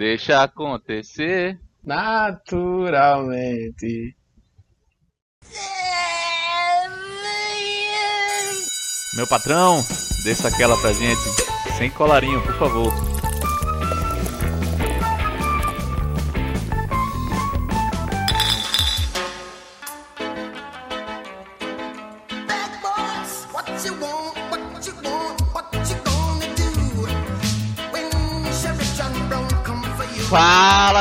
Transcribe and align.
Deixa 0.00 0.42
acontecer. 0.42 1.60
Naturalmente. 1.84 4.16
Meu 9.14 9.26
patrão, 9.26 9.84
desça 10.24 10.48
aquela 10.48 10.80
pra 10.80 10.94
gente. 10.94 11.20
Sem 11.76 11.90
colarinho, 11.90 12.42
por 12.42 12.54
favor. 12.54 13.09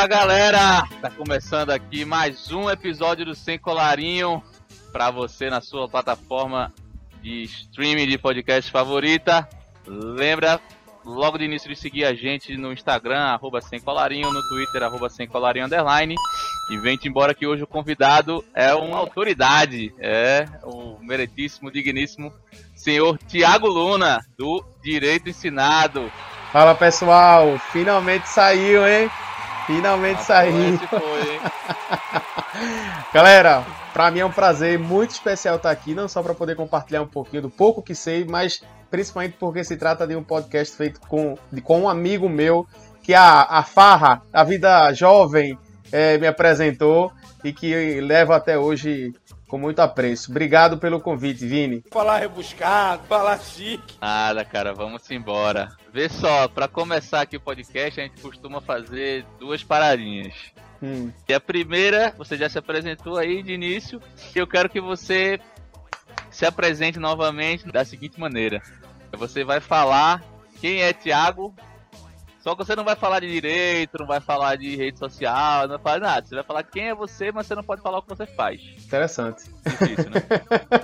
Galera! 0.10 0.88
Tá 1.04 1.12
começando 1.12 1.70
aqui 1.70 2.04
mais 2.04 2.52
um 2.52 2.68
episódio 2.68 3.24
do 3.24 3.36
Sem 3.36 3.60
Colarinho 3.60 4.42
para 4.92 5.12
você 5.12 5.52
na 5.52 5.62
sua 5.62 5.88
plataforma 5.88 6.74
de 7.22 7.44
streaming 7.44 8.08
de 8.08 8.18
podcast 8.18 8.72
favorita. 8.72 9.48
Lembra 9.86 10.60
logo 11.06 11.38
de 11.38 11.46
início 11.46 11.70
de 11.70 11.76
seguir 11.76 12.06
a 12.06 12.16
gente 12.16 12.58
no 12.58 12.74
Instagram, 12.74 13.20
arroba 13.20 13.62
sem 13.62 13.80
colarinho, 13.80 14.34
no 14.34 14.42
Twitter, 14.50 14.82
arroba 14.82 15.12
sem 15.12 15.28
colarinho 15.28 15.68
underline. 15.68 16.16
E 16.72 16.78
vem-te 16.80 17.08
embora 17.08 17.36
que 17.36 17.46
hoje 17.46 17.62
o 17.62 17.68
convidado 17.68 18.44
é 18.56 18.74
uma 18.74 18.98
autoridade, 18.98 19.94
é 20.00 20.44
o 20.64 20.98
meritíssimo, 21.04 21.72
digníssimo 21.72 22.34
senhor 22.74 23.16
Tiago 23.28 23.68
Luna, 23.68 24.22
do 24.36 24.66
Direito 24.82 25.30
Ensinado. 25.30 26.12
Fala 26.52 26.74
pessoal, 26.74 27.60
finalmente 27.72 28.28
saiu, 28.28 28.88
hein? 28.88 29.08
Finalmente 29.70 30.22
ah, 30.22 30.24
saiu. 30.24 30.80
Foi, 30.80 31.40
Galera, 33.14 33.64
para 33.94 34.10
mim 34.10 34.22
é 34.22 34.26
um 34.26 34.32
prazer 34.32 34.80
muito 34.80 35.12
especial 35.12 35.58
estar 35.58 35.70
aqui, 35.70 35.94
não 35.94 36.08
só 36.08 36.24
para 36.24 36.34
poder 36.34 36.56
compartilhar 36.56 37.04
um 37.04 37.08
pouquinho 37.08 37.44
do 37.44 37.52
pouco 37.52 37.84
que 37.84 37.94
sei, 37.94 38.26
mas 38.26 38.64
principalmente 38.90 39.36
porque 39.40 39.64
se 39.64 39.78
trata 39.78 40.08
de 40.08 40.16
um 40.16 40.24
podcast 40.24 40.76
feito 40.76 41.00
com, 41.02 41.38
de, 41.52 41.62
com 41.62 41.82
um 41.82 41.88
amigo 41.88 42.28
meu 42.28 42.68
que 43.04 43.14
a, 43.14 43.44
a 43.44 43.62
Farra, 43.62 44.24
a 44.34 44.44
vida 44.44 44.92
jovem, 44.92 45.56
é, 45.92 46.18
me 46.18 46.26
apresentou 46.26 47.12
e 47.44 47.54
que 47.54 48.02
leva 48.02 48.36
até 48.36 48.58
hoje 48.58 49.14
com 49.48 49.60
muito 49.60 49.82
apreço. 49.84 50.32
Obrigado 50.32 50.80
pelo 50.80 51.00
convite, 51.00 51.46
Vini. 51.46 51.84
Falar 51.92 52.18
rebuscado, 52.18 53.04
falar 53.08 53.40
chique. 53.40 53.98
Nada, 54.02 54.44
cara, 54.44 54.74
vamos 54.74 55.10
embora. 55.12 55.70
Vê 55.92 56.08
só, 56.08 56.48
para 56.48 56.68
começar 56.68 57.22
aqui 57.22 57.38
o 57.38 57.42
podcast, 57.42 58.00
a 58.00 58.04
gente 58.04 58.22
costuma 58.22 58.62
fazer 58.62 59.26
duas 59.40 59.64
paradinhas. 59.64 60.34
Hum. 60.82 61.12
E 61.28 61.34
a 61.34 61.40
primeira, 61.40 62.14
você 62.18 62.38
já 62.38 62.48
se 62.48 62.58
apresentou 62.58 63.18
aí 63.18 63.42
de 63.42 63.54
início, 63.54 64.02
e 64.36 64.40
eu 64.40 64.46
quero 64.46 64.70
que 64.70 64.80
você 64.80 65.40
se 66.30 66.46
apresente 66.46 67.00
novamente 67.00 67.68
da 67.72 67.84
seguinte 67.84 68.20
maneira. 68.20 68.62
Você 69.14 69.44
vai 69.44 69.60
falar 69.60 70.24
quem 70.62 70.82
é 70.82 70.94
Thiago 70.94 71.54
só 72.50 72.56
que 72.56 72.66
você 72.66 72.76
não 72.76 72.84
vai 72.84 72.96
falar 72.96 73.20
de 73.20 73.32
direito, 73.32 74.00
não 74.00 74.08
vai 74.08 74.20
falar 74.20 74.56
de 74.56 74.76
rede 74.76 74.98
social, 74.98 75.68
não 75.68 75.78
vai 75.78 75.80
falar 75.80 76.00
nada. 76.00 76.26
Você 76.26 76.34
vai 76.34 76.44
falar 76.44 76.64
quem 76.64 76.90
é 76.90 76.96
você, 76.96 77.32
mas 77.32 77.46
você 77.46 77.54
não 77.54 77.64
pode 77.64 77.80
falar 77.80 78.00
o 78.00 78.02
que 78.02 78.10
você 78.10 78.26
faz. 78.26 78.60
Interessante. 78.84 79.44
Difícil, 79.64 80.10
né? 80.10 80.24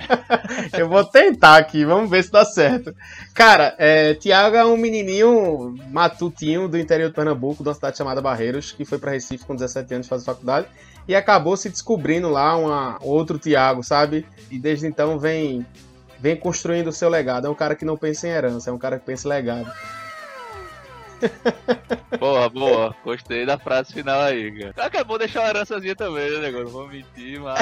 Eu 0.77 0.88
vou 0.88 1.03
tentar 1.03 1.57
aqui, 1.57 1.83
vamos 1.83 2.07
ver 2.07 2.23
se 2.23 2.31
dá 2.31 2.45
certo. 2.45 2.94
Cara, 3.33 3.73
é, 3.80 4.13
Tiago 4.13 4.55
é 4.55 4.63
um 4.63 4.77
menininho 4.77 5.75
matutinho 5.89 6.67
do 6.67 6.77
interior 6.77 7.09
de 7.09 7.16
Pernambuco, 7.16 7.63
de 7.63 7.69
uma 7.69 7.73
cidade 7.73 7.97
chamada 7.97 8.22
Barreiros, 8.22 8.72
que 8.72 8.85
foi 8.85 9.00
para 9.00 9.11
Recife 9.11 9.44
com 9.44 9.55
17 9.55 9.91
anos 9.95 10.07
fazer 10.07 10.23
faculdade 10.23 10.67
e 11.07 11.16
acabou 11.16 11.57
se 11.57 11.67
descobrindo 11.67 12.29
lá 12.29 12.55
uma, 12.55 13.00
outro 13.02 13.39
Tiago, 13.39 13.81
sabe? 13.81 14.23
E 14.52 14.59
desde 14.59 14.85
então 14.85 15.17
vem, 15.17 15.66
vem 16.19 16.35
construindo 16.35 16.89
o 16.89 16.94
seu 16.94 17.09
legado. 17.09 17.47
É 17.47 17.50
um 17.50 17.56
cara 17.56 17.73
que 17.75 17.85
não 17.85 17.97
pensa 17.97 18.28
em 18.28 18.31
herança, 18.31 18.69
é 18.69 18.73
um 18.73 18.78
cara 18.78 19.00
que 19.00 19.06
pensa 19.06 19.28
em 19.28 19.31
legado. 19.31 19.72
Boa, 22.19 22.49
boa. 22.49 22.95
Gostei 23.03 23.45
da 23.45 23.57
frase 23.57 23.93
final 23.93 24.21
aí, 24.21 24.51
cara. 24.73 24.89
Que 24.89 24.97
é 24.97 25.17
deixar 25.17 25.41
uma 25.41 25.49
herançazinha 25.49 25.95
também, 25.95 26.31
né, 26.31 26.39
negócio? 26.39 26.65
Não 26.65 26.71
vou 26.71 26.87
mentir, 26.87 27.39
mas. 27.41 27.59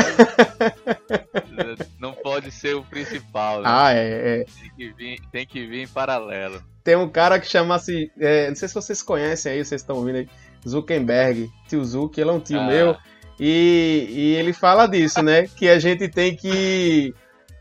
não 1.99 2.13
pode 2.13 2.51
ser 2.51 2.75
o 2.75 2.83
principal, 2.83 3.61
né? 3.61 3.63
Ah, 3.67 3.93
é. 3.93 4.41
é. 4.41 4.45
Tem, 4.45 4.71
que 4.75 4.93
vir, 4.93 5.19
tem 5.31 5.45
que 5.45 5.65
vir 5.65 5.81
em 5.83 5.87
paralelo. 5.87 6.61
Tem 6.83 6.95
um 6.95 7.09
cara 7.09 7.39
que 7.39 7.47
chama-se. 7.47 8.11
É, 8.19 8.47
não 8.49 8.55
sei 8.55 8.67
se 8.67 8.73
vocês 8.73 9.01
conhecem 9.01 9.53
aí, 9.53 9.65
vocês 9.65 9.81
estão 9.81 9.97
ouvindo 9.97 10.17
aí. 10.17 10.29
Zuckerberg, 10.67 11.51
tio 11.67 11.83
Zuck, 11.83 12.19
ele 12.19 12.29
é 12.29 12.33
um 12.33 12.39
tio 12.39 12.59
ah. 12.59 12.67
meu. 12.67 12.97
E, 13.39 14.07
e 14.09 14.35
ele 14.35 14.53
fala 14.53 14.87
disso, 14.87 15.21
né? 15.21 15.47
Que 15.57 15.67
a 15.67 15.79
gente 15.79 16.07
tem 16.07 16.35
que 16.35 17.13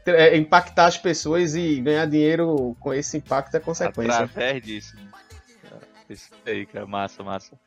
é, 0.07 0.37
impactar 0.37 0.87
as 0.87 0.99
pessoas 0.99 1.55
e 1.55 1.81
ganhar 1.81 2.07
dinheiro 2.07 2.77
com 2.79 2.93
esse 2.93 3.17
impacto 3.17 3.57
é 3.57 3.61
consequência. 3.61 4.25
Através 4.25 4.63
disso. 4.63 4.97
Isso 6.13 6.31
aí, 6.47 6.67
cara. 6.67 6.87
Massa, 6.87 7.23
massa. 7.23 7.59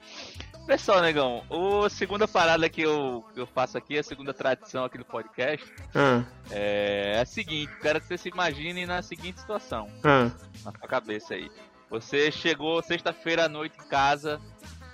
Pessoal, 0.67 1.01
negão, 1.01 1.43
a 1.83 1.89
segunda 1.89 2.27
parada 2.27 2.69
que 2.69 2.81
eu, 2.81 3.25
que 3.33 3.39
eu 3.39 3.45
faço 3.45 3.77
aqui, 3.77 3.97
a 3.97 4.03
segunda 4.03 4.33
tradição 4.33 4.83
aqui 4.83 4.97
do 4.97 5.05
podcast, 5.05 5.65
hum. 5.95 6.23
é, 6.51 7.19
a 7.21 7.25
seguinte: 7.25 7.71
quero 7.81 7.99
que 7.99 8.07
você 8.07 8.17
se 8.17 8.29
imagine 8.29 8.85
na 8.85 9.01
seguinte 9.01 9.39
situação. 9.39 9.87
Hum. 10.03 10.31
Na 10.63 10.71
sua 10.71 10.87
cabeça 10.87 11.33
aí. 11.33 11.51
Você 11.89 12.31
chegou 12.31 12.81
sexta-feira 12.81 13.45
à 13.45 13.49
noite 13.49 13.77
em 13.79 13.87
casa, 13.87 14.39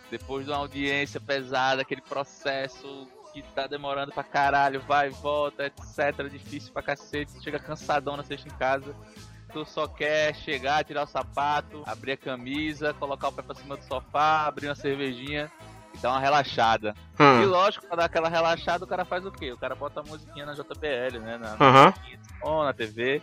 depois 0.10 0.46
de 0.46 0.52
uma 0.52 0.60
audiência 0.60 1.20
pesada, 1.20 1.82
aquele 1.82 2.02
processo 2.02 3.08
que 3.34 3.42
tá 3.42 3.66
demorando 3.66 4.12
pra 4.12 4.24
caralho, 4.24 4.82
vai 4.82 5.08
e 5.08 5.12
volta, 5.12 5.66
etc. 5.66 6.30
Difícil 6.30 6.74
pra 6.74 6.82
cacete, 6.82 7.42
chega 7.42 7.58
cansadão 7.60 8.18
na 8.18 8.24
sexta 8.24 8.50
em 8.50 8.58
casa 8.58 8.94
tu 9.52 9.66
só 9.66 9.88
quer 9.88 10.34
chegar, 10.36 10.84
tirar 10.84 11.04
o 11.04 11.08
sapato, 11.08 11.84
abrir 11.86 12.14
a 12.14 12.18
camisa, 12.18 12.94
colocar 12.94 13.30
o 13.30 13.32
pé 13.32 13.42
pra 13.42 13.56
cima 13.56 13.78
do 13.78 13.84
sofá, 13.84 14.46
abrir 14.48 14.68
uma 14.68 14.76
cervejinha 14.76 15.52
e 15.94 15.98
dar 15.98 16.12
uma 16.12 16.20
relaxada. 16.20 16.96
Hum. 17.20 17.42
E 17.42 17.46
lógico, 17.46 17.86
pra 17.86 17.98
dar 17.98 18.06
aquela 18.06 18.30
relaxada, 18.30 18.84
o 18.84 18.88
cara 18.88 19.06
faz 19.06 19.26
o 19.26 19.32
quê? 19.32 19.52
O 19.52 19.58
cara 19.58 19.76
bota 19.76 20.00
a 20.00 20.04
musiquinha 20.04 20.46
na 20.46 20.54
JBL, 20.54 21.20
né? 21.20 21.38
Na, 21.38 21.94
uhum. 22.44 22.64
na 22.64 22.74
TV. 22.74 23.22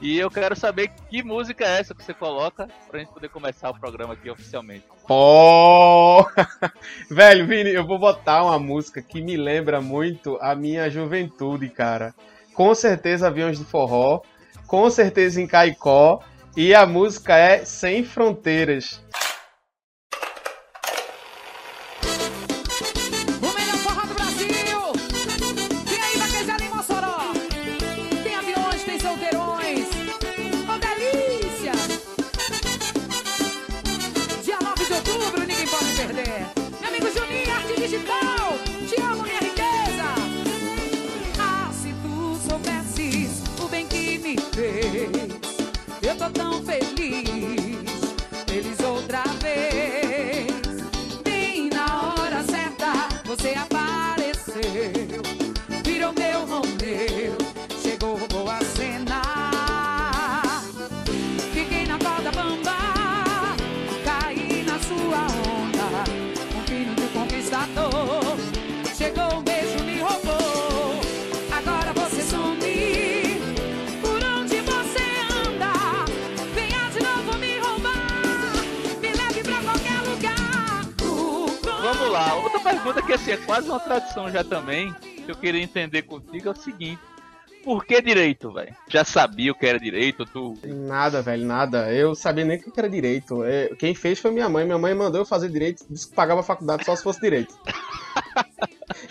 E 0.00 0.18
eu 0.18 0.30
quero 0.30 0.56
saber 0.56 0.90
que 1.08 1.22
música 1.22 1.64
é 1.64 1.80
essa 1.80 1.94
que 1.94 2.02
você 2.02 2.12
coloca 2.12 2.68
pra 2.90 2.98
gente 2.98 3.12
poder 3.12 3.28
começar 3.28 3.70
o 3.70 3.78
programa 3.78 4.14
aqui 4.14 4.28
oficialmente. 4.28 4.84
Oh! 5.08 6.24
Velho, 7.08 7.46
Vini, 7.46 7.70
eu 7.70 7.86
vou 7.86 7.98
botar 7.98 8.44
uma 8.44 8.58
música 8.58 9.00
que 9.00 9.22
me 9.22 9.36
lembra 9.36 9.80
muito 9.80 10.36
a 10.42 10.54
minha 10.54 10.90
juventude, 10.90 11.68
cara. 11.68 12.14
Com 12.54 12.74
certeza 12.74 13.28
Aviões 13.28 13.58
de 13.58 13.64
Forró 13.64 14.20
com 14.66 14.88
certeza 14.90 15.40
em 15.40 15.46
Caicó. 15.46 16.20
E 16.56 16.74
a 16.74 16.86
música 16.86 17.36
é 17.36 17.64
Sem 17.64 18.04
Fronteiras. 18.04 19.02
Já 84.34 84.42
também, 84.42 84.92
que 85.24 85.30
eu 85.30 85.36
queria 85.36 85.62
entender 85.62 86.02
contigo 86.02 86.48
é 86.48 86.50
o 86.50 86.56
seguinte. 86.56 87.00
por 87.62 87.86
que 87.86 88.02
direito, 88.02 88.52
velho? 88.52 88.74
Já 88.88 89.04
sabia 89.04 89.52
o 89.52 89.54
que 89.54 89.64
era 89.64 89.78
direito, 89.78 90.26
tu? 90.26 90.58
Nada, 90.64 91.22
velho, 91.22 91.46
nada. 91.46 91.92
Eu 91.92 92.16
sabia 92.16 92.44
nem 92.44 92.58
o 92.58 92.60
que 92.60 92.68
era 92.76 92.90
direito. 92.90 93.44
É, 93.44 93.68
quem 93.78 93.94
fez 93.94 94.18
foi 94.18 94.32
minha 94.32 94.48
mãe. 94.48 94.64
Minha 94.64 94.76
mãe 94.76 94.92
mandou 94.92 95.20
eu 95.20 95.24
fazer 95.24 95.48
direito, 95.48 95.86
disse 95.88 96.08
que 96.08 96.16
pagava 96.16 96.40
a 96.40 96.42
faculdade 96.42 96.84
só 96.84 96.96
se 96.96 97.04
fosse 97.04 97.20
direito. 97.20 97.56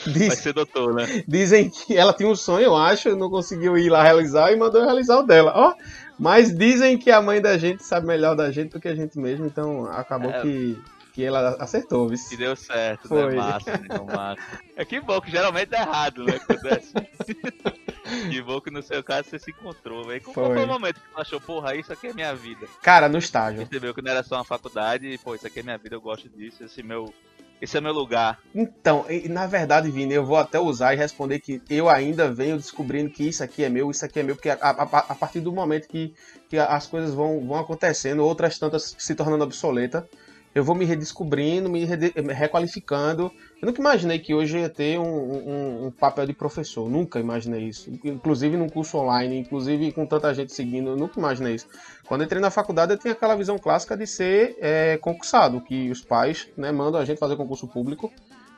Diz, 0.05 0.27
Vai 0.27 0.35
ser 0.35 0.53
doutor, 0.53 0.93
né? 0.93 1.23
Dizem 1.25 1.69
que 1.69 1.95
ela 1.95 2.11
tinha 2.11 2.27
um 2.27 2.35
sonho, 2.35 2.65
eu 2.65 2.75
acho, 2.75 3.15
não 3.15 3.29
conseguiu 3.29 3.77
ir 3.77 3.89
lá 3.89 4.03
realizar 4.03 4.51
e 4.51 4.57
mandou 4.57 4.83
realizar 4.83 5.19
o 5.19 5.23
dela. 5.23 5.53
Ó, 5.55 5.73
mas 6.19 6.53
dizem 6.53 6.97
que 6.97 7.09
a 7.09 7.21
mãe 7.21 7.41
da 7.41 7.57
gente 7.57 7.81
sabe 7.81 8.05
melhor 8.07 8.35
da 8.35 8.51
gente 8.51 8.73
do 8.73 8.79
que 8.79 8.89
a 8.89 8.95
gente 8.95 9.17
mesmo, 9.17 9.45
então 9.45 9.85
acabou 9.85 10.31
é. 10.31 10.41
que 10.41 10.77
que 11.13 11.23
ela 11.23 11.55
acertou, 11.59 12.09
viu? 12.09 12.17
Que 12.27 12.35
deu 12.35 12.55
certo, 12.55 13.03
né? 13.03 13.21
Foi. 13.21 13.35
Né? 13.35 13.35
Massa, 13.35 13.81
então 13.85 14.05
massa. 14.11 14.41
É 14.75 14.83
que 14.83 14.99
bom 14.99 15.21
que 15.21 15.29
geralmente 15.29 15.69
dá 15.69 15.81
errado, 15.81 16.25
né? 16.25 16.39
É 16.49 16.75
assim. 16.75 17.35
que 18.31 18.41
bom 18.41 18.59
que 18.59 18.71
no 18.71 18.81
seu 18.81 19.03
caso 19.03 19.29
você 19.29 19.37
se 19.37 19.51
encontrou, 19.51 20.07
velho. 20.07 20.21
Qual 20.23 20.47
foi 20.47 20.63
o 20.63 20.67
momento 20.67 20.99
que 20.99 21.13
você 21.13 21.21
achou, 21.21 21.39
porra, 21.39 21.75
isso 21.75 21.93
aqui 21.93 22.07
é 22.07 22.13
minha 22.13 22.33
vida? 22.33 22.67
Cara, 22.81 23.07
no 23.07 23.19
estágio. 23.19 23.59
Percebeu 23.59 23.93
que 23.93 24.01
não 24.01 24.11
era 24.11 24.23
só 24.23 24.35
uma 24.35 24.43
faculdade 24.43 25.07
e, 25.07 25.17
pô, 25.19 25.35
isso 25.35 25.45
aqui 25.45 25.59
é 25.59 25.63
minha 25.63 25.77
vida, 25.77 25.95
eu 25.95 26.01
gosto 26.01 26.27
disso, 26.27 26.63
esse 26.63 26.81
meu 26.81 27.13
esse 27.61 27.77
é 27.77 27.81
meu 27.81 27.93
lugar. 27.93 28.39
Então, 28.53 29.05
na 29.29 29.47
verdade, 29.47 29.89
Vini, 29.89 30.13
eu 30.13 30.25
vou 30.25 30.35
até 30.35 30.59
usar 30.59 30.93
e 30.93 30.97
responder 30.97 31.39
que 31.39 31.61
eu 31.69 31.87
ainda 31.87 32.29
venho 32.29 32.57
descobrindo 32.57 33.09
que 33.09 33.23
isso 33.23 33.41
aqui 33.41 33.63
é 33.63 33.69
meu, 33.69 33.89
isso 33.89 34.03
aqui 34.03 34.19
é 34.19 34.23
meu, 34.23 34.35
porque 34.35 34.49
a, 34.49 34.57
a, 34.61 34.83
a 34.83 35.15
partir 35.15 35.39
do 35.39 35.49
momento 35.49 35.87
que, 35.87 36.13
que 36.49 36.57
as 36.57 36.87
coisas 36.87 37.13
vão, 37.13 37.39
vão 37.47 37.57
acontecendo, 37.57 38.25
outras 38.25 38.59
tantas 38.59 38.93
se 38.97 39.15
tornando 39.15 39.45
obsoletas, 39.45 40.03
eu 40.53 40.63
vou 40.63 40.75
me 40.75 40.85
redescobrindo, 40.85 41.69
me, 41.69 41.85
requalificando. 41.85 43.31
Eu 43.61 43.67
nunca 43.67 43.81
imaginei 43.81 44.19
que 44.19 44.33
hoje 44.33 44.59
ia 44.59 44.69
ter 44.69 44.99
um, 44.99 45.03
um, 45.03 45.85
um, 45.87 45.91
papel 45.91 46.27
de 46.27 46.33
professor. 46.33 46.89
Nunca 46.89 47.19
imaginei 47.19 47.63
isso. 47.63 47.89
Inclusive 48.03 48.55
num 48.55 48.69
curso 48.69 48.97
online, 48.97 49.39
inclusive 49.39 49.91
com 49.91 50.05
tanta 50.05 50.33
gente 50.33 50.53
seguindo, 50.53 50.91
eu 50.91 50.97
nunca 50.97 51.19
imaginei 51.19 51.55
isso. 51.55 51.67
Quando 52.07 52.23
entrei 52.23 52.41
na 52.41 52.51
faculdade, 52.51 52.93
eu 52.93 52.97
tinha 52.97 53.13
aquela 53.13 53.35
visão 53.35 53.57
clássica 53.57 53.97
de 53.97 54.05
ser 54.05 54.55
é, 54.59 54.97
concursado, 54.97 55.59
que 55.61 55.89
os 55.89 56.01
pais 56.01 56.47
né, 56.55 56.71
mandam 56.71 57.01
a 57.01 57.05
gente 57.05 57.17
fazer 57.17 57.35
concurso 57.35 57.67
público. 57.67 58.11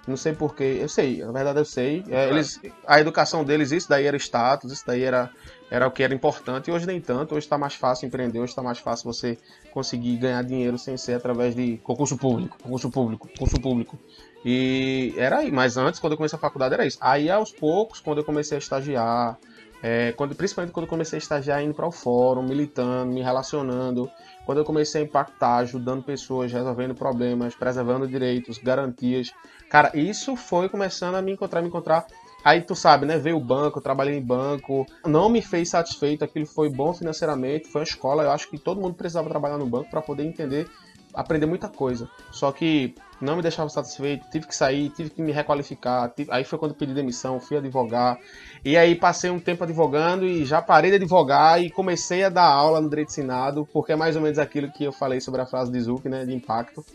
Não 0.07 0.15
sei 0.15 0.33
porquê, 0.33 0.77
eu 0.81 0.87
sei, 0.87 1.23
na 1.23 1.31
verdade 1.31 1.59
eu 1.59 1.65
sei. 1.65 2.03
É, 2.09 2.29
eles, 2.29 2.59
a 2.85 2.99
educação 2.99 3.43
deles, 3.43 3.71
isso 3.71 3.89
daí 3.89 4.05
era 4.05 4.15
status, 4.17 4.71
isso 4.71 4.83
daí 4.85 5.01
era 5.01 5.31
era 5.69 5.87
o 5.87 5.91
que 5.91 6.03
era 6.03 6.13
importante 6.13 6.69
e 6.69 6.73
hoje 6.73 6.85
nem 6.85 7.01
tanto. 7.01 7.35
Hoje 7.35 7.45
está 7.45 7.57
mais 7.57 7.75
fácil 7.75 8.07
empreender, 8.07 8.39
hoje 8.39 8.51
está 8.51 8.61
mais 8.61 8.77
fácil 8.77 9.11
você 9.11 9.37
conseguir 9.71 10.17
ganhar 10.17 10.43
dinheiro 10.43 10.77
sem 10.77 10.95
ser 10.97 11.13
através 11.13 11.55
de 11.55 11.77
concurso 11.77 12.17
público, 12.17 12.57
concurso 12.61 12.89
público, 12.89 13.27
concurso 13.27 13.59
público. 13.59 13.99
E 14.43 15.13
era 15.17 15.39
aí, 15.39 15.51
mas 15.51 15.75
antes, 15.75 15.99
quando 15.99 16.13
eu 16.13 16.17
comecei 16.17 16.37
a 16.37 16.39
faculdade, 16.39 16.75
era 16.75 16.85
isso. 16.85 16.99
Aí 17.01 17.29
aos 17.29 17.51
poucos, 17.51 17.99
quando 17.99 18.19
eu 18.19 18.23
comecei 18.23 18.55
a 18.55 18.59
estagiar, 18.59 19.39
é, 19.81 20.11
quando, 20.11 20.35
principalmente 20.35 20.71
quando 20.71 20.85
eu 20.85 20.89
comecei 20.89 21.17
a 21.17 21.21
estagiar 21.21 21.63
indo 21.63 21.73
para 21.73 21.87
o 21.87 21.91
fórum, 21.91 22.43
militando, 22.43 23.11
me 23.11 23.21
relacionando, 23.21 24.09
quando 24.45 24.59
eu 24.59 24.65
comecei 24.65 25.01
a 25.01 25.05
impactar, 25.05 25.57
ajudando 25.57 26.03
pessoas, 26.03 26.51
resolvendo 26.51 26.93
problemas, 26.93 27.55
preservando 27.55 28.07
direitos, 28.07 28.59
garantias. 28.59 29.31
Cara, 29.67 29.91
isso 29.95 30.35
foi 30.35 30.69
começando 30.69 31.15
a 31.15 31.21
me 31.21 31.31
encontrar, 31.31 31.61
me 31.61 31.67
encontrar 31.67 32.05
Aí 32.45 32.61
tu 32.61 32.75
sabe, 32.75 33.07
né? 33.07 33.17
Veio 33.17 33.37
o 33.37 33.43
banco, 33.43 33.81
trabalhei 33.81 34.15
em 34.15 34.21
banco, 34.21 34.85
não 35.03 35.29
me 35.29 35.41
fez 35.41 35.69
satisfeito, 35.69 36.23
aquilo 36.23 36.45
foi 36.45 36.69
bom 36.69 36.93
financeiramente, 36.93 37.67
foi 37.67 37.81
uma 37.81 37.87
escola, 37.87 38.21
eu 38.21 38.29
acho 38.29 38.47
que 38.47 38.59
todo 38.59 38.79
mundo 38.79 38.93
precisava 38.93 39.27
trabalhar 39.27 39.57
no 39.57 39.65
banco 39.65 39.89
para 39.89 39.99
poder 39.99 40.25
entender, 40.25 40.67
aprender 41.11 41.47
muita 41.47 41.67
coisa. 41.67 42.07
Só 42.31 42.51
que 42.51 42.93
não 43.19 43.35
me 43.35 43.41
deixava 43.41 43.67
satisfeito, 43.67 44.29
tive 44.29 44.45
que 44.45 44.55
sair, 44.55 44.91
tive 44.91 45.09
que 45.09 45.23
me 45.23 45.31
requalificar. 45.31 46.07
Tive... 46.09 46.31
Aí 46.31 46.43
foi 46.43 46.59
quando 46.59 46.75
pedi 46.75 46.93
demissão, 46.93 47.39
fui 47.39 47.57
advogar. 47.57 48.19
E 48.63 48.77
aí 48.77 48.93
passei 48.93 49.31
um 49.31 49.39
tempo 49.39 49.63
advogando 49.63 50.23
e 50.23 50.45
já 50.45 50.61
parei 50.61 50.91
de 50.91 50.97
advogar 50.97 51.59
e 51.59 51.71
comecei 51.71 52.23
a 52.23 52.29
dar 52.29 52.45
aula 52.45 52.79
no 52.79 52.87
direito 52.87 53.09
ensinado, 53.09 53.67
porque 53.73 53.93
é 53.93 53.95
mais 53.95 54.15
ou 54.15 54.21
menos 54.21 54.37
aquilo 54.37 54.71
que 54.71 54.83
eu 54.83 54.91
falei 54.91 55.19
sobre 55.19 55.41
a 55.41 55.47
frase 55.47 55.71
de 55.71 55.81
Zuck, 55.81 56.07
né, 56.07 56.25
de 56.25 56.33
impacto. 56.35 56.85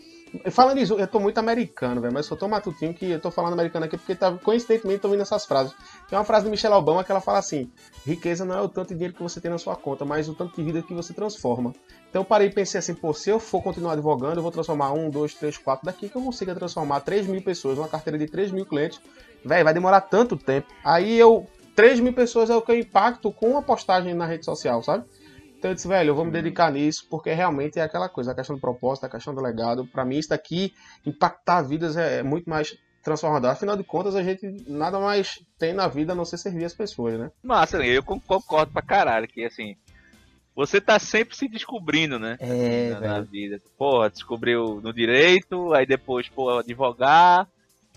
Falando 0.49 0.77
isso, 0.77 0.93
eu 0.93 1.07
tô 1.07 1.19
muito 1.19 1.37
americano, 1.39 1.99
velho, 1.99 2.13
mas 2.13 2.29
eu 2.29 2.37
sou 2.37 2.47
matutinho 2.47 2.93
que 2.93 3.09
eu 3.09 3.19
tô 3.19 3.29
falando 3.29 3.53
americano 3.53 3.85
aqui 3.85 3.97
porque 3.97 4.15
tá, 4.15 4.31
coincidentemente 4.31 4.99
tô 4.99 5.09
ouvindo 5.09 5.21
essas 5.21 5.45
frases. 5.45 5.73
Tem 6.09 6.17
uma 6.17 6.23
frase 6.23 6.45
de 6.45 6.51
Michelle 6.51 6.73
Obama 6.73 7.03
que 7.03 7.11
ela 7.11 7.19
fala 7.19 7.39
assim: 7.39 7.69
riqueza 8.05 8.45
não 8.45 8.57
é 8.57 8.61
o 8.61 8.69
tanto 8.69 8.89
de 8.89 8.93
dinheiro 8.95 9.13
que 9.13 9.21
você 9.21 9.41
tem 9.41 9.51
na 9.51 9.57
sua 9.57 9.75
conta, 9.75 10.05
mas 10.05 10.29
o 10.29 10.33
tanto 10.33 10.55
de 10.55 10.63
vida 10.63 10.81
que 10.81 10.93
você 10.93 11.13
transforma. 11.13 11.73
Então 12.09 12.21
eu 12.21 12.25
parei 12.25 12.47
e 12.47 12.51
pensei 12.51 12.79
assim, 12.79 12.93
pô, 12.93 13.13
se 13.13 13.29
eu 13.29 13.39
for 13.39 13.61
continuar 13.61 13.93
advogando, 13.93 14.37
eu 14.37 14.41
vou 14.41 14.51
transformar 14.51 14.93
um, 14.93 15.09
dois, 15.09 15.33
três, 15.33 15.57
quatro, 15.57 15.85
daqui 15.85 16.07
que 16.07 16.15
eu 16.15 16.21
consiga 16.21 16.55
transformar 16.55 17.01
3 17.01 17.27
mil 17.27 17.41
pessoas, 17.41 17.77
uma 17.77 17.87
carteira 17.87 18.17
de 18.17 18.27
3 18.27 18.51
mil 18.51 18.65
clientes, 18.65 19.01
velho, 19.43 19.63
vai 19.65 19.73
demorar 19.73 20.01
tanto 20.01 20.37
tempo. 20.37 20.67
Aí 20.83 21.17
eu, 21.17 21.45
3 21.75 21.99
mil 21.99 22.13
pessoas 22.13 22.49
é 22.49 22.55
o 22.55 22.61
que 22.61 22.71
eu 22.71 22.79
impacto 22.79 23.31
com 23.31 23.49
uma 23.49 23.61
postagem 23.61 24.13
na 24.13 24.25
rede 24.25 24.45
social, 24.45 24.81
sabe? 24.81 25.03
Então 25.61 25.69
eu 25.69 25.75
disse, 25.75 25.87
velho, 25.87 26.09
eu 26.09 26.15
vou 26.15 26.25
me 26.25 26.31
dedicar 26.31 26.71
nisso, 26.71 27.05
porque 27.07 27.31
realmente 27.31 27.77
é 27.77 27.83
aquela 27.83 28.09
coisa, 28.09 28.31
a 28.31 28.35
questão 28.35 28.55
do 28.55 28.59
propósito, 28.59 29.03
a 29.03 29.09
questão 29.09 29.31
do 29.31 29.39
legado. 29.39 29.85
Para 29.85 30.03
mim, 30.03 30.17
isso 30.17 30.29
daqui, 30.29 30.73
impactar 31.05 31.61
vidas 31.61 31.95
é, 31.95 32.17
é 32.17 32.23
muito 32.23 32.49
mais 32.49 32.75
transformador. 33.03 33.51
Afinal 33.51 33.77
de 33.77 33.83
contas, 33.83 34.15
a 34.15 34.23
gente 34.23 34.65
nada 34.67 34.99
mais 34.99 35.39
tem 35.59 35.71
na 35.71 35.87
vida 35.87 36.13
a 36.13 36.15
não 36.15 36.25
ser 36.25 36.39
servir 36.39 36.65
as 36.65 36.73
pessoas, 36.73 37.19
né? 37.19 37.31
Massa, 37.43 37.77
eu 37.85 38.01
concordo 38.01 38.71
pra 38.71 38.81
caralho 38.81 39.27
que, 39.27 39.45
assim, 39.45 39.75
você 40.55 40.81
tá 40.81 40.97
sempre 40.97 41.37
se 41.37 41.47
descobrindo, 41.47 42.17
né? 42.17 42.37
É, 42.39 42.89
na, 42.93 42.99
na 42.99 43.21
vida. 43.21 43.61
Pô, 43.77 44.09
descobriu 44.09 44.81
no 44.81 44.91
direito, 44.91 45.75
aí 45.75 45.85
depois, 45.85 46.27
pô, 46.27 46.57
advogar, 46.57 47.47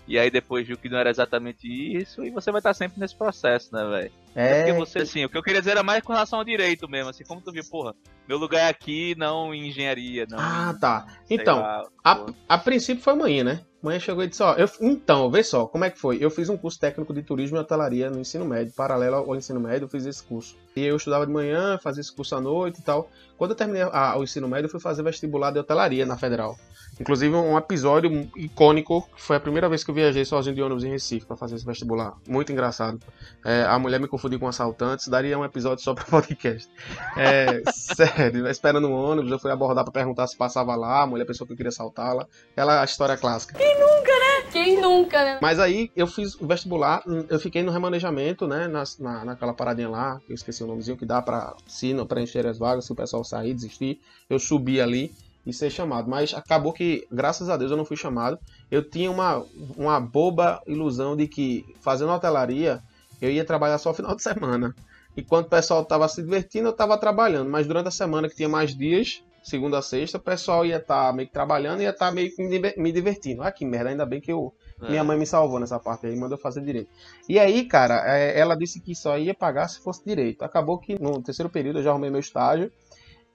e 0.07 0.19
aí 0.19 0.29
depois 0.29 0.67
viu 0.67 0.77
que 0.77 0.87
não 0.87 0.99
era 0.99 1.09
exatamente 1.09 1.67
isso, 1.67 2.23
e 2.23 2.29
você 2.29 2.51
vai 2.51 2.59
estar 2.59 2.75
sempre 2.75 2.99
nesse 2.99 3.15
processo, 3.15 3.73
né, 3.73 3.83
velho? 3.89 4.24
É. 4.35 4.57
Porque 4.57 4.73
você, 4.73 4.99
assim, 4.99 5.23
o 5.23 5.29
que 5.29 5.37
eu 5.37 5.41
queria 5.41 5.61
dizer 5.61 5.71
era 5.71 5.83
mais 5.83 6.03
com 6.03 6.11
relação 6.11 6.39
ao 6.39 6.45
direito 6.45 6.89
mesmo, 6.89 7.09
assim, 7.09 7.23
como 7.23 7.41
tu 7.41 7.53
viu, 7.53 7.63
porra, 7.63 7.95
meu 8.27 8.37
lugar 8.37 8.59
é 8.59 8.67
aqui, 8.67 9.15
não 9.17 9.53
em 9.53 9.69
engenharia, 9.69 10.27
não. 10.29 10.37
Ah, 10.37 10.75
tá. 10.79 11.07
Então, 11.29 11.59
lá, 11.59 11.83
a, 12.03 12.25
a 12.49 12.57
princípio 12.57 13.01
foi 13.01 13.13
amanhã, 13.13 13.45
né? 13.45 13.61
Manhã 13.85 13.99
chegou 13.99 14.23
e 14.23 14.27
disse, 14.27 14.41
ó, 14.41 14.53
eu, 14.55 14.67
então, 14.81 15.29
vê 15.29 15.43
só, 15.43 15.65
como 15.67 15.85
é 15.85 15.89
que 15.89 15.99
foi? 15.99 16.17
Eu 16.19 16.29
fiz 16.29 16.49
um 16.49 16.57
curso 16.57 16.79
técnico 16.79 17.13
de 17.13 17.21
turismo 17.21 17.57
e 17.57 17.59
hotelaria 17.59 18.09
no 18.09 18.19
ensino 18.19 18.43
médio, 18.43 18.73
paralelo 18.73 19.15
ao 19.15 19.35
ensino 19.35 19.59
médio, 19.59 19.85
eu 19.85 19.89
fiz 19.89 20.05
esse 20.05 20.23
curso. 20.23 20.55
E 20.75 20.81
eu 20.81 20.97
estudava 20.97 21.25
de 21.25 21.31
manhã, 21.31 21.77
fazia 21.77 22.01
esse 22.01 22.11
curso 22.11 22.35
à 22.35 22.41
noite 22.41 22.79
e 22.79 22.83
tal. 22.83 23.09
Quando 23.37 23.51
eu 23.51 23.55
terminei 23.55 23.83
a, 23.83 24.17
o 24.17 24.23
ensino 24.23 24.47
médio, 24.47 24.65
eu 24.65 24.71
fui 24.71 24.79
fazer 24.79 25.03
vestibular 25.03 25.51
de 25.51 25.59
hotelaria 25.59 26.05
na 26.05 26.17
Federal. 26.17 26.57
Inclusive, 26.99 27.35
um 27.35 27.57
episódio 27.57 28.29
icônico, 28.37 29.07
foi 29.17 29.35
a 29.35 29.39
primeira 29.39 29.67
vez 29.67 29.83
que 29.83 29.91
eu 29.91 29.95
viajei 29.95 30.23
sozinho 30.23 30.55
de 30.55 30.61
ônibus 30.61 30.83
em 30.83 30.89
Recife 30.89 31.25
para 31.25 31.35
fazer 31.35 31.55
esse 31.55 31.65
vestibular. 31.65 32.13
Muito 32.27 32.51
engraçado. 32.51 32.99
É, 33.43 33.63
a 33.63 33.77
mulher 33.77 33.99
me 33.99 34.07
confundiu 34.07 34.39
com 34.39 34.47
assaltantes, 34.47 35.07
daria 35.07 35.37
um 35.37 35.43
episódio 35.43 35.83
só 35.83 35.93
para 35.93 36.05
podcast. 36.09 36.69
É, 37.17 37.61
sério, 37.71 38.47
esperando 38.47 38.87
no 38.87 38.93
ônibus, 38.93 39.31
eu 39.31 39.39
fui 39.39 39.51
abordar 39.51 39.83
para 39.83 39.91
perguntar 39.91 40.27
se 40.27 40.37
passava 40.37 40.75
lá, 40.75 41.01
a 41.01 41.07
mulher 41.07 41.25
pensou 41.25 41.45
que 41.45 41.53
eu 41.53 41.57
queria 41.57 41.69
assaltá-la. 41.69 42.27
Ela, 42.55 42.81
a 42.81 42.85
história 42.85 43.17
clássica. 43.17 43.57
Quem 43.75 43.79
nunca, 43.79 44.11
né? 44.11 44.51
Quem 44.51 44.81
nunca, 44.81 45.25
né? 45.25 45.39
Mas 45.41 45.59
aí, 45.59 45.91
eu 45.95 46.07
fiz 46.07 46.35
o 46.35 46.47
vestibular, 46.47 47.03
eu 47.29 47.39
fiquei 47.39 47.61
no 47.61 47.71
remanejamento, 47.71 48.47
né, 48.47 48.67
na, 48.67 48.83
na, 48.99 49.25
naquela 49.25 49.53
paradinha 49.53 49.89
lá, 49.89 50.19
eu 50.29 50.35
esqueci 50.35 50.63
o 50.63 50.67
nomezinho 50.67 50.97
que 50.97 51.05
dá 51.05 51.21
para 51.21 51.55
sino, 51.67 52.05
para 52.05 52.21
encher 52.21 52.47
as 52.47 52.57
vagas, 52.57 52.85
se 52.85 52.91
o 52.91 52.95
pessoal 52.95 53.23
sair, 53.23 53.53
desistir. 53.53 53.99
Eu 54.29 54.39
subi 54.39 54.79
ali 54.79 55.13
e 55.45 55.53
ser 55.53 55.69
chamado. 55.69 56.09
Mas 56.09 56.33
acabou 56.33 56.73
que, 56.73 57.07
graças 57.11 57.49
a 57.49 57.57
Deus, 57.57 57.71
eu 57.71 57.77
não 57.77 57.85
fui 57.85 57.97
chamado. 57.97 58.39
Eu 58.71 58.87
tinha 58.87 59.11
uma, 59.11 59.45
uma 59.77 59.99
boba 59.99 60.61
ilusão 60.65 61.15
de 61.15 61.27
que, 61.27 61.65
fazendo 61.81 62.11
hotelaria, 62.11 62.81
eu 63.21 63.29
ia 63.29 63.45
trabalhar 63.45 63.77
só 63.77 63.93
final 63.93 64.15
de 64.15 64.23
semana. 64.23 64.73
Enquanto 65.17 65.47
o 65.47 65.49
pessoal 65.49 65.81
estava 65.81 66.07
se 66.07 66.21
divertindo, 66.21 66.67
eu 66.67 66.71
estava 66.71 66.97
trabalhando. 66.97 67.49
Mas 67.49 67.67
durante 67.67 67.87
a 67.87 67.91
semana, 67.91 68.27
que 68.27 68.35
tinha 68.35 68.49
mais 68.49 68.75
dias, 68.75 69.23
segunda 69.45 69.77
a 69.77 69.81
sexta, 69.81 70.17
o 70.17 70.21
pessoal 70.21 70.65
ia 70.65 70.77
estar 70.77 71.07
tá 71.07 71.13
meio 71.13 71.27
que 71.27 71.33
trabalhando 71.33 71.79
e 71.79 71.83
ia 71.83 71.91
estar 71.91 72.07
tá 72.07 72.11
meio 72.11 72.35
que 72.35 72.43
me 72.77 72.91
divertindo. 72.91 73.43
Ah, 73.43 73.51
que 73.51 73.63
merda, 73.63 73.91
ainda 73.91 74.05
bem 74.05 74.19
que 74.19 74.31
eu, 74.31 74.51
é. 74.81 74.89
minha 74.89 75.03
mãe 75.03 75.17
me 75.17 75.25
salvou 75.25 75.59
nessa 75.59 75.79
parte 75.79 76.07
aí, 76.07 76.15
mandou 76.15 76.37
fazer 76.37 76.61
direito. 76.61 76.89
E 77.29 77.37
aí, 77.37 77.63
cara, 77.65 78.01
é, 78.05 78.37
ela 78.37 78.55
disse 78.55 78.81
que 78.81 78.95
só 78.95 79.17
ia 79.19 79.35
pagar 79.35 79.67
se 79.67 79.79
fosse 79.79 80.03
direito. 80.03 80.43
Acabou 80.43 80.79
que 80.79 80.99
no 80.99 81.21
terceiro 81.21 81.49
período 81.49 81.79
eu 81.79 81.83
já 81.83 81.91
arrumei 81.91 82.09
meu 82.09 82.19
estágio 82.19 82.71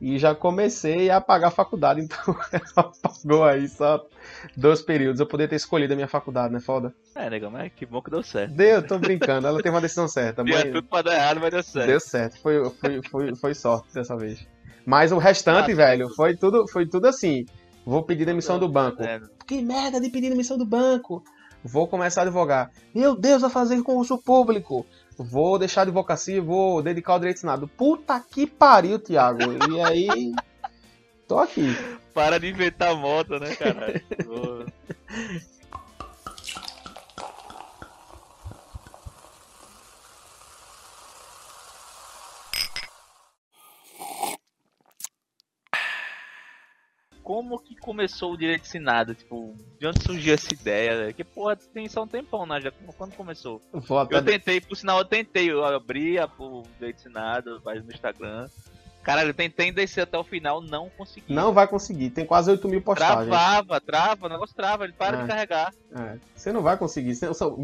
e 0.01 0.19
já 0.19 0.35
comecei 0.35 1.11
a 1.11 1.21
pagar 1.21 1.49
a 1.49 1.53
faculdade, 1.53 2.01
então 2.03 2.37
ela 2.53 2.93
pagou 3.01 3.45
aí 3.45 3.69
só 3.69 4.05
dois 4.57 4.83
períodos. 4.83 5.21
Eu 5.21 5.27
poderia 5.27 5.49
ter 5.49 5.57
escolhido 5.57 5.93
a 5.93 5.97
minha 5.97 6.09
faculdade, 6.09 6.53
né? 6.53 6.59
Foda. 6.59 6.93
É, 7.15 7.31
negão, 7.31 7.53
mas 7.53 7.71
que 7.73 7.87
bom 7.87 8.03
que 8.03 8.11
deu 8.11 8.23
certo. 8.23 8.53
Deu, 8.53 8.85
tô 8.85 8.99
brincando, 8.99 9.47
ela 9.47 9.59
teve 9.59 9.71
uma 9.71 9.81
decisão 9.81 10.09
certa. 10.09 10.43
Tinha 10.45 10.73
tudo 10.73 10.83
pra 10.83 11.03
dar 11.03 11.15
errado, 11.15 11.39
mas 11.41 11.51
deu 11.53 11.63
certo. 11.63 11.87
Deu 11.87 12.01
certo, 12.01 12.41
foi, 12.41 12.71
foi, 12.71 13.01
foi, 13.09 13.37
foi 13.37 13.55
sorte 13.55 13.95
dessa 13.95 14.17
vez. 14.17 14.45
Mas 14.85 15.13
o 15.13 15.19
restante, 15.19 15.73
ah, 15.73 15.77
velho, 15.77 16.09
foi 16.11 16.37
tudo, 16.37 16.67
foi 16.69 16.87
tudo 16.87 17.07
assim. 17.07 17.45
Vou 17.85 18.03
pedir 18.03 18.25
demissão 18.25 18.59
do 18.59 18.69
banco. 18.69 19.03
É. 19.03 19.21
Que 19.47 19.63
merda 19.63 20.01
de 20.01 20.11
pedir 20.11 20.31
demissão 20.31 20.57
do 20.57 20.67
banco. 20.67 21.23
Vou 21.63 21.87
começar 21.87 22.23
a 22.23 22.25
advogar. 22.25 22.71
Meu 22.95 23.15
Deus, 23.15 23.45
a 23.45 23.51
fazer 23.51 23.83
concurso 23.83 24.19
público 24.19 24.87
vou 25.23 25.59
deixar 25.59 25.83
a 25.83 25.85
advocacia 25.85 26.37
e 26.37 26.41
vou 26.41 26.83
dedicar 26.83 27.15
o 27.15 27.19
direito 27.19 27.41
senado. 27.41 27.69
Puta 27.69 28.21
que 28.21 28.47
pariu, 28.47 28.99
Thiago. 28.99 29.41
E 29.71 29.81
aí. 29.83 30.33
tô 31.29 31.39
aqui. 31.39 31.77
Para 32.15 32.41
de 32.41 32.49
inventar 32.49 32.97
moto, 32.97 33.39
né, 33.39 33.55
cara? 33.55 34.03
começou 47.81 48.33
o 48.33 48.37
direito 48.37 48.63
ensinado? 48.63 49.15
Tipo, 49.15 49.55
de 49.79 49.87
onde 49.87 50.03
surgiu 50.03 50.35
essa 50.35 50.53
ideia? 50.53 51.13
Que 51.13 51.25
porra, 51.25 51.57
tem 51.57 51.89
só 51.89 52.03
um 52.03 52.07
tempão, 52.07 52.47
né? 52.47 52.61
Já, 52.61 52.71
quando 52.97 53.15
começou? 53.15 53.61
Eu 54.19 54.25
tentei, 54.25 54.61
por 54.61 54.77
sinal, 54.77 54.99
eu 54.99 55.05
tentei, 55.05 55.51
eu 55.51 55.65
abri 55.65 56.19
a, 56.19 56.29
o 56.39 56.63
direito 56.79 56.99
ensinado, 56.99 57.61
página 57.63 57.87
no 57.87 57.93
Instagram. 57.93 58.49
Caralho, 59.03 59.31
eu 59.31 59.35
tentei 59.35 59.73
descer 59.73 60.03
até 60.03 60.19
o 60.19 60.25
final, 60.25 60.61
não 60.61 60.91
consegui. 60.91 61.33
Não 61.33 61.55
vai 61.55 61.67
conseguir, 61.67 62.11
tem 62.11 62.27
quase 62.27 62.51
8 62.51 62.69
mil 62.69 62.83
postagens. 62.83 63.29
Travava, 63.29 63.81
trava, 63.81 64.27
o 64.27 64.29
negócio 64.29 64.55
trava, 64.55 64.85
ele 64.85 64.93
para 64.93 65.19
é. 65.19 65.23
de 65.23 65.29
carregar. 65.29 65.75
É. 65.97 66.19
Você 66.35 66.53
não 66.53 66.63
vai 66.63 66.77
conseguir. 66.77 67.15
São, 67.15 67.57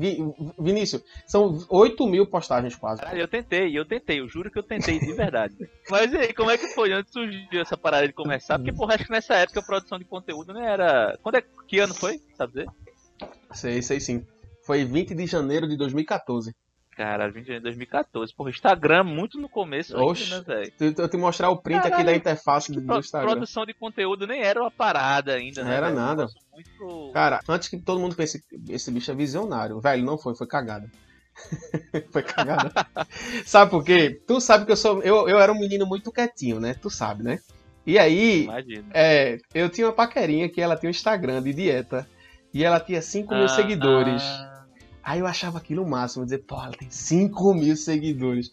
Vinícius, 0.58 1.02
são 1.26 1.58
8 1.68 2.06
mil 2.06 2.26
postagens 2.26 2.74
quase. 2.74 3.02
Caralho, 3.02 3.20
eu 3.20 3.28
tentei, 3.28 3.78
eu 3.78 3.84
tentei, 3.84 4.20
eu 4.20 4.28
juro 4.28 4.50
que 4.50 4.58
eu 4.58 4.62
tentei, 4.62 4.98
de 4.98 5.12
verdade. 5.12 5.54
Mas 5.90 6.10
e 6.12 6.16
aí, 6.16 6.32
como 6.32 6.50
é 6.50 6.56
que 6.56 6.68
foi? 6.68 6.92
Antes 6.92 7.12
surgiu 7.12 7.60
essa 7.60 7.76
parada 7.76 8.06
de 8.06 8.14
começar? 8.14 8.58
Porque, 8.58 8.72
porra, 8.72 8.94
acho 8.94 9.04
que 9.04 9.12
nessa 9.12 9.34
época 9.34 9.60
a 9.60 9.64
produção 9.64 9.98
de 9.98 10.04
conteúdo 10.04 10.54
não 10.54 10.64
era. 10.64 11.18
Quando 11.22 11.36
é... 11.36 11.44
Que 11.68 11.78
ano 11.80 11.94
foi? 11.94 12.20
Sabe 12.36 12.52
dizer? 12.54 12.68
Sei, 13.52 13.82
sei 13.82 14.00
sim. 14.00 14.26
Foi 14.64 14.84
20 14.84 15.14
de 15.14 15.26
janeiro 15.26 15.68
de 15.68 15.76
2014. 15.76 16.54
Cara, 16.96 17.30
20 17.30 17.44
de 17.44 17.60
2014. 17.60 18.34
Porra, 18.34 18.48
Instagram 18.48 19.04
muito 19.04 19.38
no 19.38 19.50
começo 19.50 19.94
Oxe, 19.98 20.32
ainda, 20.32 20.38
né, 20.38 20.70
velho? 20.78 20.94
Eu 20.96 21.08
te 21.08 21.18
mostrar 21.18 21.50
o 21.50 21.58
print 21.58 21.82
Caralho, 21.82 21.94
aqui 21.94 22.04
da 22.04 22.16
interface 22.16 22.72
do, 22.72 22.80
pro, 22.80 22.98
Instagram. 22.98 23.32
Produção 23.32 23.66
de 23.66 23.74
conteúdo 23.74 24.26
nem 24.26 24.40
era 24.40 24.62
uma 24.62 24.70
parada 24.70 25.34
ainda, 25.34 25.62
não 25.62 25.68
né? 25.68 25.76
Era 25.76 25.86
véio? 25.88 25.98
nada. 25.98 26.26
Muito... 26.54 27.10
Cara, 27.12 27.40
antes 27.46 27.68
que 27.68 27.76
todo 27.76 28.00
mundo 28.00 28.16
pense 28.16 28.42
esse 28.70 28.90
bicho 28.90 29.10
é 29.10 29.14
visionário. 29.14 29.78
Velho, 29.78 30.04
não 30.04 30.16
foi, 30.16 30.34
foi 30.34 30.46
cagada. 30.46 30.90
foi 32.10 32.22
cagada. 32.22 32.72
sabe 33.44 33.70
por 33.70 33.84
quê? 33.84 34.18
Tu 34.26 34.40
sabe 34.40 34.64
que 34.64 34.72
eu 34.72 34.76
sou. 34.76 35.02
Eu, 35.02 35.28
eu 35.28 35.38
era 35.38 35.52
um 35.52 35.58
menino 35.58 35.84
muito 35.84 36.10
quietinho, 36.10 36.58
né? 36.58 36.72
Tu 36.72 36.88
sabe, 36.88 37.22
né? 37.22 37.40
E 37.86 37.98
aí, 37.98 38.48
é, 38.94 39.38
eu 39.54 39.68
tinha 39.68 39.86
uma 39.86 39.92
paquerinha 39.92 40.48
que 40.48 40.62
ela 40.62 40.76
tinha 40.76 40.88
um 40.88 40.90
Instagram 40.90 41.42
de 41.42 41.52
dieta. 41.52 42.08
E 42.54 42.64
ela 42.64 42.80
tinha 42.80 43.02
5 43.02 43.34
mil 43.34 43.44
ah, 43.44 43.48
seguidores. 43.48 44.22
Ah. 44.22 44.55
Aí 45.06 45.20
eu 45.20 45.26
achava 45.28 45.58
aquilo 45.58 45.84
o 45.84 45.88
máximo, 45.88 46.24
dizer, 46.24 46.38
pô, 46.38 46.56
ela 46.56 46.72
tem 46.72 46.90
5 46.90 47.54
mil 47.54 47.76
seguidores. 47.76 48.52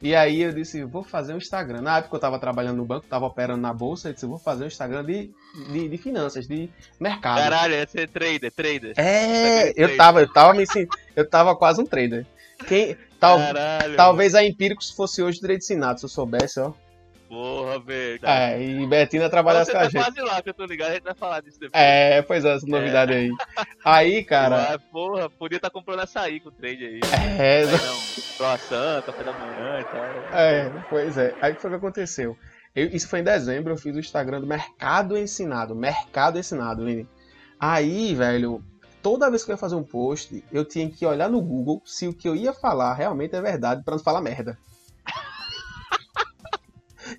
E 0.00 0.14
aí 0.14 0.42
eu 0.42 0.52
disse, 0.52 0.84
vou 0.84 1.02
fazer 1.02 1.34
um 1.34 1.38
Instagram. 1.38 1.80
Na 1.80 1.98
época 1.98 2.14
eu 2.14 2.18
estava 2.18 2.38
trabalhando 2.38 2.76
no 2.76 2.84
banco, 2.84 3.04
estava 3.04 3.26
operando 3.26 3.60
na 3.60 3.74
bolsa, 3.74 4.08
eu 4.08 4.12
disse, 4.12 4.24
vou 4.24 4.38
fazer 4.38 4.62
um 4.62 4.68
Instagram 4.68 5.04
de, 5.04 5.32
de, 5.72 5.88
de 5.88 5.96
finanças, 5.98 6.46
de 6.46 6.70
mercado. 7.00 7.38
Caralho, 7.38 7.74
ia 7.74 7.88
ser 7.88 8.08
trader, 8.08 8.52
trader. 8.52 8.92
É, 8.96 9.72
eu 9.74 9.96
tava, 9.96 10.20
eu 10.20 10.32
tava 10.32 10.54
me 10.54 10.64
eu 11.16 11.28
tava 11.28 11.56
quase 11.56 11.80
um 11.80 11.84
trader. 11.84 12.24
Quem, 12.68 12.96
tal, 13.18 13.36
Caralho, 13.36 13.96
talvez 13.96 14.36
a 14.36 14.44
Empíricos 14.44 14.90
fosse 14.90 15.20
hoje 15.20 15.40
direito 15.40 15.62
ensinado, 15.62 15.98
se 15.98 16.06
eu 16.06 16.10
soubesse, 16.10 16.60
ó. 16.60 16.72
Porra, 17.28 17.78
velho. 17.78 18.20
É, 18.22 18.62
e 18.62 18.86
Betina 18.86 19.28
trabalha 19.28 19.64
com 19.64 19.70
a 19.70 19.74
tá 19.74 19.84
gente. 19.84 20.02
quase 20.02 20.20
lá 20.20 20.40
que 20.40 20.48
eu 20.48 20.54
tô 20.54 20.64
ligado, 20.64 20.90
a 20.90 20.94
gente 20.94 21.04
vai 21.04 21.14
falar 21.14 21.42
disso 21.42 21.60
depois. 21.60 21.82
É, 21.82 22.22
pois 22.22 22.44
é, 22.44 22.54
essa 22.54 22.66
novidade 22.66 23.12
é. 23.12 23.16
aí. 23.16 23.30
Aí, 23.84 24.24
cara. 24.24 24.74
Ah, 24.74 24.78
porra, 24.78 25.28
podia 25.28 25.56
estar 25.56 25.68
tá 25.68 25.72
comprando 25.72 26.00
açaí 26.00 26.40
com 26.40 26.48
o 26.48 26.52
trade 26.52 26.84
aí. 26.84 27.00
É, 27.38 27.62
croissant, 28.36 29.02
café 29.04 29.24
da 29.24 29.32
manhã 29.32 29.80
e 29.80 29.84
tal. 29.84 30.04
É, 30.38 30.84
pois 30.88 31.18
é. 31.18 31.34
Aí 31.42 31.54
foi 31.54 31.70
o 31.70 31.72
que 31.74 31.78
aconteceu. 31.78 32.36
Eu, 32.74 32.86
isso 32.86 33.08
foi 33.08 33.20
em 33.20 33.24
dezembro, 33.24 33.72
eu 33.72 33.76
fiz 33.76 33.94
o 33.94 34.00
Instagram 34.00 34.40
do 34.40 34.46
Mercado 34.46 35.16
Ensinado. 35.16 35.74
Mercado 35.74 36.38
Ensinado, 36.38 36.84
Vini. 36.84 37.06
Aí, 37.60 38.14
velho, 38.14 38.62
toda 39.02 39.28
vez 39.28 39.44
que 39.44 39.50
eu 39.50 39.54
ia 39.54 39.58
fazer 39.58 39.74
um 39.74 39.82
post, 39.82 40.44
eu 40.50 40.64
tinha 40.64 40.88
que 40.88 41.04
olhar 41.04 41.28
no 41.28 41.42
Google 41.42 41.82
se 41.84 42.06
o 42.08 42.14
que 42.14 42.28
eu 42.28 42.34
ia 42.34 42.52
falar 42.52 42.94
realmente 42.94 43.34
é 43.34 43.40
verdade, 43.40 43.82
pra 43.84 43.96
não 43.96 44.02
falar 44.02 44.20
merda. 44.20 44.56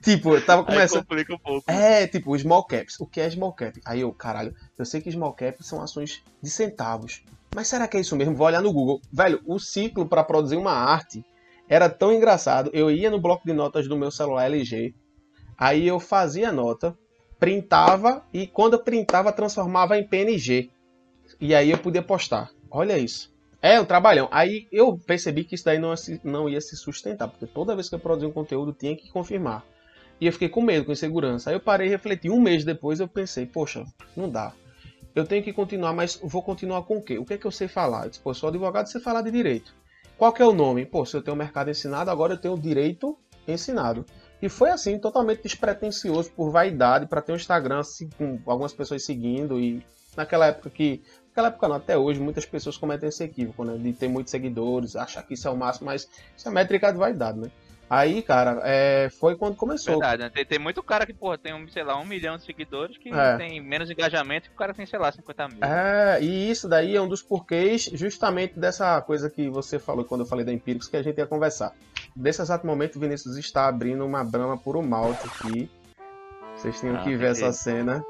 Tipo, 0.02 0.36
eu 0.36 0.46
tava 0.46 0.64
começando. 0.64 1.00
Aí 1.00 1.04
complica 1.04 1.34
um 1.34 1.40
pouco. 1.40 1.72
É, 1.72 2.08
tipo, 2.08 2.38
small 2.38 2.64
caps. 2.66 3.00
O 3.00 3.06
que 3.06 3.20
é 3.22 3.30
small 3.30 3.54
cap? 3.54 3.80
Aí 3.86 4.02
eu, 4.02 4.12
caralho, 4.14 4.54
eu 4.78 4.86
sei 4.86 5.02
que 5.02 5.12
small 5.12 5.34
caps 5.34 5.66
são 5.66 5.82
ações 5.82 6.24
de 6.42 6.50
centavos. 6.50 7.24
Mas 7.56 7.68
será 7.68 7.88
que 7.88 7.98
é 7.98 8.00
isso 8.00 8.16
mesmo? 8.16 8.36
Vou 8.36 8.48
olhar 8.48 8.62
no 8.62 8.72
Google. 8.72 9.02
Velho, 9.12 9.42
o 9.46 9.60
ciclo 9.60 10.06
para 10.06 10.24
produzir 10.24 10.56
uma 10.56 10.72
arte 10.72 11.24
era 11.68 11.90
tão 11.90 12.14
engraçado. 12.14 12.70
Eu 12.74 12.90
ia 12.90 13.10
no 13.10 13.20
bloco 13.20 13.46
de 13.46 13.54
notas 13.54 13.88
do 13.88 13.98
meu 13.98 14.12
celular 14.12 14.46
LG, 14.46 14.94
aí 15.58 15.88
eu 15.88 16.00
fazia 16.00 16.50
a 16.50 16.52
nota, 16.52 16.98
printava 17.40 18.24
e 18.34 18.48
quando 18.48 18.74
eu 18.74 18.84
printava 18.84 19.32
transformava 19.32 19.98
em 19.98 20.08
PNG. 20.08 20.70
E 21.40 21.54
aí 21.54 21.70
eu 21.70 21.78
podia 21.78 22.02
postar. 22.02 22.52
Olha 22.70 22.98
isso. 22.98 23.34
É 23.62 23.80
um 23.80 23.86
trabalhão. 23.86 24.28
Aí 24.32 24.68
eu 24.72 24.98
percebi 24.98 25.44
que 25.44 25.56
isso 25.56 25.66
daí 25.66 25.80
não, 25.80 25.94
não 26.24 26.50
ia 26.50 26.62
se 26.62 26.76
sustentar, 26.78 27.28
porque 27.28 27.46
toda 27.46 27.76
vez 27.76 27.90
que 27.90 27.96
eu 27.96 28.00
produzia 28.00 28.28
um 28.28 28.32
conteúdo 28.34 28.74
tinha 28.74 28.96
que 28.96 29.12
confirmar. 29.12 29.66
E 30.20 30.26
eu 30.26 30.34
fiquei 30.34 30.50
com 30.50 30.62
medo, 30.62 30.86
com 30.86 30.92
insegurança. 30.92 31.50
Aí 31.50 31.56
eu 31.56 31.60
parei 31.60 31.88
e 31.88 31.90
refleti. 31.90 32.30
Um 32.30 32.42
mês 32.42 32.66
depois 32.66 33.00
eu 33.00 33.08
pensei, 33.08 33.46
poxa, 33.46 33.86
não 34.16 34.30
dá. 34.30 34.54
Eu 35.16 35.26
tenho 35.26 35.44
que 35.44 35.54
continuar, 35.54 35.94
mas 35.94 36.20
vou 36.22 36.44
continuar 36.44 36.84
com 36.84 36.98
o 36.98 37.02
quê? 37.02 37.18
O 37.18 37.26
que 37.26 37.34
é 37.34 37.38
que 37.38 37.46
eu 37.46 37.52
sei 37.52 37.68
falar? 37.68 38.06
Eu 38.06 38.10
disse, 38.10 38.22
pô, 38.22 38.34
sou 38.34 38.50
advogado, 38.50 38.88
sei 38.88 39.02
falar 39.02 39.22
de 39.22 39.32
direito. 39.32 39.74
Qual 40.18 40.34
que 40.34 40.42
é 40.42 40.46
o 40.46 40.54
nome? 40.54 40.86
Pô, 40.86 41.06
se 41.06 41.16
eu 41.16 41.22
tenho 41.22 41.36
mercado 41.36 41.70
ensinado, 41.70 42.12
agora 42.12 42.34
eu 42.34 42.38
tenho 42.38 42.58
direito 42.58 43.18
ensinado. 43.48 44.06
E 44.42 44.48
foi 44.48 44.70
assim, 44.70 45.00
totalmente 45.00 45.44
despretensioso, 45.44 46.32
por 46.32 46.52
vaidade, 46.52 47.08
para 47.08 47.22
ter 47.22 47.32
um 47.32 47.36
Instagram 47.36 47.80
assim, 47.80 48.10
com 48.18 48.40
algumas 48.46 48.74
pessoas 48.74 49.04
seguindo. 49.04 49.60
E 49.60 49.84
naquela 50.16 50.48
época 50.48 50.70
que. 50.70 51.02
Naquela 51.30 51.48
época 51.48 51.68
não, 51.68 51.76
até 51.76 51.98
hoje, 51.98 52.20
muitas 52.20 52.46
pessoas 52.46 52.78
cometem 52.78 53.10
esse 53.10 53.24
equívoco, 53.24 53.64
né? 53.64 53.78
De 53.78 53.94
ter 53.94 54.08
muitos 54.08 54.32
seguidores, 54.32 54.96
achar 54.96 55.24
que 55.24 55.34
isso 55.34 55.48
é 55.48 55.52
o 55.52 55.58
máximo, 55.58 55.86
mas 55.86 56.10
isso 56.36 56.48
é 56.48 56.52
métrica 56.52 56.92
de 56.92 56.98
vaidade, 56.98 57.40
né? 57.40 57.50
Aí, 57.90 58.22
cara, 58.22 58.62
é, 58.64 59.10
foi 59.10 59.36
quando 59.36 59.56
começou. 59.56 60.00
Verdade, 60.00 60.24
né? 60.24 60.30
tem, 60.30 60.46
tem, 60.46 60.60
muito 60.60 60.84
cara 60.84 61.08
que, 61.08 61.14
porra, 61.14 61.40
tem, 61.40 61.56
um, 61.56 61.68
sei 61.68 61.84
lá, 61.84 62.00
um 62.00 62.06
milhão 62.06 62.38
de 62.38 62.44
seguidores 62.44 62.98
que 62.98 63.10
é. 63.10 63.38
tem 63.38 63.60
menos 63.60 63.90
engajamento 63.90 64.48
que 64.48 64.56
o 64.56 64.58
cara 64.58 64.76
tem, 64.76 64.86
sei 64.86 65.00
lá, 65.00 65.12
50 65.12 65.48
mil. 65.48 65.64
É, 65.64 66.22
e 66.22 66.52
isso 66.52 66.70
daí 66.70 66.96
é 66.96 67.02
um 67.02 67.08
dos 67.08 67.24
porquês 67.24 67.90
justamente 67.94 68.60
dessa 68.60 69.02
coisa 69.02 69.28
que 69.28 69.50
você 69.50 69.80
falou 69.80 70.06
quando 70.06 70.22
eu 70.22 70.28
falei 70.28 70.46
da 70.46 70.54
Empíricos 70.54 70.88
que 70.88 70.98
a 70.98 71.02
gente 71.02 71.18
ia 71.18 71.26
conversar. 71.26 71.74
Nesse 72.16 72.42
exato 72.42 72.68
momento, 72.68 72.98
o 72.98 73.00
Vinícius 73.00 73.38
está 73.38 73.68
abrindo 73.68 74.06
uma 74.06 74.24
brama 74.24 74.56
puro 74.56 74.84
malte 74.84 75.26
aqui. 75.26 75.72
Vocês 76.56 76.80
tinham 76.80 76.98
ah, 76.98 77.04
que 77.04 77.16
ver 77.16 77.32
essa 77.32 77.52
cena. 77.52 78.06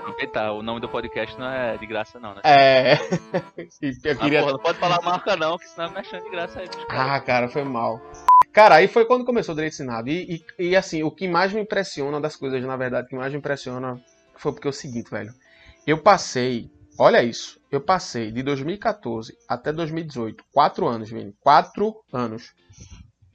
Aproveitar, 0.00 0.52
o 0.52 0.62
nome 0.62 0.80
do 0.80 0.88
podcast 0.88 1.36
não 1.38 1.48
é 1.48 1.76
de 1.76 1.86
graça, 1.86 2.20
não, 2.20 2.34
né? 2.34 2.42
É. 2.44 2.94
eu 4.04 4.16
queria... 4.16 4.40
Ah, 4.40 4.42
porra, 4.42 4.52
não 4.52 4.58
pode 4.60 4.78
falar 4.78 5.00
marca, 5.02 5.34
não, 5.34 5.56
que 5.56 5.66
senão 5.66 5.88
é 5.88 5.90
mexendo 5.94 6.22
de 6.22 6.30
graça 6.30 6.60
aí. 6.60 6.68
Ah, 6.90 7.18
cara, 7.20 7.48
foi 7.48 7.64
mal. 7.64 8.00
Cara, 8.54 8.76
aí 8.76 8.86
foi 8.86 9.04
quando 9.04 9.24
começou 9.24 9.52
o 9.52 9.56
direito 9.56 9.74
ensinado. 9.74 10.08
E, 10.08 10.44
e, 10.60 10.68
e, 10.68 10.76
assim, 10.76 11.02
o 11.02 11.10
que 11.10 11.26
mais 11.26 11.52
me 11.52 11.60
impressiona, 11.60 12.20
das 12.20 12.36
coisas, 12.36 12.62
na 12.62 12.76
verdade, 12.76 13.08
que 13.08 13.16
mais 13.16 13.32
me 13.32 13.38
impressiona 13.38 14.00
foi 14.36 14.52
porque 14.52 14.68
é 14.68 14.70
o 14.70 14.72
seguinte, 14.72 15.10
velho. 15.10 15.34
Eu 15.84 16.00
passei, 16.00 16.70
olha 16.96 17.20
isso, 17.20 17.60
eu 17.68 17.80
passei 17.80 18.30
de 18.30 18.44
2014 18.44 19.36
até 19.48 19.72
2018, 19.72 20.44
quatro 20.52 20.86
anos, 20.86 21.10
Vini, 21.10 21.34
quatro 21.40 21.96
anos, 22.12 22.54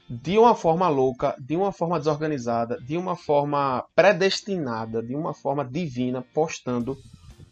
de 0.10 0.38
uma 0.38 0.56
forma 0.56 0.88
louca, 0.88 1.36
de 1.38 1.58
uma 1.58 1.74
forma 1.74 2.00
desorganizada, 2.00 2.80
de 2.80 2.96
uma 2.96 3.18
forma 3.18 3.86
predestinada, 3.94 5.04
de 5.04 5.16
uma 5.16 5.34
forma 5.34 5.66
divina, 5.66 6.22
postando 6.34 6.98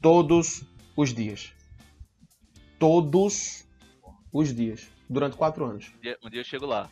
todos 0.02 0.64
os 0.96 1.14
dias. 1.14 1.52
Todos 2.80 3.68
os 4.32 4.56
dias, 4.56 4.88
durante 5.10 5.36
quatro 5.36 5.66
anos. 5.66 5.92
Um 5.98 6.02
dia, 6.02 6.18
um 6.24 6.30
dia 6.30 6.40
eu 6.40 6.46
chego 6.46 6.66
lá. 6.66 6.90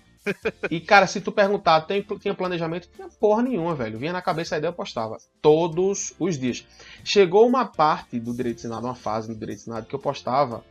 E, 0.70 0.79
cara, 0.79 1.08
se 1.08 1.22
tu 1.22 1.32
perguntar, 1.32 1.82
tem, 1.82 2.01
tinha 2.20 2.34
planejamento? 2.34 2.89
Tinha 2.94 3.08
porra 3.08 3.44
nenhuma, 3.44 3.75
velho. 3.75 3.98
Vinha 3.98 4.13
na 4.13 4.22
cabeça 4.22 4.55
a 4.55 4.58
ideia, 4.58 4.70
eu 4.70 4.74
postava. 4.74 5.17
Todos 5.41 6.13
os 6.20 6.38
dias. 6.38 6.65
Chegou 7.03 7.48
uma 7.48 7.65
parte 7.65 8.20
do 8.20 8.34
Direito 8.34 8.62
Senado, 8.62 8.86
uma 8.86 8.96
fase 8.96 9.27
do 9.27 9.36
Direito 9.36 9.62
Senado, 9.62 9.86
que 9.86 9.96
eu 9.96 10.00
postava 10.00 10.63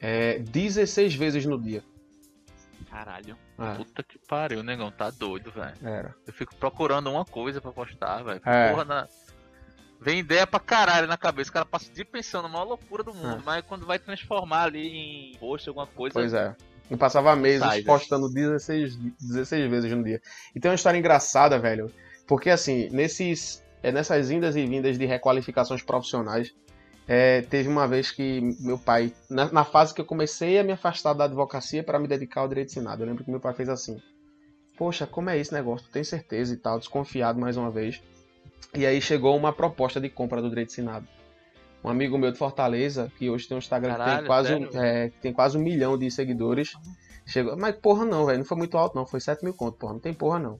é, 0.00 0.38
16 0.38 1.14
vezes 1.14 1.44
no 1.44 1.60
dia. 1.60 1.82
Caralho. 2.90 3.36
É. 3.58 3.74
Puta 3.74 4.02
que 4.02 4.18
pariu, 4.18 4.62
negão. 4.62 4.90
Tá 4.90 5.10
doido, 5.10 5.50
velho. 5.50 5.74
Era. 5.82 6.14
Eu 6.26 6.32
fico 6.32 6.54
procurando 6.56 7.10
uma 7.10 7.24
coisa 7.24 7.60
pra 7.60 7.72
postar, 7.72 8.22
velho. 8.22 8.40
É. 8.44 8.70
Porra, 8.70 8.84
na... 8.84 9.08
Vem 10.00 10.18
ideia 10.18 10.46
pra 10.46 10.60
caralho 10.60 11.06
na 11.06 11.16
cabeça. 11.16 11.50
O 11.50 11.52
cara 11.52 11.64
passa 11.64 11.90
o 11.90 11.94
dia 11.94 12.04
pensando, 12.04 12.46
a 12.46 12.48
maior 12.48 12.64
loucura 12.64 13.02
do 13.02 13.14
mundo. 13.14 13.40
É. 13.40 13.42
Mas 13.44 13.64
quando 13.64 13.86
vai 13.86 13.98
transformar 13.98 14.64
ali 14.64 15.32
em 15.32 15.38
post, 15.38 15.68
alguma 15.68 15.86
coisa. 15.86 16.12
Pois 16.12 16.34
é. 16.34 16.54
Eu 16.90 16.98
passava 16.98 17.34
meses 17.34 17.60
Sai, 17.60 17.82
postando 17.82 18.28
16, 18.28 18.96
16 19.20 19.70
vezes 19.70 19.90
no 19.92 20.04
dia. 20.04 20.20
E 20.54 20.60
tem 20.60 20.70
uma 20.70 20.74
história 20.74 20.98
engraçada, 20.98 21.58
velho. 21.58 21.90
Porque, 22.26 22.50
assim, 22.50 22.88
nesses, 22.90 23.62
é, 23.82 23.90
nessas 23.90 24.30
indas 24.30 24.54
e 24.56 24.66
vindas 24.66 24.98
de 24.98 25.06
requalificações 25.06 25.82
profissionais, 25.82 26.54
é, 27.08 27.42
teve 27.42 27.68
uma 27.68 27.86
vez 27.86 28.10
que 28.10 28.40
meu 28.60 28.78
pai, 28.78 29.12
na, 29.28 29.50
na, 29.50 29.64
fase 29.64 29.94
que 29.94 30.00
eu 30.00 30.04
comecei 30.06 30.58
a 30.58 30.64
me 30.64 30.72
afastar 30.72 31.12
da 31.14 31.24
advocacia 31.24 31.82
para 31.82 31.98
me 31.98 32.08
dedicar 32.08 32.42
ao 32.42 32.48
direito 32.48 32.72
senado, 32.72 33.02
eu 33.02 33.06
lembro 33.06 33.24
que 33.24 33.30
meu 33.30 33.40
pai 33.40 33.52
fez 33.52 33.68
assim: 33.68 34.00
Poxa, 34.76 35.06
como 35.06 35.28
é 35.28 35.38
esse 35.38 35.52
negócio? 35.52 35.86
Tu 35.86 35.92
tem 35.92 36.04
certeza 36.04 36.54
e 36.54 36.56
tal? 36.56 36.78
Desconfiado 36.78 37.38
mais 37.38 37.56
uma 37.56 37.70
vez. 37.70 38.02
E 38.74 38.86
aí 38.86 39.00
chegou 39.00 39.36
uma 39.36 39.52
proposta 39.52 40.00
de 40.00 40.08
compra 40.08 40.40
do 40.40 40.48
direito 40.48 40.72
senado 40.72 41.06
um 41.84 41.90
amigo 41.90 42.16
meu 42.16 42.32
de 42.32 42.38
Fortaleza, 42.38 43.12
que 43.18 43.28
hoje 43.28 43.46
tem 43.46 43.56
um 43.56 43.58
Instagram 43.58 43.90
Caralho, 43.90 44.12
que 44.12 44.18
tem 44.18 44.26
quase, 44.26 44.54
um, 44.54 44.82
é, 44.82 45.10
tem 45.20 45.32
quase 45.32 45.58
um 45.58 45.60
milhão 45.60 45.98
de 45.98 46.10
seguidores. 46.10 46.72
Chegou, 47.26 47.56
mas 47.56 47.76
porra 47.76 48.04
não, 48.06 48.24
velho, 48.24 48.38
não 48.38 48.44
foi 48.44 48.56
muito 48.56 48.76
alto 48.76 48.96
não, 48.96 49.06
foi 49.06 49.20
7 49.20 49.44
mil 49.44 49.54
conto, 49.54 49.76
porra, 49.76 49.92
não 49.92 50.00
tem 50.00 50.14
porra 50.14 50.38
não. 50.38 50.58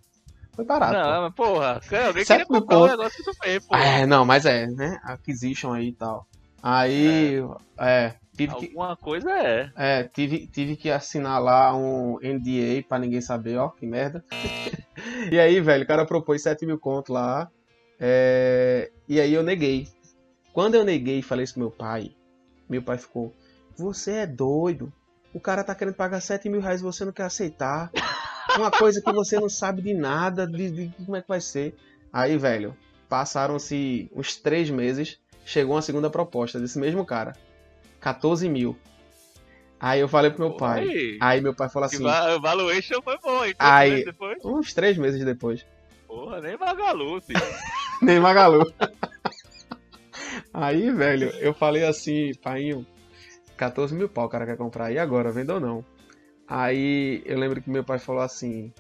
Foi 0.53 0.65
barato. 0.65 0.93
Não, 0.93 1.23
mas 1.23 1.35
porra, 1.35 1.81
alguém 2.07 2.25
queria 2.25 2.47
comprar 2.47 2.79
o 2.79 2.87
negócio 2.87 3.17
que 3.17 3.25
tu 3.25 3.37
fez, 3.43 3.67
pô. 3.67 3.75
É, 3.75 4.07
não, 4.07 4.25
mas 4.25 4.45
é, 4.45 4.67
né? 4.67 5.01
Acquisition 5.03 5.73
aí 5.73 5.89
e 5.89 5.93
tal. 5.93 6.27
Aí, 6.63 7.39
é, 7.79 7.87
é 7.87 8.15
tive 8.37 8.53
Alguma 8.53 8.97
que, 8.97 9.03
coisa 9.03 9.31
é. 9.31 9.73
É, 9.77 10.03
tive, 10.05 10.47
tive 10.47 10.77
que 10.77 10.91
assinar 10.91 11.43
lá 11.43 11.75
um 11.75 12.19
NDA 12.23 12.87
pra 12.89 12.99
ninguém 12.99 13.21
saber, 13.21 13.57
ó, 13.57 13.69
que 13.69 13.87
merda. 13.87 14.25
e 15.31 15.39
aí, 15.39 15.61
velho, 15.61 15.85
o 15.85 15.87
cara 15.87 16.07
propôs 16.07 16.43
7 16.43 16.65
mil 16.67 16.79
conto 16.79 17.13
lá. 17.13 17.51
É, 17.99 18.91
e 19.09 19.21
aí 19.21 19.33
eu 19.33 19.43
neguei. 19.43 19.89
Quando 20.55 20.77
eu 20.77 20.85
neguei 20.85 21.19
e 21.19 21.23
falei 21.23 21.43
isso 21.43 21.55
pro 21.55 21.63
meu 21.63 21.71
pai, 21.71 22.13
meu 22.69 22.81
pai 22.81 22.97
ficou, 22.97 23.35
você 23.77 24.13
é 24.13 24.27
doido. 24.27 24.93
O 25.35 25.41
cara 25.41 25.65
tá 25.65 25.75
querendo 25.75 25.97
pagar 25.97 26.21
7 26.21 26.49
mil 26.49 26.61
reais 26.61 26.81
e 26.81 26.85
você 26.85 27.05
não 27.05 27.13
quer 27.13 27.25
aceitar. 27.25 27.91
Uma 28.57 28.71
coisa 28.71 29.03
que 29.03 29.13
você 29.13 29.41
não 29.41 29.49
sabe 29.49 29.83
de 29.83 29.93
nada, 29.93 30.47
de, 30.47 30.71
de 30.71 30.95
como 31.05 31.17
é 31.17 31.23
que 31.23 31.27
vai 31.27 31.41
ser. 31.41 31.75
Aí, 32.13 32.39
velho, 32.39 32.77
passaram-se 33.09 34.09
uns 34.15 34.37
três 34.37 34.71
meses, 34.71 35.19
chegou 35.45 35.75
uma 35.75 35.83
segunda 35.83 36.09
proposta 36.09 36.61
desse 36.61 36.79
mesmo 36.79 37.05
cara. 37.05 37.35
14 38.01 38.49
mil. 38.49 38.79
Aí 39.81 39.99
eu 39.99 40.07
falei 40.07 40.31
pro 40.31 40.47
meu 40.47 40.57
pai. 40.57 40.83
Aí, 40.83 41.19
aí 41.21 41.41
meu 41.41 41.53
pai 41.53 41.69
falou 41.69 41.87
assim. 41.87 42.07
O 42.07 42.41
valuation 42.41 43.03
foi 43.03 43.19
bom, 43.19 43.45
então, 43.45 43.67
aí, 43.67 44.05
uns 44.45 44.73
três 44.73 44.97
meses 44.97 45.25
depois. 45.25 45.67
Porra, 46.07 46.41
nem 46.41 46.57
Magalu, 46.57 47.21
filho. 47.21 47.41
nem 48.01 48.21
Magalu. 48.21 48.73
Aí, 50.55 50.91
velho, 50.91 51.29
eu 51.41 51.53
falei 51.53 51.85
assim, 51.85 52.33
pai, 52.43 52.71
14 53.57 53.95
mil 53.95 54.09
pau 54.09 54.27
o 54.27 54.29
cara 54.29 54.47
quer 54.47 54.57
comprar. 54.57 54.93
E 54.93 54.99
agora, 54.99 55.33
venda 55.33 55.55
ou 55.55 55.61
não? 55.61 55.85
Aí 56.47 57.23
eu 57.25 57.39
lembro 57.39 57.61
que 57.61 57.71
meu 57.71 57.85
pai 57.85 57.99
falou 57.99 58.23
assim: 58.23 58.73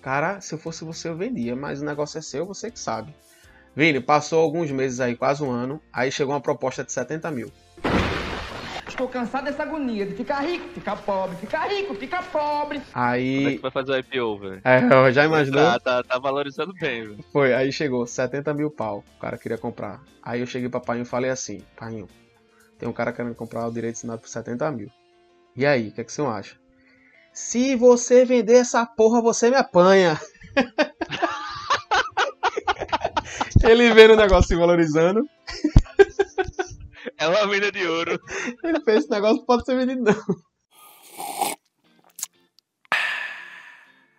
Cara, 0.00 0.40
se 0.40 0.54
eu 0.54 0.58
fosse 0.58 0.84
você, 0.84 1.08
eu 1.08 1.16
vendia, 1.16 1.54
mas 1.54 1.80
o 1.80 1.84
negócio 1.84 2.18
é 2.18 2.22
seu, 2.22 2.46
você 2.46 2.70
que 2.70 2.78
sabe. 2.78 3.14
Vini, 3.74 4.00
passou 4.00 4.40
alguns 4.40 4.70
meses 4.70 5.00
aí, 5.00 5.16
quase 5.16 5.42
um 5.42 5.50
ano, 5.50 5.80
aí 5.92 6.10
chegou 6.10 6.34
uma 6.34 6.40
proposta 6.40 6.84
de 6.84 6.92
70 6.92 7.30
mil. 7.30 7.50
Estou 9.02 9.20
cansado 9.20 9.46
dessa 9.46 9.64
agonia 9.64 10.06
de 10.06 10.14
ficar 10.14 10.42
rico, 10.42 10.68
ficar 10.68 10.94
pobre, 10.94 11.36
ficar 11.38 11.66
rico, 11.66 11.92
ficar 11.92 12.22
pobre. 12.30 12.80
Aí. 12.94 13.34
Como 13.34 13.48
é 13.48 13.56
que 13.56 13.62
vai 13.62 13.70
fazer 13.72 13.90
o 13.90 13.96
IPO, 13.96 14.38
velho? 14.38 14.60
É, 14.62 15.12
já 15.12 15.24
imaginou? 15.24 15.60
Tá, 15.60 15.80
tá, 15.80 16.04
tá, 16.04 16.18
valorizando 16.20 16.72
bem, 16.74 17.08
velho. 17.08 17.24
Foi, 17.32 17.52
aí 17.52 17.72
chegou 17.72 18.06
70 18.06 18.54
mil 18.54 18.70
pau, 18.70 19.02
o 19.16 19.20
cara 19.20 19.36
queria 19.36 19.58
comprar. 19.58 20.00
Aí 20.22 20.38
eu 20.38 20.46
cheguei 20.46 20.68
pra 20.68 20.78
pai 20.78 21.00
e 21.00 21.04
falei 21.04 21.32
assim: 21.32 21.64
Pai, 21.76 22.04
tem 22.78 22.88
um 22.88 22.92
cara 22.92 23.12
querendo 23.12 23.34
comprar 23.34 23.66
o 23.66 23.72
direito 23.72 23.96
assinado 23.96 24.20
por 24.20 24.28
70 24.28 24.70
mil. 24.70 24.88
E 25.56 25.66
aí, 25.66 25.88
o 25.88 25.92
que, 25.92 26.00
é 26.00 26.04
que 26.04 26.12
você 26.12 26.22
acha? 26.22 26.54
Se 27.32 27.74
você 27.74 28.24
vender 28.24 28.58
essa 28.58 28.86
porra, 28.86 29.20
você 29.20 29.50
me 29.50 29.56
apanha. 29.56 30.16
Ele 33.68 33.92
vendo 33.92 34.12
o 34.12 34.16
negócio 34.16 34.46
se 34.46 34.54
valorizando. 34.54 35.28
É 37.22 37.28
uma 37.28 37.46
mina 37.46 37.70
de 37.70 37.86
ouro. 37.86 38.20
Ele 38.64 38.80
fez 38.80 39.04
esse 39.04 39.10
negócio 39.10 39.46
pode 39.46 39.64
ser 39.64 39.76
vendido 39.76 40.02
não. 40.02 40.42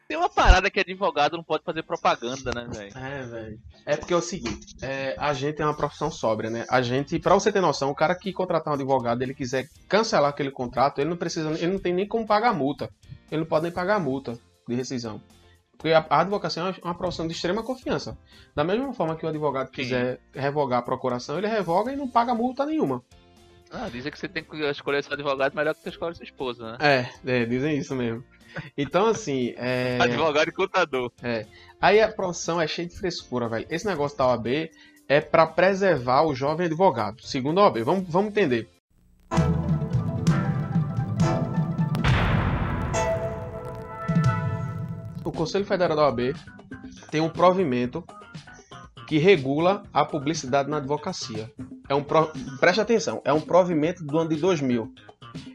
Tem 0.07 0.15
uma 0.15 0.29
parada 0.29 0.71
que 0.71 0.79
advogado 0.79 1.35
não 1.35 1.43
pode 1.43 1.65
fazer 1.65 1.83
propaganda, 1.83 2.51
né, 2.53 2.65
velho? 2.71 2.97
É, 2.97 3.23
velho. 3.23 3.59
É 3.85 3.97
porque 3.97 4.13
é 4.13 4.15
o 4.15 4.21
seguinte, 4.21 4.73
é, 4.81 5.15
a 5.17 5.33
gente 5.33 5.61
é 5.61 5.65
uma 5.65 5.75
profissão 5.75 6.09
sóbria, 6.09 6.49
né? 6.49 6.65
A 6.69 6.81
gente, 6.81 7.19
pra 7.19 7.33
você 7.33 7.51
ter 7.51 7.59
noção, 7.59 7.89
o 7.89 7.95
cara 7.95 8.15
que 8.15 8.31
contratar 8.31 8.71
um 8.71 8.75
advogado, 8.75 9.21
ele 9.21 9.33
quiser 9.33 9.67
cancelar 9.89 10.29
aquele 10.29 10.51
contrato, 10.51 11.01
ele 11.01 11.09
não 11.09 11.17
precisa, 11.17 11.49
ele 11.51 11.73
não 11.73 11.79
tem 11.79 11.93
nem 11.93 12.07
como 12.07 12.25
pagar 12.25 12.53
multa. 12.53 12.89
Ele 13.29 13.41
não 13.41 13.47
pode 13.47 13.63
nem 13.63 13.71
pagar 13.71 13.99
multa 13.99 14.39
de 14.65 14.75
rescisão. 14.75 15.19
Porque 15.77 15.91
a, 15.91 16.05
a 16.09 16.21
advocacia 16.21 16.63
é 16.63 16.85
uma 16.85 16.95
profissão 16.95 17.27
de 17.27 17.33
extrema 17.33 17.63
confiança. 17.63 18.17
Da 18.55 18.63
mesma 18.63 18.93
forma 18.93 19.15
que 19.15 19.25
o 19.25 19.29
advogado 19.29 19.69
quiser 19.69 20.19
Sim. 20.33 20.39
revogar 20.39 20.79
a 20.79 20.83
procuração, 20.83 21.37
ele 21.37 21.47
revoga 21.47 21.91
e 21.91 21.95
não 21.95 22.07
paga 22.07 22.33
multa 22.33 22.65
nenhuma. 22.65 23.03
Ah, 23.71 23.89
dizem 23.89 24.11
que 24.11 24.19
você 24.19 24.27
tem 24.27 24.43
que 24.43 24.55
escolher 24.69 25.03
seu 25.03 25.13
advogado 25.13 25.55
melhor 25.55 25.73
que 25.73 25.81
você 25.81 25.89
escolhe 25.89 26.15
sua 26.15 26.23
esposa, 26.23 26.73
né? 26.73 26.77
É, 27.25 27.41
é 27.41 27.45
dizem 27.45 27.75
isso 27.77 27.95
mesmo. 27.95 28.23
Então, 28.77 29.07
assim. 29.07 29.53
É... 29.57 29.97
Advogado 30.01 30.47
e 30.47 30.51
contador. 30.51 31.11
É. 31.23 31.47
Aí 31.81 31.99
a 31.99 32.07
profissão 32.07 32.61
é 32.61 32.67
cheia 32.67 32.87
de 32.87 32.95
frescura, 32.95 33.49
velho. 33.49 33.65
Esse 33.69 33.85
negócio 33.85 34.17
da 34.17 34.27
OAB 34.27 34.69
é 35.07 35.19
para 35.19 35.47
preservar 35.47 36.23
o 36.23 36.35
jovem 36.35 36.67
advogado. 36.67 37.21
Segundo 37.23 37.59
a 37.59 37.63
OAB, 37.63 37.83
vamos, 37.83 38.07
vamos 38.07 38.29
entender. 38.29 38.69
Conselho 45.33 45.65
Federal 45.65 45.95
da 45.95 46.03
OAB 46.03 46.33
tem 47.11 47.21
um 47.21 47.29
provimento 47.29 48.03
que 49.07 49.17
regula 49.17 49.83
a 49.93 50.05
publicidade 50.05 50.69
na 50.69 50.77
advocacia. 50.77 51.51
É 51.87 51.93
um 51.93 52.03
pro... 52.03 52.31
Preste 52.59 52.81
atenção, 52.81 53.21
é 53.25 53.33
um 53.33 53.41
provimento 53.41 54.03
do 54.03 54.17
ano 54.17 54.29
de 54.29 54.37
2000. 54.37 54.91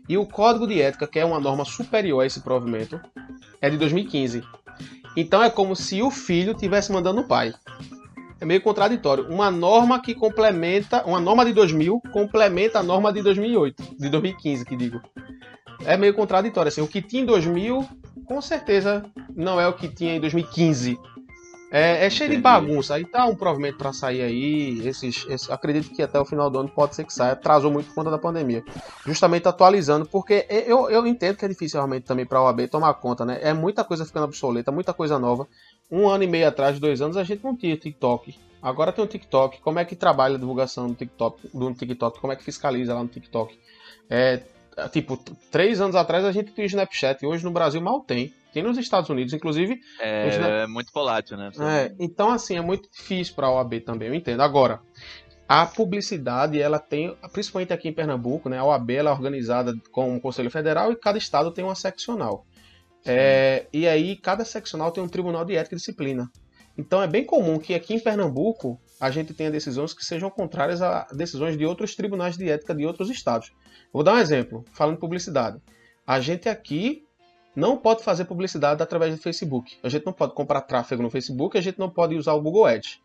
E 0.09 0.17
o 0.17 0.27
código 0.27 0.67
de 0.67 0.81
ética, 0.81 1.07
que 1.07 1.19
é 1.19 1.25
uma 1.25 1.41
norma 1.41 1.65
superior 1.65 2.23
a 2.23 2.27
esse 2.27 2.41
provimento, 2.41 3.01
é 3.61 3.71
de 3.71 3.77
2015. 3.77 4.43
Então 5.17 5.43
é 5.43 5.51
como 5.51 5.75
se 5.75 6.03
o 6.03 6.11
filho 6.11 6.55
tivesse 6.55 6.93
mandando 6.93 7.21
o 7.21 7.27
pai. 7.27 7.53
É 8.41 8.45
meio 8.45 8.61
contraditório. 8.61 9.29
Uma 9.29 9.51
norma 9.51 10.01
que 10.01 10.15
complementa, 10.15 11.05
uma 11.05 11.21
norma 11.21 11.45
de 11.45 11.53
2000 11.53 12.01
complementa 12.13 12.79
a 12.79 12.83
norma 12.83 13.13
de 13.13 13.23
2008, 13.23 13.97
de 13.99 14.09
2015, 14.09 14.65
que 14.65 14.77
digo. 14.77 15.01
É 15.85 15.97
meio 15.97 16.15
contraditório 16.15 16.69
assim. 16.69 16.81
O 16.81 16.89
que 16.89 17.03
tinha 17.03 17.23
em 17.23 17.27
2000, 17.27 17.87
com 18.25 18.41
certeza 18.41 19.05
não 19.35 19.61
é 19.61 19.67
o 19.67 19.73
que 19.73 19.89
tinha 19.89 20.15
em 20.15 20.21
2015. 20.21 20.99
É, 21.71 22.07
é 22.07 22.11
cheio 22.11 22.31
de 22.31 22.39
bagunça. 22.39 22.95
Aí 22.95 23.05
tá 23.05 23.27
um 23.27 23.35
provimento 23.35 23.77
para 23.77 23.93
sair 23.93 24.23
aí. 24.23 24.87
Esses, 24.87 25.27
esse, 25.29 25.53
acredito 25.53 25.95
que 25.95 26.03
até 26.03 26.19
o 26.19 26.25
final 26.25 26.49
do 26.49 26.59
ano 26.59 26.69
pode 26.69 26.95
ser 26.95 27.05
que 27.05 27.13
saia. 27.13 27.33
Atrasou 27.33 27.71
muito 27.71 27.89
por 27.89 27.97
conta 27.97 28.11
da 28.11 28.19
pandemia. 28.19 28.65
Justamente 29.05 29.47
atualizando, 29.47 30.07
porque 30.07 30.47
eu, 30.49 30.89
eu 30.91 31.07
entendo 31.07 31.37
que 31.37 31.45
é 31.45 31.49
difícil 31.49 31.79
realmente 31.79 32.05
também 32.05 32.25
para 32.25 32.39
a 32.39 32.45
OAB 32.45 32.69
tomar 32.69 32.95
conta, 32.95 33.25
né? 33.25 33.39
É 33.43 33.53
muita 33.53 33.85
coisa 33.85 34.05
ficando 34.05 34.25
obsoleta, 34.25 34.73
muita 34.73 34.95
coisa 34.95 35.19
nova. 35.19 35.47
Um 35.91 36.09
ano 36.09 36.25
e 36.25 36.27
meio 36.27 36.49
atrás, 36.49 36.79
dois 36.79 37.01
anos, 37.01 37.17
a 37.17 37.25
gente 37.25 37.45
não 37.45 37.55
tinha 37.57 37.77
TikTok. 37.77 38.35
Agora 38.63 38.93
tem 38.93 39.05
o 39.05 39.09
TikTok. 39.09 39.61
Como 39.61 39.79
é 39.79 39.85
que 39.85 39.95
trabalha 39.95 40.37
a 40.37 40.39
divulgação 40.39 40.89
do 40.89 40.95
TikTok? 40.95 41.49
Do 41.53 41.75
TikTok? 41.75 42.21
Como 42.21 42.33
é 42.33 42.37
que 42.37 42.45
fiscaliza 42.45 42.95
lá 42.95 43.03
no 43.03 43.09
TikTok? 43.09 43.59
É, 44.11 44.43
tipo, 44.87 45.17
três 45.51 45.81
anos 45.81 45.97
atrás 45.97 46.25
a 46.25 46.33
gente 46.33 46.53
tinha 46.53 46.65
o 46.65 46.69
Snapchat. 46.69 47.25
Hoje 47.27 47.45
no 47.45 47.51
Brasil 47.51 47.81
mal 47.81 48.01
tem. 48.01 48.33
Tem 48.53 48.63
nos 48.63 48.79
Estados 48.79 49.11
Unidos, 49.11 49.35
inclusive. 49.35 49.81
É, 50.01 50.63
é 50.63 50.67
muito 50.67 50.93
volátil, 50.93 51.37
né? 51.37 51.51
É, 51.61 51.95
então, 51.99 52.31
assim, 52.31 52.57
é 52.57 52.61
muito 52.61 52.89
difícil 52.91 53.35
para 53.35 53.47
a 53.47 53.53
OAB 53.53 53.81
também, 53.81 54.09
eu 54.09 54.15
entendo. 54.15 54.41
Agora, 54.41 54.81
a 55.49 55.67
publicidade, 55.67 56.61
ela 56.61 56.79
tem, 56.79 57.17
principalmente 57.33 57.73
aqui 57.73 57.89
em 57.89 57.93
Pernambuco, 57.93 58.49
né? 58.49 58.59
A 58.59 58.65
OAB 58.65 58.91
ela 58.91 59.11
é 59.11 59.13
organizada 59.13 59.75
com 59.91 60.17
o 60.17 60.21
Conselho 60.21 60.51
Federal 60.51 60.93
e 60.93 60.97
cada 60.97 61.19
estado 61.19 61.51
tem 61.51 61.65
uma 61.65 61.75
seccional. 61.75 62.47
É, 63.05 63.67
e 63.73 63.87
aí, 63.87 64.17
cada 64.17 64.45
seccional 64.45 64.93
tem 64.93 65.03
um 65.03 65.09
tribunal 65.09 65.45
de 65.45 65.55
ética 65.55 65.75
e 65.75 65.79
disciplina. 65.79 66.31
Então, 66.77 67.03
é 67.03 67.07
bem 67.07 67.25
comum 67.25 67.59
que 67.59 67.75
aqui 67.75 67.95
em 67.95 68.01
Pernambuco 68.01 68.81
a 69.01 69.11
gente 69.11 69.33
tenha 69.33 69.51
decisões 69.51 69.93
que 69.95 70.05
sejam 70.05 70.31
contrárias 70.31 70.83
a 70.83 71.07
decisões 71.13 71.57
de 71.57 71.65
outros 71.65 71.95
tribunais 71.95 72.37
de 72.37 72.49
ética 72.49 72.75
de 72.75 72.85
outros 72.85 73.11
estados. 73.11 73.53
Vou 73.93 74.03
dar 74.03 74.15
um 74.15 74.19
exemplo, 74.19 74.65
falando 74.73 74.95
de 74.95 75.01
publicidade. 75.01 75.61
A 76.07 76.21
gente 76.21 76.49
aqui 76.49 77.05
não 77.55 77.77
pode 77.77 78.03
fazer 78.03 78.25
publicidade 78.25 78.83
através 78.83 79.15
do 79.15 79.23
Facebook. 79.23 79.77
A 79.83 79.89
gente 79.89 80.07
não 80.07 80.13
pode 80.13 80.35
comprar 80.35 80.61
tráfego 80.63 81.03
no 81.03 81.11
Facebook, 81.11 81.57
a 81.57 81.61
gente 81.61 81.79
não 81.79 81.91
pode 81.91 82.15
usar 82.15 82.35
o 82.35 82.41
Google 82.41 82.67
Ads. 82.67 83.01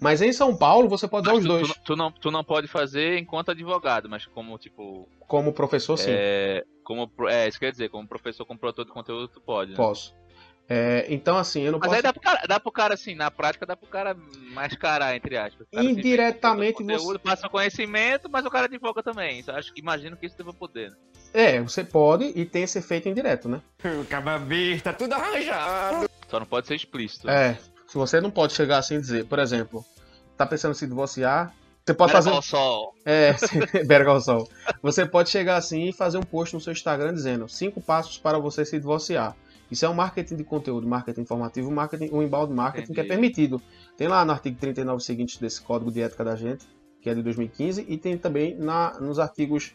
Mas 0.00 0.20
em 0.20 0.32
São 0.32 0.56
Paulo 0.56 0.88
você 0.88 1.08
pode 1.08 1.28
usar 1.28 1.38
os 1.38 1.44
dois. 1.44 1.68
Tu, 1.68 1.80
tu, 1.84 1.96
não, 1.96 2.12
tu 2.12 2.30
não 2.30 2.44
pode 2.44 2.66
fazer 2.66 3.18
enquanto 3.18 3.50
advogado, 3.50 4.08
mas 4.08 4.26
como 4.26 4.58
tipo. 4.58 5.08
Como 5.26 5.52
professor, 5.52 5.96
sim. 5.96 6.10
É, 6.10 6.64
como, 6.84 7.10
é 7.28 7.48
isso 7.48 7.58
quer 7.58 7.70
dizer, 7.70 7.88
como 7.88 8.06
professor, 8.06 8.44
como 8.44 8.60
produtor 8.60 8.84
de 8.84 8.92
conteúdo, 8.92 9.28
tu 9.28 9.40
pode. 9.40 9.70
Né? 9.70 9.76
Posso. 9.76 10.14
É, 10.68 11.06
então, 11.08 11.36
assim, 11.36 11.62
eu 11.62 11.72
não 11.72 11.78
Mas 11.78 11.88
posso. 11.88 11.96
aí 11.96 12.02
dá 12.02 12.12
pro, 12.12 12.22
cara, 12.22 12.42
dá 12.48 12.60
pro 12.60 12.72
cara, 12.72 12.94
assim, 12.94 13.14
na 13.14 13.30
prática, 13.30 13.64
dá 13.64 13.76
pro 13.76 13.86
cara 13.88 14.16
mascarar, 14.52 15.14
entre 15.14 15.36
aspas. 15.36 15.66
Cara, 15.72 15.84
Indiretamente 15.84 16.74
assim, 16.74 16.86
conteúdo, 16.86 17.12
você. 17.12 17.18
Passa 17.18 17.48
conhecimento, 17.48 18.28
mas 18.28 18.44
o 18.44 18.50
cara 18.50 18.66
advoga 18.66 19.02
também. 19.02 19.38
Então, 19.40 19.54
acho, 19.54 19.72
imagino 19.76 20.16
que 20.16 20.26
isso 20.26 20.36
deva 20.36 20.52
poder. 20.52 20.90
Né? 20.90 20.96
É, 21.32 21.60
você 21.60 21.84
pode 21.84 22.32
e 22.34 22.44
tem 22.44 22.64
esse 22.64 22.78
efeito 22.78 23.08
indireto, 23.08 23.48
né? 23.48 23.60
Caba 24.08 24.40
tá 24.82 24.92
tudo 24.92 25.12
arranjado. 25.14 26.08
Só 26.28 26.40
não 26.40 26.46
pode 26.46 26.66
ser 26.66 26.74
explícito. 26.74 27.28
É, 27.28 27.58
se 27.86 27.94
você 27.94 28.20
não 28.20 28.30
pode 28.30 28.52
chegar 28.54 28.78
assim 28.78 28.96
e 28.96 29.00
dizer, 29.00 29.26
por 29.26 29.38
exemplo, 29.38 29.84
tá 30.36 30.44
pensando 30.46 30.72
em 30.72 30.74
se 30.74 30.86
divorciar, 30.86 31.54
você 31.84 31.94
pode 31.94 32.12
Berga 32.12 32.24
fazer. 32.24 32.36
Ao 32.36 32.42
sol. 32.42 32.94
É, 33.04 33.34
Berga 33.86 34.10
ao 34.10 34.20
sol. 34.20 34.48
Você 34.82 35.06
pode 35.06 35.30
chegar 35.30 35.56
assim 35.56 35.88
e 35.88 35.92
fazer 35.92 36.18
um 36.18 36.22
post 36.22 36.54
no 36.54 36.60
seu 36.60 36.72
Instagram 36.72 37.14
dizendo 37.14 37.48
cinco 37.48 37.80
passos 37.80 38.18
para 38.18 38.38
você 38.38 38.64
se 38.64 38.76
divorciar. 38.78 39.36
Isso 39.70 39.84
é 39.84 39.88
um 39.88 39.94
marketing 39.94 40.36
de 40.36 40.44
conteúdo, 40.44 40.86
marketing 40.86 41.22
informativo, 41.22 41.70
marketing, 41.70 42.10
um 42.12 42.22
inbound 42.22 42.52
marketing 42.52 42.92
Entendi. 42.92 42.94
que 42.94 43.00
é 43.00 43.04
permitido. 43.04 43.60
Tem 43.96 44.08
lá 44.08 44.24
no 44.24 44.32
artigo 44.32 44.58
39 44.58 45.02
seguinte 45.02 45.40
desse 45.40 45.60
código 45.60 45.90
de 45.90 46.00
ética 46.00 46.24
da 46.24 46.36
gente, 46.36 46.66
que 47.00 47.10
é 47.10 47.14
de 47.14 47.22
2015, 47.22 47.84
e 47.88 47.98
tem 47.98 48.16
também 48.16 48.56
na, 48.56 48.98
nos 49.00 49.18
artigos. 49.18 49.74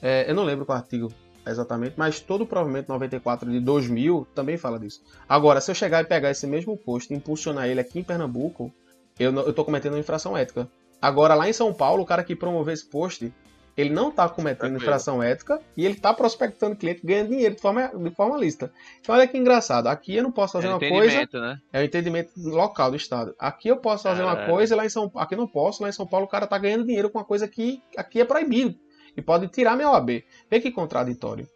É, 0.00 0.30
eu 0.30 0.34
não 0.34 0.44
lembro 0.44 0.64
qual 0.64 0.78
artigo 0.78 1.12
exatamente, 1.46 1.94
mas 1.96 2.20
todo 2.20 2.42
o 2.42 2.46
provimento 2.46 2.88
94 2.88 3.50
de 3.50 3.60
2000 3.60 4.26
também 4.34 4.56
fala 4.56 4.78
disso. 4.78 5.02
Agora, 5.28 5.60
se 5.60 5.70
eu 5.70 5.74
chegar 5.74 6.02
e 6.02 6.06
pegar 6.06 6.30
esse 6.30 6.46
mesmo 6.46 6.76
post 6.76 7.12
e 7.12 7.16
impulsionar 7.16 7.66
ele 7.66 7.80
aqui 7.80 8.00
em 8.00 8.04
Pernambuco, 8.04 8.72
eu, 9.18 9.52
tô 9.52 9.64
cometendo 9.64 9.94
uma 9.94 10.00
infração 10.00 10.36
ética. 10.36 10.68
Agora, 11.00 11.34
lá 11.34 11.48
em 11.48 11.52
São 11.52 11.72
Paulo, 11.72 12.02
o 12.02 12.06
cara 12.06 12.24
que 12.24 12.34
promoveu 12.34 12.74
esse 12.74 12.86
post, 12.86 13.32
ele 13.76 13.90
não 13.90 14.08
está 14.08 14.28
cometendo 14.28 14.76
infração 14.76 15.22
ética 15.22 15.60
e 15.76 15.84
ele 15.84 15.94
está 15.94 16.14
prospectando 16.14 16.76
cliente 16.76 17.04
ganhando 17.04 17.28
dinheiro 17.28 17.54
de 17.54 17.60
forma, 17.60 17.88
de 17.88 18.10
forma 18.10 18.36
lista. 18.36 18.72
Então 19.00 19.14
olha 19.14 19.28
que 19.28 19.36
engraçado. 19.36 19.88
Aqui 19.88 20.16
eu 20.16 20.22
não 20.22 20.32
posso 20.32 20.54
fazer 20.54 20.68
é 20.68 20.70
uma 20.70 20.78
coisa. 20.78 21.28
Né? 21.32 21.60
É 21.72 21.80
o 21.80 21.84
entendimento 21.84 22.32
local 22.36 22.90
do 22.90 22.96
Estado. 22.96 23.34
Aqui 23.38 23.68
eu 23.68 23.76
posso 23.76 24.04
fazer 24.04 24.22
uma 24.22 24.46
coisa 24.46 24.74
lá 24.74 24.86
em 24.86 24.88
São 24.88 25.10
Aqui 25.16 25.34
eu 25.34 25.38
não 25.38 25.46
posso, 25.46 25.82
lá 25.82 25.88
em 25.88 25.92
São 25.92 26.06
Paulo 26.06 26.26
o 26.26 26.28
cara 26.28 26.44
está 26.44 26.56
ganhando 26.56 26.86
dinheiro 26.86 27.10
com 27.10 27.18
uma 27.18 27.24
coisa 27.24 27.46
que 27.46 27.82
aqui 27.96 28.20
é 28.20 28.24
proibido. 28.24 28.74
E 29.16 29.22
pode 29.22 29.48
tirar 29.48 29.76
meu 29.76 29.90
OAB. 29.90 30.24
Vê 30.50 30.60
que 30.60 30.70
contraditório. 30.70 31.48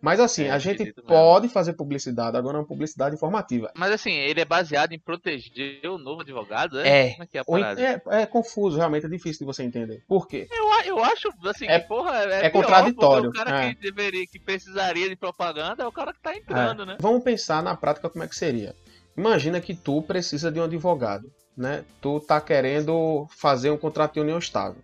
Mas 0.00 0.20
assim, 0.20 0.44
é, 0.44 0.50
a 0.50 0.58
gente 0.58 0.92
pode 1.02 1.42
mesmo. 1.42 1.54
fazer 1.54 1.72
publicidade, 1.72 2.36
agora 2.36 2.58
é 2.58 2.60
uma 2.60 2.66
publicidade 2.66 3.14
informativa. 3.14 3.70
Mas 3.74 3.92
assim, 3.92 4.12
ele 4.12 4.40
é 4.40 4.44
baseado 4.44 4.92
em 4.92 4.98
proteger 4.98 5.80
o 5.86 5.98
novo 5.98 6.20
advogado, 6.22 6.78
é? 6.80 6.88
É, 6.88 7.16
é, 7.32 7.82
é, 7.82 8.22
é, 8.22 8.26
confuso, 8.26 8.76
realmente 8.76 9.06
é 9.06 9.08
difícil 9.08 9.40
de 9.40 9.44
você 9.44 9.62
entender. 9.62 10.04
Por 10.06 10.28
quê? 10.28 10.48
Eu, 10.50 10.96
eu 10.96 11.04
acho, 11.04 11.28
assim, 11.44 11.66
é, 11.66 11.80
que, 11.80 11.88
porra, 11.88 12.24
é, 12.24 12.46
é 12.46 12.50
contraditório. 12.50 13.30
O 13.30 13.32
cara 13.32 13.64
é. 13.64 13.74
que 13.74 13.80
deveria, 13.80 14.26
que 14.26 14.38
precisaria 14.38 15.08
de 15.08 15.16
propaganda 15.16 15.82
é 15.82 15.86
o 15.86 15.92
cara 15.92 16.12
que 16.12 16.20
tá 16.20 16.36
entrando, 16.36 16.86
né? 16.86 16.96
Vamos 17.00 17.22
pensar 17.22 17.62
na 17.62 17.76
prática 17.76 18.08
como 18.08 18.24
é 18.24 18.28
que 18.28 18.36
seria. 18.36 18.74
Imagina 19.16 19.60
que 19.60 19.74
tu 19.74 20.00
precisa 20.02 20.50
de 20.50 20.60
um 20.60 20.64
advogado, 20.64 21.30
né? 21.56 21.84
Tu 22.00 22.20
tá 22.20 22.40
querendo 22.40 23.26
fazer 23.30 23.70
um 23.70 23.76
contrato 23.76 24.14
de 24.14 24.20
união 24.20 24.38
estável. 24.38 24.80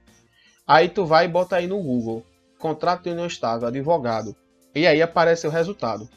Aí 0.67 0.89
tu 0.89 1.05
vai 1.05 1.27
e 1.27 1.29
bota 1.29 1.57
aí 1.57 1.67
no 1.67 1.81
Google, 1.81 2.25
contrato 2.59 3.05
de 3.05 3.11
união 3.11 3.27
estável, 3.27 3.69
advogado. 3.69 4.35
E 4.75 4.87
aí 4.87 5.01
aparece 5.01 5.47
o 5.47 5.51
resultado. 5.51 6.09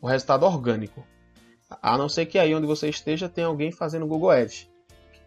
O 0.00 0.06
resultado 0.06 0.44
orgânico. 0.44 1.04
A 1.82 1.96
não 1.96 2.08
ser 2.08 2.26
que 2.26 2.38
aí 2.38 2.54
onde 2.54 2.66
você 2.66 2.88
esteja 2.88 3.28
tem 3.28 3.44
alguém 3.44 3.72
fazendo 3.72 4.06
Google 4.06 4.30
Ads. 4.30 4.68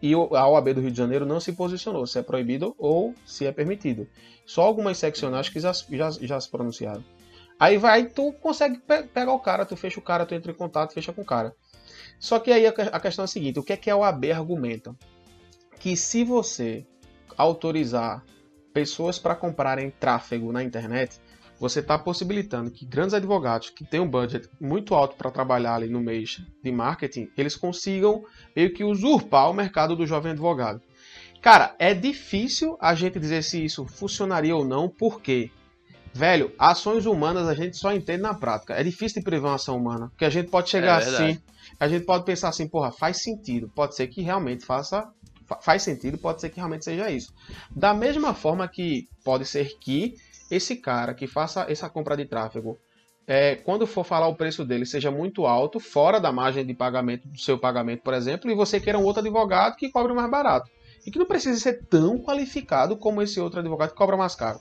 E 0.02 0.14
a 0.14 0.48
OAB 0.48 0.72
do 0.72 0.80
Rio 0.80 0.90
de 0.90 0.96
Janeiro 0.96 1.26
não 1.26 1.40
se 1.40 1.52
posicionou 1.52 2.06
se 2.06 2.18
é 2.18 2.22
proibido 2.22 2.74
ou 2.78 3.14
se 3.26 3.44
é 3.44 3.52
permitido. 3.52 4.08
Só 4.46 4.62
algumas 4.62 4.96
seccionais 4.96 5.48
que 5.48 5.60
já, 5.60 5.72
já, 5.72 6.10
já 6.10 6.40
se 6.40 6.50
pronunciaram. 6.50 7.04
Aí 7.58 7.76
vai, 7.76 8.06
tu 8.06 8.32
consegue 8.32 8.78
pe 8.78 9.02
pegar 9.02 9.34
o 9.34 9.38
cara, 9.38 9.66
tu 9.66 9.76
fecha 9.76 10.00
o 10.00 10.02
cara, 10.02 10.24
tu 10.24 10.34
entra 10.34 10.50
em 10.50 10.54
contato, 10.54 10.94
fecha 10.94 11.12
com 11.12 11.20
o 11.20 11.26
cara. 11.26 11.54
Só 12.18 12.38
que 12.38 12.50
aí 12.50 12.66
a, 12.66 12.70
a 12.70 13.00
questão 13.00 13.24
é 13.24 13.26
a 13.26 13.28
seguinte: 13.28 13.58
o 13.58 13.62
que 13.62 13.74
é 13.74 13.76
que 13.76 13.90
a 13.90 13.96
OAB 13.96 14.32
argumenta? 14.32 14.96
Que 15.78 15.94
se 15.94 16.24
você 16.24 16.86
autorizar 17.36 18.24
pessoas 18.72 19.18
para 19.18 19.34
comprarem 19.34 19.90
tráfego 19.90 20.52
na 20.52 20.62
internet, 20.62 21.20
você 21.60 21.80
está 21.80 21.98
possibilitando 21.98 22.70
que 22.70 22.86
grandes 22.86 23.12
advogados 23.12 23.68
que 23.68 23.84
têm 23.84 24.00
um 24.00 24.08
budget 24.08 24.48
muito 24.58 24.94
alto 24.94 25.14
para 25.14 25.30
trabalhar 25.30 25.74
ali 25.74 25.90
no 25.90 26.00
mês 26.00 26.42
de 26.64 26.72
marketing, 26.72 27.30
eles 27.36 27.54
consigam 27.54 28.24
meio 28.56 28.72
que 28.72 28.82
usurpar 28.82 29.50
o 29.50 29.52
mercado 29.52 29.94
do 29.94 30.06
jovem 30.06 30.32
advogado. 30.32 30.80
Cara, 31.42 31.74
é 31.78 31.92
difícil 31.92 32.78
a 32.80 32.94
gente 32.94 33.20
dizer 33.20 33.44
se 33.44 33.62
isso 33.62 33.84
funcionaria 33.86 34.56
ou 34.56 34.64
não, 34.64 34.88
porque, 34.88 35.50
velho, 36.14 36.50
ações 36.58 37.04
humanas 37.04 37.46
a 37.46 37.54
gente 37.54 37.76
só 37.76 37.92
entende 37.92 38.22
na 38.22 38.32
prática. 38.32 38.72
É 38.72 38.82
difícil 38.82 39.20
de 39.20 39.24
prever 39.24 39.46
uma 39.46 39.56
ação 39.56 39.76
humana, 39.76 40.08
porque 40.08 40.24
a 40.24 40.30
gente 40.30 40.50
pode 40.50 40.70
chegar 40.70 41.02
é 41.02 41.04
assim, 41.04 41.38
a 41.78 41.86
gente 41.86 42.06
pode 42.06 42.24
pensar 42.24 42.48
assim, 42.48 42.66
porra, 42.66 42.90
faz 42.90 43.22
sentido, 43.22 43.70
pode 43.74 43.94
ser 43.94 44.06
que 44.06 44.22
realmente 44.22 44.64
faça 44.64 45.06
faz 45.60 45.82
sentido, 45.82 46.16
pode 46.16 46.40
ser 46.40 46.50
que 46.50 46.56
realmente 46.56 46.84
seja 46.84 47.10
isso. 47.10 47.34
Da 47.74 47.92
mesma 47.92 48.32
forma 48.32 48.68
que 48.68 49.08
pode 49.24 49.44
ser 49.44 49.76
que 49.80 50.14
esse 50.50 50.76
cara 50.76 51.14
que 51.14 51.26
faça 51.26 51.66
essa 51.68 51.88
compra 51.88 52.16
de 52.16 52.24
tráfego, 52.24 52.78
é, 53.26 53.54
quando 53.54 53.86
for 53.86 54.04
falar 54.04 54.26
o 54.26 54.34
preço 54.34 54.64
dele 54.64 54.84
seja 54.84 55.10
muito 55.10 55.46
alto, 55.46 55.78
fora 55.78 56.18
da 56.18 56.32
margem 56.32 56.66
de 56.66 56.74
pagamento 56.74 57.28
do 57.28 57.38
seu 57.38 57.58
pagamento, 57.58 58.02
por 58.02 58.14
exemplo, 58.14 58.50
e 58.50 58.54
você 58.54 58.80
queira 58.80 58.98
um 58.98 59.04
outro 59.04 59.20
advogado 59.20 59.76
que 59.76 59.90
cobre 59.90 60.12
mais 60.12 60.30
barato. 60.30 60.70
E 61.06 61.10
que 61.10 61.18
não 61.18 61.26
precisa 61.26 61.58
ser 61.58 61.86
tão 61.86 62.18
qualificado 62.18 62.96
como 62.96 63.22
esse 63.22 63.40
outro 63.40 63.60
advogado 63.60 63.90
que 63.90 63.96
cobra 63.96 64.16
mais 64.16 64.34
caro. 64.34 64.60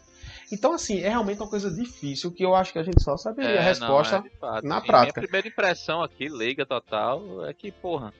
Então, 0.51 0.73
assim, 0.73 0.99
é 0.99 1.09
realmente 1.09 1.41
uma 1.41 1.49
coisa 1.49 1.69
difícil 1.69 2.31
que 2.31 2.43
eu 2.43 2.55
acho 2.55 2.71
que 2.71 2.79
a 2.79 2.83
gente 2.83 3.01
só 3.03 3.17
saberia 3.17 3.51
é, 3.51 3.57
a 3.57 3.61
resposta 3.61 4.23
não, 4.41 4.57
é 4.57 4.61
na 4.61 4.81
prática. 4.81 5.19
Minha 5.19 5.27
primeira 5.27 5.47
impressão 5.47 6.01
aqui, 6.01 6.29
leiga 6.29 6.65
total, 6.65 7.45
é 7.45 7.53
que, 7.53 7.71
porra, 7.71 8.13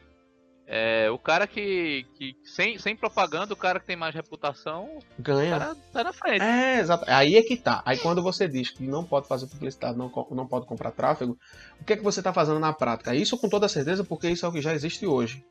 é, 0.72 1.10
o 1.10 1.18
cara 1.18 1.48
que, 1.48 2.06
que 2.14 2.36
sem, 2.44 2.78
sem 2.78 2.96
propaganda, 2.96 3.52
o 3.52 3.58
cara 3.58 3.80
que 3.80 3.88
tem 3.88 3.96
mais 3.96 4.14
reputação 4.14 5.00
ganha. 5.18 5.58
Tá, 5.58 5.76
tá 5.92 6.04
na 6.04 6.14
frente. 6.14 6.44
É, 6.44 6.80
exato. 6.80 7.06
Aí 7.08 7.36
é 7.36 7.42
que 7.42 7.58
tá. 7.58 7.82
Aí 7.84 7.98
quando 7.98 8.22
você 8.22 8.48
diz 8.48 8.70
que 8.70 8.84
não 8.84 9.04
pode 9.04 9.28
fazer 9.28 9.48
publicidade, 9.48 9.98
não, 9.98 10.12
não 10.30 10.46
pode 10.46 10.68
comprar 10.68 10.92
tráfego, 10.92 11.36
o 11.82 11.84
que 11.84 11.94
é 11.94 11.98
que 11.98 12.04
você 12.04 12.20
está 12.20 12.32
fazendo 12.32 12.60
na 12.60 12.72
prática? 12.72 13.16
Isso 13.16 13.36
com 13.36 13.50
toda 13.50 13.68
certeza, 13.68 14.04
porque 14.04 14.30
isso 14.30 14.46
é 14.46 14.50
o 14.50 14.52
que 14.52 14.62
já 14.62 14.72
existe 14.72 15.08
hoje. 15.08 15.44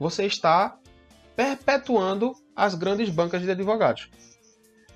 Você 0.00 0.24
está 0.24 0.78
perpetuando 1.36 2.32
as 2.56 2.74
grandes 2.74 3.10
bancas 3.10 3.42
de 3.42 3.50
advogados. 3.50 4.08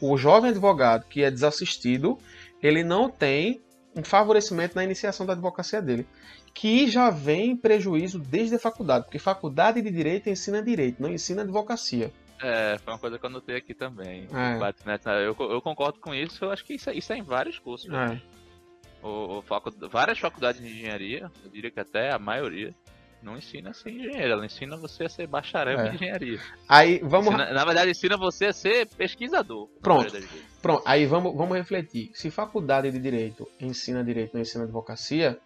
O 0.01 0.17
jovem 0.17 0.53
advogado 0.53 1.05
que 1.07 1.23
é 1.23 1.31
desassistido, 1.31 2.17
ele 2.63 2.83
não 2.83 3.11
tem 3.11 3.61
um 3.97 4.05
favorecimento 4.05 4.77
na 4.77 4.85
iniciação 4.85 5.25
da 5.25 5.33
advocacia 5.33 5.81
dele 5.81 6.07
que 6.53 6.89
já 6.89 7.11
vem 7.11 7.51
em 7.51 7.57
prejuízo 7.57 8.19
desde 8.19 8.57
a 8.57 8.59
faculdade, 8.59 9.05
porque 9.05 9.19
faculdade 9.19 9.83
de 9.83 9.91
direito 9.91 10.31
ensina 10.31 10.63
direito, 10.63 11.03
não 11.03 11.11
ensina 11.11 11.43
advocacia. 11.43 12.11
É, 12.43 12.79
foi 12.79 12.93
uma 12.93 12.99
coisa 12.99 13.19
que 13.19 13.27
eu 13.27 13.31
notei 13.31 13.57
aqui 13.57 13.75
também. 13.75 14.27
É. 14.33 15.27
Eu, 15.27 15.37
eu, 15.39 15.61
concordo 15.61 15.99
com 15.99 16.15
isso, 16.15 16.45
eu 16.45 16.51
acho 16.51 16.65
que 16.65 16.75
isso, 16.75 16.89
é, 16.89 16.95
isso 16.95 17.13
é 17.13 17.19
em 17.19 17.23
vários 17.23 17.59
cursos. 17.59 17.93
É. 17.93 18.21
O, 19.03 19.39
o 19.39 19.43
facu... 19.43 19.71
Várias 19.91 20.19
faculdades 20.19 20.61
de 20.61 20.67
engenharia, 20.67 21.31
eu 21.45 21.51
diria 21.51 21.71
que 21.71 21.81
até 21.81 22.11
a 22.11 22.19
maioria, 22.19 22.75
não 23.27 23.37
ensina 23.37 23.71
a 23.71 23.75
ser 23.75 23.91
engenheiro, 23.91 24.33
ela 24.33 24.47
ensina 24.47 24.77
você 24.77 25.05
a 25.05 25.09
ser 25.09 25.27
bacharel 25.27 25.81
é. 25.81 25.89
em 25.89 25.95
engenharia. 25.95 26.39
Aí 26.69 27.01
vamos. 27.03 27.35
Ensina, 27.35 27.53
na 27.53 27.65
verdade, 27.65 27.91
ensina 27.91 28.17
você 28.17 28.47
a 28.47 28.53
ser 28.53 28.87
pesquisador. 28.87 29.69
Pronto. 29.83 30.17
Pronto. 30.63 30.83
Aí 30.87 31.07
vamos, 31.07 31.35
vamos 31.35 31.57
refletir. 31.57 32.11
Se 32.15 32.31
faculdade 32.31 32.91
de 32.91 32.99
direito 33.01 33.49
ensina 33.61 34.05
direito, 34.05 34.35
não 34.35 34.41
ensina 34.41 34.63
advocacia, 34.63 35.39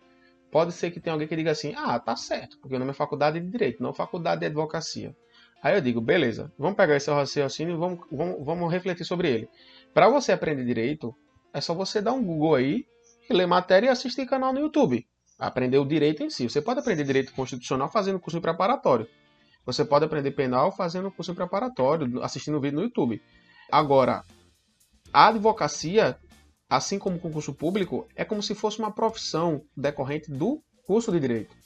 pode 0.51 0.73
ser 0.73 0.91
que 0.91 1.01
tenha 1.01 1.15
alguém 1.15 1.27
que 1.27 1.35
diga 1.35 1.53
assim: 1.53 1.75
ah, 1.75 1.99
tá 1.99 2.15
certo, 2.15 2.59
porque 2.59 2.77
o 2.77 2.79
nome 2.79 2.91
é 2.91 2.95
faculdade 2.95 3.41
de 3.41 3.47
direito, 3.49 3.83
não 3.83 3.95
faculdade 3.95 4.41
de 4.41 4.47
advocacia. 4.47 5.17
Aí 5.63 5.75
eu 5.75 5.81
digo: 5.81 6.03
beleza, 6.03 6.53
vamos 6.59 6.77
pegar 6.77 6.97
esse 6.97 7.11
raciocínio 7.11 7.75
e 7.75 7.79
vamos, 7.79 8.01
vamos, 8.13 8.45
vamos 8.45 8.71
refletir 8.71 9.07
sobre 9.07 9.31
ele. 9.31 9.49
Para 9.95 10.09
você 10.11 10.33
aprender 10.33 10.67
direito, 10.67 11.17
é 11.53 11.63
só 11.63 11.73
você 11.73 12.03
dar 12.03 12.13
um 12.13 12.23
Google 12.23 12.57
aí, 12.57 12.87
ler 13.31 13.47
matéria 13.47 13.87
e 13.87 13.91
assistir 13.91 14.27
canal 14.27 14.53
no 14.53 14.61
YouTube. 14.61 15.07
Aprender 15.41 15.79
o 15.79 15.85
direito 15.85 16.23
em 16.23 16.31
si. 16.31 16.49
Você 16.49 16.61
pode 16.61 16.81
aprender 16.81 17.03
direito 17.05 17.33
constitucional 17.33 17.89
fazendo 17.89 18.21
curso 18.21 18.41
preparatório. 18.41 19.09
Você 19.65 19.85
pode 19.85 20.05
aprender 20.05 20.31
penal 20.33 20.71
fazendo 20.71 21.11
curso 21.11 21.35
preparatório, 21.35 22.23
assistindo 22.23 22.61
vídeo 22.61 22.77
no 22.77 22.83
YouTube. 22.83 23.23
Agora, 23.71 24.25
a 25.13 25.29
advocacia 25.29 26.17
assim 26.71 27.01
como 27.01 27.17
o 27.17 27.21
concurso 27.21 27.53
público, 27.53 28.07
é 28.15 28.25
como 28.25 28.41
se 28.41 28.55
fosse 28.55 28.79
uma 28.79 28.93
profissão 28.93 29.65
decorrente 29.77 30.31
do 30.31 30.63
curso 30.87 31.11
de 31.11 31.19
direito. 31.19 31.57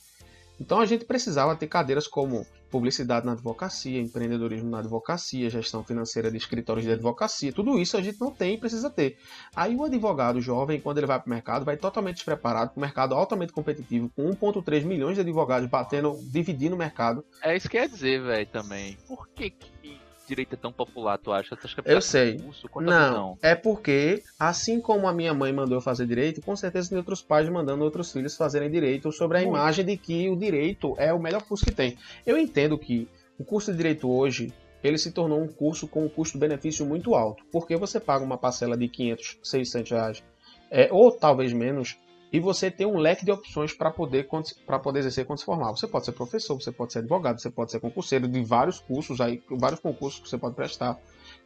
Então 0.61 0.81
a 0.81 0.87
gente 0.87 1.05
precisava 1.05 1.57
ter 1.57 1.67
cadeiras 1.67 2.07
como 2.07 2.47
publicidade 2.71 3.25
na 3.25 3.33
advocacia, 3.33 4.01
empreendedorismo 4.01 4.69
na 4.69 4.81
advocacia, 4.81 5.49
gestão 5.49 5.85
financeira 5.85 6.29
de 6.31 6.37
escritórios 6.37 6.85
de 6.85 6.91
advocacia, 6.91 7.53
tudo 7.53 7.79
isso 7.79 7.97
a 7.97 8.03
gente 8.03 8.21
não 8.21 8.33
tem 8.33 8.55
e 8.55 8.59
precisa 8.59 8.91
ter. 8.91 9.17
Aí 9.55 9.77
o 9.77 9.85
advogado 9.85 10.41
jovem, 10.41 10.81
quando 10.81 10.99
ele 10.99 11.07
vai 11.07 11.21
para 11.21 11.27
o 11.27 11.31
mercado, 11.31 11.65
vai 11.65 11.77
totalmente 11.77 12.17
despreparado 12.17 12.73
para 12.73 12.79
um 12.79 12.81
mercado 12.81 13.15
altamente 13.15 13.53
competitivo, 13.53 14.11
com 14.17 14.29
1,3 14.31 14.85
milhões 14.85 15.15
de 15.15 15.21
advogados 15.21 15.69
batendo, 15.69 16.19
dividindo 16.33 16.75
o 16.75 16.79
mercado. 16.79 17.25
É 17.43 17.57
isso 17.57 17.69
que 17.69 17.79
quer 17.79 17.89
dizer, 17.89 18.21
velho, 18.23 18.47
também. 18.47 18.99
Por 19.07 19.29
que, 19.29 19.51
que 19.51 20.01
direito 20.27 20.55
é 20.55 20.57
tão 20.57 20.73
popular, 20.73 21.19
tu 21.19 21.33
acha? 21.33 21.57
Tu 21.57 21.67
acha 21.67 21.83
que 21.83 21.91
é 21.91 21.95
eu 21.95 22.01
sei. 22.01 22.39
Curso? 22.39 22.69
Não, 22.81 23.39
é 23.43 23.55
porque, 23.55 24.23
assim 24.39 24.81
como 24.81 25.07
a 25.07 25.13
minha 25.13 25.35
mãe 25.35 25.53
mandou 25.53 25.77
eu 25.77 25.81
fazer 25.81 26.07
direito, 26.07 26.41
com 26.41 26.57
certeza 26.57 26.89
tem 26.89 26.99
outros 26.99 27.23
pais 27.23 27.49
mandando 27.49 27.85
outros 27.85 28.13
filhos 28.13 28.37
fazerem 28.37 28.71
direito 28.71 29.11
sobre 29.13 29.39
a 29.39 29.41
Muito. 29.43 29.57
imagem 29.57 29.85
de 29.85 29.97
que 29.97 30.29
o 30.29 30.37
direito 30.37 30.95
é 30.99 31.13
o 31.13 31.19
melhor 31.19 31.43
curso 31.43 31.65
que 31.65 31.73
tem. 31.73 31.97
Eu 32.27 32.39
entendo 32.39 32.79
que 32.79 33.09
o 33.39 33.45
curso 33.45 33.71
de 33.71 33.77
direito 33.77 34.11
hoje 34.11 34.53
ele 34.83 34.99
se 34.99 35.11
tornou 35.11 35.41
um 35.41 35.49
curso 35.49 35.89
com 35.89 36.05
um 36.05 36.09
custo-benefício 36.09 36.85
muito 36.85 37.15
alto, 37.15 37.43
porque 37.51 37.75
você 37.75 37.99
paga 37.99 38.23
uma 38.23 38.37
parcela 38.37 38.77
de 38.77 38.87
500, 38.87 39.39
600 39.43 39.91
reais, 39.91 40.23
é, 40.71 40.89
ou 40.93 41.11
talvez 41.11 41.53
menos, 41.53 41.97
e 42.35 42.41
você 42.41 42.69
tem 42.69 42.85
um 42.85 42.99
leque 42.99 43.25
de 43.25 43.31
opções 43.31 43.73
para 43.73 43.93
poder, 43.93 44.27
poder 44.83 44.99
exercer 44.99 45.25
quando 45.25 45.39
se 45.39 45.45
formar. 45.45 45.71
Você 45.71 45.87
pode 45.87 46.05
ser 46.05 46.11
professor, 46.11 46.61
você 46.61 46.73
pode 46.73 46.93
ser 46.93 46.99
advogado, 46.99 47.41
você 47.41 47.49
pode 47.49 47.71
ser 47.71 47.79
concurseiro 47.79 48.27
de 48.27 48.43
vários 48.43 48.81
cursos, 48.81 49.21
aí, 49.21 49.41
vários 49.49 49.79
concursos 49.79 50.19
que 50.19 50.29
você 50.29 50.37
pode 50.37 50.57
prestar. 50.57 50.99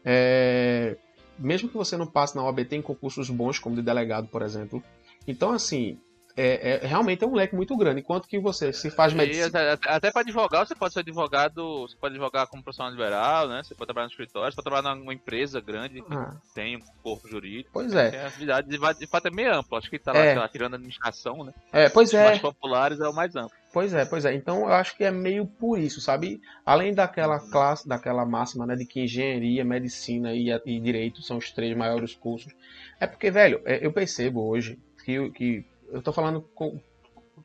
É, 0.03 0.97
mesmo 1.39 1.69
que 1.69 1.77
você 1.77 1.95
não 1.95 2.07
passe 2.07 2.35
na 2.35 2.43
OAB, 2.43 2.65
tem 2.65 2.81
concursos 2.81 3.29
bons, 3.29 3.59
como 3.59 3.77
de 3.77 3.83
delegado, 3.83 4.29
por 4.29 4.41
exemplo. 4.41 4.83
Então, 5.27 5.53
assim, 5.53 6.01
é, 6.41 6.85
é, 6.85 6.87
realmente 6.87 7.25
é 7.25 7.27
um 7.27 7.35
leque 7.35 7.57
muito 7.57 7.77
grande. 7.77 8.01
Enquanto 8.01 8.29
que 8.29 8.39
você 8.39 8.73
se 8.73 8.91
faz 8.91 9.13
medicina. 9.13 9.73
Até, 9.73 9.91
até 9.91 10.11
para 10.13 10.21
advogar, 10.21 10.65
você 10.65 10.73
pode 10.73 10.95
ser 10.95 11.01
advogado, 11.01 11.81
você 11.81 11.97
pode 11.97 12.15
advogar 12.15 12.47
como 12.47 12.63
profissional 12.63 12.93
liberal, 12.93 13.49
né? 13.49 13.63
Você 13.65 13.75
pode 13.75 13.89
trabalhar 13.89 14.07
no 14.07 14.13
escritório, 14.13 14.53
você 14.53 14.55
pode 14.55 14.65
trabalhar 14.65 14.95
numa 14.95 15.13
empresa 15.13 15.61
grande 15.61 16.01
que 16.01 16.15
ah. 16.15 16.37
tem 16.55 16.77
um 16.77 16.81
corpo 17.03 17.27
jurídico. 17.27 17.71
Pois 17.73 17.93
é. 17.93 18.15
é 18.15 18.27
atividade 18.27 18.69
de, 18.69 18.79
de 18.79 19.07
fato 19.09 19.27
é 19.27 19.31
meio 19.33 19.53
ampla. 19.53 19.79
Acho 19.79 19.91
que 19.91 19.99
tá 19.99 20.13
lá, 20.13 20.21
é. 20.21 20.39
lá 20.39 20.49
tirando 20.49 20.75
a 20.75 20.77
administração, 20.77 21.43
né? 21.43 21.53
É, 21.73 21.89
pois 21.89 22.11
Os 22.11 22.15
é. 22.15 22.25
mais 22.25 22.39
populares 22.39 23.01
é 23.01 23.09
o 23.09 23.13
mais 23.13 23.35
amplo. 23.35 23.57
Pois 23.73 23.93
é, 23.93 24.05
pois 24.05 24.25
é. 24.25 24.33
Então 24.33 24.61
eu 24.61 24.73
acho 24.73 24.97
que 24.97 25.03
é 25.03 25.11
meio 25.11 25.45
por 25.45 25.77
isso, 25.77 26.01
sabe? 26.01 26.41
Além 26.65 26.95
daquela 26.95 27.41
classe, 27.51 27.89
daquela 27.89 28.25
máxima, 28.25 28.65
né, 28.65 28.77
de 28.77 28.87
que 28.87 29.01
engenharia, 29.01 29.65
medicina 29.65 30.33
e, 30.33 30.51
e 30.65 30.79
direito 30.79 31.21
são 31.21 31.37
os 31.37 31.51
três 31.51 31.77
maiores 31.77 32.15
cursos. 32.15 32.53
É 33.01 33.09
porque, 33.09 33.29
velho, 33.29 33.61
é, 33.65 33.85
eu 33.85 33.93
percebo 33.93 34.49
hoje 34.49 34.79
que, 35.05 35.31
que 35.31 35.65
eu 35.91 36.03
tô 36.03 36.13
falando 36.13 36.43
com, 36.55 36.81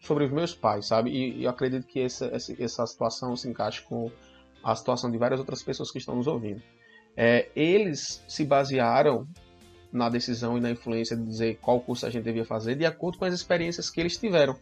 sobre 0.02 0.26
os 0.26 0.32
meus 0.32 0.54
pais, 0.54 0.88
sabe? 0.88 1.10
E, 1.12 1.40
e 1.40 1.44
eu 1.44 1.50
acredito 1.50 1.88
que 1.88 2.02
essa, 2.02 2.26
essa, 2.28 2.64
essa, 2.64 2.86
situação 2.86 3.36
se 3.36 3.48
encaixa 3.50 3.82
com 3.84 4.12
a 4.64 4.76
situação 4.76 5.12
de 5.12 5.18
várias 5.18 5.40
outras 5.40 5.62
pessoas 5.62 5.92
que 5.92 5.98
estão 5.98 6.16
nos 6.16 6.28
ouvindo. 6.28 6.62
É, 7.16 7.50
eles 7.56 8.24
se 8.28 8.44
basearam 8.44 9.28
na 9.92 10.10
decisão 10.10 10.58
e 10.58 10.62
na 10.62 10.72
influência 10.72 11.16
de 11.16 11.24
dizer 11.24 11.60
qual 11.62 11.80
curso 11.80 12.06
a 12.06 12.10
gente 12.10 12.24
devia 12.24 12.44
fazer 12.44 12.76
de 12.76 12.86
acordo 12.86 13.20
com 13.20 13.26
as 13.26 13.34
experiências 13.34 13.90
que 13.90 14.00
eles 14.00 14.18
tiveram. 14.18 14.58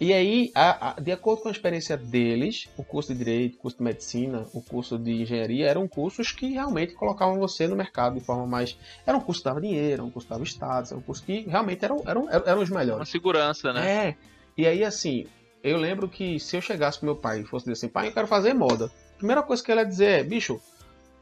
E 0.00 0.14
aí, 0.14 0.50
a, 0.54 0.88
a, 0.88 0.92
de 0.94 1.12
acordo 1.12 1.42
com 1.42 1.48
a 1.48 1.52
experiência 1.52 1.94
deles, 1.94 2.70
o 2.74 2.82
curso 2.82 3.12
de 3.12 3.18
Direito, 3.18 3.56
o 3.56 3.58
curso 3.58 3.76
de 3.76 3.84
Medicina, 3.84 4.46
o 4.54 4.62
curso 4.62 4.98
de 4.98 5.20
Engenharia 5.20 5.68
eram 5.68 5.86
cursos 5.86 6.32
que 6.32 6.52
realmente 6.52 6.94
colocavam 6.94 7.38
você 7.38 7.68
no 7.68 7.76
mercado 7.76 8.18
de 8.18 8.24
forma 8.24 8.46
mais. 8.46 8.78
Era 9.06 9.18
um 9.18 9.20
curso 9.20 9.42
que 9.42 9.44
dava 9.44 9.60
dinheiro, 9.60 9.92
era 9.92 10.02
um 10.02 10.10
curso 10.10 10.26
que 10.26 10.32
dava 10.32 10.44
status, 10.44 10.90
era 10.90 10.98
um 10.98 11.02
curso 11.02 11.22
que 11.22 11.42
realmente 11.42 11.84
eram, 11.84 12.02
eram, 12.06 12.30
eram 12.30 12.62
os 12.62 12.70
melhores. 12.70 13.00
Uma 13.00 13.04
segurança, 13.04 13.74
né? 13.74 14.08
É. 14.08 14.16
E 14.56 14.66
aí, 14.66 14.82
assim, 14.82 15.26
eu 15.62 15.76
lembro 15.76 16.08
que 16.08 16.40
se 16.40 16.56
eu 16.56 16.62
chegasse 16.62 16.98
pro 16.98 17.04
meu 17.04 17.16
pai 17.16 17.40
e 17.40 17.44
fosse 17.44 17.66
dizer 17.66 17.72
assim, 17.72 17.92
pai, 17.92 18.08
eu 18.08 18.12
quero 18.12 18.26
fazer 18.26 18.54
moda. 18.54 18.86
A 18.86 19.18
primeira 19.18 19.42
coisa 19.42 19.62
que 19.62 19.70
ele 19.70 19.80
ia 19.80 19.86
dizer 19.86 20.20
é, 20.20 20.24
bicho, 20.24 20.58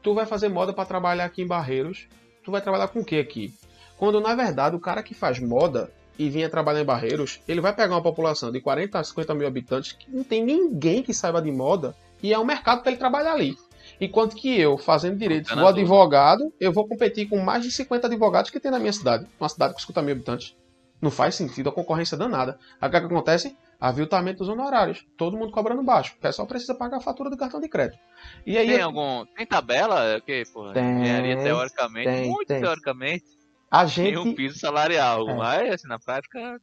tu 0.01 0.13
vai 0.13 0.25
fazer 0.25 0.47
moda 0.47 0.71
para 0.71 0.85
trabalhar 0.85 1.25
aqui 1.25 1.41
em 1.41 1.47
Barreiros, 1.47 2.07
tu 2.45 2.49
vai 2.49 2.61
trabalhar 2.61 2.87
com 2.87 3.01
o 3.01 3.05
que 3.05 3.19
aqui? 3.19 3.53
Quando 3.97 4.21
na 4.21 4.33
verdade 4.33 4.73
o 4.73 4.79
cara 4.79 5.03
que 5.03 5.13
faz 5.13 5.37
moda, 5.37 5.91
e 6.19 6.29
vinha 6.29 6.49
trabalhar 6.49 6.81
em 6.81 6.85
Barreiros, 6.85 7.39
ele 7.47 7.61
vai 7.61 7.73
pegar 7.73 7.95
uma 7.95 8.03
população 8.03 8.51
de 8.51 8.59
40 8.59 8.99
a 8.99 9.03
50 9.03 9.33
mil 9.33 9.47
habitantes 9.47 9.93
que 9.93 10.11
não 10.11 10.21
tem 10.21 10.43
ninguém 10.43 11.01
que 11.01 11.13
saiba 11.13 11.41
de 11.41 11.49
moda 11.49 11.95
e 12.21 12.33
é 12.33 12.37
um 12.37 12.43
mercado 12.43 12.81
para 12.81 12.91
ele 12.91 12.99
trabalhar 12.99 13.31
ali. 13.31 13.57
Enquanto 14.01 14.35
que 14.35 14.59
eu, 14.59 14.77
fazendo 14.77 15.17
direito, 15.17 15.55
vou 15.55 15.67
advogado, 15.67 16.53
eu 16.59 16.73
vou 16.73 16.85
competir 16.85 17.27
com 17.29 17.37
mais 17.39 17.63
de 17.63 17.71
50 17.71 18.07
advogados 18.07 18.51
que 18.51 18.59
tem 18.59 18.69
na 18.69 18.79
minha 18.79 18.91
cidade. 18.91 19.25
Uma 19.39 19.47
cidade 19.47 19.73
com 19.73 19.79
50 19.79 20.01
mil 20.01 20.11
habitantes. 20.15 20.55
Não 21.01 21.09
faz 21.09 21.35
sentido 21.35 21.69
a 21.69 21.71
concorrência 21.71 22.17
danada. 22.17 22.59
Aí 22.79 22.87
o 22.87 22.91
que, 22.91 22.97
é 22.97 22.99
que 22.99 23.05
acontece? 23.05 23.55
Aviltamento 23.79 24.39
dos 24.39 24.49
honorários. 24.49 25.05
Todo 25.17 25.37
mundo 25.37 25.51
cobrando 25.51 25.81
baixo. 25.81 26.13
O 26.17 26.21
pessoal 26.21 26.45
precisa 26.45 26.75
pagar 26.75 26.97
a 26.97 27.01
fatura 27.01 27.29
do 27.29 27.37
cartão 27.37 27.61
de 27.61 27.69
crédito. 27.69 27.99
E 28.45 28.57
aí, 28.57 28.67
tem 28.67 28.81
algum. 28.81 29.25
Tem 29.25 29.45
tabela? 29.45 30.21
Que, 30.25 30.43
porra, 30.53 30.73
tem, 30.73 30.99
engenharia 30.99 31.37
teoricamente, 31.37 32.09
tem, 32.09 32.29
muito 32.29 32.47
tem. 32.47 32.61
teoricamente. 32.61 33.38
A 33.71 33.85
gente... 33.85 34.15
Tem 34.15 34.17
um 34.17 34.33
piso 34.33 34.59
salarial, 34.59 35.29
é. 35.29 35.35
mas 35.35 35.73
assim, 35.73 35.87
na 35.87 35.99
prática. 35.99 36.39
Né? 36.39 36.59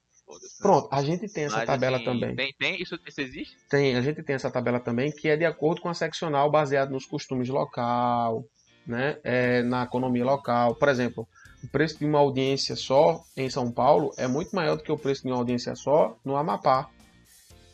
Pronto, 0.60 0.88
a 0.90 1.02
gente 1.02 1.28
tem 1.32 1.44
essa 1.44 1.58
mas, 1.58 1.66
tabela 1.66 1.96
assim, 1.96 2.04
também. 2.04 2.34
Tem, 2.34 2.54
tem 2.58 2.82
isso, 2.82 2.98
isso, 3.06 3.20
existe? 3.20 3.56
Tem, 3.68 3.96
a 3.96 4.00
gente 4.00 4.22
tem 4.22 4.34
essa 4.34 4.50
tabela 4.50 4.80
também, 4.80 5.12
que 5.12 5.28
é 5.28 5.36
de 5.36 5.44
acordo 5.44 5.80
com 5.80 5.88
a 5.88 5.94
seccional 5.94 6.50
baseado 6.50 6.90
nos 6.90 7.06
costumes 7.06 7.48
local, 7.48 8.44
né? 8.86 9.18
É, 9.22 9.62
na 9.62 9.84
economia 9.84 10.24
local. 10.24 10.74
Por 10.74 10.88
exemplo, 10.88 11.28
o 11.62 11.68
preço 11.68 11.98
de 11.98 12.04
uma 12.04 12.18
audiência 12.18 12.74
só 12.74 13.22
em 13.36 13.48
São 13.48 13.70
Paulo 13.70 14.12
é 14.16 14.26
muito 14.26 14.54
maior 14.54 14.76
do 14.76 14.82
que 14.82 14.90
o 14.90 14.98
preço 14.98 15.22
de 15.22 15.28
uma 15.28 15.38
audiência 15.38 15.76
só 15.76 16.16
no 16.24 16.36
Amapá. 16.36 16.90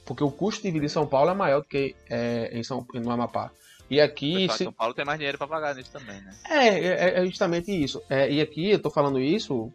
Porque 0.05 0.23
o 0.23 0.31
custo 0.31 0.63
de 0.63 0.71
vida 0.71 0.85
em 0.85 0.91
São 0.91 1.07
Paulo 1.07 1.31
é 1.31 1.35
maior 1.35 1.61
do 1.61 1.69
que 1.69 1.97
é, 2.11 2.51
em 2.53 2.63
São, 2.63 2.87
no 2.95 3.11
Amapá. 3.11 3.51
E 3.93 4.01
aqui. 4.01 4.49
Se... 4.51 4.65
São 4.65 4.73
Paulo 4.73 4.95
tem 4.95 5.05
mais 5.05 5.19
dinheiro 5.19 5.37
para 5.37 5.47
pagar 5.47 5.75
nisso 5.75 5.91
também, 5.93 6.19
né? 6.23 6.35
É, 6.49 6.69
é, 6.69 7.19
é 7.19 7.27
justamente 7.27 7.71
isso. 7.71 8.03
É, 8.09 8.33
e 8.33 8.41
aqui 8.41 8.71
eu 8.71 8.79
tô 8.79 8.89
falando 8.89 9.21
isso, 9.21 9.71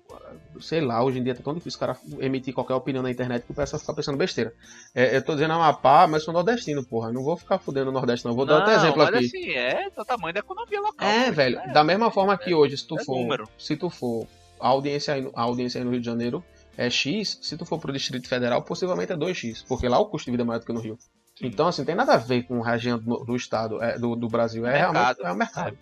sei 0.60 0.82
lá, 0.82 1.04
hoje 1.04 1.20
em 1.20 1.24
dia 1.24 1.36
tá 1.36 1.44
tão 1.44 1.54
difícil 1.54 1.78
o 1.78 1.80
cara 1.80 1.96
emitir 2.18 2.52
qualquer 2.52 2.74
opinião 2.74 3.04
na 3.04 3.12
internet 3.12 3.46
que 3.46 3.52
o 3.52 3.54
pessoal 3.54 3.80
fica 3.80 3.94
pensando 3.94 4.18
besteira. 4.18 4.52
É, 4.96 5.16
eu 5.16 5.24
tô 5.24 5.34
dizendo 5.34 5.54
Amapá, 5.54 6.08
mas 6.08 6.24
sou 6.24 6.34
nordestino, 6.34 6.84
porra. 6.84 7.12
Não 7.12 7.24
vou 7.24 7.38
ficar 7.38 7.60
fudendo 7.60 7.92
o 7.92 7.94
Nordeste, 7.94 8.26
não. 8.26 8.34
Vou 8.34 8.44
não, 8.44 8.56
dar 8.56 8.62
outro 8.62 8.74
exemplo 8.74 8.98
mas 8.98 9.10
aqui. 9.10 9.26
assim, 9.28 9.52
é 9.52 9.88
o 9.96 10.04
tamanho 10.04 10.34
da 10.34 10.40
economia 10.40 10.82
local. 10.82 11.08
É, 11.08 11.30
velho. 11.30 11.60
É, 11.60 11.72
da 11.72 11.84
mesma 11.84 12.10
forma 12.10 12.36
que 12.40 12.56
hoje, 12.56 12.76
se 12.76 12.88
tu 12.88 13.00
é 13.00 13.04
for. 13.04 13.20
Número. 13.20 13.48
Se 13.56 13.76
tu 13.76 13.88
for. 13.88 14.26
A 14.60 14.70
audiência, 14.70 15.14
aí, 15.14 15.30
a 15.36 15.44
audiência 15.44 15.80
aí 15.80 15.86
no 15.86 15.92
Rio 15.92 16.00
de 16.00 16.06
Janeiro 16.08 16.44
é 16.76 16.90
X, 16.90 17.38
se 17.40 17.56
tu 17.56 17.68
for 17.68 17.78
pro 17.78 17.94
Distrito 17.94 18.28
Federal, 18.28 18.64
possivelmente 18.64 19.12
é 19.12 19.16
2X, 19.16 19.64
porque 19.68 19.88
lá 19.88 20.00
o 20.00 20.08
custo 20.08 20.26
de 20.26 20.32
vida 20.32 20.42
é 20.42 20.46
maior 20.48 20.60
do 20.60 20.66
que 20.66 20.74
no 20.74 20.80
Rio. 20.80 20.98
Então, 21.42 21.68
assim, 21.68 21.86
tem 21.86 21.94
nada 21.94 22.16
a 22.16 22.18
ver 22.18 22.44
com 22.44 22.64
a 22.64 22.72
região 22.72 22.98
do, 22.98 23.24
do 23.24 23.36
estado, 23.36 23.82
é, 23.82 23.98
do, 23.98 24.16
do, 24.16 24.28
Brasil. 24.28 24.66
É 24.66 24.74
mercado, 24.74 25.18
realmente 25.18 25.22
é 25.22 25.32
o 25.32 25.36
mercado. 25.36 25.78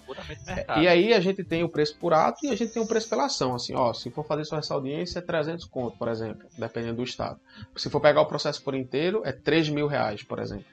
É, 0.48 0.56
mercado. 0.56 0.82
E 0.82 0.88
aí 0.88 1.13
a 1.13 1.20
gente 1.22 1.44
tem 1.44 1.63
o 1.63 1.70
preço 1.70 1.98
por 1.98 2.13
ato 2.13 2.46
e 2.46 2.50
a 2.50 2.56
gente 2.56 2.74
tem 2.74 2.82
o 2.82 2.88
preço 2.88 3.08
pela 3.08 3.26
ação. 3.26 3.56
Assim, 3.56 3.74
ó, 3.74 3.94
se 3.94 4.10
for 4.12 4.26
fazer 4.26 4.44
só 4.44 4.58
essa 4.58 4.74
audiência, 4.74 5.20
é 5.20 5.22
300 5.22 5.65
conto, 5.65 5.98
por 5.98 6.10
exemplo, 6.10 6.46
dependendo 6.58 6.98
do 6.98 7.04
estado. 7.04 7.39
Se 7.76 7.89
for 7.89 8.02
pegar 8.02 8.22
o 8.22 8.26
processo 8.26 8.62
por 8.63 8.76
inteiro, 8.76 9.22
é 9.24 9.32
3 9.32 9.70
mil 9.70 9.88
reais, 9.88 10.24
por 10.24 10.39
exemplo. 10.39 10.65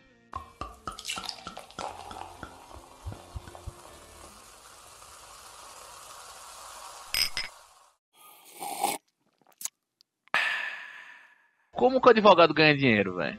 Como 11.71 12.01
que 12.01 12.07
o 12.07 12.11
advogado 12.11 12.55
ganha 12.55 12.77
dinheiro, 12.77 13.16
velho? 13.16 13.37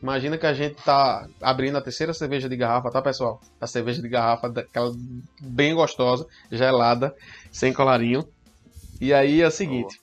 Imagina 0.00 0.38
que 0.38 0.46
a 0.46 0.54
gente 0.54 0.76
tá 0.82 1.28
abrindo 1.40 1.76
a 1.76 1.80
terceira 1.80 2.14
cerveja 2.14 2.48
de 2.48 2.56
garrafa, 2.56 2.90
tá, 2.90 3.02
pessoal? 3.02 3.40
A 3.60 3.66
cerveja 3.66 4.00
de 4.00 4.08
garrafa, 4.08 4.48
daquela 4.48 4.92
bem 5.40 5.74
gostosa, 5.74 6.26
gelada, 6.50 7.14
sem 7.50 7.72
colarinho. 7.72 8.24
E 9.00 9.12
aí 9.12 9.40
é 9.40 9.46
o 9.46 9.50
seguinte, 9.50 10.00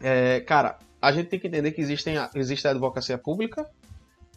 é, 0.00 0.40
cara, 0.40 0.78
a 1.00 1.12
gente 1.12 1.28
tem 1.28 1.38
que 1.38 1.46
entender 1.46 1.72
que 1.72 1.80
existem, 1.80 2.16
existe 2.34 2.66
a 2.66 2.70
advocacia 2.70 3.16
pública, 3.16 3.68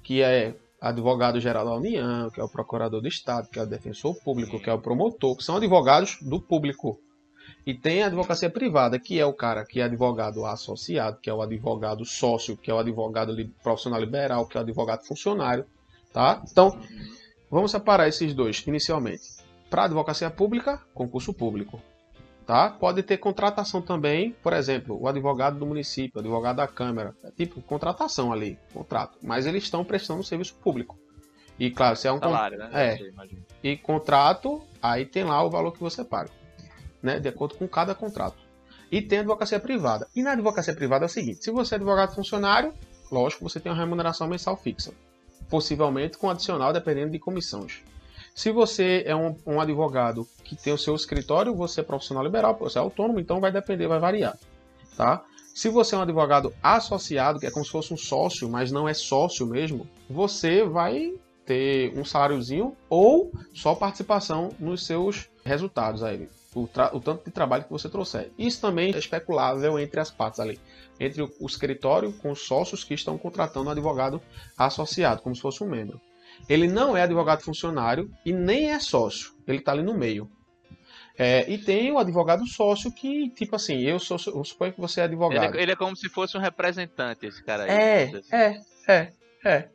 que 0.03 0.21
é 0.21 0.55
advogado-geral 0.79 1.65
da 1.65 1.75
União, 1.75 2.29
que 2.29 2.39
é 2.39 2.43
o 2.43 2.49
procurador 2.49 3.01
do 3.01 3.07
Estado, 3.07 3.49
que 3.49 3.57
é 3.57 3.63
o 3.63 3.65
defensor 3.65 4.15
público, 4.21 4.59
que 4.59 4.69
é 4.69 4.73
o 4.73 4.79
promotor, 4.79 5.37
que 5.37 5.43
são 5.43 5.55
advogados 5.55 6.17
do 6.21 6.41
público. 6.41 6.99
E 7.65 7.73
tem 7.73 8.03
a 8.03 8.07
advocacia 8.07 8.49
privada, 8.49 8.99
que 8.99 9.17
é 9.17 9.25
o 9.25 9.33
cara 9.33 9.65
que 9.65 9.79
é 9.79 9.83
advogado 9.83 10.45
associado, 10.45 11.17
que 11.21 11.29
é 11.29 11.33
o 11.33 11.41
advogado 11.41 12.03
sócio, 12.03 12.57
que 12.57 12.69
é 12.69 12.73
o 12.73 12.79
advogado 12.79 13.33
profissional 13.61 13.99
liberal, 13.99 14.45
que 14.45 14.57
é 14.57 14.59
o 14.59 14.63
advogado 14.63 15.05
funcionário, 15.05 15.65
tá? 16.11 16.43
Então, 16.51 16.77
vamos 17.49 17.71
separar 17.71 18.09
esses 18.09 18.33
dois 18.33 18.61
inicialmente. 18.67 19.23
Para 19.69 19.85
advocacia 19.85 20.29
pública, 20.29 20.81
concurso 20.93 21.33
público, 21.33 21.81
tá? 22.45 22.69
Pode 22.69 23.01
ter 23.01 23.17
contratação 23.17 23.81
também, 23.81 24.35
por 24.43 24.51
exemplo, 24.51 25.01
o 25.01 25.07
advogado 25.07 25.57
do 25.57 25.65
município, 25.65 26.17
o 26.17 26.19
advogado 26.19 26.57
da 26.57 26.67
Câmara, 26.67 27.15
é 27.23 27.31
tipo 27.31 27.61
contratação 27.61 28.33
ali, 28.33 28.59
contrato, 28.73 29.17
mas 29.23 29.45
eles 29.45 29.63
estão 29.63 29.85
prestando 29.85 30.21
serviço 30.21 30.55
público. 30.55 30.99
E 31.57 31.71
claro, 31.71 31.95
se 31.95 32.09
é 32.09 32.11
um 32.11 32.19
salário, 32.19 32.57
né? 32.57 32.69
É. 32.73 32.97
E 33.63 33.77
contrato, 33.77 34.61
aí 34.81 35.05
tem 35.05 35.23
lá 35.23 35.41
o 35.41 35.49
valor 35.49 35.71
que 35.71 35.79
você 35.79 36.03
paga 36.03 36.29
né, 37.03 37.19
de 37.19 37.27
acordo 37.27 37.55
com 37.55 37.67
cada 37.67 37.93
contrato. 37.93 38.37
E 38.89 39.01
tem 39.01 39.19
advocacia 39.19 39.59
privada. 39.59 40.07
E 40.15 40.23
na 40.23 40.31
advocacia 40.31 40.73
privada 40.73 41.05
é 41.05 41.07
o 41.07 41.09
seguinte: 41.09 41.43
se 41.43 41.51
você 41.51 41.75
é 41.75 41.77
advogado 41.77 42.15
funcionário, 42.15 42.73
lógico, 43.11 43.47
você 43.47 43.59
tem 43.59 43.71
uma 43.71 43.77
remuneração 43.77 44.27
mensal 44.27 44.55
fixa, 44.55 44.93
possivelmente 45.49 46.17
com 46.17 46.29
adicional 46.29 46.71
dependendo 46.71 47.11
de 47.11 47.19
comissões. 47.19 47.81
Se 48.33 48.51
você 48.51 49.03
é 49.05 49.15
um, 49.15 49.35
um, 49.45 49.59
advogado 49.59 50.27
que 50.43 50.55
tem 50.55 50.73
o 50.73 50.77
seu 50.77 50.95
escritório, 50.95 51.53
você 51.53 51.81
é 51.81 51.83
profissional 51.83 52.23
liberal, 52.23 52.57
você 52.57 52.79
é 52.79 52.81
autônomo, 52.81 53.19
então 53.19 53.39
vai 53.39 53.51
depender, 53.51 53.87
vai 53.87 53.99
variar, 53.99 54.37
tá? 54.97 55.23
Se 55.53 55.69
você 55.69 55.93
é 55.93 55.99
um 55.99 56.01
advogado 56.01 56.51
associado, 56.63 57.39
que 57.39 57.45
é 57.45 57.51
como 57.51 57.63
se 57.63 57.71
fosse 57.71 57.93
um 57.93 57.97
sócio, 57.97 58.49
mas 58.49 58.71
não 58.71 58.89
é 58.89 58.93
sócio 58.95 59.45
mesmo, 59.45 59.87
você 60.09 60.63
vai 60.63 61.13
ter 61.45 61.95
um 61.95 62.03
saláriozinho 62.03 62.75
ou 62.89 63.31
só 63.53 63.75
participação 63.75 64.49
nos 64.59 64.83
seus 64.83 65.29
resultados 65.45 66.01
aí 66.01 66.27
o, 66.55 66.63
o, 66.63 66.99
tanto 66.99 67.25
de 67.25 67.31
trabalho 67.31 67.63
que 67.63 67.71
você 67.71 67.89
trouxer. 67.89 68.31
Isso 68.37 68.61
também 68.61 68.93
é 68.93 68.97
especulável 68.97 69.79
entre 69.79 69.99
as 69.99 70.11
partes 70.11 70.39
ali, 70.39 70.59
entre 70.99 71.21
o, 71.21 71.31
o 71.39 71.45
escritório 71.45 72.13
com 72.13 72.31
os 72.31 72.41
sócios 72.41 72.83
que 72.83 72.93
estão 72.93 73.17
contratando 73.17 73.67
um 73.67 73.71
advogado 73.71 74.21
associado, 74.57 75.21
como 75.21 75.35
se 75.35 75.41
fosse 75.41 75.63
um 75.63 75.67
membro. 75.67 75.99
Ele 76.49 76.67
não 76.67 76.95
é 76.95 77.03
advogado 77.03 77.41
funcionário 77.41 78.09
e 78.25 78.33
nem 78.33 78.71
é 78.71 78.79
sócio, 78.79 79.33
ele 79.47 79.59
está 79.59 79.71
ali 79.71 79.83
no 79.83 79.93
meio. 79.93 80.29
É, 81.15 81.47
e 81.49 81.59
tem 81.59 81.91
o 81.91 81.99
advogado 81.99 82.45
sócio 82.47 82.91
que, 82.91 83.29
tipo 83.29 83.55
assim, 83.55 83.81
eu, 83.81 83.99
sou, 83.99 84.17
eu 84.33 84.43
suponho 84.43 84.73
que 84.73 84.81
você 84.81 85.01
é 85.01 85.03
advogado. 85.03 85.53
Ele, 85.53 85.59
é, 85.59 85.63
ele 85.63 85.71
é 85.71 85.75
como 85.75 85.95
se 85.95 86.09
fosse 86.09 86.35
um 86.35 86.39
representante, 86.39 87.27
esse 87.27 87.43
cara 87.43 87.63
aí. 87.63 87.69
É, 87.69 88.21
é, 88.31 88.61
é, 88.87 89.13
é. 89.45 89.69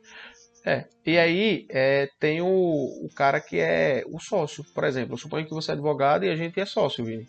É, 0.69 0.85
e 1.03 1.17
aí 1.17 1.65
é, 1.69 2.07
tem 2.19 2.41
o, 2.41 2.47
o 2.47 3.09
cara 3.15 3.41
que 3.41 3.59
é 3.59 4.03
o 4.07 4.19
sócio, 4.19 4.63
por 4.75 4.83
exemplo. 4.83 5.13
Eu 5.13 5.17
suponho 5.17 5.45
que 5.45 5.53
você 5.53 5.71
é 5.71 5.73
advogado 5.73 6.25
e 6.25 6.29
a 6.29 6.35
gente 6.35 6.59
é 6.59 6.65
sócio, 6.65 7.03
Vini. 7.03 7.25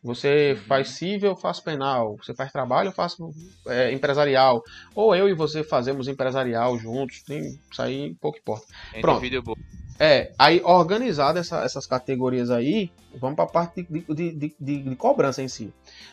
Você 0.00 0.52
uhum. 0.52 0.64
faz 0.68 0.90
civil, 0.90 1.30
eu 1.30 1.36
faço 1.36 1.64
penal. 1.64 2.16
Você 2.18 2.32
faz 2.34 2.52
trabalho, 2.52 2.88
eu 2.88 2.92
faço 2.92 3.30
é, 3.66 3.90
empresarial. 3.90 4.62
Ou 4.94 5.16
eu 5.16 5.28
e 5.28 5.34
você 5.34 5.64
fazemos 5.64 6.06
empresarial 6.06 6.78
juntos. 6.78 7.22
Tem, 7.22 7.58
isso 7.70 7.82
aí 7.82 8.14
pouco 8.20 8.38
importa. 8.38 8.66
Pronto. 9.00 9.20
É, 9.98 10.32
aí 10.36 10.60
organizado 10.64 11.38
essa, 11.38 11.62
essas 11.62 11.86
categorias 11.86 12.50
aí, 12.50 12.90
vamos 13.14 13.36
para 13.36 13.44
a 13.44 13.48
parte 13.48 13.86
de, 13.88 14.00
de, 14.12 14.54
de, 14.58 14.82
de, 14.82 14.96
cobrança 14.96 15.40
em 15.40 15.48
si. 15.48 15.72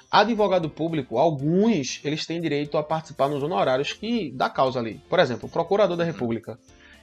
Advogado 0.10 0.70
público, 0.70 1.18
alguns, 1.18 2.00
eles 2.04 2.26
têm 2.26 2.40
direito 2.40 2.78
a 2.78 2.84
participar 2.84 3.28
nos 3.28 3.42
honorários 3.42 3.94
que 3.94 4.32
da 4.32 4.50
causa 4.50 4.80
ali. 4.80 5.02
Por 5.10 5.20
exemplo, 5.20 5.48
o 5.48 5.52
procurador 5.52 5.98
da 5.98 6.04
República 6.04 6.60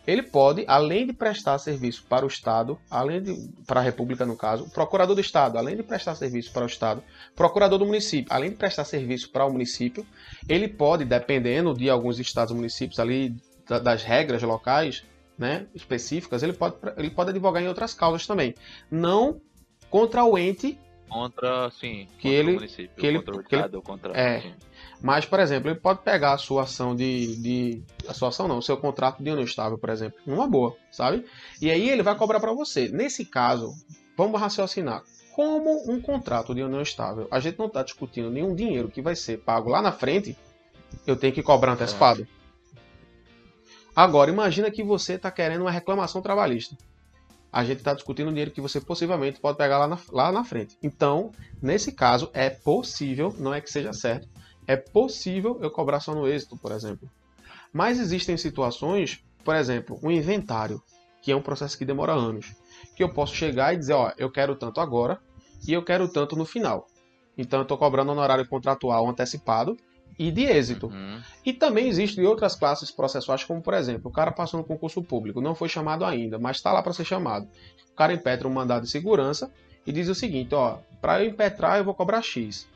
ele 0.09 0.23
pode, 0.23 0.65
além 0.67 1.07
de 1.07 1.13
prestar 1.13 1.59
serviço 1.59 2.03
para 2.09 2.25
o 2.25 2.29
Estado, 2.29 2.79
além 2.91 3.21
de 3.21 3.51
para 3.67 3.81
a 3.81 3.83
República 3.83 4.25
no 4.25 4.39
caso, 4.39 4.65
o 4.65 4.71
procurador 4.71 5.15
do 5.15 5.21
Estado, 5.21 5.59
além 5.59 5.77
de 5.77 5.83
prestar 5.83 6.15
serviço 6.15 6.51
para 6.51 6.63
o 6.63 6.67
Estado, 6.67 7.05
procurador 7.37 7.79
do 7.79 7.85
município, 7.85 8.33
além 8.33 8.49
de 8.49 8.57
prestar 8.57 8.87
serviço 8.87 9.31
para 9.31 9.45
o 9.45 9.53
município, 9.53 10.07
ele 10.49 10.67
pode, 10.67 11.05
dependendo 11.05 11.75
de 11.75 11.91
alguns 11.91 12.19
estados 12.19 12.55
municípios 12.55 12.99
ali 12.99 13.37
das 13.85 14.03
regras 14.03 14.43
locais, 14.43 15.05
né, 15.39 15.67
específicas, 15.75 16.43
ele 16.43 16.53
pode, 16.53 16.77
ele 16.97 17.11
pode 17.11 17.31
advogar 17.31 17.63
em 17.63 17.69
outras 17.69 17.95
causas 17.95 18.27
também, 18.27 18.55
não 18.91 19.41
contra 19.89 20.25
o 20.25 20.37
ente 20.37 20.79
contra, 21.09 21.71
sim, 21.71 22.07
que 22.19 22.29
contra 22.29 22.31
ele, 22.31 22.51
o 22.51 22.55
município, 22.55 22.91
que 22.97 23.07
ele, 23.07 23.19
contra 23.19 23.37
o 23.37 23.41
estado, 23.41 23.83
contra, 23.83 24.13
é, 24.19 24.41
sim. 24.41 24.55
Mas, 25.01 25.25
por 25.25 25.39
exemplo, 25.39 25.71
ele 25.71 25.79
pode 25.79 26.01
pegar 26.03 26.33
a 26.33 26.39
sua 26.39 26.63
ação 26.63 26.95
de. 26.95 27.37
de 27.37 27.83
a 28.09 28.15
sua 28.15 28.29
ação 28.29 28.49
não, 28.49 28.59
o 28.59 28.63
seu 28.63 28.77
contrato 28.77 29.23
de 29.23 29.31
união 29.31 29.45
estável, 29.45 29.79
por 29.79 29.91
exemplo, 29.91 30.19
numa 30.27 30.47
boa, 30.47 30.77
sabe? 30.91 31.25
E 31.61 31.71
aí 31.71 31.89
ele 31.89 32.03
vai 32.03 32.17
cobrar 32.17 32.41
para 32.41 32.53
você. 32.53 32.89
Nesse 32.89 33.25
caso, 33.25 33.73
vamos 34.17 34.41
raciocinar. 34.41 35.03
Como 35.35 35.89
um 35.89 36.01
contrato 36.01 36.53
de 36.53 36.63
união 36.63 36.83
estável, 36.83 37.29
a 37.31 37.39
gente 37.39 37.59
não 37.59 37.67
está 37.67 37.83
discutindo 37.83 38.29
nenhum 38.29 38.57
dinheiro 38.57 38.89
que 38.89 39.01
vai 39.01 39.15
ser 39.15 39.39
pago 39.39 39.71
lá 39.71 39.81
na 39.81 39.93
frente, 39.93 40.37
eu 41.07 41.17
tenho 41.17 41.33
que 41.33 41.45
cobrar 41.45 41.73
antecipado. 41.73 42.27
Agora, 43.99 44.31
imagina 44.31 44.71
que 44.71 44.81
você 44.81 45.15
está 45.15 45.29
querendo 45.29 45.63
uma 45.63 45.73
reclamação 45.73 46.23
trabalhista. 46.23 46.77
A 47.53 47.65
gente 47.65 47.79
está 47.79 47.93
discutindo 47.93 48.29
um 48.29 48.31
dinheiro 48.31 48.53
que 48.53 48.61
você 48.61 48.81
possivelmente 48.81 49.41
pode 49.41 49.59
pegar 49.59 49.77
lá 49.77 49.89
na, 49.89 49.99
lá 50.13 50.31
na 50.31 50.45
frente. 50.45 50.79
Então, 50.81 51.33
nesse 51.61 51.91
caso, 51.91 52.31
é 52.33 52.49
possível, 52.49 53.35
não 53.41 53.53
é 53.53 53.61
que 53.61 53.69
seja 53.69 53.93
certo, 53.93 54.29
é 54.69 54.77
possível 54.77 55.59
eu 55.61 55.69
cobrar 55.69 55.99
só 55.99 56.15
no 56.15 56.29
êxito, 56.29 56.57
por 56.57 56.71
exemplo. 56.71 57.11
Mas 57.73 57.99
existem 57.99 58.37
situações, 58.37 59.21
por 59.43 59.57
exemplo, 59.57 59.99
um 60.01 60.13
inventário, 60.13 60.81
que 61.21 61.33
é 61.33 61.37
um 61.37 61.43
processo 61.43 61.77
que 61.77 61.85
demora 61.85 62.13
anos, 62.13 62.55
que 62.95 63.03
eu 63.03 63.13
posso 63.13 63.35
chegar 63.35 63.75
e 63.75 63.79
dizer, 63.79 63.95
ó, 63.95 64.13
eu 64.17 64.31
quero 64.31 64.55
tanto 64.55 64.81
agora 64.81 65.19
e 65.67 65.73
eu 65.73 65.83
quero 65.83 66.07
tanto 66.07 66.37
no 66.37 66.45
final. 66.45 66.87
Então 67.37 67.59
eu 67.59 67.65
estou 67.65 67.77
cobrando 67.77 68.13
honorário 68.13 68.47
contratual 68.47 69.09
antecipado 69.09 69.77
e 70.19 70.31
de 70.31 70.45
êxito. 70.45 70.89
Uhum. 70.89 71.21
E 71.45 71.53
também 71.53 71.89
existem 71.89 72.27
outras 72.27 72.55
classes 72.55 72.91
processuais, 72.91 73.45
como 73.45 73.63
por 73.63 73.75
exemplo, 73.75 74.11
o 74.11 74.13
cara 74.13 74.33
passou 74.33 74.59
no 74.59 74.67
concurso 74.67 75.03
público, 75.03 75.41
não 75.41 75.55
foi 75.55 75.69
chamado 75.69 76.05
ainda, 76.05 76.39
mas 76.39 76.57
está 76.57 76.73
lá 76.73 76.83
para 76.83 76.93
ser 76.93 77.05
chamado. 77.05 77.49
O 77.93 77.97
cara 77.97 78.13
impetra 78.13 78.49
um 78.49 78.53
mandado 78.53 78.83
de 78.83 78.91
segurança 78.91 79.51
e 79.87 79.93
diz 79.93 80.09
o 80.09 80.15
seguinte, 80.15 80.55
ó, 80.55 80.79
para 81.01 81.23
eu 81.23 81.31
impetrar 81.31 81.79
eu 81.79 81.85
vou 81.85 81.95
cobrar 81.95 82.23
X. 82.23 82.67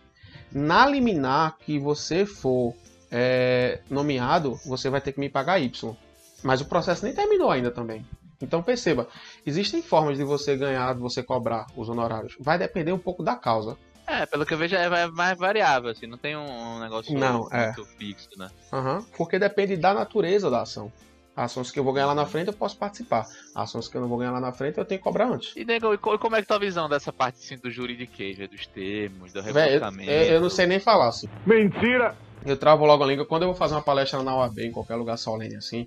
Na 0.53 0.87
liminar 0.87 1.57
que 1.59 1.79
você 1.79 2.25
for 2.25 2.75
é, 3.11 3.81
nomeado, 3.91 4.59
você 4.65 4.89
vai 4.89 5.01
ter 5.01 5.13
que 5.13 5.21
me 5.21 5.29
pagar 5.29 5.59
Y. 5.59 5.97
Mas 6.43 6.61
o 6.61 6.65
processo 6.65 7.05
nem 7.05 7.15
terminou 7.15 7.51
ainda 7.51 7.71
também. 7.71 8.05
Então 8.41 8.63
perceba, 8.63 9.07
existem 9.47 9.81
formas 9.83 10.19
de 10.19 10.25
você 10.25 10.57
ganhar, 10.57 10.95
de 10.95 11.01
você 11.01 11.23
cobrar 11.23 11.67
os 11.77 11.89
honorários. 11.89 12.37
Vai 12.41 12.59
depender 12.59 12.93
um 12.93 12.99
pouco 12.99 13.23
da 13.23 13.37
causa. 13.37 13.77
É, 14.13 14.27
pelo 14.27 14.45
que 14.45 14.53
eu 14.53 14.59
vejo 14.59 14.77
é 14.77 15.07
mais 15.07 15.39
variável, 15.39 15.91
assim, 15.91 16.07
não 16.07 16.19
tem 16.19 16.37
um 16.37 16.79
negócio 16.81 17.19
não, 17.19 17.49
é. 17.51 17.67
muito 17.67 17.81
é. 17.81 17.97
fixo, 17.97 18.29
né? 18.37 18.51
Uhum, 18.71 19.03
porque 19.17 19.39
depende 19.39 19.77
da 19.77 19.95
natureza 19.95 20.51
da 20.51 20.63
ação. 20.63 20.93
Ações 21.35 21.71
que 21.71 21.79
eu 21.79 21.85
vou 21.85 21.95
ganhar 21.95 22.09
lá 22.09 22.15
na 22.15 22.27
frente, 22.27 22.49
eu 22.49 22.53
posso 22.53 22.77
participar. 22.77 23.27
Ações 23.55 23.89
que 23.89 23.97
eu 23.97 24.03
não 24.03 24.09
vou 24.09 24.19
ganhar 24.19 24.33
lá 24.33 24.41
na 24.41 24.53
frente, 24.53 24.77
eu 24.77 24.85
tenho 24.85 24.99
que 24.99 25.05
cobrar 25.05 25.29
antes. 25.29 25.57
E, 25.57 25.65
nego, 25.65 25.97
como 25.97 26.37
é 26.37 26.43
que 26.43 26.49
tá 26.49 26.57
a 26.57 26.59
visão 26.59 26.91
dessa 26.91 27.11
parte 27.11 27.39
assim, 27.43 27.57
do 27.57 27.71
juridiquês, 27.71 28.37
dos 28.51 28.67
termos, 28.67 29.33
do 29.33 29.41
revoltamento? 29.41 30.11
Eu, 30.11 30.35
eu, 30.35 30.41
não 30.43 30.51
sei 30.51 30.67
nem 30.67 30.79
falar 30.79 31.09
assim. 31.09 31.27
Mentira! 31.47 32.15
Eu 32.45 32.57
travo 32.57 32.85
logo 32.85 33.03
a 33.03 33.07
língua. 33.07 33.25
Quando 33.25 33.43
eu 33.43 33.49
vou 33.49 33.57
fazer 33.57 33.75
uma 33.75 33.83
palestra 33.83 34.23
na 34.23 34.37
UAB, 34.37 34.59
em 34.59 34.73
qualquer 34.73 34.97
lugar 34.97 35.17
solene 35.17 35.57
assim, 35.57 35.87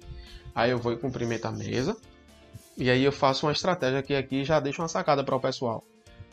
aí 0.56 0.72
eu 0.72 0.80
vou 0.80 0.94
e 0.94 0.98
cumprimento 0.98 1.46
a 1.46 1.52
mesa. 1.52 1.96
E 2.76 2.90
aí 2.90 3.04
eu 3.04 3.12
faço 3.12 3.46
uma 3.46 3.52
estratégia 3.52 4.02
que 4.02 4.16
aqui 4.16 4.44
já 4.44 4.60
deixo 4.60 4.82
uma 4.82 4.88
sacada 4.88 5.24
para 5.24 5.36
o 5.36 5.40
pessoal. 5.40 5.84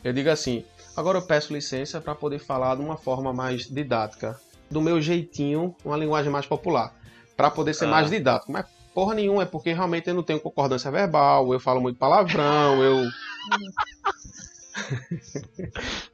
Eu 0.03 0.11
digo 0.11 0.29
assim: 0.29 0.65
agora 0.95 1.17
eu 1.17 1.21
peço 1.21 1.53
licença 1.53 2.01
para 2.01 2.15
poder 2.15 2.39
falar 2.39 2.75
de 2.75 2.81
uma 2.81 2.97
forma 2.97 3.33
mais 3.33 3.67
didática, 3.67 4.39
do 4.69 4.81
meu 4.81 5.01
jeitinho, 5.01 5.75
uma 5.83 5.97
linguagem 5.97 6.31
mais 6.31 6.45
popular, 6.45 6.95
para 7.35 7.51
poder 7.51 7.73
ser 7.73 7.85
ah. 7.85 7.89
mais 7.89 8.09
didático. 8.09 8.51
Mas 8.51 8.65
porra 8.93 9.15
nenhuma, 9.15 9.43
é 9.43 9.45
porque 9.45 9.73
realmente 9.73 10.07
eu 10.07 10.13
não 10.13 10.23
tenho 10.23 10.39
concordância 10.39 10.91
verbal, 10.91 11.51
eu 11.53 11.59
falo 11.59 11.81
muito 11.81 11.97
palavrão, 11.97 12.81
eu. 12.83 13.03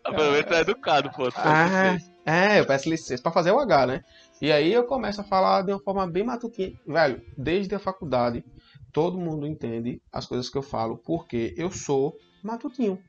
Pelo 0.04 0.32
menos 0.32 0.52
é 0.52 0.62
educado, 0.62 1.10
pô. 1.12 1.30
Ah, 1.36 1.98
é, 2.26 2.60
eu 2.60 2.66
peço 2.66 2.90
licença 2.90 3.24
pra 3.24 3.32
fazer 3.32 3.52
o 3.52 3.60
H, 3.60 3.88
né? 3.88 4.04
E 4.42 4.52
aí 4.52 4.72
eu 4.72 4.86
começo 4.86 5.22
a 5.22 5.24
falar 5.24 5.64
de 5.64 5.72
uma 5.72 5.80
forma 5.80 6.06
bem 6.08 6.24
matutinha. 6.24 6.74
Velho, 6.86 7.22
desde 7.38 7.76
a 7.76 7.80
faculdade, 7.80 8.44
todo 8.92 9.18
mundo 9.18 9.46
entende 9.46 10.02
as 10.12 10.26
coisas 10.26 10.50
que 10.50 10.58
eu 10.58 10.62
falo, 10.62 10.98
porque 10.98 11.54
eu 11.58 11.72
sou 11.72 12.18
matutinho. 12.44 13.00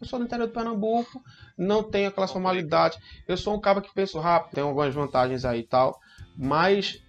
Eu 0.00 0.06
sou 0.06 0.18
do 0.18 0.24
interior 0.24 0.46
do 0.46 0.52
Pernambuco, 0.52 1.22
não 1.56 1.82
tenho 1.82 2.08
aquelas 2.08 2.30
formalidades. 2.30 2.98
Eu 3.26 3.36
sou 3.36 3.54
um 3.54 3.60
cara 3.60 3.80
que 3.80 3.92
penso 3.92 4.18
rápido, 4.18 4.54
tenho 4.54 4.66
algumas 4.68 4.94
vantagens 4.94 5.44
aí 5.44 5.60
e 5.60 5.66
tal, 5.66 5.98
mas 6.36 7.02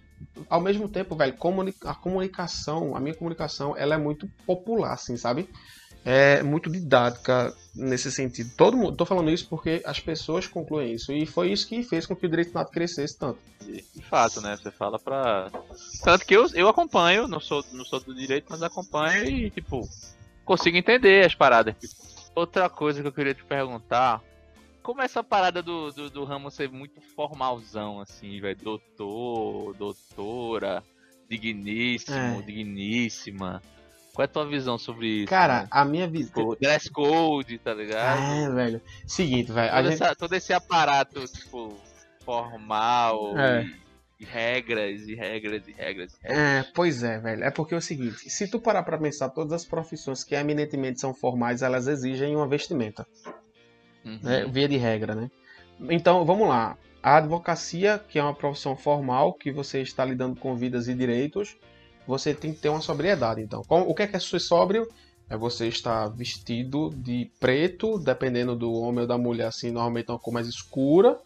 ao 0.48 0.60
mesmo 0.60 0.88
tempo, 0.88 1.16
velho, 1.16 1.34
a 1.84 1.94
comunicação, 1.94 2.96
a 2.96 3.00
minha 3.00 3.14
comunicação, 3.14 3.76
ela 3.76 3.94
é 3.94 3.98
muito 3.98 4.28
popular, 4.46 4.92
assim, 4.92 5.16
sabe? 5.16 5.48
É 6.04 6.42
muito 6.42 6.70
didática 6.70 7.54
nesse 7.74 8.10
sentido. 8.10 8.50
Todo 8.56 8.76
mundo, 8.76 8.96
tô 8.96 9.04
falando 9.04 9.30
isso 9.30 9.46
porque 9.48 9.82
as 9.84 10.00
pessoas 10.00 10.46
concluem 10.46 10.94
isso. 10.94 11.12
E 11.12 11.26
foi 11.26 11.52
isso 11.52 11.68
que 11.68 11.82
fez 11.82 12.06
com 12.06 12.16
que 12.16 12.24
o 12.24 12.28
direito 12.28 12.54
nato 12.54 12.72
crescesse 12.72 13.18
tanto. 13.18 13.38
De 13.60 14.02
fato, 14.02 14.40
né? 14.40 14.56
Você 14.56 14.70
fala 14.70 14.98
pra. 14.98 15.50
Tanto 16.02 16.24
que 16.24 16.34
eu, 16.34 16.46
eu 16.54 16.68
acompanho, 16.68 17.28
não 17.28 17.38
sou, 17.38 17.62
não 17.72 17.84
sou 17.84 18.00
do 18.00 18.14
direito, 18.14 18.46
mas 18.48 18.62
acompanho 18.62 19.24
e, 19.24 19.50
tipo, 19.50 19.86
consigo 20.42 20.76
entender 20.78 21.26
as 21.26 21.34
paradas. 21.34 21.74
Outra 22.34 22.68
coisa 22.68 23.02
que 23.02 23.08
eu 23.08 23.12
queria 23.12 23.34
te 23.34 23.44
perguntar 23.44 24.22
como 24.82 25.02
essa 25.02 25.22
parada 25.22 25.62
do, 25.62 25.90
do, 25.92 26.10
do 26.10 26.24
ramo 26.24 26.50
ser 26.50 26.70
muito 26.70 27.00
formalzão, 27.00 28.00
assim, 28.00 28.40
velho? 28.40 28.56
Doutor, 28.56 29.74
doutora, 29.76 30.82
digníssimo, 31.28 32.40
é. 32.40 32.42
digníssima. 32.42 33.62
Qual 34.12 34.24
é 34.24 34.24
a 34.24 34.28
tua 34.28 34.46
visão 34.46 34.78
sobre 34.78 35.06
isso? 35.06 35.28
Cara, 35.28 35.62
né? 35.62 35.68
a 35.70 35.84
minha 35.84 36.08
visão. 36.08 36.32
Tipo, 36.32 36.56
dress 36.56 36.90
code, 36.90 37.58
tá 37.58 37.74
ligado? 37.74 38.20
É, 38.20 38.50
velho. 38.50 38.82
Seguinte, 39.06 39.52
velho. 39.52 39.70
Todo, 39.70 39.90
gente... 39.90 40.16
todo, 40.16 40.32
esse 40.34 40.52
aparato, 40.52 41.24
tipo, 41.28 41.76
formal. 42.24 43.38
É. 43.38 43.64
E, 43.64 43.80
e 44.20 44.24
regras, 44.24 45.08
e 45.08 45.14
regras, 45.14 45.66
e 45.66 45.72
regras, 45.72 46.12
e 46.12 46.18
regras. 46.18 46.18
É, 46.22 46.62
pois 46.74 47.02
é, 47.02 47.18
velho. 47.18 47.42
É 47.42 47.50
porque 47.50 47.74
é 47.74 47.78
o 47.78 47.82
seguinte: 47.82 48.28
se 48.28 48.46
tu 48.46 48.60
parar 48.60 48.82
pra 48.82 48.98
pensar, 48.98 49.30
todas 49.30 49.52
as 49.52 49.64
profissões 49.64 50.22
que 50.22 50.34
eminentemente 50.34 51.00
são 51.00 51.14
formais, 51.14 51.62
elas 51.62 51.88
exigem 51.88 52.36
uma 52.36 52.46
vestimenta 52.46 53.06
uhum. 54.04 54.18
né, 54.22 54.46
via 54.46 54.68
de 54.68 54.76
regra, 54.76 55.14
né? 55.14 55.30
Então, 55.88 56.24
vamos 56.24 56.46
lá. 56.46 56.76
A 57.02 57.16
advocacia, 57.16 57.98
que 57.98 58.18
é 58.18 58.22
uma 58.22 58.34
profissão 58.34 58.76
formal, 58.76 59.32
que 59.32 59.50
você 59.50 59.80
está 59.80 60.04
lidando 60.04 60.38
com 60.38 60.54
vidas 60.54 60.86
e 60.86 60.94
direitos, 60.94 61.56
você 62.06 62.34
tem 62.34 62.52
que 62.52 62.60
ter 62.60 62.68
uma 62.68 62.82
sobriedade. 62.82 63.40
Então, 63.40 63.62
o 63.70 63.94
que 63.94 64.02
é 64.02 64.06
que 64.06 64.16
é 64.16 64.20
ser 64.20 64.38
sóbrio? 64.38 64.86
É 65.30 65.36
você 65.36 65.68
estar 65.68 66.08
vestido 66.08 66.90
de 66.90 67.30
preto, 67.40 67.98
dependendo 67.98 68.54
do 68.54 68.72
homem 68.72 69.02
ou 69.02 69.06
da 69.06 69.16
mulher, 69.16 69.46
assim, 69.46 69.70
normalmente 69.70 70.10
é 70.10 70.12
uma 70.12 70.18
cor 70.18 70.34
mais 70.34 70.46
escura, 70.46 71.16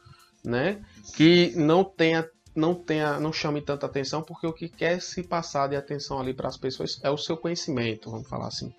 né? 0.45 0.81
Que 1.17 1.53
não 1.57 1.83
tenha, 1.83 2.29
não 2.55 2.75
tenha, 2.75 3.19
não 3.19 3.33
chame 3.33 3.61
tanta 3.61 3.87
atenção, 3.87 4.23
porque 4.23 4.47
o 4.47 4.53
que 4.53 4.69
quer 4.69 5.01
se 5.01 5.23
passar 5.23 5.69
de 5.69 5.77
atenção 5.77 6.21
ali 6.21 6.33
para 6.33 6.49
as 6.49 6.57
pessoas 6.57 7.01
é 7.03 7.11
o 7.11 7.19
seu 7.19 7.37
conhecimento, 7.37 8.11
vamos 8.11 8.29
falar 8.29 8.49
assim 8.49 8.73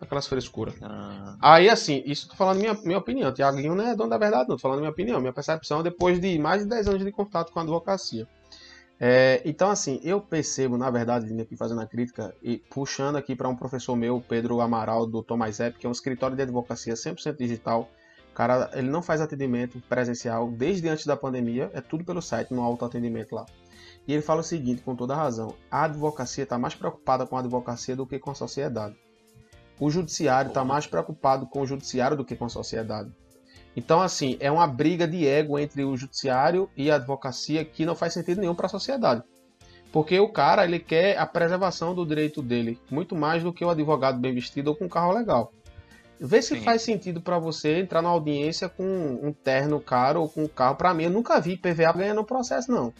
aquelas 0.00 0.26
frescuras. 0.26 0.74
Ah. 0.82 1.36
Aí, 1.40 1.68
assim, 1.68 2.02
isso 2.06 2.28
tô 2.28 2.34
falando 2.34 2.58
minha, 2.58 2.74
minha 2.82 2.98
opinião. 2.98 3.32
Tiaguinho 3.32 3.74
não 3.74 3.86
é 3.86 3.94
dono 3.94 4.08
da 4.08 4.18
verdade, 4.18 4.48
não. 4.48 4.56
Tô 4.56 4.62
falando 4.62 4.78
minha 4.78 4.90
opinião, 4.90 5.20
minha 5.20 5.32
percepção 5.32 5.82
depois 5.82 6.18
de 6.18 6.38
mais 6.38 6.62
de 6.62 6.68
10 6.68 6.88
anos 6.88 7.04
de 7.04 7.12
contato 7.12 7.52
com 7.52 7.58
a 7.58 7.62
advocacia. 7.62 8.26
É, 8.98 9.40
então, 9.44 9.70
assim, 9.70 10.00
eu 10.02 10.20
percebo, 10.20 10.76
na 10.76 10.90
verdade, 10.90 11.26
vindo 11.26 11.40
aqui 11.40 11.56
fazendo 11.56 11.80
a 11.80 11.86
crítica 11.86 12.34
e 12.42 12.58
puxando 12.58 13.16
aqui 13.16 13.34
para 13.34 13.48
um 13.48 13.56
professor 13.56 13.96
meu, 13.96 14.22
Pedro 14.26 14.60
Amaral, 14.60 15.06
do 15.06 15.22
Thomas 15.22 15.58
Epp, 15.60 15.78
que 15.78 15.86
é 15.86 15.88
um 15.88 15.92
escritório 15.92 16.36
de 16.36 16.42
advocacia 16.42 16.94
100% 16.94 17.36
digital. 17.36 17.90
O 18.40 18.42
cara, 18.42 18.70
ele 18.72 18.88
não 18.88 19.02
faz 19.02 19.20
atendimento 19.20 19.78
presencial 19.86 20.50
desde 20.50 20.88
antes 20.88 21.04
da 21.04 21.14
pandemia, 21.14 21.70
é 21.74 21.80
tudo 21.82 22.06
pelo 22.06 22.22
site, 22.22 22.54
no 22.54 22.62
autoatendimento 22.62 23.34
lá. 23.34 23.44
E 24.08 24.14
ele 24.14 24.22
fala 24.22 24.40
o 24.40 24.42
seguinte, 24.42 24.80
com 24.80 24.96
toda 24.96 25.14
razão: 25.14 25.54
a 25.70 25.84
advocacia 25.84 26.44
está 26.44 26.58
mais 26.58 26.74
preocupada 26.74 27.26
com 27.26 27.36
a 27.36 27.40
advocacia 27.40 27.94
do 27.94 28.06
que 28.06 28.18
com 28.18 28.30
a 28.30 28.34
sociedade. 28.34 28.96
O 29.78 29.90
judiciário 29.90 30.48
está 30.48 30.64
mais 30.64 30.86
preocupado 30.86 31.46
com 31.48 31.60
o 31.60 31.66
judiciário 31.66 32.16
do 32.16 32.24
que 32.24 32.34
com 32.34 32.46
a 32.46 32.48
sociedade. 32.48 33.12
Então, 33.76 34.00
assim, 34.00 34.38
é 34.40 34.50
uma 34.50 34.66
briga 34.66 35.06
de 35.06 35.26
ego 35.26 35.58
entre 35.58 35.84
o 35.84 35.94
judiciário 35.94 36.70
e 36.74 36.90
a 36.90 36.94
advocacia 36.94 37.62
que 37.62 37.84
não 37.84 37.94
faz 37.94 38.14
sentido 38.14 38.40
nenhum 38.40 38.54
para 38.54 38.68
a 38.68 38.70
sociedade. 38.70 39.22
Porque 39.92 40.18
o 40.18 40.32
cara, 40.32 40.64
ele 40.64 40.78
quer 40.78 41.18
a 41.18 41.26
preservação 41.26 41.94
do 41.94 42.06
direito 42.06 42.40
dele, 42.40 42.80
muito 42.90 43.14
mais 43.14 43.42
do 43.42 43.52
que 43.52 43.66
o 43.66 43.68
advogado 43.68 44.18
bem 44.18 44.32
vestido 44.32 44.68
ou 44.68 44.76
com 44.76 44.86
um 44.86 44.88
carro 44.88 45.12
legal. 45.12 45.52
Vê 46.20 46.42
se 46.42 46.54
Sim. 46.54 46.62
faz 46.62 46.82
sentido 46.82 47.22
para 47.22 47.38
você 47.38 47.78
entrar 47.78 48.02
na 48.02 48.10
audiência 48.10 48.68
com 48.68 48.84
um 48.84 49.32
terno 49.32 49.80
caro 49.80 50.20
ou 50.20 50.28
com 50.28 50.44
um 50.44 50.48
carro. 50.48 50.76
Para 50.76 50.92
mim, 50.92 51.04
eu 51.04 51.10
nunca 51.10 51.40
vi 51.40 51.56
PVA 51.56 51.92
ganhando 51.92 52.22
processo, 52.22 52.70
não. 52.70 52.92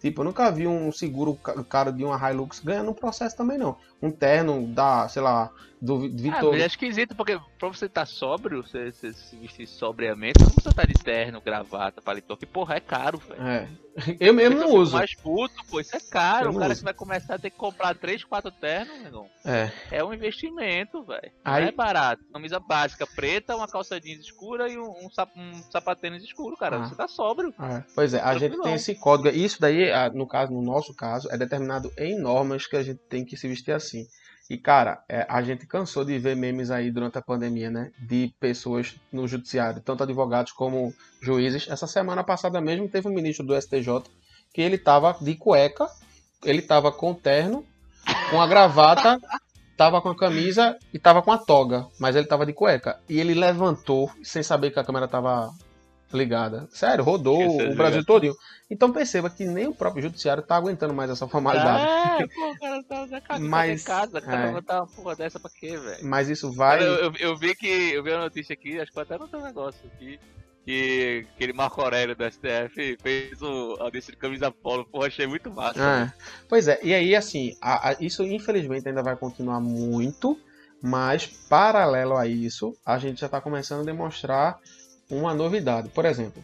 Tipo, 0.00 0.20
eu 0.20 0.26
nunca 0.26 0.48
vi 0.50 0.68
um 0.68 0.92
seguro 0.92 1.34
caro 1.68 1.92
de 1.92 2.04
uma 2.04 2.30
Hilux 2.30 2.60
ganhando 2.60 2.92
um 2.92 2.94
processo 2.94 3.36
também, 3.36 3.58
não. 3.58 3.76
Um 4.00 4.12
terno 4.12 4.72
da, 4.72 5.08
sei 5.08 5.20
lá, 5.20 5.50
do 5.80 6.00
Vitor. 6.00 6.54
Ah, 6.54 6.58
é 6.58 6.66
esquisito, 6.66 7.14
porque 7.14 7.38
pra 7.58 7.68
você 7.68 7.86
estar 7.86 8.02
tá 8.02 8.06
sóbrio, 8.06 8.62
você, 8.62 8.90
você 8.90 9.12
se 9.12 9.36
vestir 9.36 9.66
sobriamente, 9.66 10.40
não 10.40 10.46
precisa 10.46 10.70
estar 10.70 10.86
tá 10.86 10.88
de 10.88 10.94
terno, 10.94 11.40
gravata, 11.40 12.02
paletó, 12.02 12.36
que 12.36 12.46
porra, 12.46 12.76
é 12.76 12.80
caro, 12.80 13.18
velho. 13.18 13.42
É. 13.42 13.68
Eu 14.20 14.32
mesmo 14.32 14.58
não 14.58 14.74
uso. 14.74 14.96
mais 14.96 15.14
puto, 15.14 15.54
pô, 15.68 15.80
isso 15.80 15.96
é 15.96 16.00
caro. 16.00 16.50
o 16.50 16.58
cara 16.58 16.74
que 16.74 16.82
vai 16.82 16.94
começar 16.94 17.34
a 17.34 17.38
ter 17.38 17.50
que 17.50 17.56
comprar 17.56 17.94
3, 17.96 18.24
4 18.24 18.50
ternos, 18.52 19.02
negão. 19.02 19.28
É. 19.44 19.70
É 19.90 20.04
um 20.04 20.14
investimento, 20.14 21.02
velho. 21.02 21.32
Aí... 21.44 21.62
Não 21.62 21.68
é 21.68 21.72
barato. 21.72 22.24
Camisa 22.32 22.60
básica 22.60 23.06
preta, 23.06 23.56
uma 23.56 23.66
calça 23.66 24.00
jeans 24.00 24.20
escura 24.20 24.68
e 24.68 24.78
um, 24.78 25.06
um, 25.06 25.10
sap, 25.10 25.30
um 25.36 25.62
sapatênis 25.70 26.22
escuro, 26.22 26.56
cara. 26.56 26.76
Ah. 26.76 26.88
Você 26.88 26.94
tá 26.94 27.08
sóbrio. 27.08 27.52
É. 27.60 27.82
Pois 27.94 28.14
é, 28.14 28.20
a 28.20 28.36
gente 28.38 28.60
tem 28.60 28.74
esse 28.74 28.94
código. 28.94 29.28
Isso 29.28 29.60
daí, 29.60 29.90
no 30.14 30.26
caso, 30.26 30.52
no 30.52 30.62
nosso 30.62 30.94
caso, 30.94 31.28
é 31.30 31.36
determinado 31.36 31.92
em 31.98 32.18
normas 32.18 32.66
que 32.66 32.76
a 32.76 32.82
gente 32.82 33.00
tem 33.08 33.24
que 33.24 33.36
se 33.36 33.48
vestir 33.48 33.72
assim. 33.72 34.06
E, 34.48 34.56
cara, 34.56 35.04
é, 35.08 35.26
a 35.28 35.42
gente 35.42 35.66
cansou 35.66 36.04
de 36.04 36.18
ver 36.18 36.34
memes 36.34 36.70
aí 36.70 36.90
durante 36.90 37.18
a 37.18 37.22
pandemia, 37.22 37.70
né? 37.70 37.92
De 37.98 38.32
pessoas 38.40 38.96
no 39.12 39.28
judiciário, 39.28 39.82
tanto 39.82 40.02
advogados 40.02 40.52
como 40.52 40.94
juízes. 41.20 41.68
Essa 41.68 41.86
semana 41.86 42.24
passada 42.24 42.60
mesmo 42.60 42.88
teve 42.88 43.08
um 43.08 43.14
ministro 43.14 43.44
do 43.44 43.60
STJ 43.60 44.04
que 44.54 44.62
ele 44.62 44.78
tava 44.78 45.16
de 45.20 45.34
cueca, 45.34 45.86
ele 46.42 46.62
tava 46.62 46.90
com 46.90 47.12
terno, 47.12 47.64
com 48.30 48.40
a 48.40 48.46
gravata, 48.46 49.20
tava 49.76 50.00
com 50.00 50.08
a 50.08 50.16
camisa 50.16 50.78
e 50.92 50.98
tava 50.98 51.22
com 51.22 51.30
a 51.30 51.38
toga, 51.38 51.86
mas 52.00 52.16
ele 52.16 52.26
tava 52.26 52.46
de 52.46 52.54
cueca. 52.54 52.98
E 53.08 53.20
ele 53.20 53.34
levantou 53.34 54.10
sem 54.22 54.42
saber 54.42 54.70
que 54.70 54.80
a 54.80 54.84
câmera 54.84 55.06
tava 55.06 55.52
ligada. 56.12 56.68
Sério, 56.70 57.04
rodou 57.04 57.60
o 57.70 57.74
Brasil 57.74 58.04
todinho. 58.04 58.34
Então 58.70 58.92
perceba 58.92 59.30
que 59.30 59.44
nem 59.44 59.66
o 59.66 59.74
próprio 59.74 60.02
judiciário 60.02 60.42
tá 60.42 60.56
aguentando 60.56 60.92
mais 60.92 61.10
essa 61.10 61.26
formalidade. 61.26 62.22
É, 62.22 62.26
pô, 62.26 62.50
o 62.50 62.58
cara 62.58 62.82
tá 62.82 63.06
na 63.06 63.20
casa, 63.20 63.44
mas, 63.44 63.84
casa, 63.84 64.20
cara, 64.20 64.48
é. 64.48 64.52
botar 64.52 64.82
uma 64.82 64.86
porra 64.86 65.16
dessa 65.16 65.40
pra 65.40 65.50
quê, 65.50 65.76
velho? 65.76 66.04
Mas 66.04 66.28
isso 66.28 66.52
vai. 66.52 66.82
Eu, 66.82 66.94
eu, 66.94 67.12
eu, 67.18 67.36
vi 67.36 67.54
que. 67.54 67.66
Eu 67.66 68.02
vi 68.02 68.12
a 68.12 68.18
notícia 68.18 68.52
aqui, 68.52 68.78
acho 68.78 68.92
que 68.92 69.00
até 69.00 69.16
no 69.16 69.28
teu 69.28 69.40
negócio 69.40 69.80
aqui. 69.94 70.20
Que 70.64 71.26
aquele 71.34 71.54
Marco 71.54 71.80
Aurélio 71.80 72.14
do 72.14 72.30
STF 72.30 72.98
fez 73.02 73.40
o, 73.40 73.78
a 73.80 73.88
desse 73.88 74.10
de 74.10 74.18
camisa 74.18 74.50
polo, 74.50 74.84
porra, 74.84 75.06
achei 75.06 75.26
muito 75.26 75.50
massa. 75.50 75.80
É. 75.80 76.12
Pois 76.46 76.68
é, 76.68 76.78
e 76.82 76.92
aí 76.92 77.16
assim, 77.16 77.56
a, 77.58 77.88
a, 77.88 77.96
isso 77.98 78.22
infelizmente 78.22 78.86
ainda 78.86 79.02
vai 79.02 79.16
continuar 79.16 79.60
muito, 79.60 80.38
mas 80.82 81.26
paralelo 81.26 82.18
a 82.18 82.26
isso, 82.26 82.76
a 82.84 82.98
gente 82.98 83.20
já 83.20 83.26
está 83.26 83.40
começando 83.40 83.80
a 83.80 83.84
demonstrar 83.84 84.58
uma 85.10 85.34
novidade. 85.34 85.88
Por 85.90 86.04
exemplo, 86.04 86.42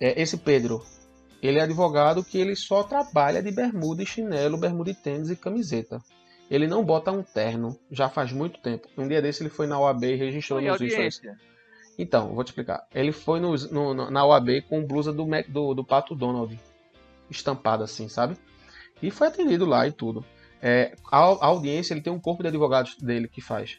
é, 0.00 0.20
esse 0.20 0.36
Pedro, 0.36 0.84
ele 1.42 1.58
é 1.58 1.62
advogado 1.62 2.24
que 2.24 2.38
ele 2.38 2.56
só 2.56 2.82
trabalha 2.82 3.42
de 3.42 3.50
bermuda 3.50 4.02
e 4.02 4.06
chinelo, 4.06 4.56
bermuda 4.56 4.90
e 4.90 4.94
tênis 4.94 5.30
e 5.30 5.36
camiseta. 5.36 6.02
Ele 6.50 6.66
não 6.66 6.84
bota 6.84 7.10
um 7.10 7.22
terno 7.22 7.78
já 7.90 8.08
faz 8.08 8.32
muito 8.32 8.60
tempo. 8.60 8.86
Um 8.96 9.08
dia 9.08 9.22
desse 9.22 9.42
ele 9.42 9.50
foi 9.50 9.66
na 9.66 9.80
OAB 9.80 10.04
e 10.04 10.16
registrou 10.16 10.60
foi 10.60 10.68
nos 10.68 10.92
stories. 10.92 11.20
Então, 11.98 12.34
vou 12.34 12.44
te 12.44 12.48
explicar. 12.48 12.86
Ele 12.94 13.12
foi 13.12 13.40
no, 13.40 13.54
no, 13.54 14.10
na 14.10 14.24
OAB 14.24 14.62
com 14.68 14.84
blusa 14.84 15.12
do, 15.12 15.26
Mac, 15.26 15.48
do, 15.48 15.74
do 15.74 15.84
Pato 15.84 16.14
Donald, 16.14 16.58
estampada 17.30 17.84
assim, 17.84 18.08
sabe? 18.08 18.36
E 19.02 19.10
foi 19.10 19.28
atendido 19.28 19.64
lá 19.64 19.86
e 19.86 19.92
tudo. 19.92 20.24
É, 20.60 20.94
a, 21.10 21.18
a, 21.18 21.46
audiência, 21.46 21.92
ele 21.92 22.00
tem 22.00 22.12
um 22.12 22.20
corpo 22.20 22.42
de 22.42 22.48
advogados 22.48 22.96
dele 22.96 23.28
que 23.28 23.40
faz. 23.40 23.78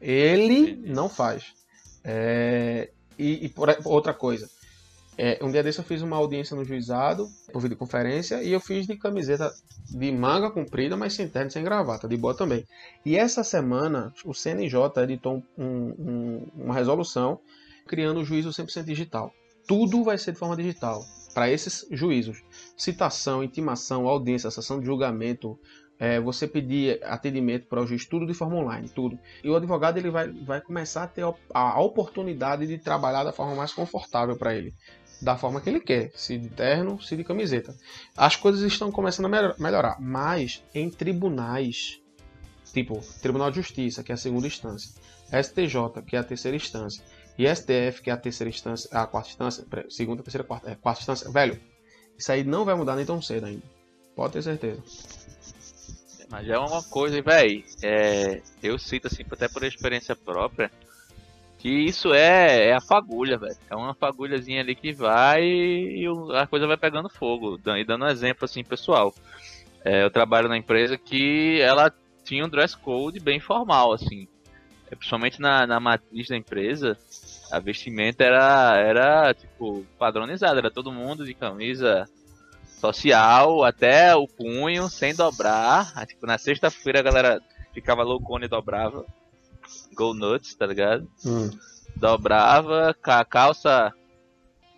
Ele 0.00 0.76
não 0.86 1.08
faz. 1.08 1.54
É, 2.04 2.90
e, 3.20 3.44
e 3.44 3.48
por, 3.48 3.68
outra 3.84 4.14
coisa, 4.14 4.48
é, 5.22 5.38
um 5.42 5.50
dia 5.50 5.62
desse 5.62 5.78
eu 5.78 5.84
fiz 5.84 6.00
uma 6.00 6.16
audiência 6.16 6.56
no 6.56 6.64
juizado, 6.64 7.28
por 7.52 7.60
videoconferência, 7.60 8.42
e 8.42 8.52
eu 8.52 8.58
fiz 8.58 8.86
de 8.86 8.96
camiseta 8.96 9.52
de 9.90 10.10
manga 10.10 10.50
comprida, 10.50 10.96
mas 10.96 11.12
sem 11.12 11.28
terno, 11.28 11.50
sem 11.50 11.62
gravata, 11.62 12.08
de 12.08 12.16
boa 12.16 12.34
também. 12.34 12.66
E 13.04 13.16
essa 13.16 13.44
semana, 13.44 14.14
o 14.24 14.32
CNJ 14.32 15.02
editou 15.02 15.42
um, 15.58 15.64
um, 15.66 16.46
uma 16.54 16.74
resolução 16.74 17.38
criando 17.86 18.20
o 18.20 18.24
juízo 18.24 18.48
100% 18.48 18.84
digital. 18.84 19.30
Tudo 19.66 20.02
vai 20.02 20.16
ser 20.16 20.32
de 20.32 20.38
forma 20.38 20.56
digital 20.56 21.04
para 21.34 21.50
esses 21.50 21.86
juízos. 21.90 22.42
Citação, 22.76 23.44
intimação, 23.44 24.08
audiência, 24.08 24.50
sessão 24.50 24.80
de 24.80 24.86
julgamento, 24.86 25.58
é, 26.00 26.18
você 26.18 26.48
pedir 26.48 26.98
atendimento 27.04 27.66
para 27.66 27.82
o 27.82 27.86
juiz, 27.86 28.06
tudo 28.06 28.26
de 28.26 28.32
forma 28.32 28.56
online, 28.56 28.88
tudo. 28.88 29.18
E 29.44 29.50
o 29.50 29.54
advogado 29.54 29.98
ele 29.98 30.10
vai, 30.10 30.28
vai 30.28 30.58
começar 30.58 31.02
a 31.02 31.06
ter 31.06 31.22
a 31.52 31.80
oportunidade 31.80 32.66
de 32.66 32.78
trabalhar 32.78 33.22
da 33.22 33.32
forma 33.32 33.54
mais 33.54 33.74
confortável 33.74 34.34
para 34.34 34.54
ele. 34.54 34.74
Da 35.20 35.36
forma 35.36 35.60
que 35.60 35.68
ele 35.68 35.80
quer, 35.80 36.10
se 36.14 36.38
de 36.38 36.48
terno, 36.48 36.98
se 37.02 37.14
de 37.14 37.22
camiseta. 37.22 37.76
As 38.16 38.34
coisas 38.34 38.62
estão 38.62 38.90
começando 38.90 39.26
a 39.26 39.54
melhorar, 39.58 40.00
mas 40.00 40.64
em 40.74 40.88
tribunais, 40.88 42.00
tipo 42.72 42.98
Tribunal 43.20 43.50
de 43.50 43.56
Justiça, 43.56 44.02
que 44.02 44.10
é 44.10 44.14
a 44.14 44.18
segunda 44.18 44.46
instância, 44.46 44.94
STJ, 45.30 46.02
que 46.06 46.16
é 46.16 46.18
a 46.18 46.24
terceira 46.24 46.56
instância, 46.56 47.04
e 47.38 47.46
STF, 47.54 48.00
que 48.02 48.08
é 48.08 48.14
a 48.14 48.16
terceira 48.16 48.48
instância, 48.48 48.88
a 48.90 49.06
quarta 49.06 49.28
instância, 49.28 49.66
segunda, 49.90 50.22
terceira, 50.22 50.44
quarta, 50.44 50.70
é, 50.70 50.74
quarta 50.74 51.00
instância, 51.02 51.30
velho, 51.30 51.60
isso 52.16 52.32
aí 52.32 52.42
não 52.42 52.64
vai 52.64 52.74
mudar 52.74 52.96
nem 52.96 53.04
tão 53.04 53.20
cedo 53.20 53.44
ainda. 53.44 53.62
Pode 54.14 54.34
ter 54.34 54.42
certeza. 54.42 54.82
Mas 56.30 56.48
é 56.48 56.56
uma 56.56 56.82
coisa, 56.82 57.20
velho. 57.20 57.64
É, 57.82 58.40
eu 58.62 58.78
cito 58.78 59.08
assim, 59.08 59.24
até 59.30 59.48
por 59.48 59.64
experiência 59.64 60.14
própria, 60.14 60.70
que 61.58 61.68
isso 61.68 62.14
é, 62.14 62.68
é 62.68 62.72
a 62.72 62.80
fagulha, 62.80 63.36
velho. 63.36 63.56
É 63.68 63.74
uma 63.74 63.94
fagulhazinha 63.94 64.60
ali 64.60 64.76
que 64.76 64.92
vai 64.92 65.42
e 65.42 66.04
a 66.34 66.46
coisa 66.46 66.68
vai 66.68 66.76
pegando 66.76 67.10
fogo. 67.10 67.58
E 67.76 67.84
dando 67.84 68.04
um 68.04 68.08
exemplo 68.08 68.44
assim, 68.44 68.62
pessoal. 68.62 69.12
É, 69.84 70.04
eu 70.04 70.10
trabalho 70.10 70.48
na 70.48 70.56
empresa 70.56 70.96
que 70.96 71.60
ela 71.60 71.92
tinha 72.24 72.44
um 72.44 72.48
dress 72.48 72.76
code 72.76 73.18
bem 73.18 73.40
formal, 73.40 73.92
assim. 73.92 74.28
É, 74.88 74.94
principalmente 74.94 75.40
na, 75.40 75.66
na 75.66 75.80
matriz 75.80 76.28
da 76.28 76.36
empresa, 76.36 76.96
a 77.50 77.58
vestimenta 77.58 78.22
era, 78.22 78.76
era 78.76 79.34
tipo, 79.34 79.84
padronizada. 79.98 80.60
Era 80.60 80.70
todo 80.70 80.92
mundo 80.92 81.26
de 81.26 81.34
camisa 81.34 82.08
social 82.80 83.62
até 83.62 84.16
o 84.16 84.26
punho, 84.26 84.88
sem 84.88 85.14
dobrar. 85.14 85.92
Ah, 85.94 86.06
tipo, 86.06 86.26
na 86.26 86.38
sexta-feira 86.38 87.00
a 87.00 87.02
galera 87.02 87.42
ficava 87.72 88.02
loucona 88.02 88.46
e 88.46 88.48
dobrava. 88.48 89.04
Go 89.94 90.14
nuts, 90.14 90.54
tá 90.54 90.66
ligado? 90.66 91.08
Hum. 91.24 91.50
Dobrava, 91.94 92.96
a 93.02 93.24
calça 93.24 93.92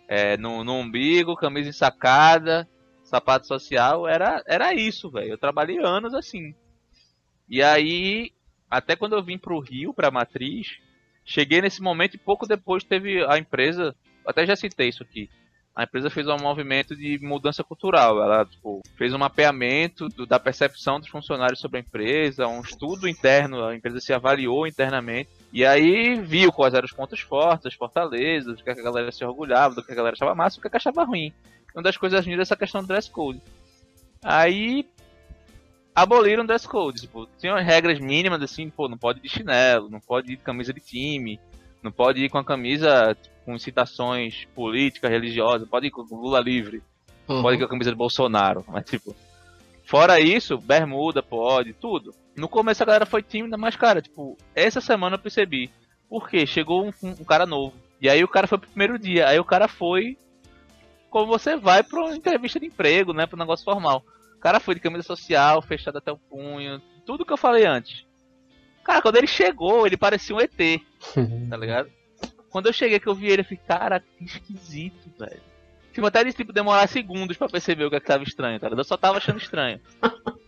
é, 0.07 0.35
no, 0.37 0.63
no 0.63 0.73
umbigo, 0.73 1.35
camisa 1.35 1.69
ensacada, 1.69 2.67
sapato 3.05 3.47
social. 3.47 4.07
Era, 4.07 4.43
era 4.45 4.73
isso, 4.73 5.09
velho. 5.09 5.31
Eu 5.31 5.37
trabalhei 5.37 5.79
anos 5.79 6.13
assim. 6.13 6.53
E 7.47 7.63
aí, 7.63 8.31
até 8.69 8.95
quando 8.95 9.15
eu 9.15 9.23
vim 9.23 9.37
pro 9.37 9.59
Rio, 9.59 9.93
pra 9.93 10.11
Matriz, 10.11 10.77
cheguei 11.23 11.61
nesse 11.61 11.81
momento 11.81 12.15
e 12.15 12.19
pouco 12.19 12.45
depois 12.45 12.83
teve 12.83 13.23
a 13.25 13.37
empresa. 13.37 13.95
Até 14.27 14.45
já 14.45 14.55
citei 14.55 14.89
isso 14.89 15.03
aqui 15.03 15.29
a 15.75 15.83
empresa 15.83 16.09
fez 16.09 16.27
um 16.27 16.37
movimento 16.37 16.95
de 16.95 17.17
mudança 17.19 17.63
cultural. 17.63 18.21
Ela 18.21 18.45
tipo, 18.45 18.81
fez 18.95 19.11
um 19.13 19.17
mapeamento 19.17 20.07
do, 20.09 20.25
da 20.25 20.39
percepção 20.39 20.99
dos 20.99 21.09
funcionários 21.09 21.59
sobre 21.59 21.77
a 21.77 21.81
empresa, 21.81 22.47
um 22.47 22.61
estudo 22.61 23.07
interno, 23.07 23.65
a 23.65 23.75
empresa 23.75 23.99
se 23.99 24.13
avaliou 24.13 24.67
internamente. 24.67 25.29
E 25.51 25.65
aí 25.65 26.19
viu 26.21 26.51
quais 26.51 26.73
eram 26.75 26.85
os 26.85 26.91
pontos 26.91 27.19
fortes, 27.21 27.65
as 27.65 27.73
fortalezas, 27.73 28.57
do 28.57 28.63
que 28.63 28.69
a 28.69 28.75
galera 28.75 29.11
se 29.11 29.25
orgulhava, 29.25 29.73
do 29.73 29.83
que 29.83 29.91
a 29.91 29.95
galera 29.95 30.15
achava 30.15 30.35
massa, 30.35 30.61
do 30.61 30.69
que 30.69 30.77
achava 30.77 31.03
ruim. 31.03 31.33
Uma 31.73 31.81
das 31.81 31.97
coisas 31.97 32.23
lindas 32.23 32.39
é 32.39 32.43
essa 32.43 32.55
questão 32.55 32.81
do 32.81 32.87
dress 32.87 33.09
code. 33.09 33.41
Aí 34.23 34.87
aboliram 35.95 36.43
o 36.43 36.47
dress 36.47 36.67
code. 36.67 37.01
Tipo, 37.01 37.27
tinham 37.39 37.57
regras 37.57 37.99
mínimas 37.99 38.41
assim, 38.43 38.69
pô, 38.69 38.87
não 38.87 38.97
pode 38.97 39.19
ir 39.19 39.23
de 39.23 39.29
chinelo, 39.29 39.89
não 39.89 39.99
pode 39.99 40.33
ir 40.33 40.35
de 40.35 40.43
camisa 40.43 40.71
de 40.71 40.79
time, 40.79 41.39
não 41.81 41.91
pode 41.91 42.23
ir 42.23 42.29
com 42.29 42.37
a 42.37 42.43
camisa 42.43 43.17
com 43.45 43.57
citações 43.57 44.45
políticas, 44.55 45.11
religiosas, 45.11 45.67
pode 45.67 45.87
ir 45.87 45.91
com 45.91 46.01
Lula 46.03 46.39
livre, 46.39 46.81
uhum. 47.27 47.41
pode 47.41 47.57
ir 47.57 47.59
com 47.59 47.65
a 47.65 47.69
camisa 47.69 47.91
de 47.91 47.97
Bolsonaro, 47.97 48.63
mas 48.67 48.85
tipo, 48.85 49.15
fora 49.85 50.19
isso, 50.19 50.57
bermuda 50.57 51.21
pode, 51.21 51.73
tudo. 51.73 52.13
No 52.35 52.47
começo 52.47 52.81
a 52.81 52.85
galera 52.85 53.05
foi 53.05 53.21
tímida, 53.21 53.57
mas 53.57 53.75
cara, 53.75 54.01
tipo, 54.01 54.37
essa 54.55 54.81
semana 54.81 55.15
eu 55.15 55.19
percebi, 55.19 55.69
porque 56.09 56.45
chegou 56.45 56.85
um, 56.85 56.91
um 57.03 57.23
cara 57.23 57.45
novo, 57.45 57.75
e 58.01 58.09
aí 58.09 58.23
o 58.23 58.27
cara 58.27 58.47
foi 58.47 58.57
pro 58.57 58.69
primeiro 58.69 58.97
dia, 58.97 59.27
aí 59.27 59.39
o 59.39 59.45
cara 59.45 59.67
foi 59.67 60.17
como 61.13 61.27
você 61.27 61.55
vai 61.55 61.83
pra 61.83 62.01
uma 62.01 62.15
entrevista 62.15 62.59
de 62.59 62.65
emprego, 62.65 63.13
né, 63.13 63.27
pro 63.27 63.37
negócio 63.37 63.63
formal. 63.63 64.03
O 64.35 64.39
cara 64.39 64.59
foi 64.59 64.73
de 64.73 64.81
camisa 64.81 65.03
social, 65.03 65.61
fechado 65.61 65.99
até 65.99 66.11
o 66.11 66.17
punho, 66.17 66.81
tudo 67.05 67.23
que 67.23 67.31
eu 67.31 67.37
falei 67.37 67.65
antes. 67.65 68.03
Cara, 68.83 68.99
quando 68.99 69.17
ele 69.17 69.27
chegou, 69.27 69.85
ele 69.85 69.95
parecia 69.95 70.35
um 70.35 70.39
ET, 70.41 70.51
tá 71.49 71.55
ligado? 71.55 71.89
Quando 72.53 72.67
eu 72.67 72.73
cheguei 72.73 72.99
que 72.99 73.07
eu 73.07 73.15
vi 73.15 73.31
ele, 73.31 73.41
eu 73.41 73.45
fiquei, 73.45 73.65
cara, 73.65 73.99
que 73.99 74.23
esquisito, 74.23 75.09
velho. 75.17 75.41
Tipo, 75.91 76.05
até 76.05 76.23
de 76.23 76.31
tipo, 76.33 76.53
demorar 76.53 76.87
segundos 76.87 77.35
pra 77.35 77.49
perceber 77.49 77.83
o 77.83 77.89
que, 77.89 77.95
é 77.95 77.99
que 77.99 78.05
tava 78.05 78.23
estranho, 78.23 78.59
cara. 78.59 78.75
Eu 78.75 78.83
só 78.83 78.95
tava 78.95 79.17
achando 79.17 79.39
estranho. 79.39 79.81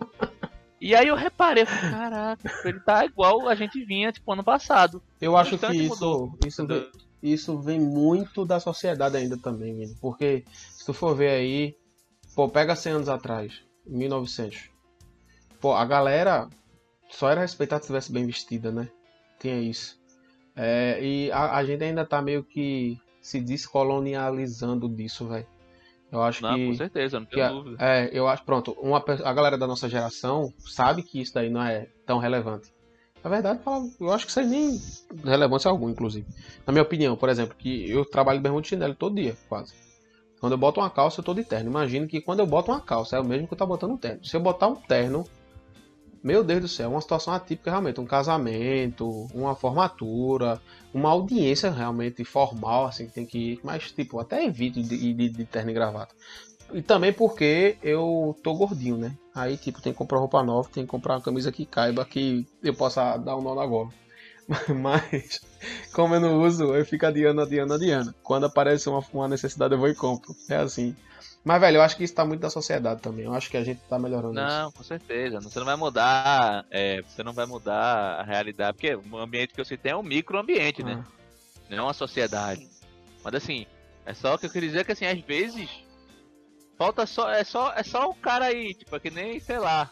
E 0.79 0.93
aí 0.93 1.07
eu 1.07 1.15
reparei, 1.15 1.65
falei, 1.65 1.89
caraca, 1.89 2.51
ele 2.63 2.79
tá 2.81 3.05
igual 3.05 3.47
a 3.47 3.55
gente 3.55 3.83
vinha, 3.83 4.11
tipo, 4.11 4.31
ano 4.31 4.43
passado. 4.43 5.01
Eu 5.19 5.35
acho 5.35 5.57
que 5.57 5.65
isso, 5.73 6.37
isso, 6.45 6.67
vem, 6.67 6.91
isso 7.23 7.59
vem 7.59 7.79
muito 7.79 8.45
da 8.45 8.59
sociedade 8.59 9.17
ainda 9.17 9.35
também, 9.35 9.95
porque 9.99 10.45
se 10.77 10.85
tu 10.85 10.93
for 10.93 11.15
ver 11.15 11.29
aí, 11.29 11.75
pô, 12.35 12.47
pega 12.47 12.75
100 12.75 12.91
anos 12.91 13.09
atrás, 13.09 13.63
1900. 13.87 14.69
Pô, 15.59 15.73
a 15.73 15.85
galera 15.85 16.47
só 17.09 17.31
era 17.31 17.41
respeitada 17.41 17.81
se 17.81 17.85
estivesse 17.85 18.11
bem 18.11 18.27
vestida, 18.27 18.71
né? 18.71 18.87
Tinha 19.39 19.59
isso. 19.59 19.97
É, 20.55 20.99
e 21.01 21.31
a, 21.31 21.57
a, 21.57 21.65
gente 21.65 21.83
ainda 21.83 22.05
tá 22.05 22.21
meio 22.21 22.43
que 22.43 22.97
se 23.21 23.41
descolonializando 23.41 24.87
disso, 24.87 25.27
velho. 25.27 25.47
Eu 26.11 26.21
acho 26.21 26.41
não, 26.41 26.55
que. 26.55 26.67
Com 26.67 26.73
certeza, 26.75 27.19
não 27.19 27.27
tenho 27.27 27.47
que, 27.47 27.53
dúvida. 27.53 27.77
É, 27.83 28.09
eu 28.13 28.27
acho, 28.27 28.43
pronto, 28.43 28.71
uma, 28.79 29.03
a 29.23 29.33
galera 29.33 29.57
da 29.57 29.67
nossa 29.67 29.89
geração 29.89 30.53
sabe 30.59 31.03
que 31.03 31.19
isso 31.19 31.33
daí 31.33 31.49
não 31.49 31.61
é 31.61 31.87
tão 32.05 32.19
relevante. 32.19 32.73
Na 33.23 33.29
verdade, 33.29 33.59
eu 33.99 34.13
acho 34.13 34.25
que 34.25 34.29
isso 34.29 34.39
aí 34.39 34.45
nem 34.45 34.79
relevância 35.23 35.69
alguma, 35.69 35.91
inclusive. 35.91 36.27
Na 36.65 36.71
minha 36.71 36.83
opinião, 36.83 37.17
por 37.17 37.27
exemplo, 37.27 37.55
que 37.57 37.89
eu 37.89 38.05
trabalho 38.05 38.37
de 38.37 38.43
bermuda 38.43 38.61
de 38.61 38.69
chinelo 38.69 38.93
todo 38.93 39.15
dia, 39.15 39.35
quase. 39.49 39.73
Quando 40.39 40.51
eu 40.51 40.57
boto 40.59 40.79
uma 40.79 40.91
calça, 40.91 41.19
eu 41.19 41.23
tô 41.23 41.33
de 41.33 41.43
terno. 41.43 41.69
Imagino 41.69 42.07
que 42.07 42.21
quando 42.21 42.41
eu 42.41 42.45
boto 42.45 42.71
uma 42.71 42.79
calça, 42.79 43.17
é 43.17 43.19
o 43.19 43.25
mesmo 43.25 43.47
que 43.47 43.53
eu 43.55 43.57
tô 43.57 43.65
botando 43.65 43.93
um 43.93 43.97
terno. 43.97 44.23
Se 44.23 44.37
eu 44.37 44.41
botar 44.41 44.67
um 44.67 44.75
terno, 44.75 45.25
meu 46.25 46.43
Deus 46.43 46.61
do 46.61 46.67
céu, 46.67 46.89
uma 46.89 47.01
situação 47.01 47.31
atípica 47.31 47.69
realmente, 47.69 48.01
um 48.01 48.05
casamento, 48.05 49.27
uma 49.31 49.55
formatura, 49.55 50.59
uma 50.91 51.11
audiência 51.11 51.69
realmente 51.69 52.25
formal, 52.25 52.87
assim, 52.87 53.05
que 53.05 53.13
tem 53.13 53.27
que 53.27 53.37
ir, 53.37 53.59
mas 53.63 53.91
tipo, 53.91 54.19
até 54.19 54.43
evito 54.43 54.81
de, 54.81 55.13
de, 55.13 55.29
de 55.29 55.45
terno 55.45 55.69
e 55.69 55.73
gravata. 55.75 56.15
E 56.73 56.81
também 56.81 57.13
porque 57.13 57.77
eu 57.83 58.35
tô 58.41 58.55
gordinho, 58.55 58.97
né? 58.97 59.15
Aí, 59.35 59.55
tipo, 59.55 59.79
tem 59.79 59.93
que 59.93 59.99
comprar 59.99 60.17
roupa 60.17 60.41
nova, 60.41 60.67
tem 60.67 60.83
que 60.83 60.89
comprar 60.89 61.13
uma 61.13 61.21
camisa 61.21 61.51
que 61.51 61.63
caiba, 61.63 62.03
que 62.03 62.43
eu 62.63 62.73
possa 62.73 63.17
dar 63.17 63.37
um 63.37 63.41
nó 63.43 63.53
na 63.53 63.65
gola. 63.67 63.89
Mas, 64.81 65.41
como 65.93 66.15
eu 66.15 66.19
não 66.19 66.41
uso, 66.41 66.73
eu 66.75 66.83
fico 66.83 67.05
adiando, 67.05 67.41
adiando, 67.41 67.75
adiando. 67.75 68.15
Quando 68.23 68.47
aparece 68.47 68.89
uma, 68.89 69.03
uma 69.13 69.27
necessidade, 69.27 69.75
eu 69.75 69.79
vou 69.79 69.89
e 69.89 69.95
compro. 69.95 70.35
É 70.49 70.55
assim. 70.55 70.95
Mas, 71.45 71.61
velho, 71.61 71.77
eu 71.77 71.81
acho 71.83 71.95
que 71.95 72.03
isso 72.03 72.15
tá 72.15 72.25
muito 72.25 72.41
da 72.41 72.49
sociedade 72.49 73.01
também. 73.01 73.25
Eu 73.25 73.33
acho 73.33 73.49
que 73.49 73.55
a 73.55 73.63
gente 73.63 73.79
tá 73.87 73.99
melhorando 73.99 74.33
não, 74.33 74.67
isso. 74.67 74.77
com 74.77 74.83
certeza. 74.83 75.39
Você 75.39 75.59
não 75.59 75.65
vai 75.65 75.75
mudar. 75.75 76.65
É, 76.71 77.01
você 77.03 77.23
não 77.23 77.33
vai 77.33 77.45
mudar 77.45 78.19
a 78.19 78.23
realidade. 78.23 78.75
Porque 78.75 78.95
o 78.95 79.17
ambiente 79.17 79.53
que 79.53 79.63
você 79.63 79.77
tem 79.77 79.91
é 79.91 79.95
um 79.95 80.03
microambiente, 80.03 80.83
né? 80.83 80.93
ah. 80.93 81.69
né? 81.69 81.77
Não 81.77 81.85
uma 81.85 81.93
sociedade. 81.93 82.67
Mas 83.23 83.35
assim, 83.35 83.67
é 84.05 84.13
só 84.13 84.33
o 84.33 84.37
que 84.39 84.47
eu 84.47 84.49
queria 84.49 84.69
dizer 84.69 84.85
que 84.85 84.91
assim, 84.91 85.05
às 85.05 85.19
vezes 85.21 85.85
Falta 86.77 87.05
só. 87.05 87.31
É 87.31 87.43
só, 87.43 87.73
é 87.73 87.83
só 87.83 88.09
o 88.09 88.15
cara 88.15 88.45
aí, 88.45 88.73
tipo, 88.73 88.95
é 88.95 88.99
que 88.99 89.09
nem, 89.09 89.39
sei 89.39 89.57
lá, 89.57 89.89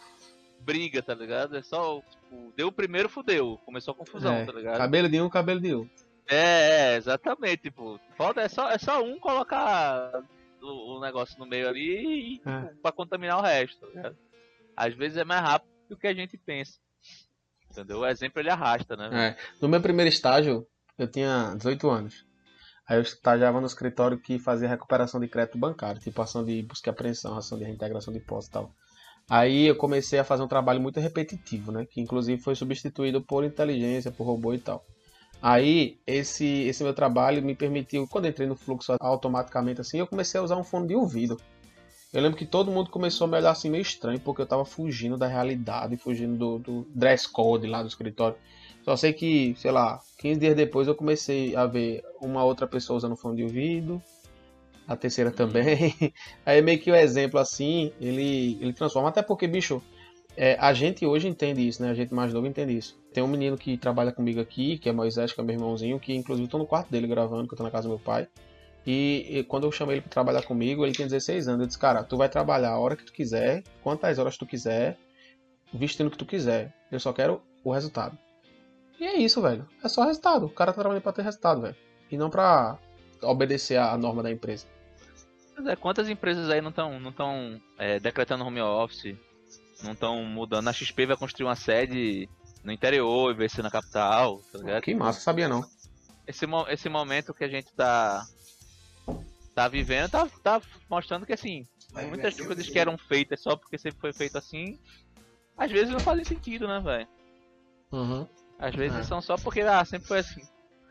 briga, 0.59 1.01
tá 1.01 1.13
ligado? 1.13 1.57
É 1.57 1.61
só. 1.61 2.01
Tipo, 2.01 2.53
deu 2.55 2.67
o 2.67 2.71
primeiro, 2.71 3.09
fudeu. 3.09 3.59
Começou 3.65 3.93
a 3.93 3.97
confusão, 3.97 4.33
é, 4.33 4.45
tá 4.45 4.51
ligado? 4.51 4.77
Cabelo 4.77 5.09
de 5.09 5.21
um, 5.21 5.29
cabelo 5.29 5.59
de 5.59 5.73
outro. 5.73 5.91
É, 6.27 6.93
é, 6.93 6.95
exatamente, 6.95 7.63
tipo, 7.63 7.99
falta 8.17 8.41
é 8.41 8.47
só, 8.47 8.71
é 8.71 8.77
só 8.77 9.03
um 9.03 9.19
colocar 9.19 10.23
o, 10.63 10.97
o 10.97 11.01
negócio 11.01 11.37
no 11.37 11.45
meio 11.45 11.67
ali 11.67 12.35
e 12.35 12.41
é. 12.45 12.73
pra 12.81 12.91
contaminar 12.91 13.39
o 13.39 13.41
resto, 13.41 13.85
tá? 13.87 14.13
Às 14.75 14.93
vezes 14.93 15.17
é 15.17 15.23
mais 15.23 15.41
rápido 15.41 15.69
do 15.89 15.97
que 15.97 16.07
a 16.07 16.13
gente 16.13 16.37
pensa. 16.37 16.79
Entendeu? 17.69 17.99
O 17.99 18.07
exemplo 18.07 18.39
ele 18.39 18.49
arrasta, 18.49 18.95
né? 18.95 19.29
É. 19.29 19.37
No 19.61 19.67
meu 19.67 19.81
primeiro 19.81 20.09
estágio, 20.09 20.67
eu 20.97 21.07
tinha 21.07 21.55
18 21.55 21.89
anos. 21.89 22.25
Aí 22.87 22.97
eu 22.97 23.01
estagiava 23.01 23.59
no 23.61 23.67
escritório 23.67 24.19
que 24.19 24.37
fazia 24.37 24.67
recuperação 24.67 25.19
de 25.19 25.27
crédito 25.27 25.57
bancário, 25.57 26.01
tipo 26.01 26.21
ação 26.21 26.43
de 26.43 26.61
busca 26.63 26.89
e 26.89 26.91
apreensão, 26.91 27.37
ação 27.37 27.57
de 27.57 27.63
reintegração 27.63 28.13
de 28.13 28.19
posse 28.19 28.49
e 28.49 28.51
tal. 28.51 28.71
Aí 29.29 29.67
eu 29.67 29.75
comecei 29.75 30.19
a 30.19 30.23
fazer 30.23 30.43
um 30.43 30.47
trabalho 30.47 30.81
muito 30.81 30.99
repetitivo, 30.99 31.71
né? 31.71 31.85
Que 31.85 32.01
inclusive 32.01 32.41
foi 32.41 32.55
substituído 32.55 33.21
por 33.21 33.43
inteligência, 33.43 34.11
por 34.11 34.25
robô 34.25 34.53
e 34.53 34.59
tal. 34.59 34.85
Aí 35.45 35.99
esse, 36.07 36.45
esse 36.45 36.85
meu 36.85 36.93
trabalho 36.93 37.43
me 37.43 37.53
permitiu, 37.53 38.07
quando 38.07 38.29
entrei 38.29 38.47
no 38.47 38.55
fluxo 38.55 38.95
automaticamente 38.97 39.81
assim, 39.81 39.99
eu 39.99 40.07
comecei 40.07 40.39
a 40.39 40.43
usar 40.43 40.55
um 40.55 40.63
fone 40.63 40.87
de 40.87 40.95
ouvido. 40.95 41.37
Eu 42.13 42.21
lembro 42.21 42.37
que 42.37 42.45
todo 42.45 42.71
mundo 42.71 42.89
começou 42.89 43.25
a 43.25 43.27
me 43.29 43.35
olhar 43.35 43.51
assim 43.51 43.69
meio 43.69 43.81
estranho, 43.81 44.21
porque 44.21 44.41
eu 44.41 44.45
tava 44.45 44.63
fugindo 44.63 45.17
da 45.17 45.27
realidade, 45.27 45.97
fugindo 45.97 46.37
do, 46.37 46.59
do 46.59 46.87
dress 46.95 47.27
code 47.27 47.67
lá 47.67 47.81
do 47.81 47.89
escritório. 47.89 48.37
Só 48.85 48.95
sei 48.95 49.11
que, 49.11 49.53
sei 49.57 49.71
lá, 49.71 49.99
15 50.17 50.39
dias 50.39 50.55
depois 50.55 50.87
eu 50.87 50.95
comecei 50.95 51.53
a 51.57 51.65
ver 51.65 52.05
uma 52.21 52.45
outra 52.45 52.65
pessoa 52.65 52.95
usando 52.95 53.17
fone 53.17 53.35
de 53.35 53.43
ouvido, 53.43 54.01
a 54.87 54.95
terceira 54.95 55.29
também. 55.29 55.93
Aí 56.45 56.61
meio 56.61 56.79
que 56.79 56.89
o 56.89 56.95
exemplo 56.95 57.37
assim, 57.37 57.91
ele, 57.99 58.57
ele 58.61 58.71
transforma. 58.71 59.09
Até 59.09 59.21
porque, 59.21 59.45
bicho, 59.45 59.83
é, 60.35 60.57
a 60.59 60.73
gente 60.73 61.05
hoje 61.05 61.27
entende 61.27 61.67
isso, 61.67 61.81
né? 61.81 61.91
A 61.91 61.93
gente 61.93 62.13
mais 62.13 62.33
novo 62.33 62.47
entende 62.47 62.75
isso. 62.75 62.97
Tem 63.13 63.23
um 63.23 63.27
menino 63.27 63.57
que 63.57 63.77
trabalha 63.77 64.11
comigo 64.11 64.39
aqui, 64.39 64.77
que 64.77 64.89
é 64.89 64.91
Moisés, 64.91 65.31
que 65.31 65.39
é 65.39 65.43
meu 65.43 65.55
irmãozinho, 65.55 65.99
que 65.99 66.13
inclusive 66.13 66.47
tô 66.47 66.57
no 66.57 66.65
quarto 66.65 66.89
dele 66.89 67.07
gravando, 67.07 67.47
que 67.47 67.53
eu 67.53 67.57
tô 67.57 67.63
na 67.63 67.71
casa 67.71 67.87
do 67.87 67.89
meu 67.89 67.99
pai. 67.99 68.27
E, 68.85 69.27
e, 69.29 69.43
quando 69.43 69.65
eu 69.65 69.71
chamei 69.71 69.95
ele 69.95 70.01
para 70.01 70.09
trabalhar 70.09 70.43
comigo, 70.43 70.85
ele 70.85 70.93
tem 70.93 71.05
16 71.05 71.47
anos. 71.47 71.61
Eu 71.61 71.67
disse, 71.67 71.79
cara, 71.79 72.03
tu 72.03 72.17
vai 72.17 72.27
trabalhar 72.27 72.71
a 72.71 72.79
hora 72.79 72.95
que 72.95 73.05
tu 73.05 73.13
quiser, 73.13 73.63
quantas 73.81 74.19
horas 74.19 74.35
tu 74.35 74.45
quiser, 74.45 74.97
vestindo 75.73 76.07
o 76.07 76.11
que 76.11 76.17
tu 76.17 76.25
quiser. 76.25 76.73
Eu 76.91 76.99
só 76.99 77.13
quero 77.13 77.41
o 77.63 77.71
resultado. 77.71 78.17
E 78.99 79.05
é 79.05 79.17
isso, 79.17 79.41
velho. 79.41 79.67
É 79.83 79.87
só 79.87 80.03
resultado. 80.03 80.47
O 80.47 80.49
cara 80.49 80.73
tá 80.73 80.81
trabalhando 80.81 81.03
pra 81.03 81.13
ter 81.13 81.21
resultado, 81.21 81.61
velho. 81.61 81.75
E 82.11 82.17
não 82.17 82.29
pra 82.29 82.77
obedecer 83.21 83.77
a 83.77 83.97
norma 83.97 84.21
da 84.21 84.31
empresa. 84.31 84.67
Quantas 85.79 86.09
empresas 86.09 86.49
aí 86.49 86.61
não 86.61 86.69
estão 86.69 86.99
não 86.99 87.11
tão, 87.11 87.61
é, 87.77 87.99
decretando 87.99 88.43
home 88.43 88.61
office? 88.61 89.15
Não 89.83 89.91
estão 89.91 90.23
mudando? 90.23 90.67
A 90.67 90.73
XP 90.73 91.05
vai 91.05 91.17
construir 91.17 91.45
uma 91.45 91.55
sede 91.55 92.29
no 92.63 92.71
interior 92.71 93.31
e 93.31 93.37
vai 93.37 93.49
ser 93.49 93.61
na 93.61 93.69
capital, 93.69 94.41
tá 94.51 94.57
ligado? 94.59 94.81
Que 94.81 94.95
massa, 94.95 95.19
sabia 95.19 95.47
não. 95.47 95.63
Esse, 96.25 96.45
esse 96.69 96.87
momento 96.87 97.33
que 97.33 97.43
a 97.43 97.49
gente 97.49 97.73
tá, 97.73 98.25
tá 99.53 99.67
vivendo 99.67 100.09
tá, 100.09 100.27
tá 100.41 100.61
mostrando 100.89 101.25
que 101.25 101.33
assim, 101.33 101.67
muitas 102.07 102.39
coisas 102.39 102.67
que 102.67 102.79
eram 102.79 102.97
feitas 102.97 103.41
só 103.41 103.57
porque 103.57 103.77
sempre 103.77 103.99
foi 103.99 104.13
feito 104.13 104.37
assim, 104.37 104.79
às 105.57 105.71
vezes 105.71 105.89
não 105.89 105.99
fazem 105.99 106.23
sentido, 106.23 106.67
né, 106.67 106.79
velho? 106.79 107.07
Uhum. 107.91 108.27
Às 108.57 108.75
vezes 108.75 108.99
é. 108.99 109.03
são 109.03 109.21
só 109.21 109.35
porque, 109.35 109.61
ah, 109.61 109.83
sempre 109.85 110.07
foi 110.07 110.19
assim. 110.19 110.41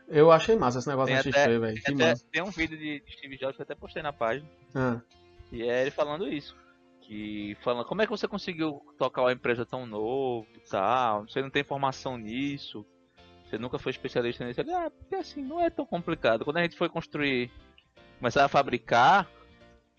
Eu 0.07 0.31
achei 0.31 0.55
massa 0.55 0.79
esse 0.79 0.87
negócio 0.87 1.13
tem 1.13 1.31
da 1.31 1.39
XP, 1.39 1.59
velho. 1.59 1.83
Tem, 1.83 1.97
tem 2.31 2.41
um 2.43 2.51
vídeo 2.51 2.77
de 2.77 3.03
Steve 3.17 3.37
Jobs 3.37 3.55
que 3.55 3.61
eu 3.61 3.63
até 3.63 3.75
postei 3.75 4.01
na 4.03 4.13
página. 4.13 4.47
Ah. 4.75 4.99
E 5.51 5.63
é 5.63 5.81
ele 5.81 5.91
falando 5.91 6.27
isso. 6.27 6.55
Que 7.13 7.55
falando, 7.61 7.85
como 7.85 8.01
é 8.01 8.05
que 8.05 8.11
você 8.11 8.27
conseguiu 8.27 8.81
tocar 8.97 9.21
uma 9.21 9.31
empresa 9.31 9.63
tão 9.63 9.85
novo 9.85 10.47
e 10.55 10.59
tal? 10.61 11.27
Você 11.27 11.43
não 11.43 11.49
tem 11.51 11.63
formação 11.63 12.17
nisso. 12.17 12.83
Você 13.45 13.55
nunca 13.55 13.77
foi 13.77 13.91
especialista 13.91 14.43
nisso. 14.43 14.59
Ele, 14.61 14.73
ah, 14.73 14.89
porque 14.89 15.13
assim, 15.13 15.43
não 15.43 15.61
é 15.61 15.69
tão 15.69 15.85
complicado. 15.85 16.43
Quando 16.43 16.57
a 16.57 16.63
gente 16.63 16.75
foi 16.75 16.89
construir, 16.89 17.51
começar 18.17 18.43
a 18.43 18.47
fabricar, 18.47 19.29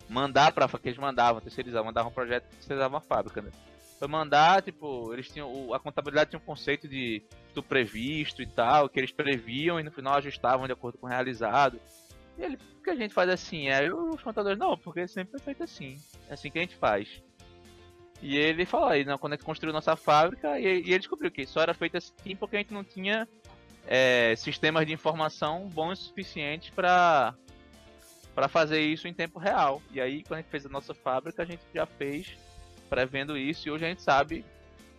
mandar 0.09 0.51
pra 0.51 0.67
que 0.67 0.89
eles 0.89 0.99
mandavam, 0.99 1.39
terceirizavam, 1.39 1.85
mandavam 1.85 2.11
um 2.11 2.13
projeto 2.13 2.49
que 2.49 2.55
terceirizava 2.57 2.95
uma 2.95 3.01
fábrica, 3.01 3.41
né? 3.41 3.49
Foi 3.97 4.09
mandar, 4.09 4.61
tipo, 4.61 5.13
eles 5.13 5.29
tinham. 5.29 5.73
A 5.73 5.79
contabilidade 5.79 6.31
tinha 6.31 6.39
um 6.39 6.45
conceito 6.45 6.85
de 6.85 7.23
do 7.53 7.63
previsto 7.63 8.41
e 8.41 8.45
tal, 8.45 8.89
que 8.89 8.99
eles 8.99 9.13
previam 9.13 9.79
e 9.79 9.83
no 9.83 9.91
final 9.91 10.15
ajustavam 10.15 10.67
de 10.67 10.73
acordo 10.73 10.97
com 10.97 11.05
o 11.05 11.09
realizado. 11.09 11.79
Ele, 12.37 12.55
o 12.55 12.83
que 12.83 12.89
a 12.89 12.95
gente 12.95 13.13
faz 13.13 13.29
assim? 13.29 13.69
Aí 13.69 13.91
os 13.91 14.21
contadores, 14.21 14.57
não, 14.57 14.77
porque 14.77 15.07
sempre 15.07 15.37
é 15.37 15.39
feito 15.39 15.63
assim. 15.63 15.97
É 16.29 16.33
assim 16.33 16.51
que 16.51 16.57
a 16.57 16.61
gente 16.61 16.75
faz. 16.75 17.23
E 18.21 18.37
ele 18.37 18.65
falou 18.65 18.87
aí, 18.87 19.05
quando 19.17 19.33
a 19.33 19.35
gente 19.35 19.45
construiu 19.45 19.73
nossa 19.73 19.95
fábrica, 19.95 20.59
e, 20.59 20.63
e 20.63 20.89
ele 20.89 20.99
descobriu 20.99 21.31
que 21.31 21.45
só 21.45 21.61
era 21.61 21.73
feito 21.73 21.97
assim 21.97 22.35
porque 22.37 22.55
a 22.55 22.59
gente 22.59 22.73
não 22.73 22.83
tinha 22.83 23.27
é, 23.87 24.35
sistemas 24.35 24.85
de 24.85 24.93
informação 24.93 25.69
bons 25.69 25.99
o 25.99 26.03
suficientes 26.03 26.69
para 26.69 27.33
para 28.33 28.49
fazer 28.49 28.81
isso 28.81 29.07
em 29.07 29.13
tempo 29.13 29.39
real. 29.39 29.81
E 29.91 30.01
aí, 30.01 30.21
quando 30.23 30.39
a 30.39 30.41
gente 30.41 30.51
fez 30.51 30.65
a 30.65 30.69
nossa 30.69 30.93
fábrica, 30.93 31.41
a 31.41 31.45
gente 31.45 31.61
já 31.73 31.85
fez 31.85 32.37
prevendo 32.89 33.37
isso 33.37 33.67
e 33.67 33.71
hoje 33.71 33.85
a 33.85 33.87
gente 33.87 34.01
sabe 34.01 34.45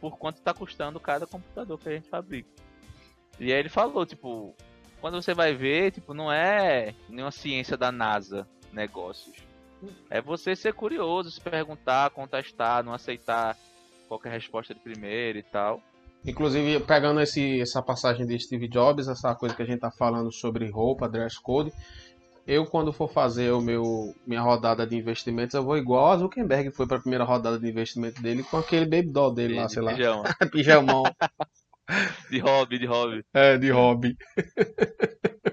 por 0.01 0.17
quanto 0.17 0.39
está 0.39 0.55
custando 0.55 0.99
cada 0.99 1.27
computador 1.27 1.79
que 1.79 1.89
a 1.89 1.93
gente 1.93 2.09
fabrica. 2.09 2.49
E 3.39 3.53
aí 3.53 3.59
ele 3.59 3.69
falou, 3.69 4.07
tipo, 4.07 4.57
quando 5.07 5.23
você 5.23 5.35
vai 5.35 5.55
ver, 5.55 5.93
tipo, 5.93 6.13
não 6.13 6.33
é 6.33 6.93
nenhuma 7.09 7.31
ciência 7.31 7.77
da 7.77 7.93
NASA 7.93 8.45
negócios. 8.73 9.37
É 10.11 10.21
você 10.21 10.57
ser 10.57 10.75
curioso, 10.75 11.31
se 11.31 11.41
perguntar, 11.41 12.11
contestar, 12.11 12.83
não 12.83 12.93
aceitar 12.93 13.57
qualquer 14.09 14.33
resposta 14.33 14.75
de 14.75 14.81
primeira 14.81 15.39
e 15.39 15.45
tal. 15.45 15.81
Inclusive, 16.27 16.81
pegando 16.81 17.21
esse, 17.21 17.61
essa 17.61 17.81
passagem 17.81 18.27
de 18.27 18.37
Steve 18.37 18.67
Jobs, 18.67 19.07
essa 19.07 19.33
coisa 19.37 19.55
que 19.55 19.63
a 19.63 19.65
gente 19.65 19.79
tá 19.79 19.93
falando 19.93 20.33
sobre 20.33 20.69
roupa, 20.69 21.09
dress 21.09 21.41
code, 21.41 21.73
eu 22.45 22.67
quando 22.67 22.93
for 22.93 23.09
fazer 23.09 23.53
o 23.53 23.61
meu 23.61 24.13
minha 24.27 24.41
rodada 24.41 24.85
de 24.85 24.97
investimentos, 24.97 25.55
eu 25.55 25.63
vou 25.63 25.79
igual 25.79 26.11
a 26.11 26.17
Zuckerberg 26.17 26.73
foi 26.73 26.85
para 26.85 26.97
a 26.97 27.01
primeira 27.01 27.23
rodada 27.23 27.61
de 27.61 27.69
investimento 27.69 28.21
dele 28.21 28.43
com 28.43 28.57
aquele 28.57 28.87
baby 28.87 29.13
doll 29.13 29.33
dele 29.33 29.55
de, 29.55 29.61
lá, 29.61 29.69
sei 29.69 29.83
lá. 29.83 29.93
Pijamão. 30.51 31.05
De 32.31 32.39
hobby, 32.41 32.79
de 32.79 32.87
hobby. 32.87 33.25
É, 33.33 33.57
de 33.57 33.71
hobby. 33.71 34.17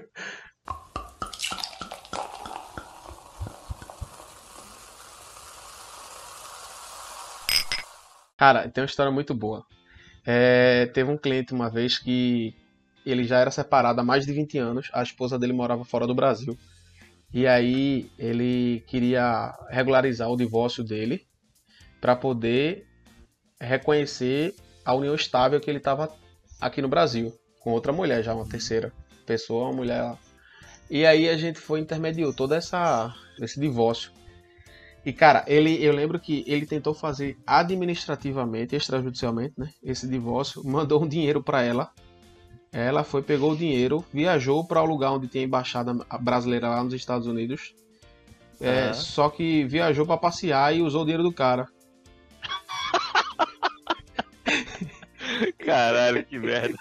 Cara, 8.36 8.68
tem 8.68 8.82
uma 8.82 8.86
história 8.86 9.12
muito 9.12 9.32
boa. 9.32 9.64
É, 10.26 10.86
teve 10.86 11.10
um 11.10 11.16
cliente 11.16 11.54
uma 11.54 11.70
vez 11.70 11.98
que 11.98 12.54
ele 13.06 13.24
já 13.24 13.38
era 13.38 13.50
separado 13.50 14.00
há 14.00 14.04
mais 14.04 14.26
de 14.26 14.32
20 14.32 14.58
anos, 14.58 14.90
a 14.92 15.02
esposa 15.02 15.38
dele 15.38 15.52
morava 15.52 15.84
fora 15.84 16.06
do 16.06 16.14
Brasil. 16.14 16.58
E 17.32 17.46
aí 17.46 18.10
ele 18.18 18.82
queria 18.86 19.52
regularizar 19.70 20.28
o 20.30 20.36
divórcio 20.36 20.82
dele 20.84 21.26
para 22.00 22.16
poder 22.16 22.86
reconhecer 23.60 24.54
a 24.84 24.94
união 24.94 25.14
estável 25.14 25.60
que 25.60 25.70
ele 25.70 25.78
estava 25.78 26.14
aqui 26.60 26.80
no 26.80 26.88
Brasil, 26.88 27.32
com 27.60 27.72
outra 27.72 27.92
mulher 27.92 28.22
já, 28.22 28.34
uma 28.34 28.48
terceira 28.48 28.92
pessoa, 29.26 29.64
uma 29.64 29.76
mulher. 29.76 30.16
E 30.90 31.06
aí 31.06 31.28
a 31.28 31.36
gente 31.36 31.58
foi 31.58 31.80
intermediou 31.80 32.32
todo 32.32 32.54
essa 32.54 33.14
esse 33.40 33.58
divórcio. 33.58 34.12
E 35.04 35.12
cara, 35.12 35.44
ele 35.46 35.82
eu 35.84 35.92
lembro 35.92 36.18
que 36.18 36.44
ele 36.46 36.66
tentou 36.66 36.94
fazer 36.94 37.36
administrativamente, 37.46 38.76
extrajudicialmente, 38.76 39.54
né, 39.58 39.70
esse 39.82 40.06
divórcio, 40.06 40.62
mandou 40.66 41.02
um 41.02 41.08
dinheiro 41.08 41.42
para 41.42 41.62
ela. 41.62 41.90
Ela 42.72 43.04
foi, 43.04 43.22
pegou 43.22 43.52
o 43.52 43.56
dinheiro, 43.56 44.04
viajou 44.12 44.66
para 44.66 44.82
o 44.82 44.84
lugar 44.84 45.12
onde 45.12 45.28
tem 45.28 45.42
a 45.42 45.44
embaixada 45.44 45.94
brasileira 46.20 46.68
lá 46.68 46.82
nos 46.82 46.92
Estados 46.92 47.28
Unidos. 47.28 47.72
É, 48.60 48.88
uhum. 48.88 48.94
Só 48.94 49.28
que 49.28 49.64
viajou 49.64 50.04
para 50.04 50.16
passear 50.16 50.74
e 50.74 50.82
usou 50.82 51.02
o 51.02 51.04
dinheiro 51.04 51.22
do 51.22 51.32
cara. 51.32 51.68
Caralho, 55.58 56.24
que 56.24 56.38
merda. 56.38 56.76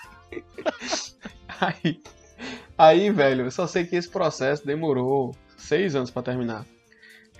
Aí, 1.60 2.02
aí, 2.78 3.10
velho, 3.12 3.46
eu 3.46 3.52
só 3.52 3.68
sei 3.68 3.86
que 3.86 3.96
esse 3.96 4.10
processo 4.10 4.66
demorou 4.66 5.36
seis 5.58 5.96
anos 5.96 6.12
para 6.12 6.24
terminar. 6.24 6.66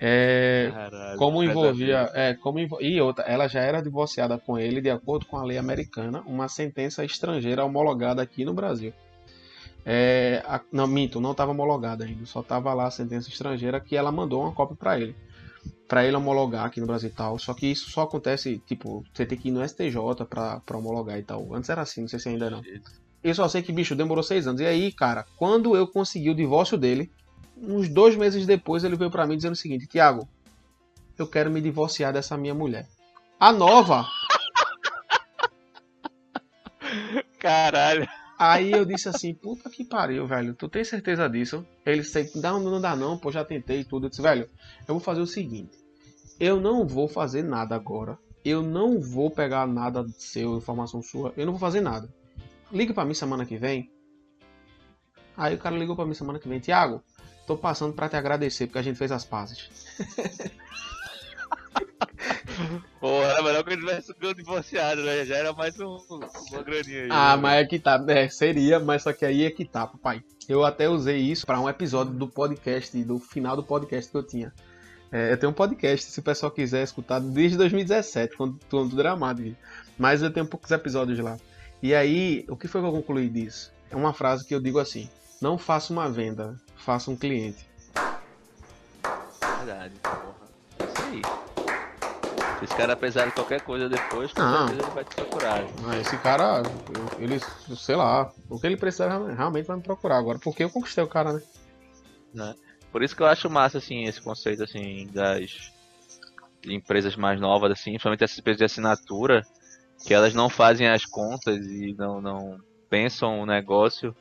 É, 0.00 0.70
Caralho, 0.72 1.18
como 1.18 1.42
envolvia, 1.42 2.10
é, 2.14 2.34
como 2.34 2.58
envol... 2.58 2.80
e 2.82 3.00
outra, 3.00 3.24
ela 3.24 3.46
já 3.46 3.60
era 3.60 3.80
divorciada 3.80 4.38
com 4.38 4.58
ele 4.58 4.80
de 4.80 4.90
acordo 4.90 5.26
com 5.26 5.36
a 5.36 5.44
lei 5.44 5.56
americana, 5.56 6.22
uma 6.26 6.48
sentença 6.48 7.04
estrangeira 7.04 7.64
homologada 7.64 8.20
aqui 8.20 8.44
no 8.44 8.54
Brasil. 8.54 8.92
É, 9.84 10.42
a... 10.46 10.60
não, 10.72 10.86
minto, 10.86 11.20
não 11.20 11.32
estava 11.32 11.52
homologada 11.52 12.04
ainda, 12.04 12.26
só 12.26 12.40
estava 12.40 12.72
lá 12.74 12.86
a 12.86 12.90
sentença 12.90 13.28
estrangeira 13.28 13.80
que 13.80 13.96
ela 13.96 14.10
mandou 14.10 14.42
uma 14.42 14.52
cópia 14.52 14.76
para 14.76 14.98
ele 14.98 15.14
para 15.86 16.04
ele 16.04 16.16
homologar 16.16 16.66
aqui 16.66 16.80
no 16.80 16.86
Brasil 16.86 17.10
e 17.10 17.12
tal. 17.12 17.38
Só 17.38 17.54
que 17.54 17.66
isso 17.66 17.90
só 17.90 18.02
acontece, 18.02 18.58
tipo, 18.66 19.04
você 19.12 19.26
tem 19.26 19.38
que 19.38 19.48
ir 19.48 19.52
no 19.52 19.66
STJ 19.66 20.24
pra, 20.28 20.60
pra 20.60 20.78
homologar 20.78 21.18
e 21.18 21.22
tal. 21.22 21.54
Antes 21.54 21.70
era 21.70 21.82
assim, 21.82 22.02
não 22.02 22.08
sei 22.08 22.18
se 22.18 22.28
ainda 22.28 22.50
não. 22.50 22.62
Eu 23.22 23.34
só 23.34 23.48
sei 23.48 23.62
que, 23.62 23.72
bicho, 23.72 23.94
demorou 23.94 24.22
seis 24.22 24.46
anos. 24.46 24.60
E 24.60 24.66
aí, 24.66 24.92
cara, 24.92 25.24
quando 25.36 25.76
eu 25.76 25.86
consegui 25.86 26.30
o 26.30 26.34
divórcio 26.34 26.76
dele, 26.76 27.10
uns 27.56 27.88
dois 27.88 28.16
meses 28.16 28.46
depois 28.46 28.84
ele 28.84 28.96
veio 28.96 29.10
para 29.10 29.26
mim 29.26 29.36
dizendo 29.36 29.52
o 29.52 29.56
seguinte: 29.56 29.86
Tiago, 29.86 30.28
eu 31.18 31.26
quero 31.26 31.50
me 31.50 31.60
divorciar 31.60 32.12
dessa 32.12 32.36
minha 32.36 32.54
mulher. 32.54 32.86
A 33.38 33.52
nova. 33.52 34.06
Caralho. 37.38 38.08
Aí 38.38 38.72
eu 38.72 38.84
disse 38.84 39.08
assim, 39.08 39.32
puta 39.32 39.70
que 39.70 39.84
pariu, 39.84 40.26
velho. 40.26 40.54
Tu 40.54 40.68
tem 40.68 40.84
certeza 40.84 41.28
disso? 41.28 41.64
Ele 41.86 42.02
disse, 42.02 42.32
não, 42.38 42.58
não 42.60 42.80
dá 42.80 42.96
não, 42.96 43.16
pô, 43.16 43.30
já 43.30 43.44
tentei 43.44 43.84
tudo. 43.84 44.06
Eu 44.06 44.10
disse, 44.10 44.22
velho, 44.22 44.48
eu 44.86 44.94
vou 44.94 45.00
fazer 45.00 45.20
o 45.20 45.26
seguinte. 45.26 45.78
Eu 46.38 46.60
não 46.60 46.86
vou 46.86 47.06
fazer 47.06 47.42
nada 47.44 47.74
agora. 47.76 48.18
Eu 48.44 48.60
não 48.62 49.00
vou 49.00 49.30
pegar 49.30 49.66
nada 49.66 50.04
seu, 50.18 50.58
informação 50.58 51.00
sua. 51.00 51.32
Eu 51.36 51.46
não 51.46 51.52
vou 51.52 51.60
fazer 51.60 51.80
nada. 51.80 52.08
Liga 52.72 52.92
para 52.92 53.04
mim 53.04 53.14
semana 53.14 53.46
que 53.46 53.56
vem. 53.56 53.90
Aí 55.36 55.54
o 55.54 55.58
cara 55.58 55.76
ligou 55.76 55.94
para 55.94 56.06
mim 56.06 56.14
semana 56.14 56.38
que 56.38 56.48
vem. 56.48 56.58
Tiago, 56.58 57.02
tô 57.46 57.56
passando 57.56 57.94
para 57.94 58.08
te 58.08 58.16
agradecer 58.16 58.66
porque 58.66 58.78
a 58.78 58.82
gente 58.82 58.98
fez 58.98 59.12
as 59.12 59.24
pazes. 59.24 59.70
Porra, 63.04 63.32
era 63.32 63.42
melhor 63.42 63.62
que 63.62 63.70
ele 63.74 63.82
tivesse 63.82 64.14
ficado 64.14 64.34
divorciado, 64.34 65.02
né? 65.02 65.26
Já 65.26 65.36
era 65.36 65.52
mais 65.52 65.78
um, 65.78 65.98
uma 66.08 66.62
graninha 66.62 67.02
aí. 67.02 67.08
Ah, 67.10 67.36
né? 67.36 67.42
mas 67.42 67.62
é 67.62 67.66
que 67.66 67.78
tá. 67.78 68.02
É, 68.08 68.30
seria, 68.30 68.80
mas 68.80 69.02
só 69.02 69.12
que 69.12 69.26
aí 69.26 69.44
é 69.44 69.50
que 69.50 69.66
tá, 69.66 69.86
papai. 69.86 70.24
Eu 70.48 70.64
até 70.64 70.88
usei 70.88 71.18
isso 71.18 71.44
para 71.44 71.60
um 71.60 71.68
episódio 71.68 72.14
do 72.14 72.26
podcast, 72.26 73.04
do 73.04 73.18
final 73.18 73.56
do 73.56 73.62
podcast 73.62 74.10
que 74.10 74.16
eu 74.16 74.22
tinha. 74.22 74.54
É, 75.12 75.32
eu 75.32 75.36
tenho 75.36 75.52
um 75.52 75.54
podcast, 75.54 76.10
se 76.10 76.18
o 76.18 76.22
pessoal 76.22 76.50
quiser 76.50 76.82
escutar, 76.82 77.20
desde 77.20 77.58
2017, 77.58 78.38
quando 78.38 78.58
tudo 78.70 78.96
dramado. 78.96 79.54
Mas 79.98 80.22
eu 80.22 80.32
tenho 80.32 80.46
poucos 80.46 80.70
episódios 80.70 81.18
lá. 81.18 81.36
E 81.82 81.94
aí, 81.94 82.46
o 82.48 82.56
que 82.56 82.66
foi 82.66 82.80
que 82.80 82.86
eu 82.86 82.92
concluí 82.92 83.28
disso? 83.28 83.70
É 83.90 83.96
uma 83.96 84.14
frase 84.14 84.46
que 84.46 84.54
eu 84.54 84.60
digo 84.60 84.78
assim: 84.78 85.10
não 85.42 85.58
faça 85.58 85.92
uma 85.92 86.08
venda, 86.08 86.58
faça 86.74 87.10
um 87.10 87.16
cliente. 87.16 87.68
Verdade, 89.58 89.92
porra. 90.02 90.34
É 90.78 90.84
isso 90.84 91.02
aí. 91.02 91.53
Se 92.58 92.64
esse 92.64 92.74
cara 92.74 92.96
precisar 92.96 93.26
de 93.26 93.32
qualquer 93.32 93.60
coisa 93.60 93.88
depois, 93.88 94.32
com 94.32 94.42
não. 94.42 94.68
certeza 94.68 94.82
ele 94.82 94.90
vai 94.90 95.04
te 95.04 95.14
procurar. 95.14 95.66
Esse 96.00 96.18
cara, 96.18 96.64
ele, 97.16 97.38
sei 97.40 97.96
lá, 97.96 98.32
o 98.48 98.58
que 98.60 98.66
ele 98.66 98.76
precisar 98.76 99.08
realmente 99.32 99.66
vai 99.66 99.76
me 99.76 99.82
procurar 99.82 100.18
agora, 100.18 100.38
porque 100.38 100.62
eu 100.62 100.70
conquistei 100.70 101.02
o 101.02 101.08
cara, 101.08 101.32
né? 101.32 101.42
né? 102.32 102.54
Por 102.92 103.02
isso 103.02 103.16
que 103.16 103.22
eu 103.22 103.26
acho 103.26 103.50
massa, 103.50 103.78
assim, 103.78 104.04
esse 104.04 104.20
conceito, 104.20 104.62
assim, 104.62 105.08
das 105.12 105.72
empresas 106.64 107.16
mais 107.16 107.40
novas, 107.40 107.72
assim, 107.72 107.90
principalmente 107.90 108.22
essas 108.22 108.38
empresas 108.38 108.58
de 108.58 108.64
assinatura, 108.64 109.42
que 110.06 110.14
elas 110.14 110.32
não 110.32 110.48
fazem 110.48 110.88
as 110.88 111.04
contas 111.04 111.66
e 111.66 111.94
não, 111.98 112.20
não 112.20 112.60
pensam 112.88 113.40
o 113.40 113.46
negócio 113.46 114.14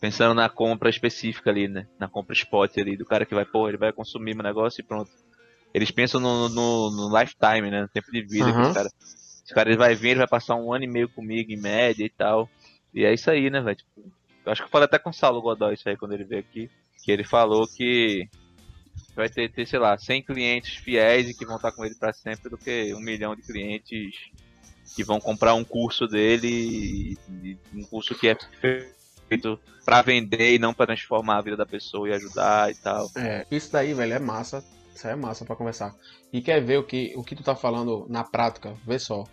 pensando 0.00 0.34
na 0.34 0.48
compra 0.48 0.90
específica 0.90 1.48
ali, 1.48 1.68
né? 1.68 1.86
Na 1.98 2.08
compra 2.08 2.34
spot 2.34 2.76
ali, 2.76 2.96
do 2.96 3.06
cara 3.06 3.24
que 3.24 3.34
vai, 3.34 3.44
pô, 3.44 3.68
ele 3.68 3.78
vai 3.78 3.92
consumir 3.92 4.34
meu 4.34 4.42
negócio 4.42 4.80
e 4.80 4.84
pronto. 4.84 5.10
Eles 5.74 5.90
pensam 5.90 6.20
no, 6.20 6.48
no, 6.48 6.90
no 6.90 7.18
lifetime, 7.18 7.70
né? 7.70 7.82
No 7.82 7.88
tempo 7.88 8.10
de 8.10 8.22
vida 8.22 8.46
uhum. 8.46 8.54
que 8.54 8.60
esse 8.62 8.74
cara. 8.74 8.88
Esse 9.44 9.54
cara 9.54 9.68
ele 9.70 9.78
vai 9.78 9.94
vir, 9.94 10.10
ele 10.10 10.18
vai 10.18 10.28
passar 10.28 10.54
um 10.54 10.72
ano 10.72 10.84
e 10.84 10.88
meio 10.88 11.08
comigo 11.08 11.50
em 11.50 11.60
média 11.60 12.04
e 12.04 12.10
tal. 12.10 12.48
E 12.94 13.04
é 13.04 13.12
isso 13.12 13.30
aí, 13.30 13.50
né, 13.50 13.60
velho? 13.60 13.76
Tipo, 13.76 14.12
eu 14.44 14.52
acho 14.52 14.62
que 14.62 14.66
eu 14.66 14.70
falei 14.70 14.84
até 14.84 14.98
com 14.98 15.10
o 15.10 15.12
Saulo 15.12 15.42
Godoy 15.42 15.74
isso 15.74 15.88
aí 15.88 15.96
quando 15.96 16.12
ele 16.12 16.24
veio 16.24 16.40
aqui. 16.40 16.70
Que 17.04 17.10
ele 17.10 17.24
falou 17.24 17.66
que 17.66 18.28
vai 19.14 19.28
ter, 19.28 19.50
ter, 19.50 19.66
sei 19.66 19.78
lá, 19.78 19.96
100 19.96 20.22
clientes 20.22 20.76
fiéis 20.76 21.28
e 21.28 21.34
que 21.34 21.44
vão 21.44 21.56
estar 21.56 21.72
com 21.72 21.84
ele 21.84 21.94
para 21.94 22.12
sempre 22.12 22.48
do 22.48 22.56
que 22.56 22.94
um 22.94 23.00
milhão 23.00 23.34
de 23.34 23.42
clientes 23.42 24.30
que 24.94 25.02
vão 25.02 25.20
comprar 25.20 25.54
um 25.54 25.64
curso 25.64 26.06
dele, 26.06 27.16
um 27.74 27.82
curso 27.84 28.14
que 28.14 28.28
é 28.28 28.36
feito 29.28 29.58
para 29.84 30.02
vender 30.02 30.54
e 30.54 30.58
não 30.58 30.74
para 30.74 30.86
transformar 30.86 31.38
a 31.38 31.42
vida 31.42 31.56
da 31.56 31.66
pessoa 31.66 32.08
e 32.08 32.12
ajudar 32.12 32.70
e 32.70 32.74
tal. 32.74 33.10
É, 33.16 33.46
isso 33.50 33.72
daí, 33.72 33.94
velho, 33.94 34.12
é 34.12 34.18
massa. 34.18 34.62
Isso 34.94 35.08
é 35.08 35.14
massa 35.14 35.44
para 35.44 35.56
conversar. 35.56 35.94
E 36.32 36.40
quer 36.40 36.60
ver 36.60 36.78
o 36.78 36.84
que, 36.84 37.12
o 37.16 37.24
que 37.24 37.34
tu 37.34 37.42
tá 37.42 37.54
falando 37.54 38.06
na 38.08 38.24
prática? 38.24 38.74
Vê 38.86 38.98
só. 38.98 39.24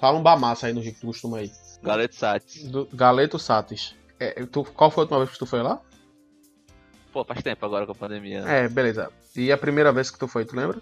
Fala 0.00 0.18
um 0.18 0.22
bamassa 0.22 0.66
aí 0.66 0.72
no 0.72 0.82
jeito 0.82 0.96
que 0.96 1.00
tu 1.02 1.06
costuma 1.06 1.38
aí. 1.38 1.50
Galeto 1.82 2.14
Satis. 2.14 2.64
Do, 2.64 2.88
Galeto 2.92 3.38
Satis. 3.38 3.94
É, 4.18 4.44
tu, 4.46 4.64
qual 4.64 4.90
foi 4.90 5.02
a 5.02 5.04
última 5.04 5.18
vez 5.18 5.30
que 5.30 5.38
tu 5.38 5.46
foi 5.46 5.62
lá? 5.62 5.80
Pô, 7.12 7.24
faz 7.24 7.42
tempo 7.42 7.64
agora 7.64 7.86
com 7.86 7.92
a 7.92 7.94
pandemia. 7.94 8.42
Né? 8.42 8.64
É, 8.64 8.68
beleza. 8.68 9.10
E 9.36 9.52
a 9.52 9.58
primeira 9.58 9.92
vez 9.92 10.10
que 10.10 10.18
tu 10.18 10.26
foi, 10.26 10.44
tu 10.44 10.56
lembra? 10.56 10.80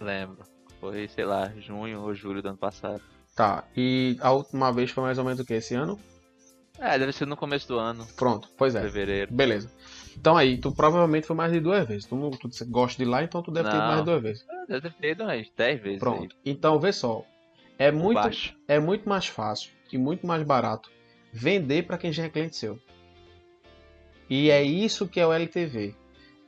Lembro. 0.00 0.44
Foi, 0.80 1.08
sei 1.08 1.24
lá, 1.24 1.52
junho 1.58 2.00
ou 2.00 2.14
julho 2.14 2.40
do 2.40 2.48
ano 2.48 2.58
passado. 2.58 3.02
Tá. 3.34 3.64
E 3.76 4.16
a 4.20 4.32
última 4.32 4.72
vez 4.72 4.90
foi 4.90 5.02
mais 5.02 5.18
ou 5.18 5.24
menos 5.24 5.40
o 5.40 5.44
que? 5.44 5.54
Esse 5.54 5.74
ano? 5.74 5.98
É, 6.78 6.98
deve 6.98 7.12
ser 7.12 7.26
no 7.26 7.36
começo 7.36 7.68
do 7.68 7.78
ano. 7.78 8.06
Pronto, 8.16 8.48
pois 8.56 8.74
é. 8.74 8.80
Fevereiro. 8.80 9.32
Beleza. 9.32 9.70
Então 10.16 10.36
aí, 10.36 10.58
tu 10.58 10.72
provavelmente 10.72 11.26
foi 11.26 11.36
mais 11.36 11.52
de 11.52 11.60
duas 11.60 11.86
vezes. 11.86 12.04
Tu, 12.04 12.30
tu 12.40 12.66
gosta 12.66 13.02
de 13.02 13.08
lá, 13.08 13.22
então 13.22 13.42
tu 13.42 13.50
deve 13.50 13.68
Não, 13.68 13.72
ter 13.72 13.78
ido 13.78 13.86
mais 13.86 13.98
de 14.00 14.04
duas 14.04 14.22
vezes. 14.22 14.46
Deve 14.68 14.90
ter 14.90 15.10
ido 15.12 15.24
mais, 15.24 15.50
dez 15.56 15.80
vezes. 15.80 15.98
Pronto. 15.98 16.36
Aí. 16.44 16.52
Então, 16.52 16.78
vê 16.78 16.92
só. 16.92 17.24
É 17.78 17.90
muito, 17.90 18.20
é 18.68 18.78
muito 18.78 19.08
mais 19.08 19.26
fácil 19.26 19.70
e 19.90 19.96
muito 19.96 20.26
mais 20.26 20.42
barato 20.42 20.90
vender 21.32 21.86
para 21.86 21.98
quem 21.98 22.12
já 22.12 22.24
é 22.24 22.28
cliente 22.28 22.56
seu. 22.56 22.78
E 24.28 24.50
é 24.50 24.62
isso 24.62 25.08
que 25.08 25.18
é 25.18 25.26
o 25.26 25.32
LTV. 25.32 25.94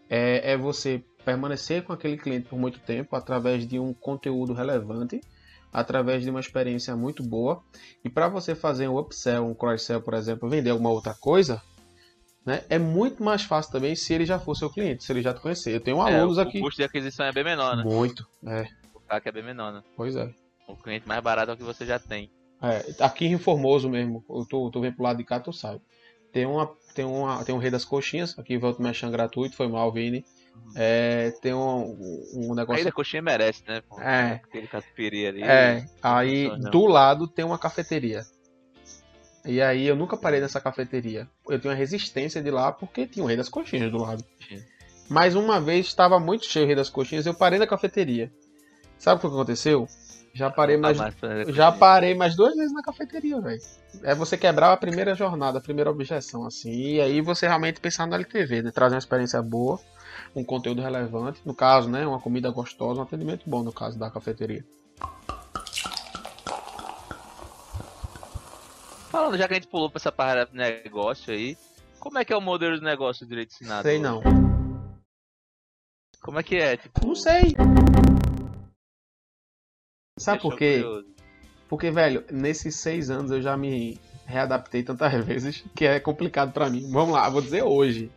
É, 0.09 0.53
é 0.53 0.57
você 0.57 1.03
permanecer 1.25 1.83
com 1.85 1.93
aquele 1.93 2.17
cliente 2.17 2.49
por 2.49 2.59
muito 2.59 2.79
tempo 2.81 3.17
através 3.17 3.67
de 3.67 3.79
um 3.79 3.95
conteúdo 3.95 4.53
relevante, 4.53 5.21
através 5.73 6.23
de 6.23 6.31
uma 6.31 6.41
experiência 6.41 6.95
muito 6.97 7.23
boa. 7.23 7.63
E 8.05 8.11
para 8.11 8.29
você 8.29 8.55
fazer 8.55 8.89
um 8.89 8.99
upsell, 8.99 9.47
um 9.47 9.55
cross-sell, 9.55 10.03
por 10.03 10.15
exemplo, 10.15 10.49
vender 10.49 10.71
alguma 10.71 10.91
outra 10.91 11.15
coisa, 11.15 11.63
né? 12.45 12.65
É 12.69 12.79
muito 12.79 13.23
mais 13.23 13.43
fácil 13.43 13.73
também 13.73 13.95
se 13.95 14.13
ele 14.13 14.25
já 14.25 14.39
for 14.39 14.55
seu 14.57 14.69
cliente, 14.69 15.05
se 15.05 15.13
ele 15.13 15.23
já 15.23 15.33
te 15.33 15.41
conhecer. 15.41 15.75
Eu 15.75 15.81
tenho 15.81 16.07
é, 16.07 16.15
alunos 16.15 16.39
o, 16.39 16.41
aqui. 16.41 16.59
O 16.59 16.63
custo 16.63 16.79
de 16.79 16.85
aquisição 16.85 17.27
é 17.27 17.33
bem 17.33 17.45
menor, 17.45 17.77
né? 17.77 17.85
Muito, 17.85 18.27
é. 18.47 18.67
O 18.95 19.01
CAC 19.01 19.29
é 19.29 19.33
bem 19.33 19.45
menor, 19.45 19.73
né? 19.73 19.83
Pois 19.97 20.17
é. 20.17 20.33
O 20.67 20.77
cliente 20.77 21.07
mais 21.07 21.23
barato 21.23 21.51
é 21.51 21.55
o 21.55 21.57
que 21.57 21.63
você 21.63 21.87
já 21.87 21.99
tem. 21.99 22.31
É, 22.61 23.05
aqui 23.05 23.27
em 23.27 23.39
Formoso 23.39 23.89
mesmo, 23.89 24.25
eu 24.31 24.47
tô, 24.47 24.81
vendo 24.81 24.95
pro 24.95 25.05
lado 25.05 25.17
de 25.17 25.25
cá, 25.25 25.41
tu 25.41 25.53
sabe. 25.53 25.81
Tem, 26.33 26.47
uma, 26.47 26.71
tem, 26.95 27.05
uma, 27.05 27.45
tem 27.45 27.55
um 27.55 27.59
Rei 27.59 27.71
das 27.71 27.85
Coxinhas, 27.85 28.39
aqui 28.39 28.57
volta 28.57 28.83
mexendo 28.83 29.11
gratuito, 29.11 29.57
foi 29.57 29.69
mal, 29.69 29.93
Vini. 29.93 30.25
Uhum. 30.55 30.73
É, 30.77 31.31
tem 31.43 31.53
um, 31.53 31.99
um 32.35 32.55
negócio. 32.55 32.79
Aí 32.79 32.85
da 32.85 32.93
coxinha 32.93 33.23
merece, 33.23 33.63
né? 33.67 33.83
é. 33.99 34.41
Aquele 34.45 34.67
catupiry 34.67 35.27
ali. 35.27 35.43
É, 35.43 35.85
aí 36.03 36.49
do 36.71 36.87
lado 36.87 37.27
tem 37.27 37.45
uma 37.45 37.59
cafeteria. 37.59 38.23
E 39.45 39.61
aí 39.61 39.87
eu 39.87 39.97
nunca 39.97 40.17
parei 40.17 40.41
nessa 40.41 40.61
cafeteria. 40.61 41.29
Eu 41.49 41.59
tinha 41.59 41.75
resistência 41.75 42.43
de 42.43 42.51
lá 42.51 42.71
porque 42.73 43.07
tinha 43.07 43.25
o 43.25 43.27
Rei 43.27 43.37
das 43.37 43.49
Coxinhas 43.49 43.91
do 43.91 43.99
lado. 43.99 44.25
Mas 45.09 45.35
uma 45.35 45.61
vez 45.61 45.87
estava 45.87 46.19
muito 46.19 46.47
cheio 46.47 46.65
o 46.65 46.67
Rei 46.67 46.77
das 46.77 46.89
Coxinhas, 46.89 47.27
eu 47.27 47.35
parei 47.35 47.59
na 47.59 47.67
cafeteria. 47.67 48.33
Sabe 48.99 49.19
o 49.19 49.21
que 49.21 49.27
aconteceu? 49.27 49.89
Já 50.35 50.51
parei 50.51 50.79
mais, 50.79 50.97
já 51.49 51.71
parei 51.71 52.15
mais 52.15 52.35
duas 52.35 52.55
vezes 52.55 52.73
na 52.73 52.83
cafeteria, 52.83 53.39
velho. 53.41 53.61
É 54.03 54.15
você 54.15 54.39
quebrar 54.39 54.73
a 54.73 54.77
primeira 54.77 55.15
jornada, 55.15 55.59
a 55.59 55.61
primeira 55.61 55.91
objeção, 55.91 56.47
assim. 56.47 56.71
E 56.71 57.01
aí 57.01 57.21
você 57.21 57.47
realmente 57.47 57.81
pensar 57.81 58.07
no 58.07 58.15
LTV, 58.15 58.63
né? 58.63 58.71
Trazer 58.71 58.95
uma 58.95 59.01
experiência 59.01 59.43
boa, 59.43 59.79
um 60.35 60.43
conteúdo 60.43 60.81
relevante. 60.81 61.43
No 61.45 61.55
caso, 61.55 61.91
né? 61.91 62.07
Uma 62.07 62.19
comida 62.19 62.51
gostosa, 62.51 63.01
um 63.01 63.03
atendimento 63.03 63.43
bom, 63.47 63.63
no 63.63 63.73
caso 63.73 63.99
da 63.99 64.11
cafeteria. 64.11 64.65
Falando, 69.13 69.37
já 69.37 69.47
que 69.47 69.53
a 69.53 69.57
gente 69.57 69.69
pulou 69.69 69.91
pra 69.91 69.99
essa 69.99 70.11
parada 70.11 70.51
de 70.51 70.57
negócio 70.57 71.35
aí, 71.35 71.55
como 72.01 72.19
é 72.19 72.25
que 72.25 72.33
é 72.33 72.37
o 72.37 72.41
modelo 72.41 72.79
de 72.79 72.83
negócio 72.83 73.27
do 73.27 73.29
direito 73.29 73.53
ensinado? 73.53 73.83
Sei 73.83 73.99
não. 73.99 74.23
Como 76.23 76.41
é 76.41 76.43
que 76.43 76.57
é? 76.57 76.79
Tipo... 76.79 77.07
Não 77.07 77.15
sei. 77.15 77.55
Sabe 80.19 80.41
por 80.41 80.57
quê? 80.57 80.81
Curioso. 80.81 81.15
Porque, 81.69 81.91
velho, 81.91 82.25
nesses 82.31 82.77
seis 82.77 83.11
anos 83.11 83.31
eu 83.31 83.43
já 83.43 83.55
me 83.55 84.01
readaptei 84.25 84.83
tantas 84.83 85.13
vezes 85.23 85.63
que 85.77 85.85
é 85.85 86.01
complicado 86.01 86.51
para 86.51 86.71
mim. 86.71 86.91
Vamos 86.91 87.13
lá, 87.13 87.29
vou 87.29 87.43
dizer 87.43 87.65
hoje. 87.65 88.11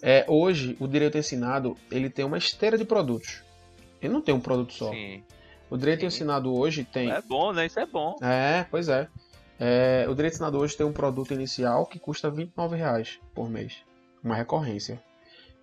É, 0.00 0.24
hoje, 0.28 0.76
o 0.78 0.86
direito 0.86 1.18
ensinado, 1.18 1.76
ele 1.90 2.08
tem 2.08 2.24
uma 2.24 2.38
esteira 2.38 2.78
de 2.78 2.84
produtos. 2.84 3.42
Ele 4.00 4.12
não 4.12 4.22
tem 4.22 4.32
um 4.32 4.40
produto 4.40 4.72
só. 4.72 4.92
Sim. 4.92 5.20
O 5.68 5.76
direito 5.76 6.02
Sim. 6.02 6.06
ensinado 6.06 6.54
hoje 6.54 6.84
tem... 6.84 7.10
É 7.10 7.20
bom, 7.20 7.52
né? 7.52 7.66
Isso 7.66 7.80
é 7.80 7.86
bom. 7.86 8.14
É, 8.22 8.64
pois 8.70 8.88
é. 8.88 9.08
É, 9.58 10.06
o 10.08 10.14
direito 10.14 10.34
ensinado 10.34 10.58
hoje 10.58 10.76
tem 10.76 10.86
um 10.86 10.92
produto 10.92 11.34
inicial 11.34 11.84
que 11.84 11.98
custa 11.98 12.30
R$ 12.30 12.48
reais 12.76 13.18
por 13.34 13.50
mês. 13.50 13.82
Uma 14.22 14.36
recorrência. 14.36 15.02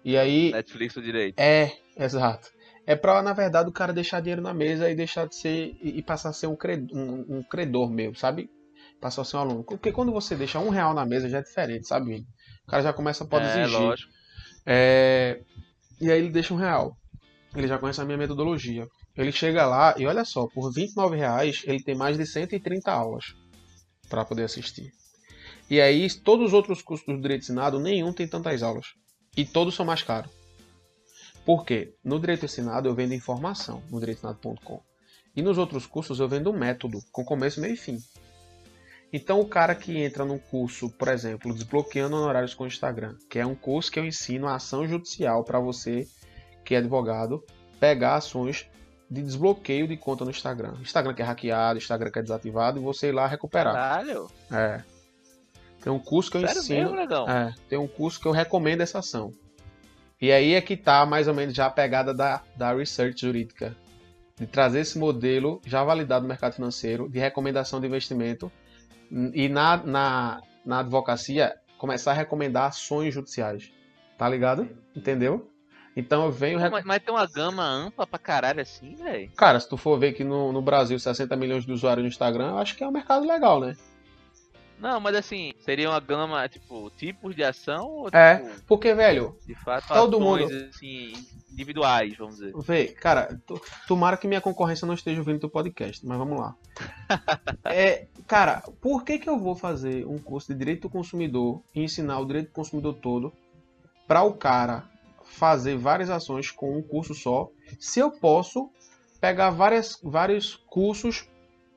E 0.04 0.18
aí. 0.18 0.52
Netflix 0.52 0.94
do 0.94 1.02
direito. 1.02 1.40
É, 1.40 1.72
exato. 1.98 2.50
É 2.86 2.96
pra, 2.96 3.22
na 3.22 3.34
verdade, 3.34 3.70
o 3.70 3.74
cara 3.74 3.94
deixar 3.94 4.20
dinheiro 4.20 4.42
na 4.42 4.54
mesa 4.54 4.90
e 4.90 4.96
deixar 4.96 5.28
de 5.28 5.36
ser. 5.36 5.78
e, 5.82 6.02
passar 6.04 6.30
a 6.30 6.34
ser 6.34 6.48
um 6.48 6.56
credor, 6.56 6.96
um, 6.96 7.38
um 7.38 7.44
credor 7.44 7.90
mesmo, 7.90 8.16
sabe? 8.16 8.50
Passar 9.02 9.22
a 9.22 9.26
ser 9.26 9.38
um 9.38 9.40
aluno. 9.40 9.64
Porque 9.64 9.92
quando 9.92 10.12
você 10.12 10.36
deixa 10.36 10.60
um 10.60 10.70
real 10.70 10.94
na 10.94 11.06
mesa 11.06 11.30
já 11.30 11.40
é 11.40 11.42
diferente, 11.42 11.88
sabe? 11.88 12.26
O 12.68 12.70
cara 12.70 12.84
já 12.84 12.94
começa, 12.94 13.26
pode 13.26 13.46
é, 13.46 13.62
exigir. 13.62 13.80
Lógico. 13.80 14.12
É, 14.66 15.42
e 16.02 16.12
aí 16.12 16.20
ele 16.20 16.30
deixa 16.30 16.54
um 16.54 16.58
real. 16.58 16.96
Ele 17.56 17.68
já 17.68 17.78
conhece 17.78 18.02
a 18.02 18.06
minha 18.06 18.18
metodologia. 18.18 18.86
Ele 19.16 19.32
chega 19.32 19.66
lá 19.66 19.96
e 19.98 20.06
olha 20.06 20.26
só, 20.26 20.46
por 20.48 20.72
29 20.72 21.16
reais 21.16 21.64
ele 21.66 21.82
tem 21.82 21.96
mais 21.96 22.18
de 22.18 22.26
130 22.26 22.92
aulas 22.92 23.34
para 24.10 24.26
poder 24.26 24.44
assistir. 24.44 24.92
E 25.70 25.82
aí, 25.82 26.08
todos 26.14 26.48
os 26.48 26.54
outros 26.54 26.82
cursos 26.82 27.08
do 27.08 27.20
Direito 27.20 27.44
Ensinado, 27.44 27.80
nenhum 27.80 28.14
tem 28.14 28.28
tantas 28.28 28.62
aulas. 28.62 28.88
E 29.36 29.44
todos 29.44 29.76
são 29.76 29.86
mais 29.86 30.04
caros. 30.04 30.32
Por 31.46 31.64
quê? 31.66 31.94
No 32.04 32.20
Direito 32.20 32.46
Ensinado 32.46 32.88
eu 32.88 32.96
vendo 32.96 33.14
informação, 33.14 33.84
no 33.92 34.00
direitoensinado.com. 34.00 34.82
E 35.36 35.42
nos 35.42 35.58
outros 35.58 35.86
cursos 35.86 36.20
eu 36.20 36.28
vendo 36.28 36.54
método, 36.54 37.00
com 37.12 37.24
começo, 37.24 37.62
meio 37.62 37.74
e 37.74 37.78
fim. 37.78 38.00
Então 39.14 39.40
o 39.40 39.48
cara 39.48 39.76
que 39.76 39.98
entra 39.98 40.26
num 40.26 40.40
curso, 40.40 40.90
por 40.90 41.08
exemplo, 41.08 41.54
Desbloqueando 41.54 42.16
Honorários 42.16 42.54
com 42.54 42.64
o 42.64 42.68
Instagram, 42.68 43.16
que 43.30 43.38
é 43.38 43.46
um 43.46 43.56
curso 43.56 43.92
que 43.92 44.00
eu 44.00 44.06
ensino 44.06 44.48
a 44.48 44.56
ação 44.56 44.88
judicial 44.88 45.44
para 45.44 45.60
você 45.60 46.08
que 46.66 46.74
é 46.74 46.80
advogado, 46.80 47.44
pegar 47.80 48.16
ações 48.16 48.68
de 49.10 49.22
desbloqueio 49.22 49.88
de 49.88 49.98
conta 49.98 50.24
no 50.26 50.32
Instagram. 50.32 50.74
Instagram 50.82 51.14
que 51.14 51.22
é 51.22 51.26
hackeado, 51.26 51.78
Instagram 51.78 52.12
que 52.12 52.20
é 52.20 52.22
desativado, 52.22 52.80
e 52.80 52.84
você 52.84 53.10
ir 53.10 53.12
lá 53.12 53.28
recuperar. 53.28 53.74
Caralho! 53.74 54.30
É. 54.52 54.84
Tem 55.82 55.94
um 55.94 56.00
curso 56.00 56.32
que 56.32 56.38
eu 56.38 56.42
Sério 56.42 56.60
ensino. 56.60 56.94
Mesmo, 56.94 57.30
é, 57.30 57.54
tem 57.70 57.78
um 57.78 57.88
curso 57.88 58.20
que 58.20 58.28
eu 58.28 58.32
recomendo 58.32 58.82
essa 58.82 59.00
ação. 59.00 59.32
E 60.20 60.32
aí 60.32 60.54
é 60.54 60.62
que 60.62 60.76
tá 60.76 61.06
mais 61.06 61.28
ou 61.28 61.34
menos 61.34 61.54
já 61.54 61.68
a 61.68 61.70
pegada 61.70 62.14
da, 62.14 62.42
da 62.56 62.74
research 62.74 63.22
jurídica. 63.22 63.76
De 64.38 64.48
trazer 64.48 64.80
esse 64.80 64.98
modelo 64.98 65.62
já 65.66 65.84
validado 65.84 66.24
no 66.24 66.28
mercado 66.28 66.54
financeiro, 66.54 67.08
de 67.08 67.20
recomendação 67.20 67.80
de 67.80 67.88
investimento, 67.88 68.52
e 69.34 69.48
na, 69.48 69.78
na, 69.78 70.42
na 70.66 70.80
advocacia 70.80 71.56
começar 71.78 72.12
a 72.12 72.16
recomendar 72.16 72.66
ações 72.66 73.14
judiciais. 73.14 73.72
Tá 74.18 74.28
ligado? 74.28 74.68
Entendeu? 74.96 75.50
Então 75.96 76.26
eu 76.26 76.32
venho. 76.32 76.60
Mas, 76.60 76.84
mas, 76.84 77.02
tem 77.02 77.14
uma 77.14 77.26
gama 77.26 77.64
ampla 77.64 78.06
pra 78.06 78.20
caralho 78.20 78.62
assim, 78.62 78.96
velho. 78.96 79.32
Cara, 79.36 79.60
se 79.60 79.70
tu 79.70 79.78
for 79.78 79.98
ver 79.98 80.14
que 80.14 80.24
no, 80.24 80.52
no 80.52 80.62
Brasil 80.62 81.00
60 81.00 81.36
milhões 81.36 81.66
de 81.66 81.72
usuários 81.72 82.04
no 82.04 82.10
Instagram, 82.10 82.50
eu 82.50 82.58
acho 82.58 82.76
que 82.76 82.84
é 82.84 82.88
um 82.88 82.92
mercado 82.92 83.26
legal, 83.26 83.62
né? 83.62 83.78
Não, 84.78 85.00
mas 85.00 85.16
assim, 85.16 85.54
seria 85.60 85.90
uma 85.90 86.02
gama, 86.02 86.48
tipo, 86.50 86.90
tipos 86.98 87.34
de 87.34 87.44
ação? 87.44 87.88
Ou, 87.88 88.10
é, 88.12 88.40
tipo, 88.40 88.64
porque, 88.68 88.94
velho, 88.94 89.38
de 89.46 89.56
fato, 89.56 89.88
todo 89.88 90.20
mundo. 90.20 90.44
Assim, 90.44 91.14
individuais, 91.50 92.18
vamos 92.18 92.36
dizer. 92.36 92.54
Vê, 92.58 92.88
cara, 92.88 93.40
tomara 93.88 94.18
que 94.18 94.28
minha 94.28 94.42
concorrência 94.42 94.86
não 94.86 94.94
esteja 94.94 95.22
ouvindo 95.22 95.40
teu 95.40 95.50
podcast, 95.50 96.06
mas 96.06 96.18
vamos 96.18 96.38
lá. 96.38 96.56
é, 97.64 98.08
cara, 98.28 98.62
por 98.82 99.06
que, 99.06 99.18
que 99.18 99.30
eu 99.30 99.40
vou 99.40 99.56
fazer 99.56 100.06
um 100.06 100.18
curso 100.18 100.52
de 100.52 100.60
direito 100.60 100.82
do 100.82 100.90
consumidor 100.90 101.62
e 101.74 101.82
ensinar 101.82 102.20
o 102.20 102.26
direito 102.26 102.48
do 102.48 102.54
consumidor 102.54 102.96
todo 102.96 103.32
para 104.06 104.24
o 104.24 104.34
cara 104.34 104.84
fazer 105.36 105.78
várias 105.78 106.10
ações 106.10 106.50
com 106.50 106.78
um 106.78 106.82
curso 106.82 107.14
só, 107.14 107.50
se 107.78 108.00
eu 108.00 108.10
posso 108.10 108.70
pegar 109.20 109.50
várias, 109.50 110.00
vários 110.02 110.56
cursos, 110.56 111.28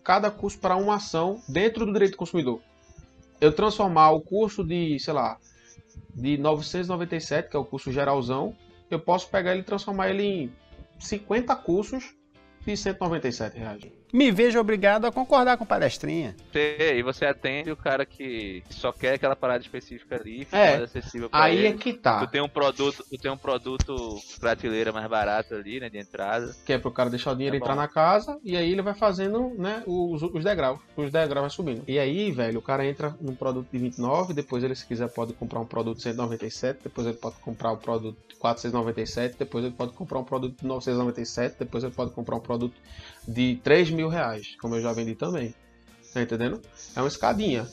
cada 0.05 0.31
curso 0.31 0.59
para 0.59 0.77
uma 0.77 0.95
ação 0.95 1.43
dentro 1.49 1.85
do 1.85 1.93
direito 1.93 2.13
do 2.13 2.19
consumidor. 2.19 2.61
Eu 3.41 3.53
transformar 3.53 4.13
o 4.13 4.21
curso 4.21 4.65
de, 4.65 4.99
sei 5.01 5.13
lá, 5.13 5.39
de 6.15 6.39
997, 6.39 7.51
que 7.51 7.57
é 7.57 7.59
o 7.59 7.65
curso 7.65 7.93
geralzão, 7.93 8.55
eu 8.91 9.01
posso 9.01 9.29
pegar 9.29 9.53
ele 9.53 9.61
e 9.61 9.65
transformar 9.65 10.09
ele 10.09 10.23
em 10.23 10.53
50 10.99 11.55
cursos 11.57 12.15
de 12.65 12.77
197 12.77 13.59
reais 13.59 13.83
me 14.13 14.31
vejo 14.31 14.59
obrigado 14.59 15.07
a 15.07 15.13
concordar 15.13 15.57
com 15.57 15.67
palestrinha. 15.67 16.35
E 16.97 17.03
você 17.03 17.25
atende 17.27 17.71
o 17.71 17.77
cara 17.77 18.05
que 18.07 18.63
só 18.71 18.93
quer 18.93 19.15
aquela 19.15 19.37
parada 19.37 19.63
específica 19.63 20.17
ali, 20.17 20.47
é, 20.53 20.71
mais 20.71 20.83
acessível 20.83 21.29
pra 21.31 21.43
aí 21.43 21.59
ele. 21.59 21.69
é 21.69 21.73
que 21.73 21.93
tá. 21.93 22.21
Tu 22.21 22.31
tem 22.31 22.41
um 22.41 22.49
produto, 22.49 23.05
tu 23.09 23.19
tem 23.19 23.31
um 23.31 23.37
produto 23.37 24.19
prateleira 24.41 24.93
mais 24.93 25.07
barato 25.09 25.55
ali, 25.55 25.81
né, 25.81 25.89
de 25.89 25.99
entrada. 25.99 26.55
Que 26.65 26.73
é 26.73 26.79
pro 26.79 26.91
cara 26.91 27.11
deixar 27.11 27.33
o 27.33 27.35
dinheiro 27.35 27.57
é 27.57 27.59
entrar 27.59 27.75
na 27.75 27.89
casa 27.89 28.39
e 28.43 28.57
aí 28.57 28.73
ele 28.73 28.83
vai 28.83 28.95
fazendo, 28.95 29.55
né, 29.59 29.83
os, 29.87 30.23
os 30.23 30.45
degraus. 30.45 30.81
Os 30.97 31.11
degraus 31.11 31.41
vai 31.41 31.51
subindo. 31.51 31.83
E 31.87 31.99
aí, 31.99 32.31
velho, 32.31 32.59
o 32.59 32.63
cara 32.63 32.87
entra 32.87 33.15
num 33.21 33.35
produto 33.35 33.69
de 33.71 33.79
29, 33.79 34.35
depois 34.35 34.65
ele 34.65 34.75
se 34.75 34.87
quiser 34.87 35.09
pode 35.09 35.33
comprar 35.35 35.61
um 35.61 35.67
produto 35.67 35.97
de 35.99 36.03
197, 36.05 36.81
depois 36.85 37.07
ele 37.07 37.17
pode 37.17 37.37
comprar 37.37 37.71
o 37.71 37.75
um 37.75 37.79
produto 37.79 38.19
de 38.29 38.37
497, 38.37 39.37
depois 39.39 39.65
ele 39.65 39.75
pode 39.75 39.93
comprar 39.93 40.19
um 40.19 40.25
produto 40.25 40.61
de 40.61 40.67
997, 40.67 41.57
depois 41.59 41.85
ele 41.85 41.93
pode 41.93 42.11
comprar 42.13 42.37
um 42.37 42.41
produto 42.41 42.75
de 43.27 43.61
3 43.63 43.91
mil 43.99 44.09
reais, 44.09 44.57
como 44.61 44.76
eu 44.76 44.80
já 44.80 44.92
vendi 44.92 45.14
também. 45.14 45.53
Tá 46.14 46.22
entendendo? 46.22 46.62
É 46.94 47.01
uma 47.01 47.09
escadinha. 47.09 47.66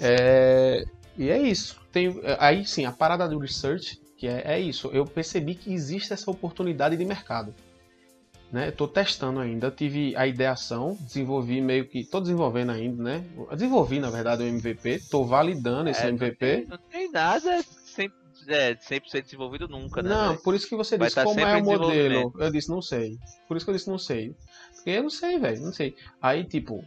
É... 0.00 0.84
E 1.16 1.28
é 1.28 1.38
isso. 1.38 1.78
Tem... 1.92 2.20
Aí 2.38 2.64
sim, 2.64 2.86
a 2.86 2.92
parada 2.92 3.28
do 3.28 3.38
research, 3.38 4.00
que 4.16 4.26
é, 4.26 4.54
é 4.54 4.60
isso. 4.60 4.88
Eu 4.88 5.04
percebi 5.04 5.54
que 5.54 5.72
existe 5.72 6.12
essa 6.12 6.30
oportunidade 6.30 6.96
de 6.96 7.04
mercado. 7.04 7.54
Né? 8.50 8.70
Estou 8.70 8.88
testando 8.88 9.38
ainda. 9.38 9.70
Tive 9.70 10.16
a 10.16 10.26
ideação, 10.26 10.96
desenvolvi 11.00 11.60
meio 11.60 11.86
que. 11.86 12.00
Estou 12.00 12.20
desenvolvendo 12.20 12.72
ainda, 12.72 13.02
né? 13.02 13.24
Desenvolvi, 13.52 14.00
na 14.00 14.10
verdade, 14.10 14.42
o 14.42 14.46
MVP. 14.46 14.88
Estou 14.90 15.24
validando 15.24 15.88
esse 15.88 16.02
é, 16.02 16.08
MVP. 16.08 16.66
Não 16.68 16.76
tem, 16.76 16.78
não 16.78 16.78
tem 16.78 17.10
nada 17.12 17.62
sem, 17.62 18.10
é, 18.48 18.74
100% 18.74 19.22
desenvolvido 19.22 19.68
nunca, 19.68 20.02
né? 20.02 20.08
Não, 20.08 20.36
por 20.36 20.54
isso 20.54 20.68
que 20.68 20.74
você 20.74 20.98
disse 20.98 21.22
como 21.22 21.38
é 21.40 21.56
o 21.56 21.64
modelo. 21.64 22.32
Eu 22.38 22.50
disse, 22.50 22.68
não 22.68 22.82
sei. 22.82 23.16
Por 23.46 23.56
isso 23.56 23.64
que 23.64 23.70
eu 23.70 23.76
disse, 23.76 23.88
não 23.88 23.98
sei. 23.98 24.34
Eu 24.86 25.02
não 25.02 25.10
sei, 25.10 25.38
velho, 25.38 25.60
não 25.62 25.72
sei. 25.72 25.96
Aí, 26.20 26.44
tipo, 26.44 26.84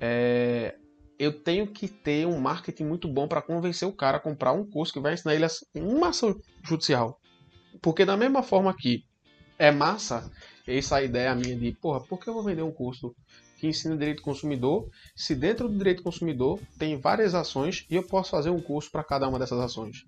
é... 0.00 0.76
eu 1.18 1.32
tenho 1.32 1.66
que 1.66 1.88
ter 1.88 2.26
um 2.26 2.38
marketing 2.38 2.84
muito 2.84 3.08
bom 3.08 3.26
para 3.26 3.42
convencer 3.42 3.88
o 3.88 3.92
cara 3.92 4.18
a 4.18 4.20
comprar 4.20 4.52
um 4.52 4.68
curso 4.68 4.92
que 4.92 5.00
vai 5.00 5.14
ensinar 5.14 5.34
ele 5.34 5.46
uma 5.74 6.08
ação 6.08 6.38
judicial. 6.62 7.20
Porque 7.80 8.04
da 8.04 8.16
mesma 8.16 8.42
forma 8.42 8.74
que 8.76 9.04
é 9.58 9.70
massa 9.70 10.30
essa 10.66 11.02
ideia 11.02 11.34
minha 11.34 11.56
de, 11.56 11.72
porra, 11.72 12.00
por 12.00 12.18
que 12.18 12.28
eu 12.28 12.34
vou 12.34 12.42
vender 12.42 12.62
um 12.62 12.72
curso 12.72 13.14
que 13.58 13.66
ensina 13.66 13.96
direito 13.96 14.22
consumidor 14.22 14.88
se 15.14 15.34
dentro 15.34 15.68
do 15.68 15.76
direito 15.76 16.02
consumidor 16.02 16.58
tem 16.78 16.98
várias 16.98 17.34
ações 17.34 17.84
e 17.90 17.94
eu 17.94 18.02
posso 18.02 18.30
fazer 18.30 18.48
um 18.48 18.60
curso 18.60 18.90
para 18.90 19.04
cada 19.04 19.28
uma 19.28 19.38
dessas 19.38 19.60
ações? 19.60 20.04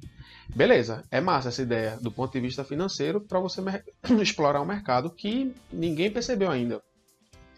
Beleza, 0.55 1.05
é 1.11 1.21
massa 1.21 1.49
essa 1.49 1.63
ideia 1.63 1.99
do 2.01 2.11
ponto 2.11 2.33
de 2.33 2.41
vista 2.41 2.65
financeiro 2.65 3.21
para 3.21 3.41
você 3.41 3.61
explorar 4.23 4.63
um 4.63 4.67
mercado 4.67 5.11
que 5.11 5.55
ninguém 5.71 6.11
percebeu 6.11 6.51
ainda. 6.51 6.83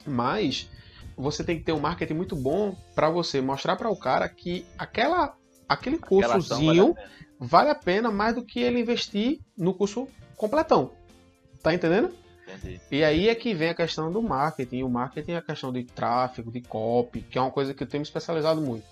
Mas 0.07 0.69
você 1.17 1.45
tem 1.45 1.59
que 1.59 1.65
ter 1.65 1.73
um 1.73 1.81
marketing 1.81 2.15
muito 2.15 2.37
bom 2.37 2.77
para 2.95 3.09
você 3.09 3.41
mostrar 3.41 3.77
para 3.77 3.89
o 3.89 3.97
cara 3.97 4.29
que 4.29 4.67
aquela, 4.79 5.37
aquele 5.69 5.99
cursozinho 5.99 6.95
vale, 6.95 7.09
vale 7.39 7.71
a 7.71 7.75
pena 7.75 8.11
mais 8.11 8.35
do 8.35 8.45
que 8.45 8.61
ele 8.61 8.81
investir 8.81 9.41
no 9.57 9.75
curso 9.75 10.09
completão. 10.37 10.93
Tá 11.63 11.73
entendendo? 11.73 12.13
Entendi. 12.47 12.81
E 12.91 13.03
aí 13.03 13.29
é 13.29 13.35
que 13.35 13.55
vem 13.55 13.71
a 13.71 13.75
questão 13.75 14.13
do 14.13 14.23
marketing. 14.23 14.83
O 14.83 14.89
marketing 14.89 15.33
é 15.33 15.37
a 15.37 15.43
questão 15.43 15.73
de 15.73 15.85
tráfego, 15.85 16.51
de 16.51 16.61
copy, 16.61 17.23
que 17.23 17.39
é 17.39 17.41
uma 17.41 17.51
coisa 17.51 17.73
que 17.73 17.83
eu 17.83 17.87
tenho 17.87 18.01
me 18.01 18.07
especializado 18.07 18.61
muito. 18.61 18.85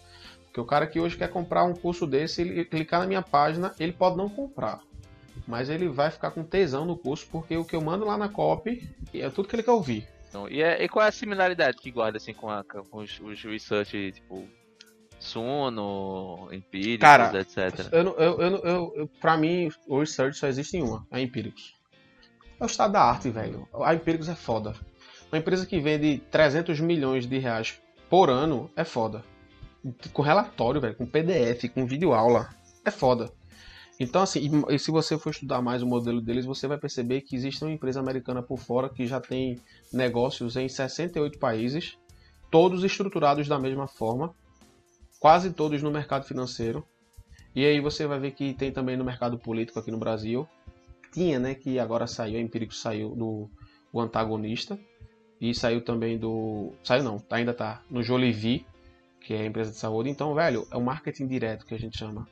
Porque 0.47 0.61
o 0.61 0.65
cara 0.65 0.87
que 0.87 1.01
hoje 1.01 1.17
quer 1.17 1.29
comprar 1.29 1.65
um 1.65 1.75
curso 1.75 2.07
desse, 2.07 2.43
ele 2.43 2.65
clicar 2.65 3.01
na 3.01 3.07
minha 3.07 3.23
página, 3.23 3.75
ele 3.79 3.93
pode 3.93 4.17
não 4.17 4.29
comprar. 4.29 4.81
Mas 5.47 5.69
ele 5.69 5.89
vai 5.89 6.11
ficar 6.11 6.31
com 6.31 6.45
tesão 6.45 6.85
no 6.85 6.97
curso, 6.97 7.27
porque 7.31 7.57
o 7.57 7.65
que 7.65 7.75
eu 7.75 7.81
mando 7.81 8.05
lá 8.05 8.17
na 8.17 8.29
copy 8.29 8.89
é 9.15 9.29
tudo 9.31 9.49
que 9.49 9.57
ele 9.57 9.63
quer 9.63 9.71
ouvir. 9.71 10.07
Então, 10.33 10.49
e, 10.49 10.63
é, 10.63 10.83
e 10.83 10.89
qual 10.89 11.05
é 11.05 11.11
a 11.11 11.13
similaridade 11.13 11.77
que 11.77 11.91
guarda 11.91 12.17
assim 12.17 12.33
com, 12.33 12.49
a, 12.49 12.65
com 12.65 12.99
os, 12.99 13.21
os 13.21 13.45
research, 13.45 14.13
tipo, 14.13 14.49
Suno, 15.21 16.49
Empíricos, 16.51 17.03
Cara, 17.03 17.39
etc? 17.39 17.93
Eu, 17.93 18.17
eu, 18.17 18.41
eu, 18.41 18.57
eu, 18.65 18.93
eu, 18.97 19.11
pra 19.21 19.37
mim, 19.37 19.71
o 19.87 20.01
research 20.01 20.39
só 20.39 20.47
existe 20.47 20.79
em 20.79 20.83
uma, 20.83 21.07
a 21.11 21.21
Empíricos. 21.21 21.77
É 22.59 22.65
o 22.65 22.67
estado 22.67 22.95
da 22.95 23.03
arte, 23.03 23.29
velho. 23.29 23.69
A 23.85 23.95
Empíricos 23.95 24.31
é 24.31 24.35
foda. 24.35 24.75
Uma 25.31 25.39
empresa 25.39 25.67
que 25.67 25.79
vende 25.79 26.23
300 26.31 26.81
milhões 26.81 27.27
de 27.27 27.39
reais 27.39 27.79
por 28.09 28.31
ano 28.31 28.71
é 28.75 28.85
foda. 28.85 29.23
Com 30.15 30.23
relatório, 30.23 30.81
velho, 30.81 30.95
com 30.95 31.05
PDF, 31.05 31.69
com 31.75 31.85
videoaula, 31.85 32.49
é 32.87 32.91
foda. 32.91 33.31
Então, 34.01 34.23
assim, 34.23 34.65
e, 34.69 34.79
se 34.79 34.91
você 34.91 35.19
for 35.19 35.31
estudar 35.31 35.61
mais 35.63 35.83
o 35.83 35.87
modelo 35.87 36.21
deles, 36.21 36.45
você 36.45 36.67
vai 36.67 36.79
perceber 36.79 37.21
que 37.21 37.37
existe 37.37 37.63
uma 37.63 37.73
empresa 37.73 38.01
americana 38.01 38.43
por 38.43 38.59
fora 38.59 38.89
que 38.89 39.07
já 39.07 39.21
tem 39.21 39.61
negócios 39.93 40.57
em 40.57 40.69
68 40.69 41.39
países, 41.39 41.99
todos 42.51 42.85
estruturados 42.85 43.47
da 43.47 43.59
mesma 43.59 43.87
forma, 43.87 44.35
quase 45.21 45.53
todos 45.53 45.83
no 45.83 45.91
mercado 45.91 46.25
financeiro. 46.25 46.85
E 47.55 47.65
aí 47.65 47.81
você 47.81 48.07
vai 48.07 48.19
ver 48.19 48.33
que 48.33 48.55
tem 48.55 48.73
também 48.73 48.97
no 48.97 49.05
mercado 49.05 49.39
político 49.39 49.79
aqui 49.79 49.91
no 49.91 49.99
Brasil. 49.99 50.49
Tinha, 51.13 51.39
né, 51.39 51.55
que 51.55 51.79
agora 51.79 52.07
saiu, 52.07 52.39
a 52.39 52.41
Empírico 52.41 52.75
saiu 52.75 53.15
do 53.15 53.51
o 53.93 54.01
antagonista. 54.01 54.79
E 55.41 55.55
saiu 55.55 55.85
também 55.85 56.17
do. 56.17 56.73
Saiu 56.85 57.03
não, 57.03 57.23
ainda 57.29 57.53
tá 57.53 57.83
no 57.91 58.03
Jolivie, 58.03 58.65
que 59.21 59.35
é 59.35 59.43
a 59.43 59.47
empresa 59.47 59.73
de 59.73 59.77
saúde. 59.77 60.09
Então, 60.09 60.35
velho, 60.35 60.67
é 60.71 60.77
o 60.77 60.81
marketing 60.81 61.27
direto 61.27 61.67
que 61.67 61.75
a 61.75 61.79
gente 61.79 61.99
chama 61.99 62.29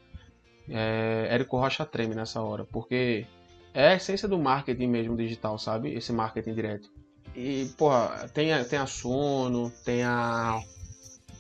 é, 0.70 1.28
Érico 1.30 1.58
Rocha 1.58 1.84
treme 1.84 2.14
nessa 2.14 2.40
hora, 2.40 2.64
porque 2.64 3.26
é 3.74 3.88
a 3.88 3.94
essência 3.94 4.28
do 4.28 4.38
marketing 4.38 4.86
mesmo 4.86 5.16
digital, 5.16 5.58
sabe? 5.58 5.94
Esse 5.94 6.12
marketing 6.12 6.54
direto. 6.54 6.90
E, 7.34 7.70
porra, 7.76 8.28
tem 8.32 8.52
a, 8.52 8.64
tem 8.64 8.78
a 8.78 8.86
Sono, 8.86 9.70
tem 9.84 10.02
a. 10.02 10.60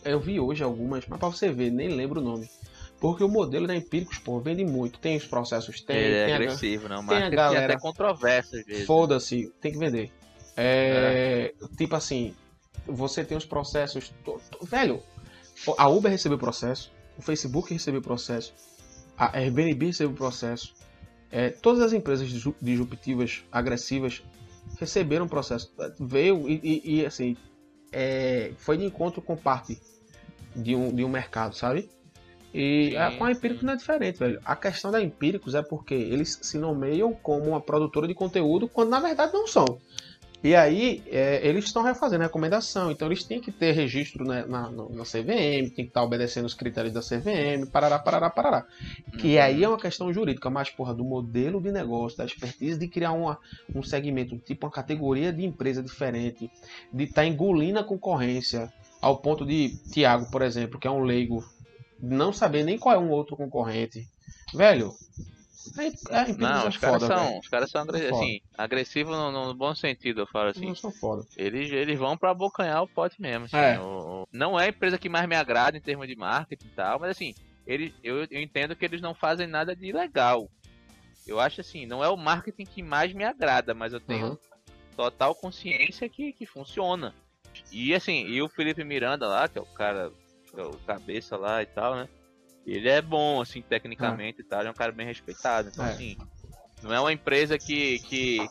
Eu 0.04 0.20
vi 0.20 0.40
hoje 0.40 0.62
algumas, 0.62 1.06
mas 1.06 1.18
pra 1.18 1.28
você 1.28 1.50
ver, 1.50 1.70
nem 1.70 1.88
lembro 1.88 2.20
o 2.20 2.24
nome. 2.24 2.48
Porque 3.00 3.24
o 3.24 3.28
modelo 3.28 3.66
da 3.66 3.74
Empíricos, 3.74 4.18
pô, 4.18 4.38
vende 4.40 4.64
muito. 4.64 4.98
Tem 4.98 5.16
os 5.16 5.26
processos, 5.26 5.80
tem. 5.80 5.96
Ele 5.96 6.14
é 6.14 6.26
tem 6.26 6.34
agressivo, 6.34 6.86
a, 6.86 6.88
não. 6.88 7.06
Tem 7.06 7.22
a 7.22 7.30
galera. 7.30 7.74
até 7.74 7.78
controvérsia, 7.78 8.62
Foda-se, 8.86 9.52
tem 9.60 9.72
que 9.72 9.78
vender. 9.78 10.12
É, 10.56 11.52
é. 11.62 11.66
Tipo 11.76 11.96
assim, 11.96 12.34
você 12.86 13.24
tem 13.24 13.36
os 13.36 13.46
processos. 13.46 14.12
Velho, 14.62 15.02
a 15.78 15.88
Uber 15.88 16.10
recebeu 16.10 16.38
processo, 16.38 16.92
o 17.16 17.22
Facebook 17.22 17.72
recebeu 17.72 18.02
processo, 18.02 18.54
a 19.20 19.36
Airbnb 19.36 19.84
recebeu 19.84 20.14
processo. 20.14 20.74
É, 21.30 21.50
todas 21.50 21.82
as 21.82 21.92
empresas 21.92 22.26
disruptivas, 22.60 23.44
agressivas, 23.52 24.22
receberam 24.78 25.28
processo. 25.28 25.70
Veio 26.00 26.48
e, 26.48 26.60
e, 26.64 27.00
e 27.00 27.06
assim, 27.06 27.36
é, 27.92 28.52
foi 28.56 28.78
de 28.78 28.86
encontro 28.86 29.20
com 29.20 29.36
parte 29.36 29.78
de 30.56 30.74
um, 30.74 30.92
de 30.92 31.04
um 31.04 31.08
mercado, 31.08 31.54
sabe? 31.54 31.90
E 32.52 32.96
a, 32.96 33.16
com 33.16 33.24
a 33.24 33.30
Empíricos 33.30 33.62
não 33.62 33.74
é 33.74 33.76
diferente, 33.76 34.18
velho. 34.18 34.40
A 34.42 34.56
questão 34.56 34.90
da 34.90 35.00
Empíricos 35.02 35.54
é 35.54 35.62
porque 35.62 35.94
eles 35.94 36.38
se 36.40 36.56
nomeiam 36.56 37.12
como 37.12 37.50
uma 37.50 37.60
produtora 37.60 38.08
de 38.08 38.14
conteúdo 38.14 38.68
quando 38.68 38.88
na 38.88 39.00
verdade 39.00 39.34
não 39.34 39.46
são. 39.46 39.78
E 40.42 40.54
aí, 40.54 41.02
é, 41.08 41.46
eles 41.46 41.66
estão 41.66 41.82
refazendo 41.82 42.22
a 42.22 42.26
recomendação, 42.26 42.90
então 42.90 43.08
eles 43.08 43.22
têm 43.22 43.40
que 43.40 43.52
ter 43.52 43.72
registro 43.72 44.24
né, 44.24 44.44
na, 44.48 44.70
na, 44.70 44.88
na, 44.88 45.04
CVM, 45.04 45.68
tem 45.68 45.70
que 45.70 45.82
estar 45.82 46.02
obedecendo 46.02 46.46
os 46.46 46.54
critérios 46.54 46.94
da 46.94 47.00
CVM, 47.00 47.66
parará, 47.70 47.98
parará, 47.98 48.30
parará. 48.30 48.66
Que 49.18 49.36
uhum. 49.36 49.42
aí 49.42 49.64
é 49.64 49.68
uma 49.68 49.78
questão 49.78 50.10
jurídica, 50.10 50.48
mas, 50.48 50.70
porra, 50.70 50.94
do 50.94 51.04
modelo 51.04 51.60
de 51.60 51.70
negócio, 51.70 52.16
da 52.16 52.24
expertise 52.24 52.78
de 52.78 52.88
criar 52.88 53.12
uma, 53.12 53.38
um 53.74 53.82
segmento, 53.82 54.38
tipo 54.38 54.64
uma 54.64 54.72
categoria 54.72 55.30
de 55.30 55.44
empresa 55.44 55.82
diferente, 55.82 56.50
de 56.90 57.04
estar 57.04 57.22
tá 57.22 57.26
engolindo 57.26 57.78
a 57.78 57.84
concorrência, 57.84 58.72
ao 59.00 59.18
ponto 59.18 59.44
de 59.44 59.76
Tiago, 59.90 60.30
por 60.30 60.40
exemplo, 60.40 60.78
que 60.78 60.86
é 60.86 60.90
um 60.90 61.04
leigo, 61.04 61.44
não 62.00 62.32
saber 62.32 62.64
nem 62.64 62.78
qual 62.78 62.94
é 62.94 62.98
um 62.98 63.10
outro 63.10 63.36
concorrente. 63.36 64.08
Velho, 64.54 64.94
é, 65.76 65.86
é 65.86 66.32
não, 66.38 66.68
os 66.68 66.76
caras 66.76 67.02
são, 67.02 67.38
os 67.38 67.48
caras 67.48 67.70
são 67.70 67.82
assim, 67.82 68.40
agressivos 68.56 69.16
no, 69.16 69.30
no, 69.30 69.54
bom 69.54 69.74
sentido, 69.74 70.22
eu 70.22 70.26
falo 70.26 70.50
assim. 70.50 70.72
Eles, 71.36 71.70
eles 71.70 71.98
vão 71.98 72.16
pra 72.16 72.30
abocanhar 72.30 72.82
o 72.82 72.88
pote 72.88 73.20
mesmo. 73.20 73.44
Assim, 73.44 73.56
é. 73.56 73.78
o, 73.78 74.26
não 74.32 74.58
é 74.58 74.66
a 74.66 74.68
empresa 74.68 74.98
que 74.98 75.08
mais 75.08 75.28
me 75.28 75.36
agrada 75.36 75.76
em 75.76 75.80
termos 75.80 76.08
de 76.08 76.16
marketing 76.16 76.66
e 76.66 76.70
tal, 76.70 76.98
mas 76.98 77.10
assim, 77.10 77.34
eles, 77.66 77.92
eu, 78.02 78.26
eu 78.30 78.40
entendo 78.40 78.74
que 78.74 78.84
eles 78.84 79.00
não 79.00 79.14
fazem 79.14 79.46
nada 79.46 79.76
de 79.76 79.92
legal. 79.92 80.50
Eu 81.26 81.38
acho 81.38 81.60
assim, 81.60 81.84
não 81.84 82.02
é 82.02 82.08
o 82.08 82.16
marketing 82.16 82.64
que 82.64 82.82
mais 82.82 83.12
me 83.12 83.24
agrada, 83.24 83.74
mas 83.74 83.92
eu 83.92 84.00
tenho 84.00 84.30
uhum. 84.30 84.38
total 84.96 85.34
consciência 85.34 86.08
que, 86.08 86.32
que 86.32 86.46
funciona. 86.46 87.14
E 87.70 87.94
assim, 87.94 88.26
e 88.26 88.40
o 88.40 88.48
Felipe 88.48 88.82
Miranda 88.82 89.28
lá, 89.28 89.46
que 89.48 89.58
é 89.58 89.62
o 89.62 89.66
cara, 89.66 90.10
é 90.56 90.62
o 90.62 90.72
cabeça 90.86 91.36
lá 91.36 91.62
e 91.62 91.66
tal, 91.66 91.96
né? 91.96 92.08
Ele 92.74 92.88
é 92.88 93.02
bom, 93.02 93.40
assim, 93.40 93.62
tecnicamente 93.62 94.40
ah. 94.40 94.42
e 94.42 94.44
tal, 94.44 94.62
é 94.62 94.70
um 94.70 94.74
cara 94.74 94.92
bem 94.92 95.06
respeitado. 95.06 95.70
Então, 95.72 95.84
é. 95.84 95.90
assim, 95.90 96.16
não 96.82 96.92
é 96.92 97.00
uma 97.00 97.12
empresa 97.12 97.58
que, 97.58 97.98
que, 98.00 98.48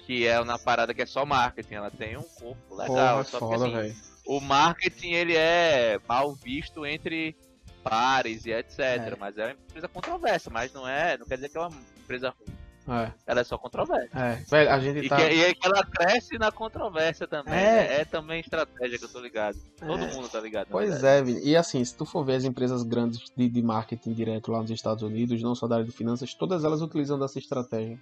que 0.00 0.26
é 0.26 0.42
na 0.44 0.58
parada 0.58 0.94
que 0.94 1.02
é 1.02 1.06
só 1.06 1.24
marketing, 1.24 1.74
ela 1.74 1.90
tem 1.90 2.16
um 2.16 2.22
corpo 2.22 2.74
legal. 2.74 3.16
Porra, 3.16 3.24
só 3.24 3.38
foda, 3.38 3.68
que, 3.68 3.76
assim, 3.76 3.96
o 4.26 4.40
marketing, 4.40 5.12
ele 5.12 5.36
é 5.36 6.00
mal 6.08 6.34
visto 6.34 6.86
entre 6.86 7.36
pares 7.82 8.46
e 8.46 8.52
etc. 8.52 8.78
É. 8.78 9.16
Mas 9.18 9.36
é 9.36 9.46
uma 9.46 9.52
empresa 9.52 9.88
controversa, 9.88 10.50
mas 10.50 10.72
não 10.72 10.88
é, 10.88 11.18
não 11.18 11.26
quer 11.26 11.34
dizer 11.36 11.48
que 11.48 11.58
é 11.58 11.60
uma 11.60 11.70
empresa 12.02 12.30
ruim. 12.30 12.61
É. 12.88 13.12
Ela 13.26 13.40
é 13.40 13.44
só 13.44 13.56
controvérsia. 13.56 14.10
É. 14.18 14.34
Velho, 14.48 14.70
a 14.70 14.80
gente 14.80 15.08
tá... 15.08 15.20
e, 15.20 15.28
que, 15.28 15.34
e 15.34 15.54
que 15.54 15.66
ela 15.66 15.84
cresce 15.84 16.36
na 16.36 16.50
controvérsia 16.50 17.28
também. 17.28 17.54
É, 17.54 18.00
é 18.00 18.04
também 18.04 18.40
estratégia 18.40 18.98
que 18.98 19.04
eu 19.04 19.08
tô 19.08 19.20
ligado. 19.20 19.56
Todo 19.78 20.04
é. 20.04 20.12
mundo 20.12 20.28
tá 20.28 20.40
ligado. 20.40 20.68
Pois 20.70 21.04
é, 21.04 21.22
Vini. 21.22 21.40
E 21.44 21.56
assim, 21.56 21.84
se 21.84 21.96
tu 21.96 22.04
for 22.04 22.24
ver 22.24 22.36
as 22.36 22.44
empresas 22.44 22.82
grandes 22.82 23.20
de, 23.36 23.48
de 23.48 23.62
marketing 23.62 24.12
direto 24.12 24.50
lá 24.50 24.60
nos 24.60 24.70
Estados 24.70 25.02
Unidos, 25.02 25.40
não 25.42 25.54
só 25.54 25.68
da 25.68 25.76
área 25.76 25.86
de 25.86 25.92
finanças, 25.92 26.34
todas 26.34 26.64
elas 26.64 26.82
utilizam 26.82 27.18
dessa 27.18 27.38
estratégia. 27.38 27.98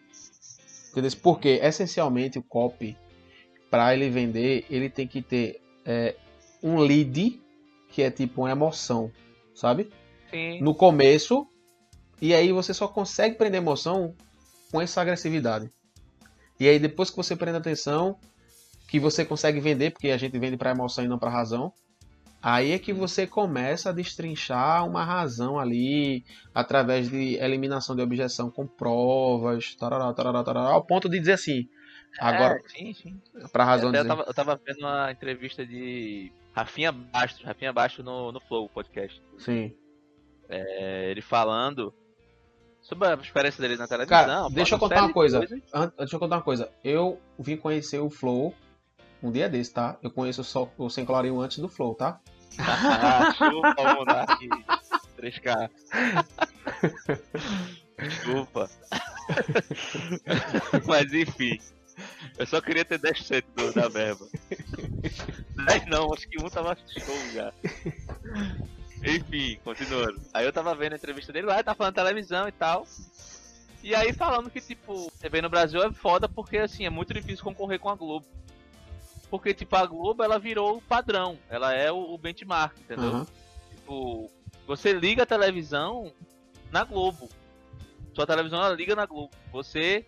Entendeu? 0.91 1.11
Porque, 1.23 1.61
essencialmente, 1.63 2.39
o 2.39 2.43
copy, 2.43 2.97
para 3.71 3.95
ele 3.95 4.09
vender, 4.09 4.65
ele 4.71 4.89
tem 4.89 5.07
que 5.07 5.21
ter 5.21 5.61
é, 5.85 6.17
um 6.63 6.79
lead, 6.79 7.41
que 7.89 8.03
é 8.03 8.11
tipo 8.11 8.43
uma 8.43 8.51
emoção, 8.51 9.13
sabe? 9.55 9.91
Sim. 10.31 10.61
No 10.63 10.75
começo, 10.75 11.47
e 12.21 12.35
aí 12.35 12.51
você 12.51 12.73
só 12.73 12.89
consegue 12.89 13.37
prender 13.37 13.61
emoção 13.61 14.15
com 14.71 14.81
essa 14.81 15.01
agressividade. 15.01 15.71
E 16.59 16.69
aí 16.69 16.79
depois 16.79 17.11
que 17.11 17.17
você 17.17 17.35
prende 17.35 17.59
atenção, 17.59 18.19
que 18.89 19.01
você 19.01 19.25
consegue 19.25 19.61
vender, 19.61 19.93
porque 19.93 20.11
a 20.11 20.17
gente 20.17 20.39
vende 20.39 20.57
para 20.57 20.71
emoção 20.71 21.05
e 21.05 21.09
não 21.09 21.19
para 21.19 21.31
razão, 21.31 21.73
aí 22.43 22.73
é 22.73 22.79
que 22.79 22.93
você 22.93 23.27
começa 23.27 23.91
a 23.91 23.93
destrinchar 23.93 24.87
uma 24.87 25.05
razão 25.05 25.59
ali 25.59 26.25
através 26.55 27.09
de 27.09 27.37
eliminação 27.37 27.95
de 27.95 28.03
objeção 28.03 28.51
com 28.51 28.67
provas, 28.67 29.75
tarará, 29.75 30.13
tarará, 30.13 30.43
tarará, 30.43 30.71
ao 30.71 30.85
ponto 30.85 31.09
de 31.09 31.19
dizer 31.19 31.35
assim, 31.35 31.69
agora 32.19 32.59
é, 32.59 32.69
sim, 32.69 32.95
sim. 32.95 33.21
para 33.53 33.65
razão 33.65 33.95
eu, 33.95 34.07
tava, 34.07 34.25
eu 34.27 34.35
tava 34.35 34.61
vendo 34.67 34.81
uma 34.81 35.13
entrevista 35.13 35.65
de 35.65 36.33
Rafinha 36.53 36.93
Bastos, 36.93 37.45
Rafinha 37.45 37.73
Bastos 37.73 38.05
no, 38.05 38.33
no 38.33 38.41
Flow 38.41 38.69
podcast. 38.69 39.23
Sim. 39.39 39.75
É, 40.49 41.11
ele 41.11 41.23
falando 41.23 41.95
sobre 42.83 43.09
a 43.09 43.15
experiência 43.15 43.61
dele 43.61 43.77
na 43.77 43.87
televisão. 43.87 44.27
Cara, 44.27 44.49
deixa 44.51 44.75
eu 44.75 44.79
contar 44.79 45.03
uma 45.03 45.13
coisa. 45.13 45.39
Antes, 45.73 45.97
deixa 45.97 46.17
eu 46.17 46.21
contar 46.21 46.37
uma 46.37 46.43
coisa. 46.43 46.71
Eu 46.83 47.21
vim 47.39 47.57
conhecer 47.57 47.99
o 47.99 48.11
Flow 48.11 48.55
um 49.23 49.31
dia 49.31 49.49
desse, 49.49 49.73
tá? 49.73 49.97
Eu 50.03 50.11
conheço 50.11 50.43
só 50.43 50.71
o 50.79 50.89
Sem 50.89 51.05
Clarinho 51.05 51.41
antes 51.41 51.59
do 51.59 51.69
Flow, 51.69 51.95
tá? 51.95 52.21
ah, 52.59 53.33
chupa, 53.37 53.95
Monark. 53.95 54.49
3K. 55.19 55.71
Desculpa. 57.99 58.71
Mas 60.87 61.13
enfim. 61.13 61.61
Eu 62.39 62.47
só 62.47 62.61
queria 62.61 62.85
ter 62.85 62.99
10% 62.99 63.45
do, 63.55 63.73
da 63.75 63.89
verba. 63.89 64.27
10 65.67 65.87
não, 65.87 66.13
acho 66.15 66.29
que 66.29 66.43
um 66.43 66.49
tava 66.49 66.75
show 66.75 67.31
já. 67.33 67.53
Enfim, 69.03 69.59
continuando. 69.65 70.21
Aí 70.33 70.45
eu 70.45 70.53
tava 70.53 70.75
vendo 70.75 70.93
a 70.93 70.97
entrevista 70.97 71.33
dele 71.33 71.47
lá, 71.47 71.55
ele 71.55 71.65
tava 71.65 71.77
falando 71.77 71.95
televisão 71.95 72.47
e 72.49 72.53
tal. 72.53 72.87
E 73.83 73.95
aí 73.95 74.13
falando 74.13 74.51
que, 74.51 74.61
tipo, 74.61 75.11
TV 75.21 75.41
no 75.41 75.49
Brasil 75.49 75.83
é 75.83 75.91
foda 75.93 76.29
porque, 76.29 76.59
assim, 76.59 76.85
é 76.85 76.91
muito 76.91 77.15
difícil 77.15 77.43
concorrer 77.43 77.79
com 77.79 77.89
a 77.89 77.95
Globo. 77.95 78.27
Porque, 79.31 79.55
tipo, 79.55 79.75
a 79.77 79.87
Globo, 79.87 80.23
ela 80.23 80.39
virou 80.39 80.77
o 80.77 80.83
padrão. 80.83 81.39
Ela 81.49 81.75
é 81.75 81.91
o, 81.91 81.97
o 81.97 82.19
benchmark, 82.19 82.79
entendeu? 82.79 83.11
Uhum. 83.11 83.27
Tipo, 83.71 84.31
você 84.67 84.93
liga 84.93 85.23
a 85.23 85.27
televisão 85.27 86.13
na 86.71 86.85
Globo. 86.85 87.29
Sua 88.15 88.27
televisão, 88.27 88.63
ela 88.63 88.75
liga 88.75 88.95
na 88.95 89.07
Globo. 89.07 89.31
Você 89.51 90.05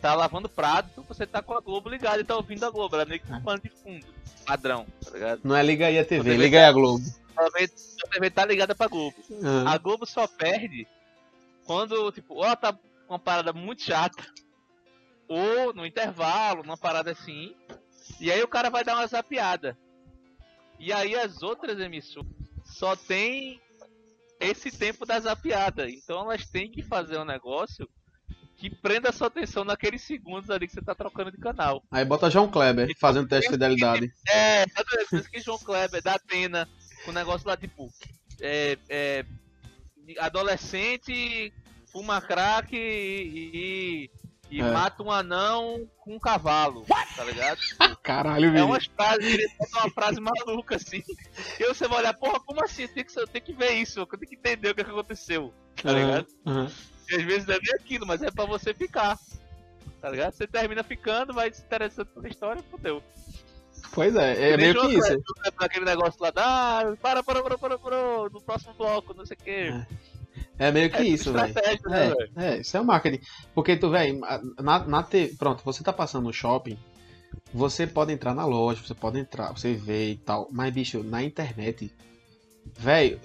tá 0.00 0.14
lavando 0.14 0.48
prato, 0.48 1.04
você 1.06 1.26
tá 1.26 1.42
com 1.42 1.52
a 1.52 1.60
Globo 1.60 1.90
ligada 1.90 2.22
e 2.22 2.24
tá 2.24 2.34
ouvindo 2.36 2.64
a 2.64 2.70
Globo. 2.70 2.94
Ela 2.94 3.02
é 3.02 3.06
meio 3.06 3.20
que 3.20 3.30
um 3.30 3.42
pano 3.42 3.60
de 3.60 3.68
fundo. 3.68 4.06
Padrão, 4.46 4.86
tá 5.04 5.10
ligado? 5.10 5.40
Não 5.44 5.54
é 5.54 5.62
liga 5.62 5.86
aí 5.88 5.98
a 5.98 6.04
TV, 6.04 6.36
liga 6.38 6.58
aí 6.58 6.64
a 6.64 6.72
Globo 6.72 7.19
a 7.46 8.08
TV 8.10 8.30
tá 8.30 8.44
ligada 8.44 8.74
pra 8.74 8.88
Globo. 8.88 9.16
Uhum. 9.28 9.66
A 9.66 9.78
Globo 9.78 10.06
só 10.06 10.26
perde 10.26 10.86
quando, 11.64 12.10
tipo, 12.12 12.34
ou 12.34 12.44
ela 12.44 12.56
tá 12.56 12.76
uma 13.08 13.18
parada 13.18 13.52
muito 13.52 13.82
chata, 13.82 14.24
ou 15.28 15.72
no 15.74 15.86
intervalo, 15.86 16.62
numa 16.62 16.76
parada 16.76 17.10
assim, 17.10 17.54
E 18.20 18.30
aí 18.30 18.42
o 18.42 18.48
cara 18.48 18.70
vai 18.70 18.84
dar 18.84 18.96
uma 18.96 19.06
zapiada. 19.06 19.76
E 20.78 20.92
aí 20.92 21.14
as 21.14 21.42
outras 21.42 21.78
emissoras 21.78 22.30
só 22.64 22.96
tem 22.96 23.60
esse 24.40 24.70
tempo 24.70 25.04
da 25.04 25.20
zapiada. 25.20 25.88
Então 25.88 26.22
elas 26.22 26.46
têm 26.46 26.70
que 26.70 26.82
fazer 26.82 27.18
um 27.18 27.24
negócio 27.24 27.88
que 28.56 28.68
prenda 28.68 29.08
a 29.08 29.12
sua 29.12 29.28
atenção 29.28 29.64
naqueles 29.64 30.02
segundos 30.02 30.50
ali 30.50 30.66
que 30.66 30.74
você 30.74 30.82
tá 30.82 30.94
trocando 30.94 31.30
de 31.30 31.38
canal. 31.38 31.82
Aí 31.90 32.04
bota 32.04 32.30
João 32.30 32.50
Kleber 32.50 32.88
fazendo 32.98 33.28
teste 33.28 33.46
de 33.46 33.54
fidelidade. 33.54 34.12
É, 34.28 34.66
sabe 34.68 35.30
que 35.30 35.40
João 35.40 35.58
Kleber, 35.58 36.02
da 36.02 36.14
Atena, 36.14 36.68
com 37.04 37.10
o 37.10 37.14
negócio 37.14 37.46
lá 37.46 37.56
tipo. 37.56 37.90
É, 38.40 38.78
é, 38.88 39.24
adolescente 40.18 41.52
fuma 41.92 42.20
crack 42.20 42.74
e, 42.74 44.10
e 44.50 44.60
é. 44.60 44.70
mata 44.72 45.02
um 45.02 45.10
anão 45.10 45.88
com 45.98 46.16
um 46.16 46.18
cavalo, 46.18 46.84
tá 47.16 47.24
ligado? 47.24 47.60
Caralho, 48.02 48.56
É 48.56 48.64
umas 48.64 48.86
frases, 48.86 49.24
ele 49.24 49.46
uma 49.76 49.90
frase 49.90 50.20
maluca, 50.20 50.76
assim. 50.76 51.02
E 51.58 51.66
você 51.66 51.86
vai 51.86 51.98
olhar, 52.00 52.14
porra, 52.14 52.40
como 52.40 52.62
assim? 52.64 52.88
Tem 52.88 53.04
que, 53.04 53.26
tem 53.26 53.42
que 53.42 53.52
ver 53.52 53.72
isso, 53.72 54.00
eu 54.00 54.06
tenho 54.06 54.28
que 54.28 54.36
entender 54.36 54.70
o 54.70 54.74
que, 54.74 54.80
é 54.80 54.84
que 54.84 54.90
aconteceu, 54.90 55.54
tá 55.80 55.92
ligado? 55.92 56.26
Uhum. 56.44 56.68
E 57.08 57.14
às 57.14 57.22
vezes 57.22 57.48
é 57.48 57.60
bem 57.60 57.74
aquilo, 57.74 58.06
mas 58.06 58.22
é 58.22 58.30
pra 58.30 58.44
você 58.44 58.74
ficar. 58.74 59.18
Tá 60.00 60.08
ligado? 60.08 60.32
Você 60.32 60.46
termina 60.46 60.82
ficando, 60.82 61.34
vai 61.34 61.52
se 61.52 61.62
interessando 61.62 62.06
pela 62.06 62.28
história, 62.28 62.62
fodeu. 62.70 63.02
Pois 63.92 64.14
é, 64.14 64.52
é 64.52 64.56
meio 64.56 64.74
que 64.74 64.98
isso. 64.98 65.22
Aquele 65.58 65.84
negócio 65.84 66.20
lá, 66.20 66.32
ah, 66.36 66.96
para, 67.00 67.22
para, 67.22 67.42
para, 67.42 67.58
para, 67.58 67.78
para, 67.78 68.28
no 68.30 68.40
próximo 68.40 68.74
bloco, 68.74 69.14
não 69.14 69.26
sei 69.26 69.36
o 69.36 69.44
quê. 69.44 69.72
É. 70.58 70.68
é 70.68 70.72
meio 70.72 70.90
que 70.90 70.98
é 70.98 71.04
isso, 71.04 71.32
velho. 71.32 71.54
Né, 71.86 72.14
é, 72.36 72.54
é, 72.54 72.60
isso 72.60 72.76
é 72.76 72.80
o 72.80 72.84
marketing. 72.84 73.20
Porque 73.54 73.76
tu, 73.76 73.90
velho, 73.90 74.20
na, 74.62 74.84
na 74.86 75.02
te... 75.02 75.34
pronto, 75.38 75.62
você 75.64 75.82
tá 75.82 75.92
passando 75.92 76.24
no 76.24 76.32
shopping, 76.32 76.78
você 77.52 77.86
pode 77.86 78.12
entrar 78.12 78.34
na 78.34 78.44
loja, 78.44 78.82
você 78.84 78.94
pode 78.94 79.18
entrar, 79.18 79.52
você 79.52 79.74
vê 79.74 80.12
e 80.12 80.16
tal, 80.16 80.48
mas, 80.52 80.72
bicho, 80.72 81.02
na 81.02 81.22
internet, 81.22 81.92
velho, 82.78 83.20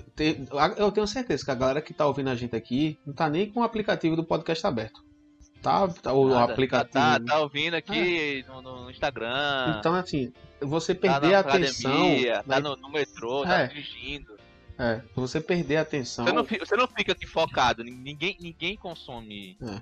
eu 0.77 0.91
tenho 0.91 1.07
certeza 1.07 1.45
que 1.45 1.51
a 1.51 1.55
galera 1.55 1.81
que 1.81 1.93
tá 1.93 2.05
ouvindo 2.05 2.29
a 2.29 2.35
gente 2.35 2.55
aqui 2.55 2.97
não 3.05 3.13
tá 3.13 3.29
nem 3.29 3.51
com 3.51 3.59
o 3.59 3.63
aplicativo 3.63 4.15
do 4.15 4.23
podcast 4.23 4.65
aberto. 4.65 5.03
Tá, 5.65 5.87
tá 5.87 6.13
o 6.13 6.29
Nada, 6.29 6.53
aplicativo. 6.53 6.93
Tá, 6.93 7.19
tá, 7.19 7.25
tá 7.25 7.39
ouvindo 7.39 7.73
aqui 7.73 8.43
é. 8.45 8.51
no, 8.51 8.61
no, 8.61 8.91
Instagram. 8.91 9.77
Então, 9.79 9.95
assim, 9.95 10.31
você 10.61 10.93
tá 10.93 11.19
perder 11.19 11.31
tá 11.31 11.37
a 11.37 11.55
atenção. 11.55 11.91
Academia, 11.91 12.43
tá 12.47 12.59
no, 12.59 12.75
no 12.75 12.89
metrô, 12.91 13.43
tá 13.43 13.61
é. 13.61 13.67
dirigindo. 13.67 14.35
É, 14.77 15.01
você 15.15 15.41
perder 15.41 15.77
a 15.77 15.81
atenção. 15.81 16.23
Você 16.23 16.31
não, 16.33 16.43
você 16.43 16.75
não 16.75 16.87
fica 16.87 17.13
aqui 17.13 17.25
focado, 17.25 17.83
ninguém, 17.83 18.37
ninguém 18.39 18.75
consome 18.75 19.57
é. 19.59 19.81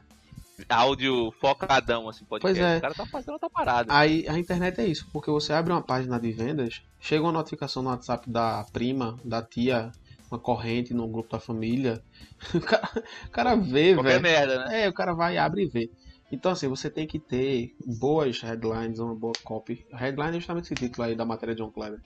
áudio 0.69 1.33
focadão, 1.41 2.07
assim, 2.07 2.23
pode 2.23 2.43
Pois 2.43 2.57
é. 2.57 2.77
O 2.77 2.81
cara 2.81 2.93
tá 2.93 3.05
fazendo 3.05 3.33
outra 3.33 3.49
parada. 3.49 3.93
Aí 3.93 4.25
a 4.29 4.39
internet 4.39 4.79
é 4.79 4.85
isso, 4.85 5.09
porque 5.11 5.29
você 5.29 5.51
abre 5.51 5.73
uma 5.73 5.81
página 5.81 6.17
de 6.17 6.31
vendas, 6.31 6.81
chega 6.97 7.23
uma 7.23 7.31
notificação 7.33 7.83
no 7.83 7.89
WhatsApp 7.89 8.29
da 8.29 8.65
prima, 8.71 9.17
da 9.25 9.41
tia, 9.41 9.91
uma 10.33 10.39
corrente 10.39 10.93
no 10.93 11.07
grupo 11.07 11.29
da 11.29 11.39
família. 11.39 12.03
O 12.53 12.59
cara, 12.59 13.03
o 13.25 13.29
cara 13.29 13.55
vê, 13.55 13.95
velho. 13.95 14.21
merda, 14.21 14.65
né? 14.65 14.83
É, 14.83 14.89
o 14.89 14.93
cara 14.93 15.13
vai, 15.13 15.37
abre 15.37 15.63
e 15.63 15.67
vê. 15.67 15.89
Então, 16.31 16.51
assim, 16.51 16.67
você 16.67 16.89
tem 16.89 17.05
que 17.05 17.19
ter 17.19 17.75
boas 17.85 18.41
headlines, 18.41 18.99
uma 18.99 19.15
boa 19.15 19.33
copy. 19.43 19.85
Headline 19.93 20.37
é 20.37 20.39
justamente 20.39 20.65
esse 20.65 20.75
título 20.75 21.07
aí 21.07 21.15
da 21.15 21.23
matéria 21.23 21.53
de 21.53 21.61
John 21.61 21.71
Kleber. 21.71 22.01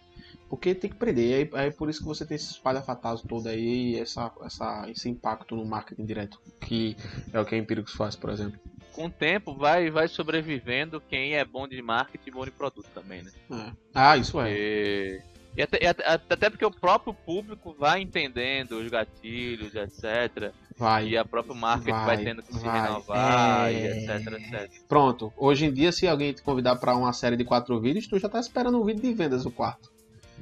Porque 0.49 0.75
tem 0.75 0.89
que 0.89 0.95
prender. 0.97 1.49
É, 1.53 1.67
é 1.67 1.71
por 1.71 1.89
isso 1.89 2.01
que 2.01 2.05
você 2.05 2.25
tem 2.25 2.36
esse 2.36 2.51
espalha-fatazo 2.51 3.25
todo 3.28 3.47
aí, 3.47 3.97
essa, 3.97 4.32
essa, 4.43 4.89
esse 4.89 5.09
impacto 5.09 5.55
no 5.55 5.65
marketing 5.65 6.05
direto. 6.05 6.41
Que 6.59 6.95
é 7.32 7.39
o 7.39 7.45
que 7.45 7.55
a 7.55 7.57
Empíricos 7.57 7.93
faz, 7.93 8.15
por 8.15 8.30
exemplo. 8.30 8.59
Com 8.91 9.05
o 9.05 9.09
tempo, 9.09 9.55
vai, 9.55 9.89
vai 9.89 10.07
sobrevivendo 10.07 10.99
quem 10.99 11.36
é 11.36 11.45
bom 11.45 11.67
de 11.67 11.82
marketing 11.82 12.30
e 12.30 12.34
bom 12.34 12.43
de 12.43 12.51
produto 12.51 12.89
também, 12.93 13.23
né? 13.23 13.32
É. 13.51 13.71
Ah, 13.93 14.17
isso 14.17 14.41
é. 14.41 14.51
E... 14.51 15.21
E 15.58 15.64
até, 15.64 16.05
até, 16.05 16.49
porque 16.51 16.64
o 16.64 16.70
próprio 16.70 17.16
público 17.16 17.76
vai 17.80 17.99
entendendo 17.99 18.74
os 18.74 18.88
gatilhos, 18.89 19.74
etc. 19.74 20.53
Vai. 20.78 21.08
E 21.08 21.18
a 21.18 21.26
própria 21.26 21.55
marca 21.55 21.91
vai, 21.91 22.05
vai 22.05 22.24
tendo 22.24 22.43
que 22.43 22.53
vai. 22.53 22.62
se 22.62 22.68
renovar, 22.68 23.74
é... 23.74 23.97
etc, 23.97 24.34
etc. 24.34 24.72
Pronto. 24.88 25.34
Hoje 25.36 25.66
em 25.66 25.74
dia, 25.74 25.91
se 25.91 26.08
alguém 26.08 26.32
te 26.32 26.43
convidar 26.43 26.76
para 26.76 26.95
uma 26.95 27.12
série 27.12 27.36
de 27.36 27.43
quatro 27.43 27.80
vídeos, 27.80 28.05
tu 28.05 28.20
já 28.20 28.30
tá 28.30 28.39
esperando 28.39 28.80
um 28.80 28.86
vídeo 28.86 29.01
de 29.01 29.14
vendas 29.14 29.45
no 29.45 29.51
quarto. 29.51 29.91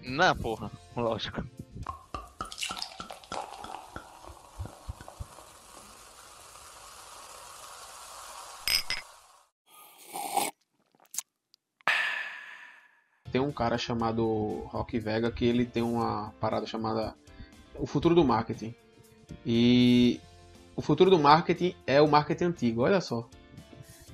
Não, 0.03 0.35
porra. 0.35 0.69
Lógico. 0.93 1.41
Tem 13.35 13.41
um 13.41 13.51
cara 13.51 13.77
chamado 13.77 14.61
Rock 14.67 14.97
Vega 14.97 15.29
que 15.29 15.43
ele 15.43 15.65
tem 15.65 15.83
uma 15.83 16.33
parada 16.39 16.65
chamada 16.65 17.13
O 17.77 17.85
Futuro 17.85 18.15
do 18.15 18.23
Marketing. 18.23 18.73
E 19.45 20.21
o 20.73 20.81
futuro 20.81 21.09
do 21.09 21.19
marketing 21.19 21.75
é 21.85 22.01
o 22.01 22.07
marketing 22.07 22.45
antigo, 22.45 22.83
olha 22.83 23.01
só. 23.01 23.27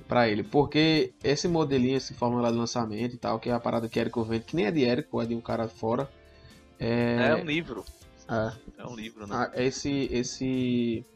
Para 0.08 0.28
ele, 0.28 0.42
porque 0.42 1.12
esse 1.22 1.46
modelinho, 1.46 1.96
esse 1.96 2.14
fórmula 2.14 2.50
de 2.50 2.58
lançamento 2.58 3.14
e 3.14 3.16
tal, 3.16 3.38
que 3.38 3.48
é 3.48 3.52
a 3.52 3.60
parada 3.60 3.88
que 3.88 4.00
Érico 4.00 4.24
vende, 4.24 4.44
que 4.44 4.56
nem 4.56 4.66
é 4.66 4.72
de 4.72 4.84
Érico, 4.84 5.22
é 5.22 5.26
de 5.26 5.36
um 5.36 5.40
cara 5.40 5.68
fora. 5.68 6.10
É, 6.80 7.28
é 7.28 7.34
um 7.36 7.44
livro. 7.44 7.84
É. 8.28 8.52
É 8.82 8.86
um 8.86 8.96
livro, 8.96 9.24
né? 9.24 9.36
Ah, 9.36 9.50
esse, 9.54 10.08
esse 10.10 11.06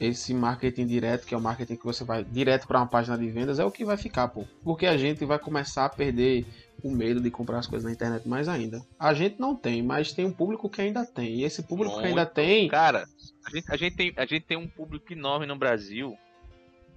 esse 0.00 0.34
marketing 0.34 0.86
direto, 0.86 1.26
que 1.26 1.34
é 1.34 1.38
o 1.38 1.40
marketing 1.40 1.76
que 1.76 1.84
você 1.84 2.04
vai 2.04 2.24
direto 2.24 2.66
para 2.66 2.78
uma 2.80 2.86
página 2.86 3.16
de 3.16 3.28
vendas, 3.30 3.58
é 3.58 3.64
o 3.64 3.70
que 3.70 3.84
vai 3.84 3.96
ficar, 3.96 4.28
pô. 4.28 4.44
Porque 4.62 4.86
a 4.86 4.96
gente 4.96 5.24
vai 5.24 5.38
começar 5.38 5.84
a 5.84 5.88
perder 5.88 6.44
o 6.82 6.90
medo 6.90 7.20
de 7.20 7.30
comprar 7.30 7.58
as 7.58 7.66
coisas 7.66 7.84
na 7.84 7.92
internet 7.92 8.28
mais 8.28 8.48
ainda. 8.48 8.84
A 8.98 9.14
gente 9.14 9.40
não 9.40 9.54
tem, 9.54 9.82
mas 9.82 10.12
tem 10.12 10.24
um 10.24 10.32
público 10.32 10.68
que 10.68 10.80
ainda 10.80 11.04
tem. 11.06 11.36
E 11.36 11.44
esse 11.44 11.62
público 11.62 11.92
Muito. 11.92 12.02
que 12.02 12.08
ainda 12.08 12.26
tem. 12.26 12.68
Cara, 12.68 13.04
a 13.46 13.50
gente, 13.50 13.72
a, 13.72 13.76
gente 13.76 13.96
tem, 13.96 14.12
a 14.16 14.26
gente 14.26 14.44
tem 14.44 14.56
um 14.56 14.68
público 14.68 15.12
enorme 15.12 15.46
no 15.46 15.56
Brasil 15.56 16.16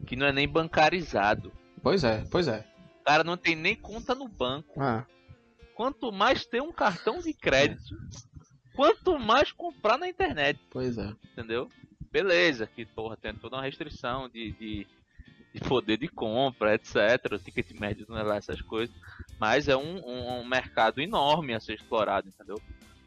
que 0.05 0.15
não 0.15 0.28
é 0.28 0.32
nem 0.32 0.47
bancarizado. 0.47 1.51
Pois 1.82 2.03
é, 2.03 2.25
pois 2.30 2.47
é. 2.47 2.65
O 3.01 3.03
cara 3.05 3.23
não 3.23 3.38
tem 3.38 3.55
nem 3.55 3.75
conta 3.75 4.13
no 4.13 4.28
banco. 4.28 4.82
Ah. 4.82 5.05
Quanto 5.75 6.11
mais 6.11 6.45
ter 6.45 6.61
um 6.61 6.71
cartão 6.71 7.19
de 7.19 7.34
crédito, 7.34 7.95
quanto 8.75 9.17
mais 9.17 9.51
comprar 9.51 9.97
na 9.97 10.07
internet. 10.07 10.59
Pois 10.69 10.97
é. 10.97 11.13
Entendeu? 11.32 11.69
beleza, 12.11 12.67
que 12.67 12.86
porra, 12.86 13.15
tem 13.15 13.34
toda 13.34 13.57
uma 13.57 13.63
restrição 13.63 14.28
de, 14.30 14.51
de, 14.53 14.88
de 15.58 15.68
poder 15.68 15.97
de 15.97 16.08
compra, 16.08 16.76
etc. 16.76 16.95
O 17.32 17.39
ticket 17.39 17.72
médio 17.80 18.05
não 18.08 18.18
é 18.18 18.24
lá 18.24 18.38
essas 18.38 18.62
coisas. 18.62 18.95
Mas 19.39 19.68
é 19.68 19.76
um, 19.76 19.97
um, 20.05 20.39
um, 20.39 20.47
mercado 20.47 21.01
enorme 21.01 21.53
a 21.53 21.60
ser 21.60 21.74
explorado, 21.74 22.28
entendeu? 22.28 22.62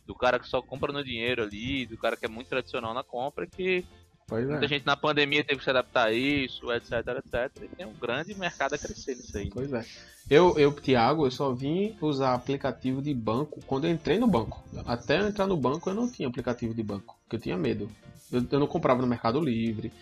Do 0.06 0.14
cara 0.14 0.38
que 0.38 0.48
só 0.48 0.60
compra 0.60 0.92
no 0.92 1.04
dinheiro 1.04 1.42
ali, 1.42 1.86
do 1.86 1.96
cara 1.96 2.16
que 2.16 2.26
é 2.26 2.28
muito 2.28 2.48
tradicional 2.48 2.92
na 2.92 3.04
compra, 3.04 3.46
que 3.46 3.84
pois 4.26 4.46
muita 4.46 4.64
é. 4.64 4.68
gente 4.68 4.84
na 4.84 4.96
pandemia 4.96 5.44
teve 5.44 5.58
que 5.58 5.64
se 5.64 5.70
adaptar 5.70 6.08
a 6.08 6.12
isso, 6.12 6.72
etc, 6.72 6.92
etc. 7.18 7.62
E 7.62 7.68
tem 7.68 7.86
um 7.86 7.94
grande 7.94 8.34
mercado 8.34 8.74
a 8.74 8.78
crescer 8.78 9.14
nisso 9.16 9.36
aí. 9.36 9.50
Pois 9.50 9.72
é. 9.72 9.84
Eu, 10.28 10.56
eu, 10.58 10.72
Thiago, 10.72 11.26
eu 11.26 11.30
só 11.30 11.52
vim 11.52 11.96
usar 12.00 12.34
aplicativo 12.34 13.00
de 13.02 13.12
banco 13.14 13.60
quando 13.66 13.86
eu 13.86 13.90
entrei 13.90 14.18
no 14.18 14.26
banco. 14.26 14.64
Até 14.86 15.20
eu 15.20 15.26
entrar 15.26 15.46
no 15.46 15.56
banco 15.56 15.90
eu 15.90 15.94
não 15.94 16.10
tinha 16.10 16.28
aplicativo 16.28 16.74
de 16.74 16.82
banco, 16.82 17.16
porque 17.22 17.36
eu 17.36 17.40
tinha 17.40 17.56
medo. 17.56 17.90
Eu, 18.30 18.44
eu 18.50 18.60
não 18.60 18.66
comprava 18.66 19.00
no 19.00 19.08
Mercado 19.08 19.40
Livre, 19.40 19.92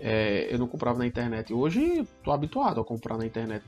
é, 0.00 0.48
eu 0.50 0.58
não 0.58 0.66
comprava 0.66 0.98
na 0.98 1.06
internet. 1.06 1.52
Hoje 1.52 2.06
tô 2.24 2.32
habituado 2.32 2.80
a 2.80 2.84
comprar 2.84 3.16
na 3.16 3.26
internet, 3.26 3.64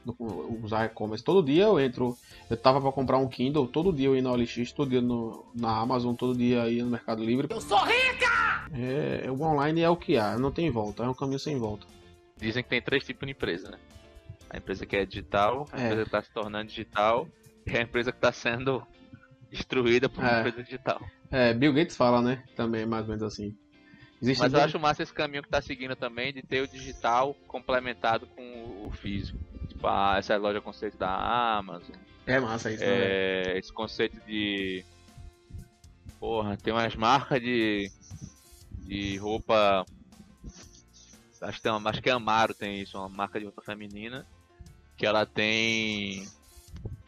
usar 0.62 0.86
e-commerce. 0.86 1.22
Todo 1.22 1.44
dia 1.44 1.64
eu 1.64 1.78
entro. 1.78 2.16
Eu 2.50 2.56
tava 2.56 2.80
para 2.80 2.92
comprar 2.92 3.18
um 3.18 3.28
Kindle, 3.28 3.66
todo 3.68 3.92
dia 3.92 4.08
eu 4.08 4.16
ia 4.16 4.22
no 4.22 4.32
OLX, 4.32 4.72
todo 4.72 4.90
dia 4.90 5.00
no, 5.00 5.46
na 5.54 5.78
Amazon, 5.78 6.14
todo 6.14 6.36
dia 6.36 6.64
eu 6.64 6.72
ia 6.72 6.84
no 6.84 6.90
Mercado 6.90 7.24
Livre. 7.24 7.46
Eu 7.50 7.60
sou 7.60 7.78
rica! 7.84 8.34
É, 8.72 9.30
o 9.30 9.40
online 9.42 9.82
é 9.82 9.88
o 9.88 9.96
que 9.96 10.16
há, 10.16 10.36
não 10.36 10.50
tem 10.50 10.70
volta, 10.70 11.04
é 11.04 11.08
um 11.08 11.14
caminho 11.14 11.38
sem 11.38 11.56
volta. 11.58 11.86
Dizem 12.36 12.62
que 12.62 12.68
tem 12.68 12.82
três 12.82 13.04
tipos 13.04 13.26
de 13.26 13.32
empresa, 13.32 13.70
né? 13.70 13.78
A 14.50 14.56
empresa 14.56 14.84
que 14.84 14.96
é 14.96 15.04
digital, 15.04 15.68
a 15.72 15.80
é. 15.80 15.84
empresa 15.84 16.02
que 16.02 16.08
está 16.08 16.22
se 16.22 16.32
tornando 16.32 16.68
digital 16.68 17.28
e 17.66 17.76
a 17.76 17.82
empresa 17.82 18.10
que 18.10 18.18
está 18.18 18.32
sendo 18.32 18.84
destruída 19.50 20.08
por 20.08 20.20
uma 20.20 20.36
é. 20.36 20.40
empresa 20.40 20.62
digital. 20.62 21.00
É, 21.30 21.54
Bill 21.54 21.72
Gates 21.72 21.96
fala, 21.96 22.20
né? 22.20 22.42
Também 22.56 22.84
mais 22.84 23.02
ou 23.02 23.10
menos 23.10 23.22
assim. 23.22 23.56
Existe 24.24 24.40
Mas 24.40 24.54
eu 24.54 24.60
acho 24.60 24.78
massa 24.78 25.02
esse 25.02 25.12
caminho 25.12 25.42
que 25.42 25.50
tá 25.50 25.60
seguindo 25.60 25.94
também 25.94 26.32
de 26.32 26.40
ter 26.40 26.62
o 26.62 26.66
digital 26.66 27.34
complementado 27.46 28.26
com 28.28 28.86
o 28.86 28.90
físico. 28.90 29.38
Tipo, 29.68 29.86
ah, 29.86 30.16
essa 30.16 30.32
é 30.32 30.36
a 30.36 30.38
loja 30.38 30.62
conceito 30.62 30.96
da 30.96 31.58
Amazon. 31.58 31.94
É 32.26 32.40
massa 32.40 32.72
isso, 32.72 32.82
é, 32.82 33.58
Esse 33.58 33.70
conceito 33.70 34.18
de. 34.26 34.82
Porra, 36.18 36.56
tem 36.56 36.72
umas 36.72 36.96
marcas 36.96 37.38
de. 37.38 37.90
de 38.78 39.18
roupa. 39.18 39.84
Acho 41.42 41.58
que, 41.58 41.62
tem 41.62 41.72
uma, 41.72 41.90
acho 41.90 42.00
que 42.00 42.08
é 42.08 42.12
Amaro 42.12 42.54
tem 42.54 42.80
isso, 42.80 42.96
uma 42.96 43.10
marca 43.10 43.38
de 43.38 43.44
roupa 43.44 43.60
feminina. 43.60 44.26
Que 44.96 45.04
ela 45.04 45.26
tem. 45.26 46.26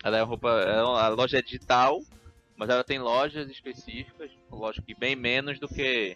Ela 0.05 0.19
é 0.19 0.23
roupa. 0.23 0.51
É 0.51 0.81
a 0.81 1.09
loja 1.09 1.39
é 1.39 1.43
digital, 1.43 1.99
mas 2.59 2.69
ela 2.69 2.85
tem 2.85 2.99
lojas 2.99 3.49
específicas, 3.49 4.31
lógico 4.51 4.87
que 4.87 4.95
bem 4.95 5.17
menos 5.17 5.59
do 5.59 5.67
que 5.67 6.15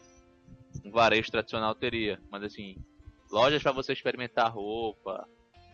um 0.84 0.90
varejo 0.90 1.30
tradicional 1.30 1.74
teria. 1.74 2.20
Mas 2.30 2.42
assim, 2.42 2.76
lojas 3.30 3.62
para 3.62 3.72
você 3.72 3.92
experimentar 3.92 4.52
roupa, 4.52 5.26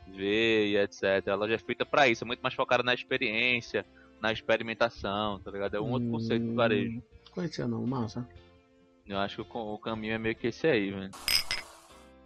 ver 0.06 0.68
e 0.68 0.76
etc. 0.76 1.28
A 1.28 1.34
loja 1.34 1.54
é 1.54 1.58
feita 1.58 1.84
para 1.84 2.08
isso, 2.08 2.24
é 2.24 2.26
muito 2.26 2.40
mais 2.40 2.54
focada 2.54 2.82
na 2.82 2.94
experiência, 2.94 3.84
na 4.20 4.32
experimentação, 4.32 5.38
tá 5.40 5.50
ligado? 5.50 5.76
É 5.76 5.80
um 5.80 5.92
outro 5.92 6.10
conceito 6.10 6.46
do 6.46 6.54
varejo. 6.54 7.02
Conhecia 7.32 7.66
não, 7.66 7.86
massa. 7.86 8.26
Eu 9.06 9.18
acho 9.18 9.44
que 9.44 9.56
o, 9.56 9.74
o 9.74 9.78
caminho 9.78 10.14
é 10.14 10.18
meio 10.18 10.34
que 10.34 10.48
esse 10.48 10.66
aí, 10.66 10.90
velho. 10.90 11.10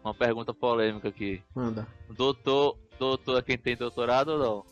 Uma 0.02 0.14
pergunta 0.14 0.54
polêmica 0.54 1.08
aqui. 1.08 1.42
Manda. 1.54 1.86
Doutor, 2.08 2.76
doutor 2.98 3.38
é 3.38 3.42
quem 3.42 3.58
tem 3.58 3.76
doutorado 3.76 4.30
ou 4.30 4.38
não? 4.38 4.64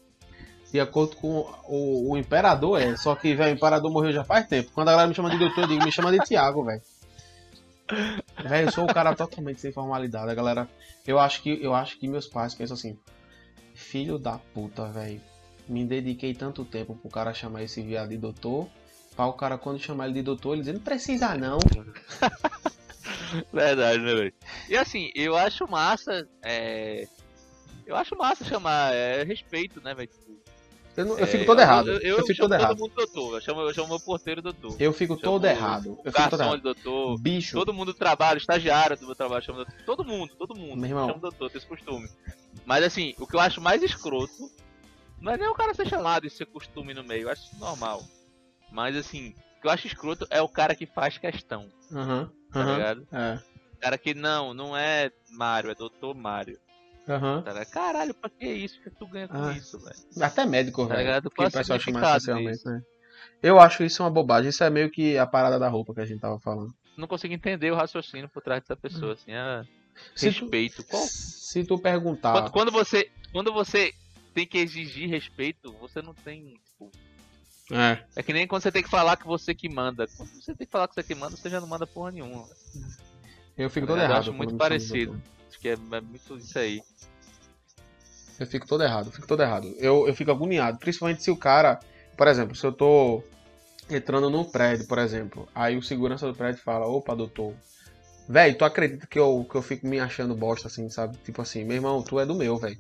De 0.72 0.80
acordo 0.80 1.16
com 1.16 1.46
o, 1.66 2.12
o 2.12 2.16
imperador, 2.16 2.80
é. 2.80 2.96
Só 2.96 3.14
que, 3.14 3.34
velho, 3.34 3.52
o 3.52 3.56
imperador 3.56 3.90
morreu 3.90 4.12
já 4.12 4.24
faz 4.24 4.46
tempo. 4.46 4.70
Quando 4.74 4.88
a 4.88 4.92
galera 4.92 5.08
me 5.08 5.14
chama 5.14 5.30
de 5.30 5.38
doutor, 5.38 5.62
eu 5.62 5.68
digo, 5.68 5.84
me 5.84 5.92
chama 5.92 6.12
de 6.12 6.18
Tiago, 6.20 6.64
velho. 6.64 6.82
Velho, 8.42 8.68
eu 8.68 8.72
sou 8.72 8.84
um 8.84 8.88
cara 8.88 9.14
totalmente 9.14 9.60
sem 9.60 9.72
formalidade. 9.72 10.34
Galera. 10.34 10.68
Eu 11.06 11.18
acho 11.18 11.42
que, 11.42 11.58
eu 11.62 11.74
acho 11.74 11.98
que 11.98 12.06
meus 12.06 12.26
pais 12.26 12.54
pensam 12.54 12.74
assim. 12.74 12.98
Filho 13.74 14.18
da 14.18 14.38
puta, 14.38 14.86
velho. 14.90 15.20
Me 15.68 15.84
dediquei 15.84 16.34
tanto 16.34 16.64
tempo 16.64 16.94
pro 16.94 17.10
cara 17.10 17.32
chamar 17.34 17.62
esse 17.62 17.82
viado 17.82 18.10
de 18.10 18.18
doutor. 18.18 18.68
Pra 19.14 19.26
o 19.26 19.32
cara, 19.32 19.58
quando 19.58 19.78
chamar 19.80 20.06
ele 20.06 20.14
de 20.14 20.22
doutor, 20.22 20.54
ele 20.54 20.62
diz, 20.62 20.72
não 20.72 20.80
precisa 20.80 21.34
não. 21.34 21.58
Verdade, 23.52 23.98
né, 23.98 24.14
velho? 24.14 24.34
E 24.68 24.76
assim, 24.76 25.10
eu 25.14 25.36
acho 25.36 25.68
massa. 25.68 26.28
É... 26.42 27.08
Eu 27.86 27.96
acho 27.96 28.16
massa 28.16 28.44
chamar. 28.44 28.94
É 28.94 29.24
respeito, 29.24 29.80
né, 29.80 29.94
velho? 29.94 30.10
Eu, 30.98 31.04
não, 31.04 31.16
eu 31.16 31.26
fico 31.28 31.44
todo 31.46 31.60
é, 31.60 31.62
errado. 31.62 31.90
Eu, 31.90 32.00
eu, 32.00 32.18
eu 32.18 32.26
fico 32.26 32.40
todo 32.40 32.54
errado. 32.54 32.68
todo 32.70 32.80
mundo 32.80 32.94
doutor. 32.96 33.34
Eu 33.34 33.40
chamo, 33.40 33.60
eu 33.60 33.72
chamo 33.72 33.88
meu 33.88 34.00
porteiro 34.00 34.42
doutor. 34.42 34.74
Eu 34.80 34.92
fico 34.92 35.14
chamo 35.14 35.22
todo 35.22 35.44
errado. 35.46 35.96
Eu 36.04 36.12
fico 36.12 36.30
todo 36.30 36.42
errado. 36.42 36.60
doutor. 36.60 37.18
Bicho. 37.20 37.56
Todo 37.56 37.72
mundo 37.72 37.94
trabalha, 37.94 38.36
estagiário 38.36 38.96
do 38.96 39.06
meu 39.06 39.14
trabalho 39.14 39.44
chama 39.44 39.58
doutor. 39.58 39.84
Todo 39.86 40.04
mundo, 40.04 40.34
todo 40.36 40.56
mundo. 40.56 40.76
Meu 40.76 40.90
irmão. 40.90 41.06
Chama 41.06 41.20
doutor, 41.20 41.50
tem 41.50 41.58
esse 41.58 41.66
costume. 41.68 42.08
Mas 42.66 42.82
assim, 42.82 43.14
o 43.16 43.28
que 43.28 43.36
eu 43.36 43.40
acho 43.40 43.60
mais 43.60 43.80
escroto 43.80 44.50
não 45.20 45.32
é 45.32 45.36
nem 45.36 45.48
o 45.48 45.54
cara 45.54 45.72
ser 45.72 45.86
chamado 45.86 46.26
e 46.26 46.30
ser 46.30 46.46
costume 46.46 46.92
no 46.92 47.04
meio. 47.04 47.22
Eu 47.22 47.30
acho 47.30 47.44
isso 47.44 47.60
normal. 47.60 48.02
Mas 48.72 48.96
assim, 48.96 49.34
o 49.58 49.60
que 49.60 49.68
eu 49.68 49.70
acho 49.70 49.86
escroto 49.86 50.26
é 50.30 50.42
o 50.42 50.48
cara 50.48 50.74
que 50.74 50.84
faz 50.84 51.16
questão. 51.16 51.68
Aham. 51.92 52.22
Uhum, 52.22 52.28
tá 52.52 52.60
uhum, 52.60 52.72
ligado? 52.72 53.08
É. 53.12 53.38
O 53.72 53.80
cara 53.80 53.96
que 53.96 54.14
não, 54.14 54.52
não 54.52 54.76
é 54.76 55.12
Mário, 55.30 55.70
é 55.70 55.76
doutor 55.76 56.12
Mário. 56.12 56.58
Uhum. 57.08 57.42
Caralho, 57.70 58.12
pra 58.12 58.28
que 58.28 58.46
isso? 58.46 58.80
que 58.82 58.90
tu 58.90 59.06
ganha 59.06 59.26
com 59.26 59.42
ah. 59.42 59.52
isso, 59.52 59.78
velho? 59.78 59.96
Até 60.20 60.44
médico, 60.44 60.86
tá 60.86 60.94
velho. 60.94 61.22
Que 61.22 61.28
o 61.28 61.50
pessoal 61.50 61.80
chama 61.80 62.00
especialmente, 62.00 62.64
né? 62.66 62.82
Eu 63.42 63.58
acho 63.58 63.82
isso 63.82 64.02
uma 64.02 64.10
bobagem. 64.10 64.50
Isso 64.50 64.62
é 64.62 64.68
meio 64.68 64.90
que 64.90 65.16
a 65.16 65.26
parada 65.26 65.58
da 65.58 65.68
roupa 65.68 65.94
que 65.94 66.00
a 66.00 66.04
gente 66.04 66.20
tava 66.20 66.38
falando. 66.38 66.74
Não 66.96 67.08
consigo 67.08 67.32
entender 67.32 67.70
o 67.70 67.76
raciocínio 67.76 68.28
por 68.28 68.42
trás 68.42 68.60
dessa 68.60 68.76
pessoa, 68.76 69.14
assim, 69.14 69.32
é 69.32 69.62
respeito. 70.16 70.82
Tu, 70.82 70.88
Qual? 70.88 71.06
Se 71.06 71.64
tu 71.64 71.78
perguntar. 71.78 72.32
Quando, 72.32 72.50
quando, 72.50 72.72
você, 72.72 73.10
quando 73.32 73.52
você 73.52 73.94
tem 74.34 74.46
que 74.46 74.58
exigir 74.58 75.08
respeito, 75.08 75.72
você 75.80 76.02
não 76.02 76.12
tem. 76.12 76.54
Tipo... 76.66 76.90
É. 77.70 78.04
É 78.16 78.22
que 78.22 78.32
nem 78.32 78.46
quando 78.46 78.62
você 78.62 78.72
tem 78.72 78.82
que 78.82 78.90
falar 78.90 79.16
que 79.16 79.26
você 79.26 79.54
que 79.54 79.68
manda. 79.68 80.06
Quando 80.08 80.28
você 80.28 80.54
tem 80.54 80.66
que 80.66 80.72
falar 80.72 80.88
que 80.88 80.94
você 80.94 81.02
que 81.02 81.14
manda, 81.14 81.36
você 81.36 81.48
já 81.48 81.60
não 81.60 81.68
manda 81.68 81.86
porra 81.86 82.10
nenhuma. 82.10 82.46
Eu 83.56 83.70
fico 83.70 83.86
todo 83.86 83.98
errado. 83.98 84.12
Eu 84.12 84.18
acho 84.18 84.32
muito 84.32 84.56
parecido. 84.56 85.20
Acho 85.48 85.58
que 85.58 85.68
é, 85.68 85.76
muito 85.76 86.36
isso 86.36 86.58
aí. 86.58 86.82
Eu 88.38 88.46
fico 88.46 88.66
todo 88.66 88.84
errado, 88.84 89.10
fico 89.10 89.26
todo 89.26 89.42
errado. 89.42 89.74
Eu, 89.78 90.06
eu 90.06 90.14
fico 90.14 90.30
agoniado, 90.30 90.78
principalmente 90.78 91.22
se 91.22 91.30
o 91.30 91.36
cara, 91.36 91.80
por 92.16 92.28
exemplo, 92.28 92.54
se 92.54 92.64
eu 92.64 92.72
tô 92.72 93.22
entrando 93.90 94.30
num 94.30 94.44
prédio, 94.44 94.86
por 94.86 94.98
exemplo, 94.98 95.48
aí 95.54 95.76
o 95.76 95.82
segurança 95.82 96.26
do 96.26 96.34
prédio 96.34 96.62
fala, 96.62 96.86
opa, 96.86 97.16
doutor, 97.16 97.54
velho, 98.28 98.56
tu 98.56 98.64
acredita 98.64 99.06
que 99.06 99.18
eu, 99.18 99.46
que 99.50 99.56
eu 99.56 99.62
fico 99.62 99.86
me 99.86 99.98
achando 99.98 100.36
bosta, 100.36 100.68
assim, 100.68 100.88
sabe? 100.88 101.16
Tipo 101.24 101.42
assim, 101.42 101.64
meu 101.64 101.76
irmão, 101.76 102.02
tu 102.02 102.20
é 102.20 102.26
do 102.26 102.34
meu, 102.34 102.56
velho. 102.56 102.78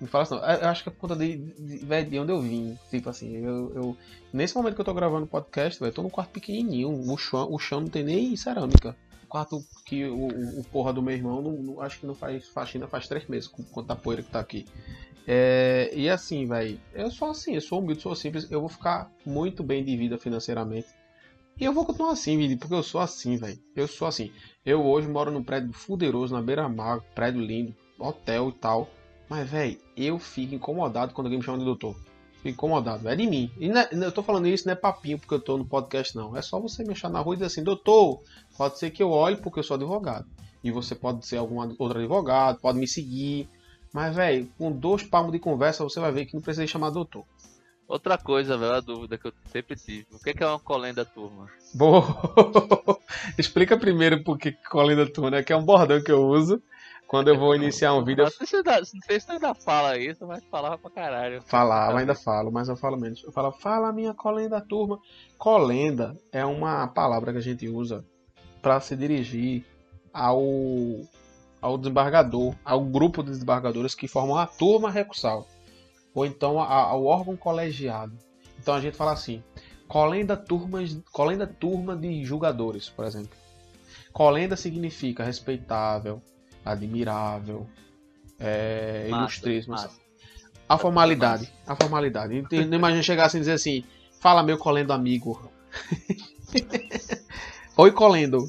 Me 0.00 0.06
fala 0.06 0.24
assim. 0.24 0.34
Eu 0.34 0.68
acho 0.68 0.82
que 0.82 0.88
é 0.88 0.92
por 0.92 0.98
conta 0.98 1.16
de, 1.16 1.36
de, 1.36 1.78
de, 1.84 2.04
de 2.04 2.18
onde 2.18 2.32
eu 2.32 2.40
vim. 2.40 2.76
Tipo 2.90 3.08
assim, 3.08 3.36
eu, 3.36 3.72
eu, 3.74 3.96
Nesse 4.32 4.54
momento 4.56 4.74
que 4.74 4.80
eu 4.80 4.84
tô 4.84 4.94
gravando 4.94 5.24
o 5.24 5.28
podcast, 5.28 5.78
velho, 5.78 5.90
eu 5.90 5.94
tô 5.94 6.02
num 6.02 6.10
quarto 6.10 6.30
pequenininho. 6.30 6.90
O 6.90 7.16
chão, 7.16 7.48
o 7.50 7.58
chão 7.58 7.80
não 7.80 7.88
tem 7.88 8.02
nem 8.02 8.36
cerâmica 8.36 8.96
quarto 9.32 9.64
que 9.86 10.04
o, 10.04 10.26
o 10.60 10.62
porra 10.70 10.92
do 10.92 11.00
meu 11.02 11.14
irmão, 11.14 11.40
não, 11.40 11.52
não, 11.52 11.80
acho 11.80 11.98
que 11.98 12.06
não 12.06 12.14
faz 12.14 12.46
faxina 12.48 12.86
faz 12.86 13.08
três 13.08 13.26
meses, 13.26 13.48
com 13.48 13.62
quanta 13.62 13.96
poeira 13.96 14.22
que 14.22 14.30
tá 14.30 14.38
aqui. 14.38 14.66
É, 15.26 15.90
e 15.94 16.06
assim, 16.10 16.46
velho, 16.46 16.78
eu 16.92 17.10
sou 17.10 17.30
assim, 17.30 17.54
eu 17.54 17.60
sou 17.62 17.78
humilde, 17.78 18.02
sou 18.02 18.14
simples, 18.14 18.50
eu 18.50 18.60
vou 18.60 18.68
ficar 18.68 19.10
muito 19.24 19.62
bem 19.62 19.82
de 19.82 19.96
vida 19.96 20.18
financeiramente. 20.18 20.88
E 21.58 21.64
eu 21.64 21.72
vou 21.72 21.86
continuar 21.86 22.12
assim, 22.12 22.58
porque 22.58 22.74
eu 22.74 22.82
sou 22.82 23.00
assim, 23.00 23.36
velho. 23.36 23.58
Eu 23.74 23.88
sou 23.88 24.06
assim. 24.06 24.30
Eu 24.66 24.84
hoje 24.84 25.08
moro 25.08 25.30
num 25.30 25.42
prédio 25.42 25.72
fuderoso 25.72 26.34
na 26.34 26.42
beira-mar, 26.42 27.00
prédio 27.14 27.40
lindo, 27.40 27.74
hotel 27.98 28.50
e 28.50 28.52
tal. 28.52 28.90
Mas, 29.30 29.48
velho, 29.48 29.78
eu 29.96 30.18
fico 30.18 30.54
incomodado 30.54 31.14
quando 31.14 31.26
alguém 31.26 31.38
me 31.38 31.44
chama 31.44 31.58
de 31.58 31.64
doutor. 31.64 31.96
Incomodado, 32.44 33.08
é 33.08 33.14
de 33.14 33.26
mim. 33.26 33.50
E 33.58 33.70
é, 33.70 33.88
eu 33.92 34.10
tô 34.10 34.22
falando 34.22 34.48
isso, 34.48 34.66
não 34.66 34.72
é 34.72 34.76
papinho 34.76 35.18
porque 35.18 35.34
eu 35.34 35.40
tô 35.40 35.56
no 35.56 35.64
podcast, 35.64 36.16
não. 36.16 36.36
É 36.36 36.42
só 36.42 36.58
você 36.58 36.82
me 36.82 36.92
achar 36.92 37.08
na 37.08 37.20
rua 37.20 37.34
e 37.34 37.36
dizer 37.36 37.46
assim, 37.46 37.62
doutor, 37.62 38.20
pode 38.56 38.78
ser 38.78 38.90
que 38.90 39.02
eu 39.02 39.10
olhe 39.10 39.36
porque 39.36 39.60
eu 39.60 39.62
sou 39.62 39.76
advogado. 39.76 40.26
E 40.62 40.70
você 40.70 40.94
pode 40.94 41.26
ser 41.26 41.36
algum 41.36 41.60
outro 41.78 41.98
advogado, 41.98 42.58
pode 42.60 42.78
me 42.78 42.88
seguir. 42.88 43.48
Mas, 43.92 44.14
velho, 44.14 44.48
com 44.58 44.72
dois 44.72 45.02
palmos 45.02 45.32
de 45.32 45.38
conversa, 45.38 45.84
você 45.84 46.00
vai 46.00 46.10
ver 46.10 46.26
que 46.26 46.34
não 46.34 46.42
precisa 46.42 46.66
chamar 46.66 46.90
doutor. 46.90 47.24
Outra 47.86 48.16
coisa, 48.16 48.56
velho, 48.56 48.72
a 48.72 48.80
dúvida 48.80 49.18
que 49.18 49.26
eu 49.26 49.32
sempre 49.46 49.76
tive. 49.76 50.06
O 50.12 50.18
que 50.18 50.42
é 50.42 50.46
uma 50.46 50.58
colenda 50.58 51.04
turma? 51.04 51.48
Boa! 51.74 52.02
Explica 53.38 53.76
primeiro 53.76 54.24
por 54.24 54.38
que 54.38 54.52
colenda 54.52 55.06
turma, 55.06 55.30
né? 55.30 55.42
Que 55.42 55.52
é 55.52 55.56
um 55.56 55.64
bordão 55.64 56.02
que 56.02 56.10
eu 56.10 56.26
uso 56.26 56.62
quando 57.12 57.28
eu 57.28 57.38
vou 57.38 57.54
iniciar 57.54 57.92
um 57.92 58.02
vídeo. 58.02 58.24
Não 58.24 58.30
sei, 58.30 58.46
se 58.46 58.56
não 58.56 59.02
sei 59.02 59.20
se 59.20 59.26
você 59.26 59.32
ainda 59.32 59.54
fala 59.54 59.98
isso, 59.98 60.26
mas 60.26 60.42
falava 60.50 60.78
pra 60.78 60.90
caralho. 60.90 61.42
Falava, 61.42 61.98
ainda 61.98 62.14
falo, 62.14 62.50
mas 62.50 62.70
eu 62.70 62.76
falo 62.76 62.96
menos. 62.96 63.22
Eu 63.22 63.30
falo, 63.30 63.52
fala 63.52 63.92
minha 63.92 64.14
colenda 64.14 64.58
turma. 64.62 64.98
Colenda 65.36 66.16
é 66.32 66.42
uma 66.42 66.88
palavra 66.88 67.30
que 67.30 67.36
a 67.36 67.42
gente 67.42 67.68
usa 67.68 68.02
para 68.62 68.80
se 68.80 68.96
dirigir 68.96 69.62
ao, 70.10 70.42
ao 71.60 71.76
desembargador, 71.76 72.54
ao 72.64 72.82
grupo 72.82 73.22
de 73.22 73.28
desembargadores 73.28 73.94
que 73.94 74.08
formam 74.08 74.38
a 74.38 74.46
turma 74.46 74.90
recursal, 74.90 75.46
ou 76.14 76.24
então 76.24 76.58
ao 76.58 77.04
órgão 77.04 77.36
colegiado. 77.36 78.16
Então 78.58 78.72
a 78.72 78.80
gente 78.80 78.96
fala 78.96 79.12
assim: 79.12 79.44
colenda, 79.86 80.34
turmas, 80.34 80.98
colenda 81.12 81.46
turma 81.46 81.94
de 81.94 82.24
julgadores, 82.24 82.88
por 82.88 83.04
exemplo. 83.04 83.36
Colenda 84.14 84.56
significa 84.56 85.22
respeitável, 85.22 86.22
admirável, 86.64 87.66
é, 88.38 89.06
ilustríssimo. 89.08 89.76
A 90.68 90.78
formalidade, 90.78 91.52
a 91.66 91.76
formalidade. 91.76 92.42
Não 92.50 92.78
imagina 92.78 93.02
chegar 93.02 93.26
assim 93.26 93.38
e 93.38 93.40
dizer 93.40 93.52
assim, 93.52 93.84
fala 94.20 94.42
meu 94.42 94.56
colendo 94.56 94.92
amigo. 94.92 95.52
Oi 97.76 97.92
colendo. 97.92 98.48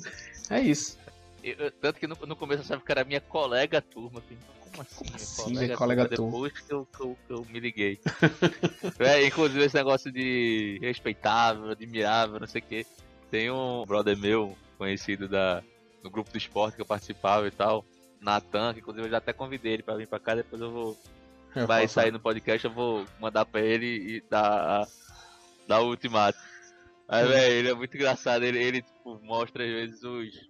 É 0.50 0.60
isso. 0.60 0.98
Eu, 1.44 1.72
tanto 1.72 2.00
que 2.00 2.08
no, 2.08 2.16
no 2.26 2.36
começo 2.36 2.62
eu 2.62 2.66
sabia 2.66 2.86
que 2.86 2.92
era 2.92 3.04
minha 3.04 3.20
colega 3.20 3.82
turma. 3.82 4.20
Assim, 4.20 4.38
como 4.60 4.82
assim? 4.82 5.06
Minha 5.06 5.20
Sim, 5.20 5.44
colega, 5.44 5.66
minha 5.66 5.78
colega 5.78 6.10
turma? 6.10 6.32
Depois 6.32 6.54
que 6.54 6.74
eu, 6.74 6.86
que 6.86 7.02
eu, 7.02 7.18
que 7.28 7.34
eu 7.34 7.46
me 7.50 7.60
liguei. 7.60 8.00
é, 9.00 9.26
inclusive 9.26 9.66
esse 9.66 9.76
negócio 9.76 10.12
de 10.12 10.80
respeitável, 10.82 11.70
admirável, 11.70 12.40
não 12.40 12.48
sei 12.48 12.62
o 12.62 12.66
que. 12.66 12.86
Tem 13.30 13.52
um 13.52 13.84
brother 13.86 14.18
meu, 14.18 14.56
conhecido 14.78 15.28
da, 15.28 15.62
no 16.02 16.10
grupo 16.10 16.32
do 16.32 16.38
esporte 16.38 16.76
que 16.76 16.82
eu 16.82 16.86
participava 16.86 17.48
e 17.48 17.52
tal. 17.52 17.84
Natan, 18.24 18.74
que 18.74 18.80
inclusive 18.80 19.06
eu 19.06 19.12
já 19.12 19.18
até 19.18 19.34
convidei 19.34 19.74
ele 19.74 19.84
pra 19.84 19.96
vir 19.96 20.08
pra 20.08 20.20
cá, 20.20 20.36
depois 20.36 20.62
eu 20.62 20.72
vou. 20.72 21.00
Eu 21.56 21.68
vai 21.68 21.88
sair 21.88 22.12
no 22.12 22.20
podcast, 22.20 22.66
eu 22.66 22.74
vou 22.74 23.06
mandar 23.20 23.46
pra 23.46 23.62
ele 23.62 23.86
e 23.86 24.24
dar, 24.28 24.88
dar 25.68 25.82
o 25.82 25.90
ultimato. 25.90 26.40
Aí, 27.08 27.28
velho, 27.28 27.54
ele 27.54 27.70
é 27.70 27.74
muito 27.76 27.96
engraçado, 27.96 28.44
ele, 28.44 28.58
ele 28.58 28.82
tipo, 28.82 29.20
mostra 29.22 29.64
às 29.64 29.70
vezes 29.70 30.04
os. 30.04 30.50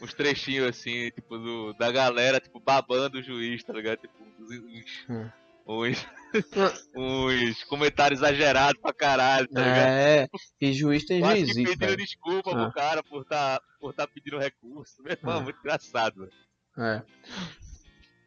Uns 0.00 0.14
trechinhos 0.14 0.66
assim, 0.66 1.10
tipo, 1.10 1.36
do, 1.36 1.74
da 1.74 1.92
galera, 1.92 2.40
tipo, 2.40 2.58
babando 2.58 3.18
o 3.18 3.22
juiz, 3.22 3.62
tá 3.62 3.74
ligado? 3.74 3.98
Tipo, 3.98 4.24
uns, 4.38 4.50
uns, 4.50 5.36
uns, 5.66 6.06
uns 6.96 7.64
comentários 7.64 8.20
exagerados 8.20 8.80
pra 8.80 8.94
caralho, 8.94 9.46
tá 9.48 9.60
ligado? 9.60 9.86
É, 9.86 10.28
e 10.58 10.72
juiz 10.72 11.04
tem 11.04 11.22
juiz. 11.22 11.52
pedindo 11.52 11.96
desculpa 11.98 12.52
ah. 12.52 12.54
pro 12.54 12.72
cara 12.72 13.02
por 13.02 13.26
tá, 13.26 13.60
por 13.78 13.92
tá 13.92 14.06
pedindo 14.06 14.38
recurso. 14.38 15.02
Meu 15.02 15.12
irmão, 15.12 15.36
ah. 15.36 15.40
muito 15.42 15.58
engraçado, 15.58 16.20
velho. 16.20 16.32
É. 16.78 17.02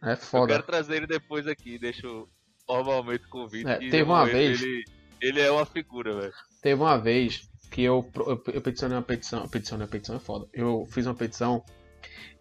É 0.04 0.16
foda. 0.16 0.54
Eu 0.54 0.58
quero 0.58 0.64
trazer 0.64 0.98
ele 0.98 1.08
depois 1.08 1.48
aqui, 1.48 1.80
deixo 1.80 2.28
formalmente 2.66 3.26
o 3.26 3.30
convite. 3.30 3.70
É, 3.70 3.78
teve 3.78 4.04
uma 4.04 4.26
vez. 4.26 4.62
Ele, 4.62 4.84
ele 5.22 5.40
é 5.40 5.50
uma 5.50 5.66
figura, 5.66 6.20
velho. 6.20 6.34
Teve 6.62 6.82
uma 6.82 6.98
vez 6.98 7.50
que 7.72 7.82
eu, 7.82 8.10
eu, 8.16 8.44
eu 8.54 8.62
peticionei 8.62 8.98
uma 8.98 9.04
petição. 9.04 9.48
Peticionei 9.48 9.86
uma 9.86 9.92
petição 9.92 10.18
é 10.18 10.20
foda. 10.20 10.48
Eu 10.54 10.86
fiz 10.92 11.06
uma 11.06 11.16
petição. 11.16 11.64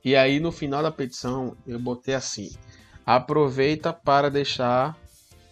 E 0.05 0.17
aí 0.17 0.41
no 0.41 0.51
final 0.51 0.83
da 0.83 0.91
petição 0.91 1.57
eu 1.67 1.79
botei 1.79 2.15
assim: 2.15 2.51
aproveita 3.07 3.93
para 3.93 4.29
deixar 4.29 4.97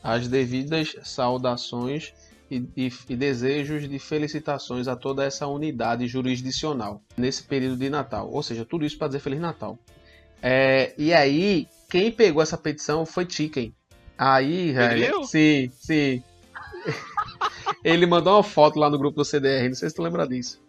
as 0.03 0.27
devidas 0.27 0.97
saudações 1.05 2.13
e, 2.51 2.57
e, 2.77 2.93
e, 3.09 3.17
desejos 3.17 3.89
de 3.89 3.99
felicitações 3.99 4.89
a 4.89 4.97
toda 4.97 5.25
essa 5.25 5.47
unidade 5.47 6.09
jurisdicional 6.09 7.01
nesse 7.17 7.45
período 7.45 7.77
de 7.77 7.89
Natal. 7.89 8.29
Ou 8.31 8.43
seja, 8.43 8.65
tudo 8.65 8.85
isso 8.85 8.99
para 8.99 9.09
dizer 9.09 9.21
Feliz 9.21 9.41
Natal. 9.41 9.79
É, 10.43 10.95
e 10.97 11.13
aí 11.13 11.69
quem 11.89 12.11
pegou 12.11 12.43
essa 12.43 12.57
petição 12.57 13.05
foi 13.05 13.29
Chicken. 13.29 13.75
Aí, 14.17 14.73
velho. 14.73 15.25
Sim, 15.25 15.71
sim. 15.75 16.23
Ele 17.85 18.07
mandou 18.07 18.37
uma 18.37 18.43
foto 18.43 18.79
lá 18.79 18.89
no 18.91 18.99
grupo 18.99 19.17
do 19.17 19.25
CDR, 19.25 19.69
não 19.69 19.75
sei 19.75 19.89
se 19.89 19.95
tu 19.95 20.03
lembra 20.03 20.27
disso. 20.27 20.63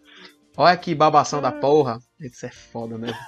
Olha 0.56 0.76
que 0.76 0.94
babação 0.94 1.40
da 1.40 1.50
porra. 1.52 1.98
Isso 2.20 2.44
é 2.46 2.50
foda, 2.50 2.98
né? 2.98 3.08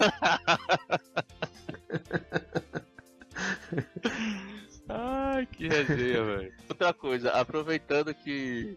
Ai, 4.89 5.47
que 5.47 5.67
resenha, 5.69 6.25
velho. 6.25 6.53
Outra 6.69 6.93
coisa, 6.93 7.31
aproveitando 7.31 8.15
que 8.15 8.77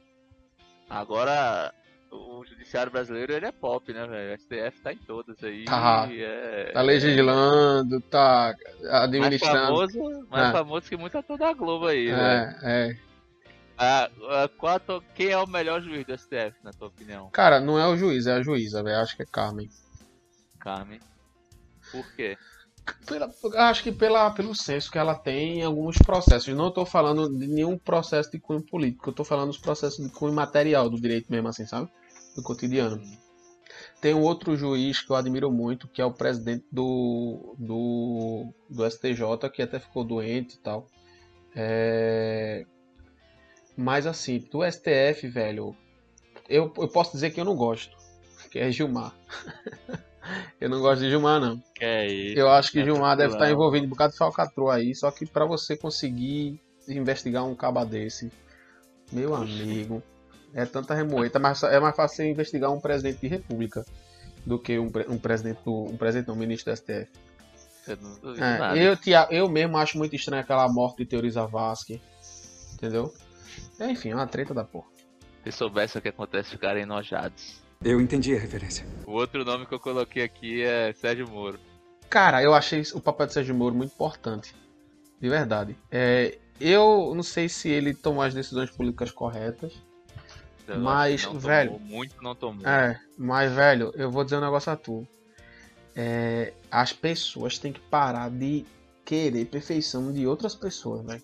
agora 0.89 1.73
o 2.17 2.45
judiciário 2.45 2.91
brasileiro 2.91 3.33
ele 3.33 3.45
é 3.45 3.51
pop, 3.51 3.91
né, 3.93 4.05
velho? 4.07 4.33
O 4.33 4.39
STF 4.39 4.81
tá 4.81 4.93
em 4.93 4.97
todas 4.97 5.43
aí. 5.43 5.65
Tá, 5.65 6.07
é, 6.11 6.71
tá 6.73 6.81
legislando, 6.81 8.01
tá 8.01 8.55
administrando. 8.89 9.77
Mais 9.77 9.93
famoso, 9.93 10.27
mais 10.29 10.49
é. 10.49 10.51
famoso 10.51 10.89
que 10.89 10.97
muito 10.97 11.17
ator 11.17 11.37
da 11.37 11.53
Globo 11.53 11.87
aí, 11.87 12.09
é, 12.09 12.15
velho. 12.15 12.57
É, 12.63 12.97
a, 13.77 14.09
a, 14.43 14.49
quatro, 14.49 15.03
quem 15.13 15.29
é 15.29 15.37
o 15.37 15.47
melhor 15.47 15.81
juiz 15.81 16.03
do 16.05 16.17
STF, 16.17 16.55
na 16.63 16.71
tua 16.71 16.87
opinião? 16.87 17.29
Cara, 17.29 17.59
não 17.59 17.77
é 17.77 17.87
o 17.87 17.95
juiz, 17.95 18.25
é 18.25 18.33
a 18.33 18.41
juíza, 18.41 18.81
velho. 18.81 18.97
Acho 18.97 19.15
que 19.15 19.21
é 19.21 19.25
Carmen. 19.25 19.69
Carmen. 20.59 20.99
Por 21.91 22.03
quê? 22.15 22.37
Pela, 23.05 23.29
acho 23.69 23.83
que 23.83 23.91
pela, 23.91 24.31
pelo 24.31 24.55
senso 24.55 24.89
que 24.89 24.97
ela 24.97 25.13
tem 25.13 25.59
em 25.59 25.63
alguns 25.63 25.97
processos. 25.97 26.53
Não 26.55 26.69
estou 26.69 26.85
falando 26.85 27.29
de 27.29 27.45
nenhum 27.45 27.77
processo 27.77 28.31
de 28.31 28.39
cunho 28.39 28.61
político, 28.61 29.09
eu 29.09 29.11
estou 29.11 29.25
falando 29.25 29.49
dos 29.49 29.57
processos 29.57 30.03
de 30.03 30.11
cunho 30.11 30.33
material 30.33 30.89
do 30.89 30.99
direito 30.99 31.31
mesmo, 31.31 31.47
assim, 31.47 31.65
sabe? 31.65 31.89
Do 32.37 32.43
cotidiano. 32.43 33.01
Tem 33.99 34.13
um 34.13 34.21
outro 34.21 34.55
juiz 34.55 35.01
que 35.01 35.11
eu 35.11 35.15
admiro 35.15 35.51
muito, 35.51 35.87
que 35.87 35.99
é 35.99 36.05
o 36.05 36.13
presidente 36.13 36.63
do, 36.71 37.55
do, 37.57 38.53
do 38.69 38.89
STJ, 38.89 39.49
que 39.51 39.63
até 39.63 39.79
ficou 39.79 40.03
doente 40.03 40.53
e 40.53 40.59
tal. 40.59 40.85
É... 41.55 42.63
Mas 43.75 44.05
assim, 44.05 44.37
do 44.51 44.63
STF, 44.63 45.27
velho, 45.27 45.75
eu, 46.47 46.71
eu 46.77 46.87
posso 46.87 47.11
dizer 47.13 47.31
que 47.31 47.41
eu 47.41 47.45
não 47.45 47.55
gosto, 47.55 47.97
que 48.51 48.59
é 48.59 48.71
Gilmar. 48.71 49.15
Eu 50.59 50.69
não 50.69 50.81
gosto 50.81 51.01
de 51.01 51.09
Gilmar, 51.09 51.39
não. 51.39 51.63
É 51.79 52.05
isso. 52.05 52.37
Eu 52.37 52.49
acho 52.49 52.69
que 52.69 52.79
é 52.79 52.83
Gilmar 52.83 53.15
deve 53.15 53.31
estar 53.33 53.49
envolvido 53.49 53.85
em 53.85 53.87
um 53.87 53.89
bocado 53.91 54.11
de 54.11 54.17
falcatrua 54.17 54.75
aí, 54.75 54.93
só 54.93 55.09
que 55.09 55.25
para 55.25 55.45
você 55.45 55.77
conseguir 55.77 56.59
investigar 56.85 57.45
um 57.45 57.55
caba 57.55 57.85
desse, 57.85 58.29
meu 59.09 59.33
amigo, 59.33 60.03
é 60.57 60.65
tanta 60.65 60.95
remoeta, 60.95 61.37
mas 61.37 61.61
é 61.61 61.79
mais 61.79 61.95
fácil 61.95 62.25
investigar 62.25 62.71
um 62.71 62.79
presidente 62.79 63.19
de 63.21 63.27
república 63.27 63.85
do 64.43 64.57
que 64.57 64.79
um, 64.79 64.91
um 65.07 65.17
presidente 65.19 65.59
do, 65.63 65.83
um 65.83 65.95
presidente 65.95 66.31
um 66.31 66.35
ministro 66.35 66.73
do 66.73 66.75
STF. 66.75 67.07
É, 67.87 68.83
eu, 68.83 68.97
eu 69.29 69.49
mesmo 69.49 69.77
acho 69.77 69.99
muito 69.99 70.15
estranho 70.15 70.41
aquela 70.41 70.67
morte 70.67 70.97
de 70.97 71.05
Teori 71.05 71.29
Zavascki, 71.29 72.01
entendeu? 72.73 73.13
Enfim, 73.79 74.09
é 74.09 74.15
uma 74.15 74.25
treta 74.25 74.51
da 74.51 74.63
porra. 74.63 74.87
Se 75.43 75.51
soubesse 75.51 75.95
o 75.95 76.01
que 76.01 76.09
acontece, 76.09 76.49
ficarem 76.49 76.81
enojados. 76.81 77.61
Eu 77.83 78.01
entendi 78.01 78.35
a 78.35 78.39
referência. 78.39 78.83
O 79.05 79.11
outro 79.11 79.45
nome 79.45 79.67
que 79.67 79.75
eu 79.75 79.79
coloquei 79.79 80.23
aqui 80.23 80.63
é 80.63 80.91
Sérgio 80.93 81.29
Moro. 81.29 81.59
Cara, 82.09 82.41
eu 82.41 82.55
achei 82.55 82.81
o 82.95 82.99
papel 82.99 83.27
de 83.27 83.33
Sérgio 83.33 83.53
Moro 83.53 83.75
muito 83.75 83.93
importante. 83.93 84.55
De 85.21 85.29
verdade. 85.29 85.77
É, 85.91 86.39
eu 86.59 87.13
não 87.15 87.21
sei 87.21 87.47
se 87.47 87.69
ele 87.69 87.93
tomou 87.93 88.23
as 88.23 88.33
decisões 88.33 88.71
políticas 88.71 89.11
corretas. 89.11 89.85
Eu 90.67 90.79
mas, 90.79 91.23
velho. 91.23 91.71
Tomou, 91.71 91.87
muito 91.87 92.21
não 92.21 92.35
tomou. 92.35 92.67
É, 92.67 92.99
mas, 93.17 93.51
velho, 93.51 93.93
eu 93.95 94.11
vou 94.11 94.23
dizer 94.23 94.37
um 94.37 94.41
negócio 94.41 94.71
a 94.71 94.75
tu. 94.75 95.07
É, 95.95 96.53
as 96.69 96.93
pessoas 96.93 97.57
têm 97.57 97.73
que 97.73 97.79
parar 97.79 98.29
de 98.29 98.65
querer 99.03 99.45
perfeição 99.45 100.11
de 100.11 100.27
outras 100.27 100.53
pessoas, 100.53 101.05
velho. 101.05 101.23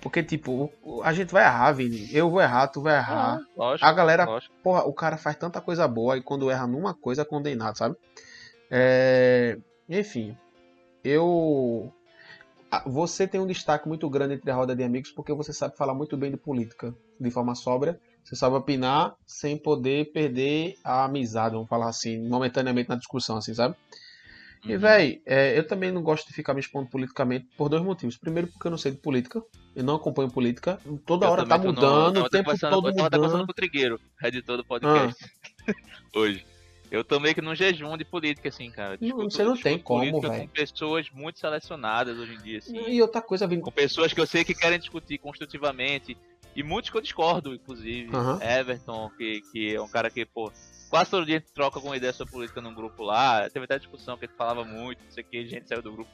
Porque, 0.00 0.22
tipo, 0.22 0.70
a 1.02 1.14
gente 1.14 1.32
vai 1.32 1.44
errar, 1.44 1.72
Vini. 1.72 2.14
Eu 2.14 2.30
vou 2.30 2.40
errar, 2.40 2.68
tu 2.68 2.82
vai 2.82 2.96
errar. 2.96 3.38
Ah, 3.38 3.46
lógico, 3.56 3.88
a 3.88 3.92
galera, 3.92 4.24
lógico. 4.26 4.54
porra, 4.62 4.84
o 4.84 4.92
cara 4.92 5.16
faz 5.16 5.34
tanta 5.36 5.62
coisa 5.62 5.88
boa 5.88 6.18
e 6.18 6.22
quando 6.22 6.50
erra 6.50 6.66
numa 6.66 6.92
coisa 6.92 7.22
é 7.22 7.24
condenado, 7.24 7.78
sabe? 7.78 7.96
É... 8.70 9.58
Enfim, 9.88 10.36
eu. 11.02 11.90
Você 12.86 13.26
tem 13.26 13.40
um 13.40 13.46
destaque 13.46 13.88
muito 13.88 14.08
grande 14.10 14.34
entre 14.34 14.50
a 14.50 14.54
roda 14.54 14.76
de 14.76 14.82
amigos 14.82 15.10
porque 15.10 15.32
você 15.32 15.52
sabe 15.52 15.76
falar 15.76 15.94
muito 15.94 16.16
bem 16.16 16.30
de 16.30 16.36
política 16.36 16.94
de 17.18 17.30
forma 17.30 17.54
sóbria. 17.54 17.98
Você 18.24 18.34
sabe 18.34 18.56
opinar 18.56 19.14
sem 19.26 19.56
poder 19.56 20.10
perder 20.12 20.76
a 20.82 21.04
amizade, 21.04 21.54
vamos 21.54 21.68
falar 21.68 21.88
assim, 21.88 22.26
momentaneamente 22.26 22.88
na 22.88 22.96
discussão, 22.96 23.36
assim, 23.36 23.52
sabe? 23.52 23.76
E, 24.64 24.72
uhum. 24.72 24.78
véi, 24.78 25.22
é, 25.26 25.58
eu 25.58 25.66
também 25.66 25.92
não 25.92 26.02
gosto 26.02 26.26
de 26.26 26.32
ficar 26.32 26.54
me 26.54 26.60
expondo 26.60 26.88
politicamente 26.88 27.46
por 27.56 27.68
dois 27.68 27.82
motivos. 27.82 28.16
Primeiro, 28.16 28.48
porque 28.48 28.66
eu 28.66 28.70
não 28.70 28.78
sei 28.78 28.92
de 28.92 28.98
política. 28.98 29.42
Eu 29.76 29.84
não 29.84 29.96
acompanho 29.96 30.30
política. 30.30 30.80
Toda 31.04 31.26
eu 31.26 31.30
hora 31.30 31.46
tá 31.46 31.58
mudando, 31.58 32.14
não, 32.14 32.22
o 32.22 32.30
tempo 32.30 32.58
todo 32.58 32.86
mudando. 32.88 33.10
Tava 33.10 33.24
passando 33.24 33.44
pro 33.44 33.54
Trigueiro, 33.54 34.00
editor 34.22 34.56
do 34.56 34.64
podcast. 34.64 35.22
Ah. 35.68 35.74
Hoje. 36.16 36.46
Eu 36.90 37.02
tô 37.02 37.18
meio 37.18 37.34
que 37.34 37.42
num 37.42 37.54
jejum 37.54 37.96
de 37.96 38.04
política, 38.04 38.48
assim, 38.48 38.70
cara. 38.70 38.96
Discuto, 38.96 39.30
você 39.30 39.42
não 39.42 39.56
tem 39.56 39.78
como, 39.78 40.20
velho. 40.20 40.42
Com 40.42 40.48
pessoas 40.48 41.10
muito 41.10 41.40
selecionadas 41.40 42.16
hoje 42.16 42.34
em 42.34 42.38
dia, 42.38 42.58
assim. 42.58 42.88
E 42.88 43.02
outra 43.02 43.20
coisa, 43.20 43.48
vindo. 43.48 43.62
Com 43.62 43.72
pessoas 43.72 44.12
que 44.12 44.20
eu 44.20 44.26
sei 44.26 44.44
que 44.44 44.54
querem 44.54 44.78
discutir 44.78 45.18
construtivamente. 45.18 46.16
E 46.56 46.62
muitos 46.62 46.90
que 46.90 46.96
eu 46.96 47.00
discordo, 47.00 47.54
inclusive. 47.54 48.14
Uhum. 48.14 48.40
Everton, 48.40 49.10
que, 49.16 49.40
que 49.52 49.74
é 49.74 49.80
um 49.80 49.88
cara 49.88 50.08
que, 50.08 50.24
pô, 50.24 50.52
quase 50.88 51.10
todo 51.10 51.26
dia 51.26 51.36
a 51.36 51.40
gente 51.40 51.52
troca 51.52 51.78
alguma 51.78 51.96
ideia 51.96 52.12
sobre 52.12 52.32
política 52.32 52.60
num 52.60 52.74
grupo 52.74 53.02
lá. 53.02 53.48
Teve 53.50 53.64
até 53.64 53.78
discussão 53.78 54.16
que 54.16 54.26
gente 54.26 54.36
falava 54.36 54.64
muito, 54.64 55.02
não 55.02 55.10
sei 55.10 55.24
o 55.24 55.26
que, 55.26 55.38
a 55.38 55.44
gente 55.44 55.68
saiu 55.68 55.82
do 55.82 55.92
grupo. 55.92 56.10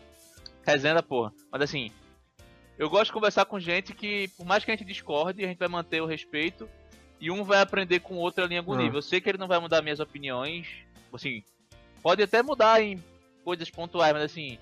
Resenha 0.64 1.02
porra. 1.02 1.32
Mas 1.52 1.62
assim, 1.62 1.90
eu 2.78 2.88
gosto 2.88 3.06
de 3.06 3.12
conversar 3.12 3.44
com 3.44 3.60
gente 3.60 3.92
que, 3.92 4.28
por 4.28 4.46
mais 4.46 4.64
que 4.64 4.70
a 4.70 4.74
gente 4.74 4.86
discorde, 4.86 5.44
a 5.44 5.48
gente 5.48 5.58
vai 5.58 5.68
manter 5.68 6.00
o 6.00 6.06
respeito 6.06 6.68
e 7.20 7.30
um 7.30 7.44
vai 7.44 7.60
aprender 7.60 8.00
com 8.00 8.14
o 8.14 8.18
outro 8.18 8.42
ali 8.42 8.54
em 8.54 8.58
algum 8.58 8.72
ah. 8.72 8.78
nível. 8.78 8.98
Eu 8.98 9.02
sei 9.02 9.20
que 9.20 9.28
ele 9.28 9.36
não 9.36 9.48
vai 9.48 9.58
mudar 9.58 9.82
minhas 9.82 10.00
opiniões, 10.00 10.66
assim, 11.12 11.42
pode 12.02 12.22
até 12.22 12.42
mudar 12.42 12.82
em 12.82 13.02
coisas 13.44 13.70
pontuais, 13.70 14.14
mas 14.14 14.22
assim, 14.22 14.58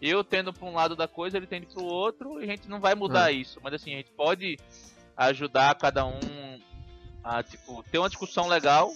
eu 0.00 0.24
tendo 0.24 0.52
para 0.52 0.66
um 0.66 0.74
lado 0.74 0.96
da 0.96 1.06
coisa, 1.06 1.36
ele 1.36 1.46
tende 1.46 1.66
para 1.66 1.82
o 1.82 1.86
outro, 1.86 2.40
e 2.40 2.44
a 2.44 2.46
gente 2.46 2.68
não 2.68 2.80
vai 2.80 2.94
mudar 2.94 3.30
isso. 3.30 3.60
Mas 3.62 3.74
assim, 3.74 3.92
a 3.92 3.98
gente 3.98 4.10
pode 4.12 4.58
ajudar 5.28 5.74
cada 5.74 6.06
um 6.06 6.60
a 7.22 7.42
tipo 7.42 7.82
ter 7.90 7.98
uma 7.98 8.08
discussão 8.08 8.48
legal 8.48 8.90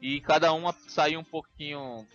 e 0.00 0.20
cada 0.20 0.52
um 0.52 0.72
sair 0.88 1.16
um 1.16 1.24
pouquinho 1.24 2.06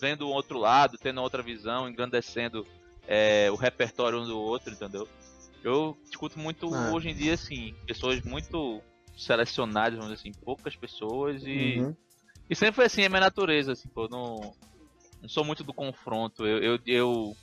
vendo 0.00 0.26
o 0.26 0.30
outro 0.30 0.58
lado, 0.58 0.96
tendo 0.98 1.20
outra 1.20 1.42
visão, 1.42 1.88
engrandecendo 1.88 2.66
é, 3.06 3.50
o 3.50 3.54
repertório 3.54 4.20
um 4.20 4.26
do 4.26 4.38
outro, 4.38 4.72
entendeu? 4.72 5.06
Eu 5.62 5.96
escuto 6.04 6.38
muito 6.38 6.74
ah. 6.74 6.90
hoje 6.92 7.10
em 7.10 7.14
dia, 7.14 7.34
assim, 7.34 7.74
pessoas 7.86 8.22
muito 8.22 8.80
selecionadas, 9.16 9.98
vamos 9.98 10.14
dizer 10.14 10.28
assim, 10.28 10.40
poucas 10.42 10.74
pessoas 10.74 11.42
e. 11.44 11.80
Uhum. 11.80 11.96
E 12.48 12.56
sempre 12.56 12.74
foi 12.76 12.86
assim, 12.86 13.02
é 13.02 13.08
minha 13.08 13.20
natureza, 13.20 13.72
assim, 13.72 13.88
pô, 13.88 14.08
não, 14.08 14.54
não 15.20 15.28
sou 15.28 15.44
muito 15.44 15.62
do 15.62 15.72
confronto. 15.72 16.46
Eu, 16.46 16.58
eu, 16.58 16.78
eu, 16.86 17.36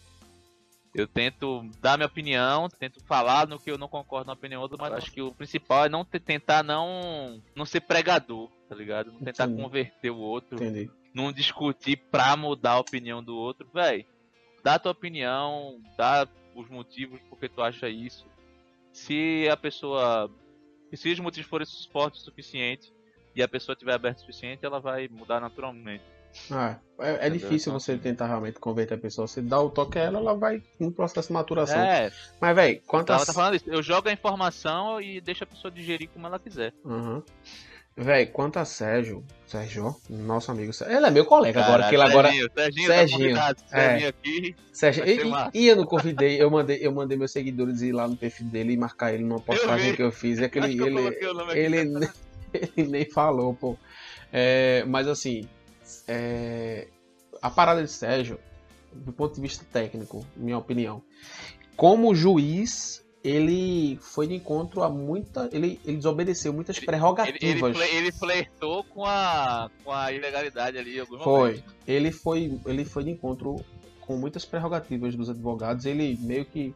eu, 0.98 1.08
tento 1.08 1.70
dar 1.82 1.98
minha 1.98 2.08
opinião, 2.08 2.68
tento 2.70 3.00
falar 3.06 3.48
no 3.48 3.60
que 3.60 3.72
eu 3.72 3.78
não 3.78 3.88
concordo 3.88 4.28
na 4.28 4.34
opinião 4.34 4.62
outra, 4.62 4.78
mas 4.80 4.94
acho 4.94 5.12
que 5.12 5.22
o 5.22 5.34
principal 5.34 5.86
é 5.86 5.90
não 5.90 6.04
tentar 6.04 6.64
não, 6.64 7.42
não 7.56 7.66
ser 7.66 7.82
pregador, 7.82 8.50
tá 8.68 8.76
ligado? 8.76 9.12
Não 9.12 9.20
tentar 9.20 9.46
Entendi. 9.46 9.62
converter 9.62 10.10
o 10.10 10.18
outro. 10.18 10.56
Entendi. 10.56 10.90
Não 11.14 11.32
discutir 11.32 11.98
pra 12.12 12.36
mudar 12.36 12.74
a 12.74 12.80
opinião 12.80 13.24
do 13.24 13.36
outro, 13.36 13.68
velho 13.74 14.06
dá 14.68 14.78
tua 14.78 14.92
opinião, 14.92 15.82
dá 15.96 16.28
os 16.54 16.68
motivos 16.68 17.22
porque 17.30 17.48
tu 17.48 17.62
acha 17.62 17.88
isso. 17.88 18.28
Se 18.92 19.48
a 19.50 19.56
pessoa. 19.56 20.30
Se 20.94 21.10
os 21.10 21.20
motivos 21.22 21.50
forem 21.50 21.68
fortes 21.90 22.22
o 22.22 22.26
suficiente 22.26 22.94
e 23.34 23.42
a 23.42 23.48
pessoa 23.48 23.78
tiver 23.78 23.94
aberta 23.94 24.18
o 24.18 24.22
suficiente, 24.22 24.66
ela 24.66 24.80
vai 24.80 25.08
mudar 25.08 25.40
naturalmente. 25.40 26.04
Ah, 26.52 26.78
é, 27.00 27.28
é 27.28 27.30
difícil 27.30 27.70
então, 27.70 27.80
você 27.80 27.94
assim, 27.94 28.02
tentar 28.02 28.28
realmente 28.28 28.60
converter 28.60 28.96
a 28.96 28.98
pessoa. 28.98 29.28
Você 29.28 29.42
dá 29.42 29.60
o 29.60 29.70
toque 29.70 30.00
a 30.00 30.04
ela, 30.04 30.20
ela 30.20 30.36
vai 30.36 30.62
no 30.80 30.92
processo 30.92 31.28
de 31.28 31.34
maturação. 31.34 31.80
É. 31.80 32.12
Mas, 32.40 32.56
velho, 32.56 32.82
quantas. 32.88 33.26
Tá 33.26 33.34
falando 33.34 33.56
isso. 33.56 33.70
Eu 33.70 33.84
jogo 33.84 34.10
a 34.10 34.12
informação 34.12 35.02
e 35.02 35.22
deixo 35.22 35.44
a 35.44 35.48
pessoa 35.48 35.72
digerir 35.72 36.10
como 36.10 36.28
ela 36.28 36.40
quiser. 36.40 36.74
Uhum. 36.84 37.22
Véi, 38.00 38.28
quanto 38.28 38.58
a 38.58 38.66
Sérgio, 38.66 39.26
Sérgio, 39.48 39.96
nosso 40.08 40.52
amigo 40.52 40.72
Sérgio, 40.72 40.98
ele 40.98 41.08
é 41.08 41.10
meu 41.10 41.26
colega 41.26 41.60
Cara, 41.60 41.66
agora, 41.66 41.90
que 41.90 41.96
ele 41.96 42.04
agora... 42.04 42.30
Serginho, 42.30 42.86
Serginho, 42.86 43.36
tá 43.36 43.56
é, 43.72 44.08
aqui. 44.08 44.56
Sérgio, 44.72 45.04
e, 45.04 45.20
e, 45.56 45.68
eu 45.68 45.76
não 45.76 45.84
convidei, 45.84 46.40
eu 46.40 46.52
mandei, 46.52 46.78
eu 46.80 46.92
mandei 46.92 47.18
meus 47.18 47.32
seguidores 47.32 47.82
ir 47.82 47.94
lá 47.94 48.08
no 48.08 48.16
perfil 48.16 48.46
dele 48.50 48.74
e 48.74 48.78
marcar 48.78 49.16
ele 49.16 49.24
numa 49.24 49.40
postagem 49.40 49.90
eu 49.90 49.96
que 49.96 50.04
eu 50.04 50.12
fiz, 50.12 50.38
e 50.38 50.46
aquele, 50.46 50.74
ele, 50.74 51.18
ele, 51.56 51.78
ele, 51.78 52.10
ele 52.78 52.88
nem 52.88 53.10
falou, 53.10 53.56
pô. 53.56 53.76
É, 54.32 54.84
mas 54.86 55.08
assim, 55.08 55.50
é, 56.08 56.88
a 57.42 57.50
parada 57.50 57.84
de 57.84 57.92
Sérgio, 57.92 58.40
do 58.94 59.12
ponto 59.12 59.36
de 59.36 59.42
vista 59.42 59.66
técnico, 59.72 60.26
minha 60.36 60.58
opinião, 60.58 61.04
como 61.76 62.16
juiz, 62.16 63.06
ele 63.24 63.98
foi 64.02 64.28
de 64.28 64.36
encontro 64.36 64.82
a 64.84 64.90
muita. 64.90 65.50
Ele, 65.52 65.80
ele 65.86 65.98
desobedeceu 65.98 66.54
muitas 66.54 66.80
prerrogativas. 66.80 67.76
Ele, 67.76 67.84
ele, 67.86 67.98
ele 67.98 68.12
flertou 68.12 68.84
com 68.86 69.06
a, 69.06 69.70
com 69.84 69.92
a 69.92 70.12
ilegalidade 70.12 70.78
ali. 70.78 71.06
Foi. 71.24 71.64
Ele 71.86 72.12
foi, 72.12 72.60
ele 72.66 72.86
foi 72.86 73.04
de 73.04 73.12
encontro 73.12 73.58
com 74.02 74.16
muitas 74.18 74.46
prerrogativas 74.46 75.14
dos 75.16 75.30
advogados, 75.30 75.86
ele 75.86 76.18
meio 76.22 76.46
que 76.46 76.74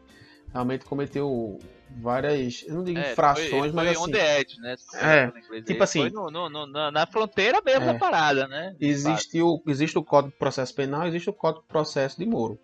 realmente 0.51 0.83
cometeu 0.83 1.57
várias, 1.99 2.63
eu 2.67 2.75
não 2.75 2.83
digo 2.83 2.99
é, 2.99 3.11
infrações, 3.11 3.49
foi, 3.49 3.59
foi 3.59 3.71
mas 3.71 3.89
assim... 3.89 3.99
on 3.99 4.11
the 4.11 4.39
edge, 4.39 4.59
né? 4.59 4.75
É, 4.95 5.61
tipo 5.61 5.83
assim... 5.83 6.09
No, 6.09 6.29
no, 6.29 6.49
no, 6.49 6.65
na 6.91 7.05
fronteira 7.05 7.61
mesmo 7.63 7.83
é, 7.83 7.93
da 7.93 7.99
parada, 7.99 8.47
né? 8.47 8.75
Existe 8.79 9.41
o, 9.41 9.61
existe 9.67 9.97
o 9.97 10.03
Código 10.03 10.31
de 10.31 10.37
Processo 10.37 10.73
Penal, 10.73 11.07
existe 11.07 11.29
o 11.29 11.33
Código 11.33 11.61
de 11.63 11.67
Processo 11.67 12.17
de 12.17 12.25
Moro. 12.25 12.59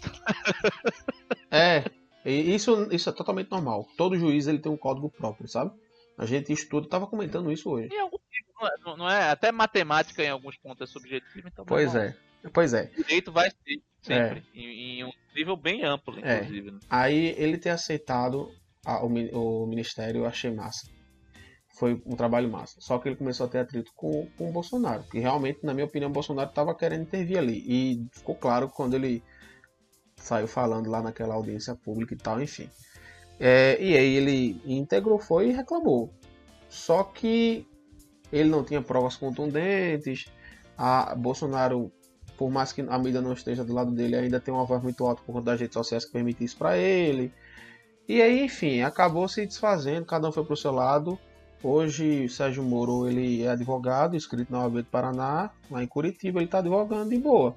é, 1.50 1.84
isso, 2.24 2.88
isso 2.90 3.08
é 3.08 3.12
totalmente 3.12 3.50
normal. 3.50 3.86
Todo 3.96 4.18
juiz 4.18 4.46
ele 4.46 4.58
tem 4.58 4.70
um 4.70 4.76
código 4.76 5.10
próprio, 5.10 5.48
sabe? 5.48 5.72
A 6.18 6.26
gente 6.26 6.52
estuda, 6.52 6.88
tava 6.88 7.06
comentando 7.06 7.50
isso 7.50 7.70
hoje. 7.70 7.88
Algum, 7.96 8.18
não, 8.60 8.68
é, 8.68 8.96
não, 8.98 9.10
é, 9.10 9.30
até 9.30 9.50
matemática 9.50 10.22
em 10.22 10.28
alguns 10.28 10.56
pontos 10.56 10.88
é 10.88 10.92
subjetiva, 10.92 11.48
então. 11.48 11.64
Pois 11.64 11.94
é, 11.94 12.14
pois 12.52 12.74
é. 12.74 12.90
O 12.92 13.02
direito 13.02 13.32
vai 13.32 13.50
ser 13.50 13.82
sempre 14.02 14.38
é. 14.54 14.58
em, 14.58 14.98
em, 15.00 15.04
um 15.04 15.12
nível 15.34 15.56
bem 15.56 15.82
amplo, 15.84 16.14
é. 16.22 16.36
inclusive. 16.36 16.70
É. 16.70 16.72
Aí 16.90 17.34
ele 17.38 17.56
ter 17.56 17.70
aceitado 17.70 18.50
a, 18.84 19.04
o, 19.04 19.08
o 19.08 19.66
ministério, 19.66 20.22
eu 20.22 20.26
achei 20.26 20.50
massa. 20.50 20.88
Foi 21.78 22.00
um 22.04 22.16
trabalho 22.16 22.50
massa. 22.50 22.76
Só 22.80 22.98
que 22.98 23.08
ele 23.08 23.16
começou 23.16 23.46
a 23.46 23.48
ter 23.48 23.58
atrito 23.58 23.90
com, 23.94 24.26
com 24.36 24.50
o 24.50 24.52
Bolsonaro, 24.52 25.02
que 25.04 25.18
realmente, 25.18 25.60
na 25.64 25.72
minha 25.72 25.86
opinião, 25.86 26.10
o 26.10 26.12
Bolsonaro 26.12 26.50
estava 26.50 26.74
querendo 26.74 27.02
intervir 27.02 27.38
ali. 27.38 27.64
E 27.66 28.06
ficou 28.12 28.34
claro 28.34 28.68
quando 28.68 28.94
ele 28.94 29.22
saiu 30.16 30.46
falando 30.46 30.90
lá 30.90 31.02
naquela 31.02 31.34
audiência 31.34 31.74
pública 31.74 32.14
e 32.14 32.16
tal, 32.16 32.40
enfim. 32.40 32.68
É, 33.38 33.82
e 33.82 33.96
aí 33.96 34.16
ele 34.16 34.60
integrou, 34.66 35.18
foi 35.18 35.48
e 35.48 35.52
reclamou. 35.52 36.12
Só 36.68 37.02
que 37.02 37.66
ele 38.30 38.48
não 38.48 38.62
tinha 38.62 38.82
provas 38.82 39.16
contundentes. 39.16 40.26
A 40.76 41.14
Bolsonaro, 41.14 41.90
por 42.36 42.50
mais 42.50 42.72
que 42.72 42.82
a 42.82 42.98
mídia 42.98 43.20
não 43.20 43.32
esteja 43.32 43.64
do 43.64 43.72
lado 43.72 43.92
dele, 43.92 44.16
ainda 44.16 44.40
tem 44.40 44.52
uma 44.52 44.64
voz 44.64 44.82
muito 44.82 45.06
alta 45.06 45.22
por 45.22 45.32
conta 45.32 45.46
das 45.46 45.60
redes 45.60 45.74
sociais 45.74 46.04
que 46.04 46.12
permite 46.12 46.44
isso 46.44 46.56
para 46.56 46.76
ele. 46.76 47.32
E 48.10 48.20
aí, 48.20 48.42
enfim, 48.42 48.82
acabou 48.82 49.28
se 49.28 49.46
desfazendo, 49.46 50.04
cada 50.04 50.28
um 50.28 50.32
foi 50.32 50.44
pro 50.44 50.56
seu 50.56 50.72
lado. 50.72 51.16
Hoje, 51.62 52.28
Sérgio 52.28 52.60
Moro 52.60 53.08
ele 53.08 53.44
é 53.44 53.50
advogado, 53.50 54.16
inscrito 54.16 54.50
na 54.50 54.64
OAB 54.64 54.78
do 54.78 54.84
Paraná, 54.86 55.50
lá 55.70 55.80
em 55.80 55.86
Curitiba, 55.86 56.40
ele 56.40 56.46
está 56.46 56.58
advogando 56.58 57.08
de 57.08 57.18
boa. 57.18 57.56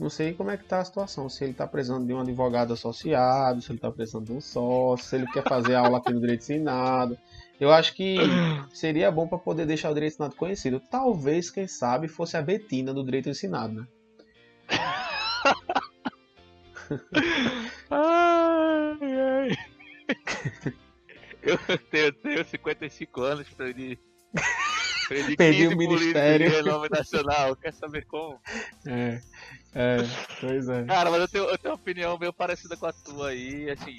Não 0.00 0.08
sei 0.08 0.32
como 0.32 0.50
é 0.50 0.56
que 0.56 0.64
tá 0.64 0.80
a 0.80 0.84
situação, 0.86 1.28
se 1.28 1.44
ele 1.44 1.52
está 1.52 1.66
precisando 1.66 2.06
de 2.06 2.14
um 2.14 2.20
advogado 2.20 2.72
associado, 2.72 3.60
se 3.60 3.70
ele 3.70 3.76
está 3.76 3.90
precisando 3.90 4.24
de 4.24 4.32
um 4.32 4.40
sócio, 4.40 5.04
se 5.04 5.16
ele 5.16 5.26
quer 5.26 5.46
fazer 5.46 5.74
aula 5.74 5.98
aqui 5.98 6.10
no 6.10 6.20
Direito 6.20 6.40
Ensinado. 6.40 7.18
Eu 7.60 7.70
acho 7.70 7.94
que 7.94 8.16
seria 8.72 9.10
bom 9.10 9.28
para 9.28 9.36
poder 9.36 9.66
deixar 9.66 9.90
o 9.90 9.94
Direito 9.94 10.14
Ensinado 10.14 10.36
conhecido. 10.36 10.80
Talvez, 10.80 11.50
quem 11.50 11.68
sabe, 11.68 12.08
fosse 12.08 12.34
a 12.34 12.40
Betina 12.40 12.94
do 12.94 13.04
Direito 13.04 13.28
Ensinado, 13.28 13.74
né? 13.74 13.86
ai, 17.90 18.98
ai. 19.02 19.71
Eu 21.42 21.58
tenho, 21.90 22.12
tenho 22.12 22.44
55 22.44 23.20
anos, 23.20 23.48
Freddy. 23.48 23.98
Freddy 25.08 25.36
Perdi 25.36 25.66
o 25.66 25.76
ministério. 25.76 26.64
Nome 26.64 26.88
nacional, 26.88 27.56
quer 27.56 27.72
saber 27.72 28.06
como? 28.06 28.40
É, 28.86 29.20
é, 29.74 29.96
pois 30.40 30.68
é. 30.68 30.84
Cara, 30.84 31.10
mas 31.10 31.20
eu 31.20 31.28
tenho, 31.28 31.44
eu 31.44 31.58
tenho 31.58 31.74
uma 31.74 31.80
opinião 31.80 32.16
meio 32.16 32.32
parecida 32.32 32.76
com 32.76 32.86
a 32.86 32.92
tua 32.92 33.30
aí, 33.30 33.68
assim. 33.70 33.96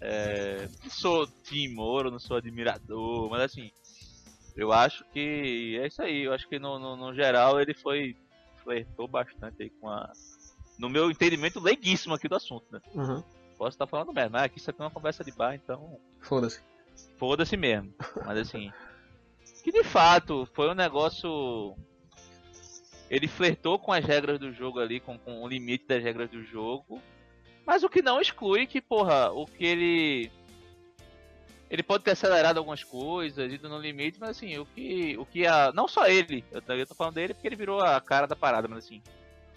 É, 0.00 0.66
não 0.82 0.90
sou 0.90 1.26
Tim 1.44 1.68
Moro, 1.74 2.10
não 2.10 2.18
sou 2.18 2.36
admirador, 2.38 3.28
mas 3.28 3.42
assim, 3.42 3.70
eu 4.56 4.72
acho 4.72 5.04
que 5.12 5.78
é 5.82 5.86
isso 5.86 6.00
aí. 6.00 6.22
Eu 6.22 6.32
acho 6.32 6.48
que 6.48 6.58
no, 6.58 6.78
no, 6.78 6.96
no 6.96 7.14
geral 7.14 7.60
ele 7.60 7.74
foi 7.74 8.16
flertou 8.64 9.06
bastante 9.06 9.62
aí 9.62 9.70
com 9.70 9.88
a. 9.88 10.10
No 10.78 10.88
meu 10.88 11.10
entendimento, 11.10 11.60
leiguíssimo 11.60 12.14
aqui 12.14 12.28
do 12.28 12.36
assunto, 12.36 12.64
né? 12.70 12.80
Uhum. 12.94 13.22
Posso 13.58 13.74
estar 13.74 13.88
falando 13.88 14.12
merda, 14.12 14.30
mas 14.30 14.44
aqui 14.44 14.58
isso 14.58 14.70
aqui 14.70 14.80
é 14.80 14.84
uma 14.84 14.90
conversa 14.90 15.24
de 15.24 15.32
bar, 15.32 15.52
então. 15.52 15.98
Foda-se. 16.20 16.62
Foda-se 17.16 17.56
mesmo. 17.56 17.92
Mas 18.24 18.38
assim. 18.38 18.72
que 19.64 19.72
de 19.72 19.82
fato 19.82 20.48
foi 20.54 20.70
um 20.70 20.74
negócio. 20.74 21.76
Ele 23.10 23.26
flertou 23.26 23.76
com 23.78 23.92
as 23.92 24.04
regras 24.04 24.38
do 24.38 24.52
jogo 24.52 24.78
ali, 24.78 25.00
com, 25.00 25.18
com 25.18 25.42
o 25.42 25.48
limite 25.48 25.86
das 25.88 26.02
regras 26.02 26.30
do 26.30 26.44
jogo. 26.44 27.02
Mas 27.66 27.82
o 27.82 27.88
que 27.88 28.00
não 28.00 28.20
exclui 28.20 28.66
que, 28.66 28.80
porra, 28.80 29.30
o 29.32 29.44
que 29.44 29.64
ele. 29.64 30.30
Ele 31.68 31.82
pode 31.82 32.04
ter 32.04 32.12
acelerado 32.12 32.58
algumas 32.58 32.82
coisas, 32.82 33.52
ido 33.52 33.68
no 33.68 33.78
limite, 33.78 34.20
mas 34.20 34.30
assim, 34.30 34.56
o 34.56 34.64
que. 34.66 35.18
O 35.18 35.26
que 35.26 35.46
a. 35.46 35.72
Não 35.72 35.88
só 35.88 36.06
ele, 36.06 36.44
eu 36.52 36.62
tô, 36.62 36.72
eu 36.74 36.86
tô 36.86 36.94
falando 36.94 37.14
dele 37.14 37.34
porque 37.34 37.48
ele 37.48 37.56
virou 37.56 37.80
a 37.80 38.00
cara 38.00 38.26
da 38.26 38.36
parada, 38.36 38.68
mas 38.68 38.84
assim. 38.84 39.02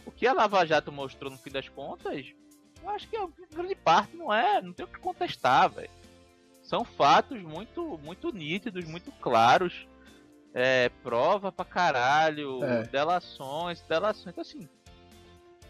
O 0.04 0.12
que 0.12 0.26
a 0.26 0.34
Lava 0.34 0.66
Jato 0.66 0.92
mostrou 0.92 1.30
no 1.30 1.38
fim 1.38 1.52
das 1.52 1.70
contas 1.70 2.34
eu 2.84 2.90
acho 2.90 3.08
que 3.08 3.16
a 3.16 3.28
grande 3.52 3.76
parte 3.76 4.16
não 4.16 4.34
é, 4.34 4.62
não 4.62 4.74
tem 4.74 4.86
o 4.86 4.90
que 4.90 5.00
contestar, 5.00 5.70
velho. 5.70 5.90
São 6.64 6.86
fatos 6.86 7.42
muito, 7.42 8.00
muito 8.04 8.32
nítidos, 8.32 8.86
muito 8.86 9.12
claros. 9.14 9.88
É, 10.54 10.90
prova 11.02 11.52
pra 11.52 11.64
caralho, 11.64 12.64
é. 12.64 12.84
delações, 12.84 13.82
delações, 13.82 14.28
então, 14.28 14.42
assim. 14.42 14.70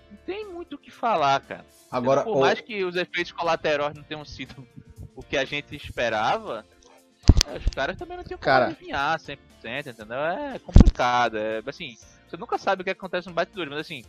Não 0.10 0.18
tem 0.26 0.46
muito 0.46 0.76
o 0.76 0.78
que 0.78 0.92
falar, 0.92 1.40
cara. 1.42 1.66
Agora, 1.90 2.24
Por 2.24 2.40
mais 2.40 2.60
que 2.60 2.84
os 2.84 2.96
efeitos 2.96 3.32
colaterais 3.32 3.94
não 3.96 4.04
tenham 4.04 4.26
sido 4.26 4.68
o 5.16 5.24
que 5.24 5.38
a 5.38 5.46
gente 5.46 5.76
esperava, 5.76 6.66
é, 7.48 7.58
os 7.58 7.66
caras 7.68 7.98
também 7.98 8.18
não 8.18 8.24
tinham 8.24 8.40
como 8.40 8.46
cara... 8.46 8.68
adivinhar 8.68 9.20
100%, 9.20 9.38
entendeu? 9.88 10.18
É 10.18 10.60
complicado. 10.60 11.38
É, 11.38 11.62
assim, 11.66 11.98
você 12.28 12.38
nunca 12.38 12.58
sabe 12.58 12.82
o 12.82 12.86
que 12.86 12.92
acontece 12.92 13.28
no 13.28 13.34
batidor, 13.34 13.68
mas 13.70 13.80
assim, 13.80 14.04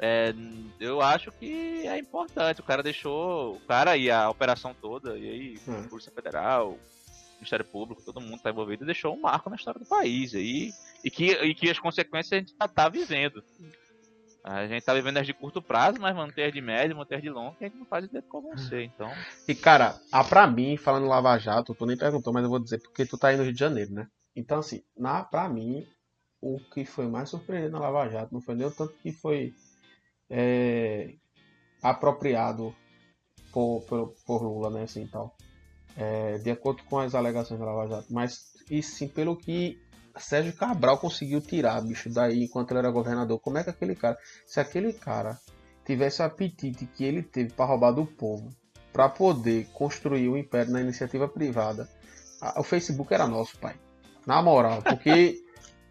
é, 0.00 0.32
eu 0.78 1.00
acho 1.00 1.32
que 1.32 1.86
é 1.86 1.98
importante. 1.98 2.60
O 2.60 2.64
cara 2.64 2.82
deixou. 2.82 3.56
O 3.56 3.60
cara 3.60 3.96
e 3.96 4.10
a 4.10 4.30
operação 4.30 4.74
toda, 4.74 5.18
e 5.18 5.28
aí, 5.28 5.58
hum. 5.66 5.88
Polícia 5.88 6.12
Federal, 6.12 6.78
Ministério 7.36 7.64
Público, 7.64 8.02
todo 8.04 8.20
mundo 8.20 8.36
está 8.36 8.50
envolvido, 8.50 8.86
deixou 8.86 9.14
um 9.14 9.20
marco 9.20 9.50
na 9.50 9.56
história 9.56 9.80
do 9.80 9.86
país. 9.86 10.34
aí 10.34 10.72
e, 11.04 11.10
que, 11.10 11.32
e 11.32 11.54
que 11.54 11.70
as 11.70 11.78
consequências 11.78 12.32
a 12.32 12.36
gente 12.36 12.54
já 12.58 12.68
tá 12.68 12.88
vivendo. 12.88 13.42
A 14.42 14.66
gente 14.66 14.84
tá 14.84 14.94
vivendo 14.94 15.18
as 15.18 15.26
de 15.26 15.34
curto 15.34 15.60
prazo, 15.60 16.00
mas 16.00 16.14
manter 16.14 16.44
as 16.44 16.52
de 16.52 16.60
médio, 16.60 16.96
manter 16.96 17.16
as 17.16 17.22
de 17.22 17.28
longo, 17.28 17.56
a 17.60 17.64
gente 17.64 17.76
não 17.76 17.84
faz 17.84 18.04
ideia 18.04 18.22
de 18.22 18.28
como 18.28 18.48
vão 18.48 18.56
ser, 18.56 18.84
então. 18.84 19.10
E 19.46 19.54
cara, 19.54 20.00
a 20.10 20.24
pra 20.24 20.46
mim, 20.46 20.76
falando 20.76 21.06
Lava 21.06 21.36
Jato, 21.38 21.74
tu 21.74 21.84
nem 21.84 21.96
perguntou, 21.96 22.32
mas 22.32 22.44
eu 22.44 22.48
vou 22.48 22.58
dizer, 22.58 22.80
porque 22.80 23.04
tu 23.04 23.18
tá 23.18 23.28
aí 23.28 23.36
no 23.36 23.42
Rio 23.42 23.52
de 23.52 23.58
Janeiro, 23.58 23.92
né? 23.92 24.08
Então, 24.34 24.60
assim, 24.60 24.82
na, 24.96 25.22
pra 25.22 25.48
mim, 25.48 25.86
o 26.40 26.58
que 26.72 26.84
foi 26.84 27.06
mais 27.08 27.28
surpreendente 27.28 27.72
na 27.72 27.80
Lava 27.80 28.08
Jato 28.08 28.32
não 28.32 28.40
foi 28.40 28.54
nem 28.54 28.66
o 28.66 28.70
tanto 28.70 28.94
que 28.94 29.12
foi 29.12 29.52
é, 30.30 31.14
apropriado 31.82 32.74
por, 33.52 33.82
por, 33.82 34.14
por, 34.26 34.42
Lula, 34.42 34.70
né, 34.70 34.82
assim, 34.82 35.06
tal. 35.06 35.34
É, 35.96 36.38
de 36.38 36.50
acordo 36.50 36.82
com 36.84 36.98
as 36.98 37.14
alegações 37.14 37.58
da 37.58 37.66
Lava 37.66 37.88
Jato, 37.88 38.12
mas 38.12 38.52
e 38.70 38.82
sim 38.82 39.08
pelo 39.08 39.36
que 39.36 39.80
Sérgio 40.16 40.52
Cabral 40.52 40.98
conseguiu 40.98 41.40
tirar, 41.40 41.80
bicho, 41.80 42.10
daí 42.10 42.44
enquanto 42.44 42.70
ele 42.70 42.80
era 42.80 42.90
governador. 42.90 43.38
Como 43.40 43.58
é 43.58 43.64
que 43.64 43.70
aquele 43.70 43.94
cara, 43.94 44.16
se 44.46 44.60
aquele 44.60 44.92
cara 44.92 45.38
tivesse 45.84 46.22
o 46.22 46.24
apetite 46.24 46.86
que 46.86 47.04
ele 47.04 47.22
teve 47.22 47.52
para 47.52 47.64
roubar 47.66 47.92
do 47.92 48.04
povo, 48.04 48.50
para 48.92 49.08
poder 49.08 49.66
construir 49.72 50.28
o 50.28 50.32
um 50.32 50.36
império 50.36 50.72
na 50.72 50.80
iniciativa 50.80 51.28
privada, 51.28 51.88
o 52.56 52.62
Facebook 52.62 53.12
era 53.12 53.26
nosso, 53.26 53.58
pai. 53.58 53.74
Na 54.26 54.42
moral, 54.42 54.82
porque 54.82 55.42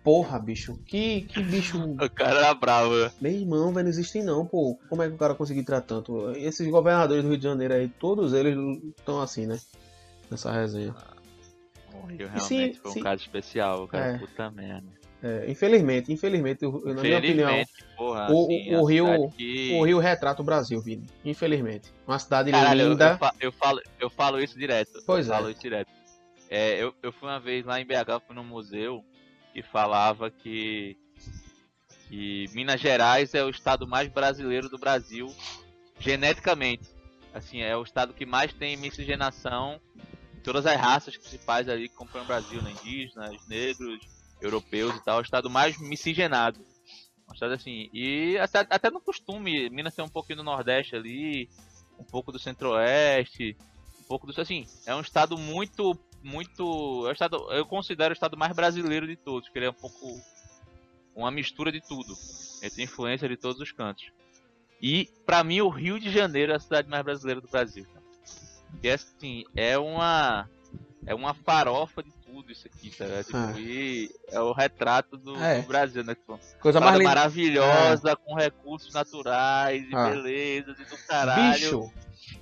Porra, 0.07 0.39
bicho. 0.39 0.79
Que, 0.85 1.23
que 1.23 1.43
bicho. 1.43 1.77
O 2.01 2.09
cara 2.09 2.39
era 2.39 2.53
bravo. 2.53 2.93
Meu 3.19 3.29
irmão, 3.29 3.73
velho, 3.73 3.83
não 3.83 3.89
existem 3.89 4.23
não, 4.23 4.45
pô. 4.45 4.79
Como 4.87 5.03
é 5.03 5.09
que 5.09 5.15
o 5.15 5.17
cara 5.17 5.35
conseguiu 5.35 5.65
tirar 5.65 5.81
tanto? 5.81 6.31
Esses 6.31 6.65
governadores 6.69 7.23
do 7.23 7.29
Rio 7.29 7.37
de 7.37 7.43
Janeiro 7.43 7.73
aí, 7.73 7.89
todos 7.89 8.31
eles 8.31 8.55
estão 8.97 9.19
assim, 9.19 9.45
né? 9.45 9.59
Nessa 10.31 10.49
resenha. 10.49 10.95
o 11.93 12.05
Rio 12.05 12.29
realmente 12.29 12.43
sim, 12.45 12.73
foi 12.75 12.91
um 12.91 12.93
sim. 12.93 13.03
caso 13.03 13.21
especial, 13.21 13.85
cara. 13.89 14.13
É. 14.13 14.17
Puta 14.17 14.49
merda. 14.49 14.87
É, 15.21 15.51
infelizmente, 15.51 16.13
infelizmente, 16.13 16.61
na 16.65 17.01
minha 17.01 17.17
opinião, 17.17 17.63
porra, 17.97 18.31
o, 18.31 18.45
assim, 18.45 18.75
o, 18.75 18.85
Rio, 18.85 19.29
que... 19.31 19.73
o 19.73 19.83
Rio 19.83 19.99
retrata 19.99 20.41
o 20.41 20.45
Brasil, 20.45 20.79
Vini. 20.79 21.05
Infelizmente. 21.25 21.91
Uma 22.07 22.17
cidade 22.17 22.49
Caralho, 22.49 22.91
linda. 22.91 23.19
Eu, 23.41 23.47
eu, 23.47 23.51
falo, 23.51 23.81
eu 23.99 24.09
falo 24.09 24.39
isso 24.39 24.57
direto. 24.57 25.03
Pois 25.05 25.27
eu 25.27 25.33
é. 25.33 25.37
Falo 25.37 25.51
isso 25.51 25.59
direto. 25.59 25.91
É, 26.49 26.81
eu, 26.81 26.93
eu 27.03 27.11
fui 27.11 27.27
uma 27.27 27.41
vez 27.41 27.65
lá 27.65 27.81
em 27.81 27.85
BH, 27.85 28.23
fui 28.25 28.33
no 28.33 28.43
museu 28.45 29.03
que 29.57 29.63
falava 29.63 30.29
que, 30.29 30.95
que 32.07 32.45
Minas 32.53 32.79
Gerais 32.79 33.33
é 33.33 33.43
o 33.43 33.49
estado 33.49 33.87
mais 33.87 34.07
brasileiro 34.07 34.69
do 34.69 34.77
Brasil 34.77 35.33
geneticamente. 35.97 36.87
Assim, 37.33 37.61
é 37.61 37.75
o 37.75 37.81
estado 37.81 38.13
que 38.13 38.23
mais 38.23 38.53
tem 38.53 38.77
miscigenação 38.77 39.81
todas 40.43 40.67
as 40.67 40.79
raças 40.79 41.17
principais 41.17 41.67
ali 41.67 41.89
que 41.89 41.95
compõem 41.95 42.21
o 42.21 42.27
Brasil, 42.27 42.61
né? 42.61 42.71
indígenas, 42.71 43.47
negros, 43.47 43.99
europeus 44.39 44.95
e 44.95 45.03
tal, 45.03 45.17
é 45.17 45.21
o 45.21 45.23
estado 45.23 45.49
mais 45.49 45.79
miscigenado. 45.79 46.59
Um 47.27 47.33
estado 47.33 47.53
assim, 47.53 47.89
e 47.91 48.37
até, 48.37 48.59
até 48.59 48.91
no 48.91 49.01
costume, 49.01 49.71
Minas 49.71 49.95
tem 49.95 50.05
um 50.05 50.09
pouquinho 50.09 50.37
do 50.37 50.43
Nordeste 50.43 50.95
ali, 50.95 51.49
um 51.97 52.03
pouco 52.03 52.31
do 52.31 52.37
Centro-Oeste, 52.37 53.57
um 53.99 54.03
pouco 54.03 54.27
do 54.27 54.39
assim, 54.39 54.67
é 54.85 54.93
um 54.93 55.01
estado 55.01 55.35
muito 55.35 55.95
muito. 56.27 57.05
É 57.07 57.09
o 57.09 57.11
estado, 57.11 57.47
eu 57.51 57.65
considero 57.65 58.11
o 58.11 58.13
estado 58.13 58.37
mais 58.37 58.53
brasileiro 58.53 59.07
de 59.07 59.15
todos, 59.15 59.47
que 59.47 59.57
ele 59.57 59.65
é 59.65 59.69
um 59.69 59.73
pouco 59.73 60.19
uma 61.15 61.31
mistura 61.31 61.71
de 61.71 61.81
tudo. 61.81 62.13
Ele 62.61 62.69
tem 62.69 62.83
influência 62.83 63.27
de 63.27 63.37
todos 63.37 63.59
os 63.61 63.71
cantos. 63.71 64.11
E 64.81 65.09
para 65.25 65.43
mim 65.43 65.61
o 65.61 65.69
Rio 65.69 65.99
de 65.99 66.11
Janeiro 66.11 66.51
é 66.51 66.55
a 66.55 66.59
cidade 66.59 66.87
mais 66.89 67.03
brasileira 67.03 67.41
do 67.41 67.47
Brasil. 67.47 67.87
E 68.83 68.89
assim, 68.89 69.45
é 69.55 69.77
uma 69.77 70.47
é 71.05 71.15
uma 71.15 71.33
farofa 71.33 72.03
de 72.03 72.11
tudo 72.25 72.51
isso 72.51 72.67
aqui, 72.67 72.91
tá? 72.91 73.23
Tipo, 73.23 73.37
ah. 73.37 73.53
E 73.57 74.11
é 74.27 74.39
o 74.41 74.51
retrato 74.51 75.17
do, 75.17 75.41
é. 75.41 75.61
do 75.61 75.67
Brasil, 75.67 76.03
né? 76.03 76.13
Tipo, 76.13 76.37
Coisa 76.59 76.81
mais 76.81 76.97
linda. 76.97 77.09
maravilhosa, 77.09 78.11
é. 78.11 78.15
com 78.15 78.35
recursos 78.35 78.93
naturais 78.93 79.83
e 79.89 79.95
ah. 79.95 80.09
belezas 80.09 80.77
e 80.79 80.83
do 80.83 80.97
caralho. 81.07 81.53
Bicho. 81.53 81.93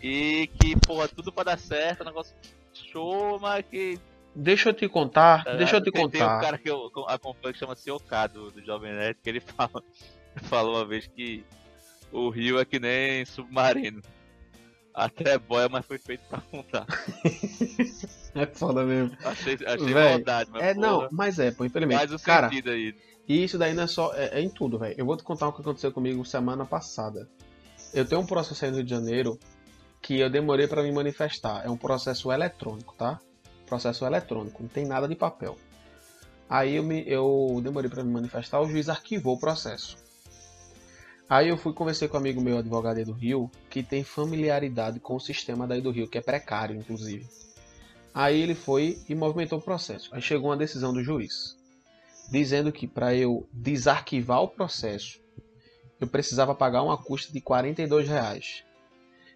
E 0.01 0.49
que, 0.59 0.75
porra, 0.79 1.07
tudo 1.07 1.31
pra 1.31 1.43
dar 1.43 1.59
certo, 1.59 2.03
negócio 2.03 2.35
show, 2.83 3.39
mas 3.39 3.65
que 3.65 3.99
Deixa 4.35 4.69
eu 4.69 4.73
te 4.73 4.89
contar, 4.89 5.45
tá 5.45 5.55
deixa 5.55 5.77
eu 5.77 5.81
te 5.81 5.91
tem, 5.91 6.01
contar. 6.01 6.17
Tem 6.17 6.37
um 6.37 6.41
cara 6.41 6.57
que 6.57 6.69
eu 6.69 6.91
acompanho 7.07 7.53
que 7.53 7.59
chama 7.59 7.73
Sioká 7.73 8.27
do, 8.27 8.51
do 8.51 8.61
Jovem 8.65 8.91
Nerd, 8.91 9.17
que 9.23 9.29
ele 9.29 9.39
fala, 9.39 9.81
falou 10.43 10.75
uma 10.75 10.85
vez 10.85 11.07
que 11.07 11.45
o 12.11 12.29
rio 12.29 12.59
é 12.59 12.65
que 12.65 12.77
nem 12.77 13.23
submarino. 13.23 14.01
Até 14.93 15.37
boia, 15.37 15.69
mas 15.69 15.85
foi 15.85 15.97
feito 15.97 16.21
pra 16.27 16.39
afundar. 16.39 16.85
é 18.35 18.45
foda 18.45 18.83
mesmo. 18.83 19.17
Achei, 19.23 19.57
achei 19.65 19.93
véi, 19.93 20.09
maldade, 20.09 20.49
mas 20.51 20.63
É, 20.63 20.73
porra, 20.73 20.87
não, 20.87 21.07
mas 21.11 21.39
é, 21.39 21.51
pô, 21.51 21.63
infelizmente. 21.65 21.99
Faz 21.99 22.11
o 22.13 22.19
cara, 22.19 22.49
sentido 22.49 22.71
aí. 22.71 22.95
E 23.27 23.43
isso 23.43 23.57
daí 23.57 23.73
não 23.73 23.83
é 23.83 23.87
só. 23.87 24.13
É, 24.13 24.39
é 24.39 24.41
em 24.41 24.49
tudo, 24.49 24.77
velho. 24.77 24.95
Eu 24.97 25.05
vou 25.05 25.15
te 25.15 25.23
contar 25.23 25.47
o 25.47 25.53
que 25.53 25.61
aconteceu 25.61 25.91
comigo 25.91 26.23
semana 26.25 26.65
passada. 26.65 27.29
Eu 27.93 28.05
tenho 28.05 28.21
um 28.21 28.25
processo 28.25 28.63
aí 28.63 28.71
no 28.71 28.77
Rio 28.77 28.85
de 28.85 28.89
Janeiro 28.89 29.39
que 30.05 30.19
eu 30.19 30.29
demorei 30.29 30.67
para 30.67 30.83
me 30.83 30.91
manifestar. 30.91 31.65
É 31.65 31.69
um 31.69 31.75
processo 31.75 32.31
eletrônico, 32.31 32.93
tá? 32.95 33.19
Processo 33.65 34.05
eletrônico, 34.05 34.61
não 34.61 34.69
tem 34.69 34.85
nada 34.85 35.07
de 35.07 35.15
papel. 35.15 35.57
Aí 36.47 36.75
eu, 36.75 36.83
me, 36.83 37.03
eu 37.07 37.59
demorei 37.63 37.89
para 37.89 38.03
me 38.03 38.13
manifestar, 38.13 38.61
o 38.61 38.69
juiz 38.69 38.87
arquivou 38.87 39.35
o 39.35 39.39
processo. 39.39 39.97
Aí 41.27 41.49
eu 41.49 41.57
fui 41.57 41.73
conversar 41.73 42.07
com 42.07 42.17
um 42.17 42.19
amigo 42.19 42.39
meu, 42.39 42.59
advogado 42.59 43.03
do 43.03 43.13
Rio, 43.13 43.49
que 43.67 43.81
tem 43.81 44.03
familiaridade 44.03 44.99
com 44.99 45.15
o 45.15 45.19
sistema 45.19 45.65
daí 45.65 45.81
do 45.81 45.89
Rio, 45.89 46.07
que 46.07 46.19
é 46.19 46.21
precário, 46.21 46.75
inclusive. 46.75 47.27
Aí 48.13 48.39
ele 48.39 48.53
foi 48.53 48.99
e 49.09 49.15
movimentou 49.15 49.57
o 49.57 49.63
processo. 49.63 50.13
Aí 50.13 50.21
chegou 50.21 50.51
uma 50.51 50.57
decisão 50.57 50.93
do 50.93 51.03
juiz, 51.03 51.57
dizendo 52.29 52.71
que 52.71 52.85
para 52.85 53.15
eu 53.15 53.49
desarquivar 53.51 54.43
o 54.43 54.49
processo, 54.49 55.19
eu 55.99 56.05
precisava 56.05 56.53
pagar 56.53 56.83
uma 56.83 56.95
custa 56.95 57.33
de 57.33 57.41
42 57.41 58.07
reais. 58.07 58.63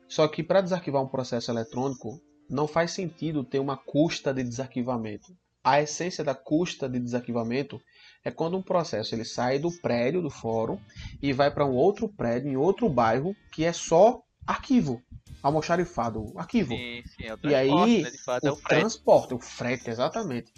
Só 0.10 0.28
que 0.28 0.42
para 0.42 0.60
desarquivar 0.60 1.04
um 1.04 1.08
processo 1.08 1.52
eletrônico, 1.52 2.20
não 2.50 2.68
faz 2.68 2.92
sentido 2.92 3.44
ter 3.44 3.60
uma 3.60 3.78
custa 3.78 4.34
de 4.34 4.44
desarquivamento. 4.44 5.38
A 5.64 5.82
essência 5.82 6.24
da 6.24 6.34
custa 6.34 6.90
de 6.90 7.00
desarquivamento 7.00 7.80
é 8.26 8.32
quando 8.32 8.58
um 8.58 8.62
processo 8.62 9.14
ele 9.14 9.24
sai 9.24 9.60
do 9.60 9.72
prédio 9.72 10.22
do 10.22 10.32
fórum 10.32 10.80
e 11.22 11.32
vai 11.32 11.52
para 11.52 11.66
um 11.66 11.76
outro 11.76 12.10
prédio 12.10 12.52
em 12.52 12.58
outro 12.58 12.90
bairro 12.90 13.36
que 13.52 13.64
é 13.64 13.72
só 13.72 14.24
arquivo, 14.48 15.00
almoxarifado, 15.44 16.34
arquivo. 16.36 16.76
Sim, 16.76 17.04
sim, 17.06 17.26
é 17.26 17.38
e 17.48 17.54
aí 17.54 18.02
né? 18.02 18.12
fato, 18.26 18.44
o, 18.44 18.48
é 18.48 18.52
o 18.52 18.56
transporte, 18.56 19.34
o 19.36 19.40
frete, 19.40 19.92
exatamente. 19.92 20.52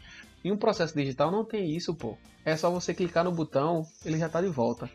Em 0.46 0.52
um 0.52 0.58
processo 0.58 0.96
digital 0.96 1.30
não 1.30 1.44
tem 1.44 1.76
isso, 1.76 1.94
pô. 1.94 2.18
É 2.46 2.56
só 2.56 2.72
você 2.72 2.94
clicar 2.94 3.26
no 3.26 3.34
botão, 3.34 3.86
ele 4.06 4.18
já 4.18 4.28
está 4.28 4.40
de 4.42 4.48
volta. 4.48 4.90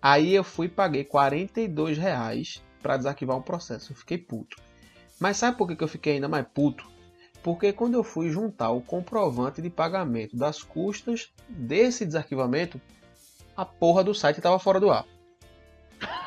Aí 0.00 0.34
eu 0.34 0.42
fui 0.42 0.66
e 0.66 0.70
paguei 0.70 1.04
42 1.04 1.96
reais 1.96 2.60
para 2.82 2.96
desarquivar 2.96 3.36
um 3.36 3.42
processo. 3.42 3.92
Eu 3.92 3.96
fiquei 3.96 4.18
puto. 4.18 4.56
Mas 5.18 5.36
sabe 5.36 5.56
por 5.56 5.68
que 5.68 5.82
eu 5.82 5.88
fiquei 5.88 6.14
ainda 6.14 6.28
mais 6.28 6.44
puto? 6.52 6.90
Porque 7.42 7.72
quando 7.72 7.94
eu 7.94 8.04
fui 8.04 8.28
juntar 8.28 8.70
o 8.70 8.80
comprovante 8.80 9.62
de 9.62 9.70
pagamento 9.70 10.36
das 10.36 10.62
custas 10.62 11.32
desse 11.48 12.04
desarquivamento, 12.04 12.80
a 13.56 13.64
porra 13.64 14.04
do 14.04 14.14
site 14.14 14.36
estava 14.38 14.58
fora 14.58 14.78
do 14.80 14.90
ar. 14.90 15.06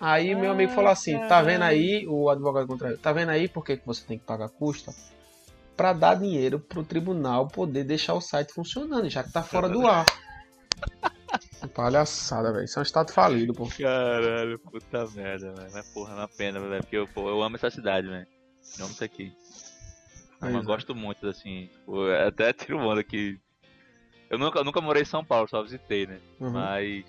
Aí 0.00 0.34
meu 0.34 0.50
amigo 0.52 0.72
falou 0.72 0.90
assim: 0.90 1.18
tá 1.28 1.42
vendo 1.42 1.62
aí, 1.62 2.06
o 2.08 2.30
advogado 2.30 2.66
contrário, 2.66 2.96
tá 2.96 3.12
vendo 3.12 3.28
aí 3.28 3.46
por 3.46 3.62
que 3.62 3.78
você 3.84 4.02
tem 4.04 4.18
que 4.18 4.24
pagar 4.24 4.48
custa? 4.48 4.94
Para 5.76 5.92
dar 5.92 6.14
dinheiro 6.14 6.58
pro 6.58 6.82
tribunal 6.82 7.46
poder 7.48 7.84
deixar 7.84 8.14
o 8.14 8.20
site 8.20 8.52
funcionando, 8.52 9.08
já 9.10 9.22
que 9.22 9.30
tá 9.30 9.42
fora 9.42 9.68
do 9.68 9.86
ar. 9.86 10.06
Palhaçada, 11.74 12.52
velho. 12.52 12.64
Isso 12.64 12.78
é 12.78 12.80
um 12.80 12.82
estado 12.82 13.12
falido, 13.12 13.52
pô. 13.52 13.68
Caralho, 13.68 14.58
puta 14.58 15.06
merda, 15.14 15.52
velho. 15.52 15.70
Mas 15.72 15.88
porra, 15.92 16.12
é 16.12 16.16
uma 16.16 16.28
pena, 16.28 16.60
velho. 16.60 16.82
Porque 16.82 16.96
eu, 16.96 17.06
pô, 17.06 17.28
eu 17.28 17.42
amo 17.42 17.56
essa 17.56 17.70
cidade, 17.70 18.08
velho. 18.08 18.26
Eu 18.78 18.84
amo 18.84 18.94
isso 18.94 19.04
aqui. 19.04 19.32
Eu 20.42 20.58
é. 20.58 20.62
gosto 20.62 20.94
muito, 20.94 21.28
assim. 21.28 21.68
Tipo, 21.72 22.10
até 22.26 22.52
tiro 22.54 22.78
onda 22.78 23.04
que. 23.04 23.38
Eu 24.28 24.38
nunca, 24.38 24.60
eu 24.60 24.64
nunca 24.64 24.80
morei 24.80 25.02
em 25.02 25.06
São 25.06 25.24
Paulo, 25.24 25.48
só 25.48 25.62
visitei, 25.62 26.06
né? 26.06 26.18
Uhum. 26.40 26.50
Mas. 26.50 27.04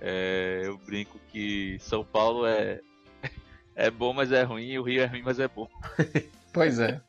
É, 0.00 0.62
eu 0.64 0.76
brinco 0.78 1.18
que 1.30 1.78
São 1.80 2.04
Paulo 2.04 2.46
é. 2.46 2.80
É 3.74 3.90
bom, 3.90 4.12
mas 4.12 4.30
é 4.30 4.42
ruim, 4.42 4.66
e 4.66 4.78
o 4.78 4.82
Rio 4.82 5.00
é 5.00 5.06
ruim, 5.06 5.22
mas 5.24 5.40
é 5.40 5.48
bom. 5.48 5.66
pois 6.52 6.78
é. 6.78 7.00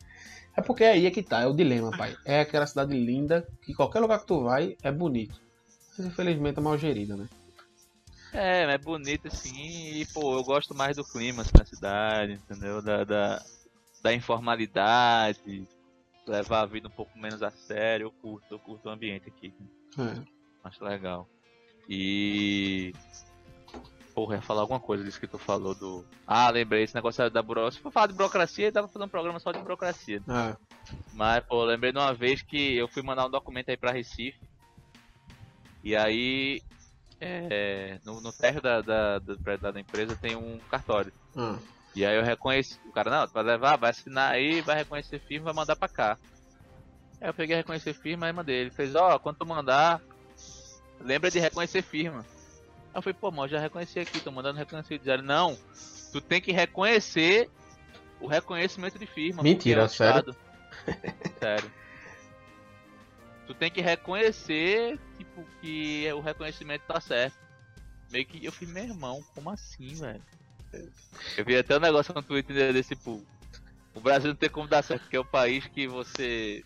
É 0.56 0.62
porque 0.62 0.86
aí 0.86 1.06
é 1.06 1.12
que 1.12 1.22
tá, 1.22 1.42
é 1.42 1.48
o 1.48 1.54
dilema, 1.54 1.92
pai. 1.92 2.16
É 2.24 2.40
aquela 2.40 2.66
cidade 2.66 2.94
linda 2.94 3.46
que 3.62 3.74
qualquer 3.74 4.00
lugar 4.00 4.20
que 4.20 4.28
tu 4.28 4.44
vai 4.44 4.78
é 4.82 4.92
bonito. 4.92 5.43
Mas 5.98 6.08
infelizmente 6.08 6.60
é 6.60 6.62
mal 6.62 6.78
gerida, 6.78 7.16
né? 7.16 7.28
É, 8.34 8.64
é 8.64 8.78
bonito 8.80 9.28
assim, 9.28 9.54
e 9.56 10.06
pô, 10.08 10.36
eu 10.36 10.44
gosto 10.44 10.74
mais 10.74 10.98
do 10.98 11.04
clima 11.04 11.44
assim, 11.44 11.52
na 11.56 11.66
cidade, 11.66 12.34
entendeu? 12.34 12.82
Da, 12.82 13.04
da, 13.04 13.46
da 14.02 14.14
informalidade, 14.14 15.68
levar 16.26 16.62
a 16.62 16.66
vida 16.66 16.88
um 16.88 16.92
pouco 16.92 17.18
menos 17.18 17.44
a 17.44 17.52
sério, 17.52 18.08
eu 18.08 18.12
curto, 18.12 18.46
eu 18.50 18.60
curto 18.60 18.90
o 18.90 18.92
ambiente 18.92 19.30
aqui. 19.30 19.54
É. 20.00 20.20
Acho 20.64 20.84
legal. 20.84 21.28
E. 21.88 22.94
Porra, 24.16 24.36
ia 24.36 24.42
falar 24.42 24.62
alguma 24.62 24.80
coisa 24.80 25.04
disso 25.04 25.20
que 25.20 25.28
tu 25.28 25.38
falou 25.38 25.76
do. 25.76 26.06
Ah, 26.26 26.50
lembrei, 26.50 26.84
esse 26.84 26.96
negócio 26.96 27.30
da 27.30 27.42
burocracia. 27.42 27.78
Se 27.78 27.84
for 27.84 27.92
falar 27.92 28.08
de 28.08 28.14
burocracia, 28.14 28.72
dava 28.72 28.88
pra 28.88 28.94
fazer 28.94 29.06
um 29.06 29.10
programa 29.10 29.40
só 29.40 29.52
de 29.52 29.60
burocracia. 29.60 30.22
É. 30.28 30.56
Mas, 31.14 31.44
pô, 31.46 31.64
lembrei 31.64 31.92
de 31.92 31.98
uma 31.98 32.14
vez 32.14 32.42
que 32.42 32.76
eu 32.76 32.88
fui 32.88 33.02
mandar 33.02 33.26
um 33.26 33.32
documento 33.32 33.70
aí 33.70 33.78
pra 33.78 33.92
Recife. 33.92 34.40
E 35.84 35.96
aí, 35.98 36.62
é, 37.20 38.00
no, 38.06 38.22
no 38.22 38.32
térreo 38.32 38.62
da, 38.62 38.82
da, 38.82 39.20
da, 39.20 39.72
da, 39.72 39.80
empresa 39.80 40.16
tem 40.16 40.36
um 40.36 40.58
cartório. 40.72 41.12
Hum. 41.36 41.58
E 41.94 42.06
aí 42.06 42.16
eu 42.16 42.24
reconheci, 42.24 42.80
o 42.86 42.92
cara, 42.92 43.12
não, 43.12 43.28
vai 43.28 43.44
levar, 43.44 43.78
vai 43.78 43.92
assinar 43.92 44.32
aí, 44.32 44.62
vai 44.62 44.78
reconhecer 44.78 45.20
firma, 45.20 45.46
vai 45.46 45.54
mandar 45.54 45.76
pra 45.76 45.90
cá. 45.90 46.18
Aí 47.20 47.30
eu 47.30 47.34
peguei 47.34 47.58
reconhecer 47.58 47.94
firma 47.94 48.30
e 48.30 48.34
mandei. 48.34 48.56
Ele 48.56 48.72
fez, 48.72 48.96
ó, 48.96 49.16
oh, 49.16 49.20
quando 49.20 49.38
tu 49.38 49.46
mandar, 49.46 50.02
lembra 51.02 51.30
de 51.30 51.40
reconhecer 51.40 51.82
firma. 51.82 52.26
Aí 52.94 52.98
eu 52.98 53.02
falei, 53.02 53.18
pô, 53.20 53.30
mano, 53.30 53.50
já 53.50 53.60
reconheci 53.60 54.00
aqui, 54.00 54.22
tô 54.22 54.32
mandando 54.32 54.60
reconhecer 54.60 54.98
diário. 55.00 55.24
Não, 55.24 55.58
tu 56.12 56.22
tem 56.22 56.42
que 56.42 56.52
reconhecer 56.52 57.50
o 58.22 58.28
reconhecimento 58.28 58.98
de 58.98 59.06
firma. 59.06 59.44
Mentira, 59.44 59.84
é 59.84 59.88
sério? 59.90 60.36
sério 61.40 61.83
tu 63.46 63.54
tem 63.54 63.72
que 63.72 63.82
reconhecer, 63.82 65.00
tipo, 65.18 65.44
que 65.62 66.12
o 66.14 66.22
reconhecimento 66.22 66.84
tá 66.88 67.00
certo. 67.00 67.38
Meio 68.12 68.26
que 68.26 68.44
eu 68.46 68.52
fui 68.52 68.68
meu 68.68 68.84
irmão, 68.84 69.24
como 69.34 69.50
assim, 69.50 69.96
velho? 69.96 70.22
Eu 71.38 71.46
vi 71.46 71.58
até 71.58 71.78
um 71.78 71.82
negócio 71.82 72.14
no 72.14 72.24
Twitter 72.24 72.74
desse, 72.74 72.96
tipo, 72.96 73.24
o 73.94 74.00
Brasil 74.00 74.30
não 74.30 74.36
tem 74.36 74.50
como 74.50 74.68
dar 74.68 74.84
certo, 74.84 75.02
porque 75.02 75.18
é 75.18 75.20
o 75.20 75.26
país 75.26 75.66
que 75.68 75.88
você 75.88 76.64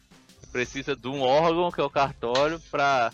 precisa 0.52 0.96
de 0.96 1.08
um 1.08 1.22
órgão, 1.22 1.72
que 1.72 1.82
é 1.82 1.84
o 1.84 1.90
cartório, 1.90 2.60
pra 2.72 3.12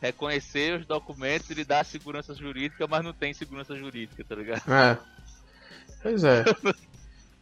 reconhecer 0.00 0.78
os 0.78 0.86
documentos 0.86 1.48
e 1.50 1.54
lhe 1.54 1.64
dar 1.64 1.84
segurança 1.84 2.34
jurídica, 2.34 2.86
mas 2.86 3.02
não 3.02 3.12
tem 3.12 3.32
segurança 3.32 3.74
jurídica, 3.76 4.24
tá 4.24 4.34
ligado? 4.34 4.72
É. 4.72 4.98
Pois 6.02 6.24
é. 6.24 6.44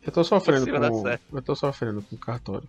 Eu 0.05 0.10
tô 0.10 0.24
sofrendo 0.24 0.66
com. 0.66 1.05
Eu 1.32 1.43
tô 1.43 1.55
sofrendo 1.55 2.02
com 2.02 2.16
o 2.16 2.19
cartório. 2.19 2.69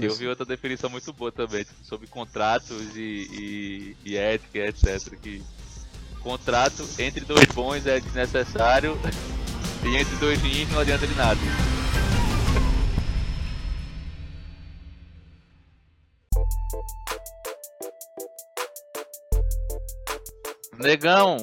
Eu 0.00 0.14
vi 0.14 0.26
outra 0.26 0.46
definição 0.46 0.88
muito 0.88 1.12
boa 1.12 1.30
também, 1.30 1.62
tipo, 1.62 1.84
sobre 1.84 2.06
contratos 2.06 2.96
e, 2.96 3.96
e, 4.04 4.10
e 4.10 4.16
ética, 4.16 4.58
etc. 4.58 5.14
Que 5.20 5.42
contrato 6.22 6.86
entre 6.98 7.24
dois 7.24 7.46
bons 7.46 7.86
é 7.86 8.00
desnecessário 8.00 8.98
e 9.84 9.96
entre 9.96 10.16
dois 10.16 10.40
ruins 10.40 10.70
não 10.70 10.80
adianta 10.80 11.06
de 11.06 11.14
nada. 11.14 11.40
Negão, 20.78 21.36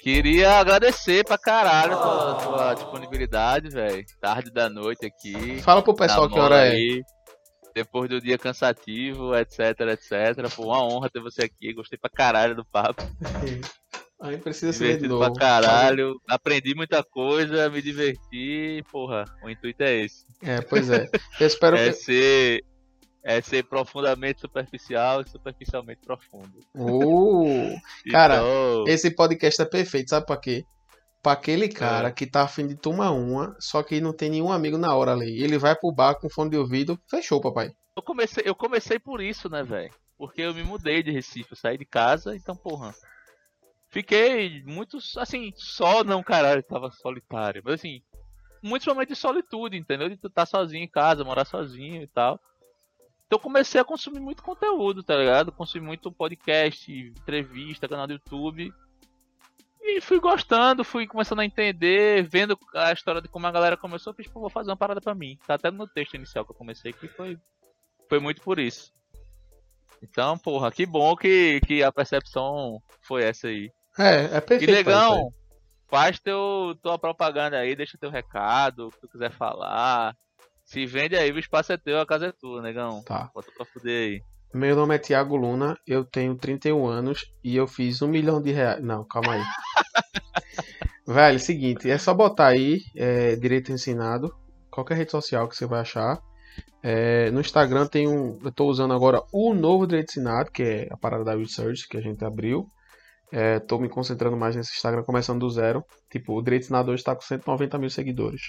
queria 0.00 0.60
agradecer 0.60 1.24
pra 1.24 1.36
caralho 1.36 1.98
a 1.98 2.34
tua 2.34 2.74
disponibilidade, 2.74 3.70
velho. 3.70 4.04
Tarde 4.20 4.52
da 4.52 4.70
noite 4.70 5.04
aqui. 5.04 5.60
Fala 5.62 5.82
pro 5.82 5.94
pessoal 5.94 6.30
que 6.30 6.38
hora 6.38 6.68
é. 6.68 7.02
Depois 7.74 8.08
do 8.08 8.20
dia 8.20 8.38
cansativo, 8.38 9.34
etc, 9.36 9.80
etc. 9.92 10.48
Foi 10.48 10.66
uma 10.66 10.84
honra 10.84 11.10
ter 11.10 11.20
você 11.20 11.44
aqui, 11.44 11.72
gostei 11.72 11.98
pra 11.98 12.10
caralho 12.10 12.54
do 12.54 12.64
papo. 12.64 13.02
Aí 14.22 14.36
precisa 14.36 14.72
ser 14.72 14.98
de 14.98 15.08
novo. 15.08 15.24
pra 15.32 15.34
caralho, 15.34 16.20
aprendi 16.28 16.76
muita 16.76 17.02
coisa, 17.02 17.68
me 17.68 17.82
diverti, 17.82 18.84
porra, 18.90 19.24
o 19.42 19.50
intuito 19.50 19.82
é 19.82 19.96
esse. 19.96 20.24
É, 20.40 20.60
pois 20.60 20.88
é. 20.90 21.10
Eu 21.40 21.46
espero 21.48 21.74
é 21.76 21.88
que... 21.88 21.94
ser 21.94 22.64
é 23.24 23.40
ser 23.40 23.64
profundamente 23.64 24.40
superficial 24.40 25.22
e 25.22 25.28
superficialmente 25.28 26.00
profundo. 26.04 26.60
Uh, 26.74 27.74
cara, 28.10 28.36
então... 28.36 28.84
esse 28.86 29.10
podcast 29.10 29.62
é 29.62 29.64
perfeito, 29.64 30.10
sabe 30.10 30.26
pra 30.26 30.36
quê? 30.36 30.64
Pra 31.22 31.32
aquele 31.32 31.68
cara 31.68 32.08
é. 32.08 32.12
que 32.12 32.26
tá 32.26 32.42
afim 32.42 32.66
de 32.66 32.74
tomar 32.74 33.12
uma, 33.12 33.56
só 33.60 33.82
que 33.82 34.00
não 34.00 34.12
tem 34.12 34.28
nenhum 34.28 34.50
amigo 34.50 34.76
na 34.76 34.94
hora 34.94 35.12
ali. 35.12 35.40
Ele 35.40 35.56
vai 35.56 35.76
pro 35.76 35.92
bar 35.92 36.16
com 36.16 36.28
fone 36.28 36.50
de 36.50 36.56
ouvido, 36.56 37.00
fechou, 37.08 37.40
papai. 37.40 37.72
Eu 37.94 38.02
comecei, 38.02 38.42
eu 38.44 38.54
comecei 38.54 38.98
por 38.98 39.20
isso, 39.20 39.48
né, 39.48 39.62
velho? 39.62 39.94
Porque 40.18 40.42
eu 40.42 40.52
me 40.52 40.64
mudei 40.64 41.02
de 41.02 41.12
Recife, 41.12 41.52
eu 41.52 41.56
saí 41.56 41.78
de 41.78 41.84
casa, 41.84 42.34
então, 42.34 42.56
porra. 42.56 42.92
Fiquei 43.88 44.62
muito, 44.64 44.98
assim, 45.18 45.52
só 45.54 46.02
não, 46.02 46.22
caralho, 46.22 46.62
tava 46.62 46.90
solitário. 46.90 47.62
Mas 47.64 47.74
assim, 47.74 48.02
muitos 48.62 48.88
momentos 48.88 49.14
de 49.14 49.20
solitude, 49.20 49.76
entendeu? 49.76 50.08
De 50.08 50.16
tu 50.16 50.28
estar 50.28 50.42
tá 50.42 50.46
sozinho 50.46 50.82
em 50.82 50.88
casa, 50.88 51.24
morar 51.24 51.44
sozinho 51.44 52.02
e 52.02 52.06
tal. 52.06 52.40
Então 53.26 53.38
eu 53.38 53.42
comecei 53.42 53.80
a 53.80 53.84
consumir 53.84 54.20
muito 54.20 54.42
conteúdo, 54.42 55.02
tá 55.02 55.16
ligado? 55.16 55.52
Consumi 55.52 55.86
muito 55.86 56.12
podcast, 56.12 56.90
entrevista, 56.92 57.88
canal 57.88 58.06
do 58.06 58.14
YouTube. 58.14 58.72
E 59.82 60.00
fui 60.00 60.20
gostando, 60.20 60.84
fui 60.84 61.08
começando 61.08 61.40
a 61.40 61.44
entender, 61.44 62.22
vendo 62.22 62.56
a 62.72 62.92
história 62.92 63.20
de 63.20 63.28
como 63.28 63.46
a 63.48 63.50
galera 63.50 63.76
começou, 63.76 64.14
fiz, 64.14 64.28
pô, 64.28 64.40
vou 64.40 64.48
fazer 64.48 64.70
uma 64.70 64.76
parada 64.76 65.00
pra 65.00 65.14
mim. 65.14 65.36
Tá 65.44 65.54
até 65.54 65.72
no 65.72 65.88
texto 65.88 66.14
inicial 66.14 66.44
que 66.44 66.52
eu 66.52 66.56
comecei, 66.56 66.92
que 66.92 67.08
foi, 67.08 67.36
foi 68.08 68.20
muito 68.20 68.40
por 68.42 68.60
isso. 68.60 68.92
Então, 70.00 70.38
porra, 70.38 70.70
que 70.70 70.86
bom 70.86 71.16
que, 71.16 71.60
que 71.66 71.82
a 71.82 71.90
percepção 71.90 72.80
foi 73.00 73.24
essa 73.24 73.48
aí. 73.48 73.72
É, 73.98 74.36
é 74.36 74.40
perfeito. 74.40 74.66
Que 74.66 74.66
legal. 74.70 75.32
Faz 75.88 76.18
teu, 76.20 76.78
tua 76.80 76.98
propaganda 76.98 77.58
aí, 77.58 77.74
deixa 77.74 77.98
teu 77.98 78.08
recado, 78.08 78.86
o 78.86 78.90
que 78.90 79.00
tu 79.00 79.08
quiser 79.08 79.32
falar. 79.32 80.16
Se 80.64 80.86
vende 80.86 81.16
aí, 81.16 81.30
o 81.32 81.38
espaço 81.38 81.72
é 81.72 81.76
teu, 81.76 82.00
a 82.00 82.06
casa 82.06 82.28
é 82.28 82.32
tua, 82.32 82.62
negão. 82.62 83.02
Tá. 83.02 83.30
Bota 83.34 83.50
pra 83.52 83.66
fuder 83.66 84.10
aí. 84.12 84.22
Meu 84.54 84.76
nome 84.76 84.94
é 84.94 84.98
Tiago 84.98 85.34
Luna, 85.34 85.78
eu 85.86 86.04
tenho 86.04 86.36
31 86.36 86.86
anos 86.86 87.24
e 87.42 87.56
eu 87.56 87.66
fiz 87.66 88.02
um 88.02 88.08
milhão 88.08 88.40
de 88.40 88.52
reais. 88.52 88.84
Não, 88.84 89.02
calma 89.02 89.32
aí. 89.32 89.42
Velho, 91.08 91.40
seguinte, 91.40 91.90
é 91.90 91.96
só 91.96 92.12
botar 92.12 92.48
aí 92.48 92.80
é, 92.94 93.34
Direito 93.36 93.72
Ensinado, 93.72 94.30
qualquer 94.70 94.98
rede 94.98 95.10
social 95.10 95.48
que 95.48 95.56
você 95.56 95.64
vai 95.64 95.80
achar. 95.80 96.20
É, 96.82 97.30
no 97.30 97.40
Instagram 97.40 97.86
tem 97.86 98.06
um. 98.06 98.38
Eu 98.44 98.52
tô 98.52 98.66
usando 98.66 98.92
agora 98.92 99.22
o 99.32 99.54
novo 99.54 99.86
Direito 99.86 100.10
Ensinado, 100.10 100.50
que 100.50 100.62
é 100.62 100.88
a 100.90 100.98
parada 100.98 101.24
da 101.24 101.34
Research 101.34 101.88
que 101.88 101.96
a 101.96 102.02
gente 102.02 102.22
abriu. 102.22 102.66
É, 103.32 103.58
tô 103.58 103.78
me 103.78 103.88
concentrando 103.88 104.36
mais 104.36 104.54
nesse 104.54 104.74
Instagram, 104.74 105.02
começando 105.02 105.40
do 105.40 105.48
zero. 105.48 105.82
Tipo, 106.10 106.38
o 106.38 106.42
Direito 106.42 106.64
Ensinado 106.64 106.92
hoje 106.92 107.02
tá 107.02 107.14
com 107.14 107.22
190 107.22 107.78
mil 107.78 107.88
seguidores. 107.88 108.42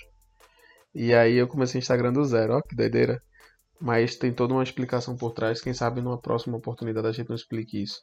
E 0.93 1.13
aí 1.13 1.35
eu 1.35 1.47
comecei 1.47 1.79
o 1.79 1.81
Instagram 1.81 2.11
do 2.11 2.25
zero, 2.25 2.57
ó, 2.57 2.61
que 2.61 2.75
doideira. 2.75 3.21
Mas 3.83 4.15
tem 4.15 4.31
toda 4.31 4.53
uma 4.53 4.63
explicação 4.63 5.17
por 5.17 5.31
trás. 5.31 5.59
Quem 5.59 5.73
sabe 5.73 5.99
numa 5.99 6.17
próxima 6.17 6.55
oportunidade 6.55 7.05
a 7.05 7.11
gente 7.11 7.27
não 7.27 7.35
explique 7.35 7.83
isso. 7.83 7.99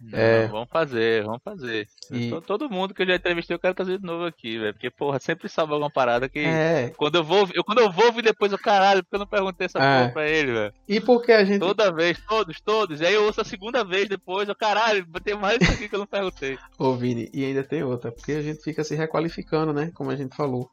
Não, 0.00 0.16
é... 0.16 0.46
Vamos 0.46 0.68
fazer, 0.70 1.24
vamos 1.24 1.40
fazer. 1.42 1.88
E... 2.12 2.30
Todo 2.46 2.70
mundo 2.70 2.94
que 2.94 3.02
eu 3.02 3.06
já 3.06 3.16
entrevistei, 3.16 3.56
eu 3.56 3.58
quero 3.58 3.74
trazer 3.74 3.98
de 3.98 4.04
novo 4.04 4.26
aqui, 4.26 4.60
velho. 4.60 4.72
Porque, 4.72 4.90
porra, 4.90 5.18
sempre 5.18 5.48
salva 5.48 5.72
alguma 5.72 5.90
parada 5.90 6.28
que. 6.28 6.38
É... 6.38 6.92
Quando 6.96 7.16
eu 7.16 7.24
vou. 7.24 7.48
Eu, 7.52 7.64
quando 7.64 7.80
eu 7.80 7.90
vou 7.90 8.06
ouvir 8.06 8.22
depois, 8.22 8.52
eu 8.52 8.58
caralho, 8.58 9.02
porque 9.02 9.16
eu 9.16 9.20
não 9.20 9.26
perguntei 9.26 9.64
essa 9.64 9.80
é... 9.80 9.98
porra 9.98 10.12
pra 10.12 10.28
ele, 10.28 10.52
velho. 10.52 10.74
E 10.86 11.00
porque 11.00 11.32
a 11.32 11.44
gente. 11.44 11.58
Toda 11.58 11.92
vez, 11.92 12.16
todos, 12.28 12.60
todos. 12.60 13.00
E 13.00 13.06
aí 13.06 13.14
eu 13.14 13.24
ouço 13.24 13.40
a 13.40 13.44
segunda 13.44 13.84
vez 13.84 14.08
depois, 14.08 14.48
eu 14.48 14.54
caralho, 14.54 15.04
tem 15.24 15.36
mais 15.36 15.60
isso 15.60 15.72
aqui 15.72 15.88
que 15.88 15.94
eu 15.96 16.00
não 16.00 16.06
perguntei. 16.06 16.56
Ô, 16.78 16.94
Vini, 16.94 17.28
e 17.34 17.44
ainda 17.44 17.64
tem 17.64 17.82
outra, 17.82 18.12
porque 18.12 18.32
a 18.32 18.42
gente 18.42 18.62
fica 18.62 18.84
se 18.84 18.94
requalificando, 18.94 19.72
né? 19.72 19.90
Como 19.94 20.10
a 20.10 20.16
gente 20.16 20.36
falou. 20.36 20.70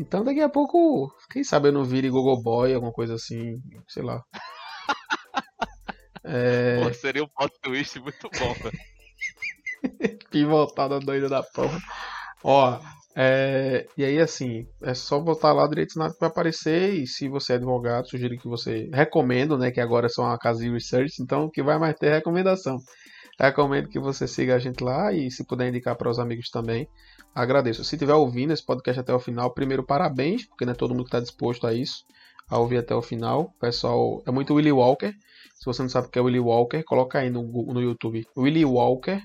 Então 0.00 0.24
daqui 0.24 0.40
a 0.40 0.48
pouco, 0.48 1.12
quem 1.30 1.44
sabe 1.44 1.68
eu 1.68 1.72
não 1.72 1.84
vire 1.84 2.10
Boy, 2.10 2.72
alguma 2.72 2.90
coisa 2.90 3.14
assim, 3.14 3.60
sei 3.86 4.02
lá. 4.02 4.22
é... 6.24 6.82
Pô, 6.82 6.94
seria 6.94 7.22
um 7.22 7.28
plot 7.28 7.52
twist 7.60 8.00
muito 8.00 8.30
bom, 8.38 8.54
velho. 8.54 8.78
Pivotada 10.30 10.98
doida 11.00 11.28
da 11.28 11.42
porra. 11.42 11.78
Ó, 12.42 12.80
é... 13.14 13.86
e 13.94 14.02
aí 14.02 14.18
assim, 14.18 14.66
é 14.82 14.94
só 14.94 15.20
botar 15.20 15.52
lá 15.52 15.68
direito 15.68 15.98
na 15.98 16.10
que 16.10 16.18
vai 16.18 16.30
aparecer 16.30 16.94
e 16.94 17.06
se 17.06 17.28
você 17.28 17.52
é 17.52 17.56
advogado, 17.56 18.08
sugiro 18.08 18.38
que 18.38 18.48
você 18.48 18.88
recomendo, 18.94 19.58
né, 19.58 19.70
que 19.70 19.82
agora 19.82 20.06
é 20.06 20.08
só 20.08 20.22
uma 20.22 20.38
casa 20.38 20.60
de 20.60 20.70
research, 20.70 21.22
então 21.22 21.44
o 21.44 21.50
que 21.50 21.62
vai 21.62 21.78
mais 21.78 21.94
ter 21.96 22.06
é 22.06 22.14
recomendação. 22.14 22.78
Recomendo 23.38 23.88
que 23.90 24.00
você 24.00 24.26
siga 24.26 24.54
a 24.54 24.58
gente 24.58 24.82
lá 24.82 25.12
e 25.12 25.30
se 25.30 25.46
puder 25.46 25.68
indicar 25.68 25.94
para 25.94 26.08
os 26.08 26.18
amigos 26.18 26.48
também, 26.48 26.88
agradeço. 27.34 27.84
Se 27.84 27.96
tiver 27.96 28.14
ouvindo 28.14 28.52
esse 28.52 28.64
podcast 28.64 29.00
até 29.00 29.14
o 29.14 29.20
final, 29.20 29.50
primeiro 29.50 29.82
parabéns, 29.82 30.46
porque 30.46 30.64
não 30.64 30.72
é 30.72 30.76
todo 30.76 30.90
mundo 30.94 31.04
que 31.04 31.08
está 31.08 31.20
disposto 31.20 31.66
a 31.66 31.74
isso, 31.74 32.04
a 32.48 32.58
ouvir 32.58 32.78
até 32.78 32.94
o 32.94 33.02
final. 33.02 33.54
Pessoal, 33.60 34.22
é 34.26 34.30
muito 34.30 34.54
Willy 34.54 34.72
Walker. 34.72 35.14
Se 35.54 35.64
você 35.64 35.82
não 35.82 35.88
sabe 35.88 36.08
o 36.08 36.10
que 36.10 36.18
é 36.18 36.22
Willy 36.22 36.40
Walker, 36.40 36.82
coloca 36.82 37.18
aí 37.18 37.30
no, 37.30 37.42
no 37.42 37.80
YouTube. 37.80 38.26
Willy 38.36 38.64
Walker 38.64 39.22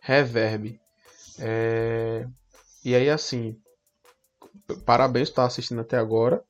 Reverb. 0.00 0.78
É... 1.38 2.26
E 2.84 2.94
aí 2.94 3.08
assim, 3.08 3.56
parabéns 4.84 5.28
por 5.28 5.32
estar 5.32 5.44
assistindo 5.44 5.80
até 5.80 5.96
agora. 5.96 6.42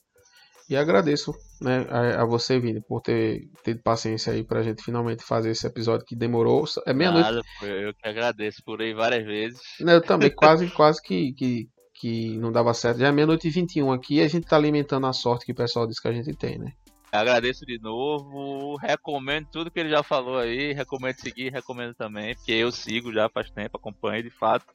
E 0.69 0.77
agradeço 0.77 1.35
né, 1.61 1.87
a, 1.89 2.23
a, 2.23 2.25
você, 2.27 2.61
Vini, 2.61 2.81
por 2.83 3.01
ter 3.01 3.49
tido 3.65 3.83
paciência 3.83 4.33
aí 4.33 4.45
pra 4.45 4.63
gente 4.63 4.83
finalmente 4.83 5.25
fazer 5.25 5.51
esse 5.51 5.67
episódio 5.67 6.05
que 6.05 6.15
demorou. 6.15 6.65
É 6.87 6.93
meia-noite. 6.93 7.41
Eu 7.63 7.95
que 7.95 8.07
agradeço 8.07 8.63
por 8.63 8.83
aí 8.83 8.93
várias 8.93 9.25
vezes. 9.25 9.61
Eu 9.81 10.03
também, 10.03 10.29
quase, 10.37 10.69
quase 10.71 11.03
que, 11.03 11.33
que, 11.33 11.69
que 11.95 12.37
não 12.37 12.53
dava 12.53 12.75
certo. 12.75 12.99
Já 12.99 13.09
é 13.09 13.13
meia-noite 13.13 13.49
e 13.49 13.51
21 13.51 13.93
aqui 13.93 14.17
e 14.17 14.21
a 14.21 14.29
gente 14.29 14.47
tá 14.47 14.57
alimentando 14.57 15.07
a 15.07 15.13
sorte 15.15 15.47
que 15.47 15.53
o 15.53 15.57
pessoal 15.57 15.87
diz 15.87 15.99
que 15.99 16.09
a 16.09 16.13
gente 16.13 16.37
tem, 16.37 16.59
né? 16.59 16.73
Agradeço 17.11 17.65
de 17.65 17.79
novo, 17.79 18.77
recomendo 18.77 19.49
tudo 19.51 19.71
que 19.71 19.81
ele 19.81 19.89
já 19.89 20.03
falou 20.03 20.37
aí, 20.37 20.75
recomendo 20.75 21.17
seguir, 21.17 21.51
recomendo 21.51 21.95
também, 21.95 22.35
porque 22.35 22.53
eu 22.53 22.71
sigo 22.71 23.11
já 23.11 23.31
faz 23.31 23.51
tempo, 23.51 23.79
acompanho 23.79 24.23
de 24.23 24.31
fato. 24.31 24.67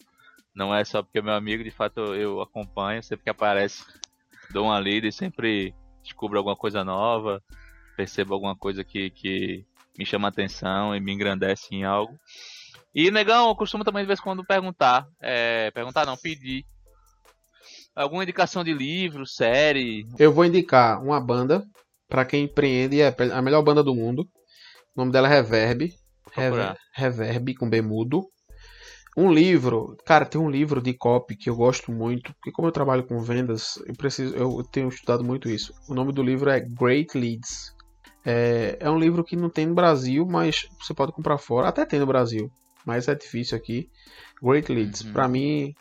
Não 0.56 0.74
é 0.74 0.84
só 0.84 1.04
porque 1.04 1.20
é 1.20 1.22
meu 1.22 1.36
amigo, 1.36 1.64
de 1.64 1.70
fato 1.70 2.00
eu 2.16 2.42
acompanho, 2.42 3.04
sempre 3.04 3.24
que 3.26 3.30
aparece, 3.30 3.86
dou 4.52 4.66
uma 4.66 4.80
lida 4.80 5.08
e 5.08 5.12
sempre 5.12 5.76
descubro 6.04 6.38
alguma 6.38 6.56
coisa 6.56 6.84
nova, 6.84 7.42
percebo 7.96 8.34
alguma 8.34 8.56
coisa 8.56 8.84
que, 8.84 9.10
que 9.10 9.66
me 9.98 10.06
chama 10.06 10.28
atenção 10.28 10.96
e 10.96 11.00
me 11.00 11.14
engrandece 11.14 11.74
em 11.74 11.84
algo. 11.84 12.18
E, 12.94 13.10
negão, 13.10 13.50
eu 13.50 13.56
costumo 13.56 13.84
também 13.84 14.04
de 14.04 14.08
vez 14.08 14.20
em 14.20 14.24
quando 14.24 14.46
perguntar, 14.46 15.08
é, 15.20 15.72
perguntar 15.72 16.06
não, 16.06 16.16
pedir 16.16 16.64
alguma 17.96 18.24
indicação 18.24 18.64
de 18.64 18.74
livro, 18.74 19.26
série. 19.26 20.06
Eu 20.20 20.32
vou 20.32 20.46
indicar 20.46 21.02
uma 21.02 21.20
banda 21.20 21.64
para 22.08 22.26
quem 22.26 22.44
empreende, 22.44 23.02
é 23.02 23.16
a 23.34 23.42
melhor 23.42 23.64
banda 23.64 23.84
do 23.84 23.96
mundo. 23.96 24.22
O 24.96 25.00
nome 25.00 25.12
dela 25.12 25.28
é 25.28 25.32
Reverb. 25.32 25.92
Reverb, 26.32 26.78
Reverb 26.94 27.56
com 27.56 27.70
B 27.70 27.82
mudo. 27.82 28.28
Um 29.16 29.32
livro, 29.32 29.96
cara, 30.06 30.26
tem 30.26 30.42
um 30.42 30.50
livro 30.50 30.82
de 30.82 30.94
copy 30.94 31.36
que 31.36 31.50
eu 31.50 31.56
gosto 31.56 31.92
muito, 31.92 32.34
porque 32.34 32.52
como 32.52 32.68
eu 32.68 32.72
trabalho 32.72 33.04
com 33.04 33.20
vendas, 33.20 33.78
eu 33.86 33.94
preciso, 33.96 34.36
eu 34.36 34.64
tenho 34.72 34.90
estudado 34.90 35.24
muito 35.24 35.48
isso. 35.50 35.72
O 35.88 35.94
nome 35.94 36.12
do 36.12 36.24
livro 36.24 36.50
é 36.50 36.60
Great 36.60 37.16
Leads. 37.18 37.76
É, 38.26 38.78
é 38.80 38.90
um 38.90 38.98
livro 38.98 39.24
que 39.24 39.36
não 39.36 39.50
tem 39.50 39.68
no 39.68 39.76
Brasil, 39.76 40.26
mas 40.26 40.68
você 40.80 40.94
pode 40.94 41.12
comprar 41.12 41.38
fora. 41.38 41.68
Até 41.68 41.86
tem 41.86 42.00
no 42.00 42.08
Brasil, 42.08 42.50
mas 42.86 43.08
é 43.08 43.14
difícil 43.14 43.56
aqui. 43.56 43.88
Great 44.42 44.74
Leads, 44.74 45.02
uhum. 45.02 45.14
para 45.14 45.28
mim, 45.28 45.74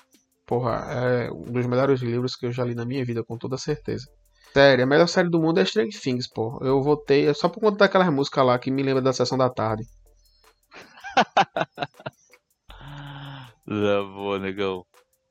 porra, 0.47 0.85
é 0.91 1.31
um 1.33 1.51
dos 1.51 1.67
melhores 1.67 2.01
livros 2.03 2.37
que 2.37 2.45
eu 2.45 2.53
já 2.53 2.65
li 2.65 2.75
na 2.75 2.85
minha 2.85 3.05
vida, 3.05 3.25
com 3.25 3.39
toda 3.39 3.57
certeza. 3.57 4.07
Sério, 4.53 4.85
a 4.85 4.87
melhor 4.87 5.09
série 5.09 5.31
do 5.31 5.41
mundo 5.41 5.59
é 5.59 5.65
Stranger 5.65 5.99
Things, 5.99 6.29
pô. 6.29 6.59
Eu 6.63 6.83
votei 6.83 7.27
é 7.27 7.33
só 7.33 7.49
por 7.49 7.61
conta 7.61 7.79
daquelas 7.79 8.13
músicas 8.13 8.45
lá 8.45 8.59
que 8.59 8.71
me 8.71 8.83
lembra 8.83 9.01
da 9.01 9.13
sessão 9.13 9.39
da 9.39 9.49
tarde. 9.49 9.85
Boa, 14.15 14.39
negão. 14.39 14.85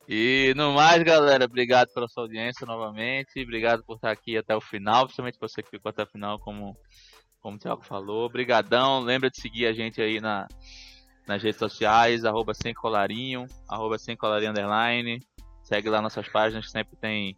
E 0.07 0.51
no 0.55 0.73
mais, 0.73 1.03
galera, 1.03 1.45
obrigado 1.45 1.89
pela 1.93 2.07
sua 2.07 2.23
audiência 2.23 2.65
novamente. 2.65 3.41
Obrigado 3.43 3.83
por 3.83 3.95
estar 3.95 4.09
aqui 4.09 4.35
até 4.35 4.55
o 4.55 4.61
final, 4.61 5.05
principalmente 5.05 5.37
você 5.39 5.61
que 5.61 5.69
ficou 5.69 5.89
até 5.89 6.03
o 6.03 6.07
final, 6.07 6.39
como, 6.39 6.75
como 7.39 7.57
o 7.57 7.59
Thiago 7.59 7.83
falou. 7.83 8.25
Obrigadão. 8.25 8.99
Lembra 8.99 9.29
de 9.29 9.39
seguir 9.39 9.67
a 9.67 9.73
gente 9.73 10.01
aí 10.01 10.19
na, 10.19 10.47
nas 11.27 11.43
redes 11.43 11.59
sociais, 11.59 12.25
arroba 12.25 12.53
sem 12.55 12.73
colarinho, 12.73 13.45
arroba 13.69 13.99
sem 13.99 14.17
colarinho 14.17 14.51
underline. 14.51 15.19
Segue 15.63 15.89
lá 15.89 16.01
nossas 16.01 16.27
páginas 16.27 16.65
que 16.65 16.71
sempre 16.71 16.97
tem 16.97 17.37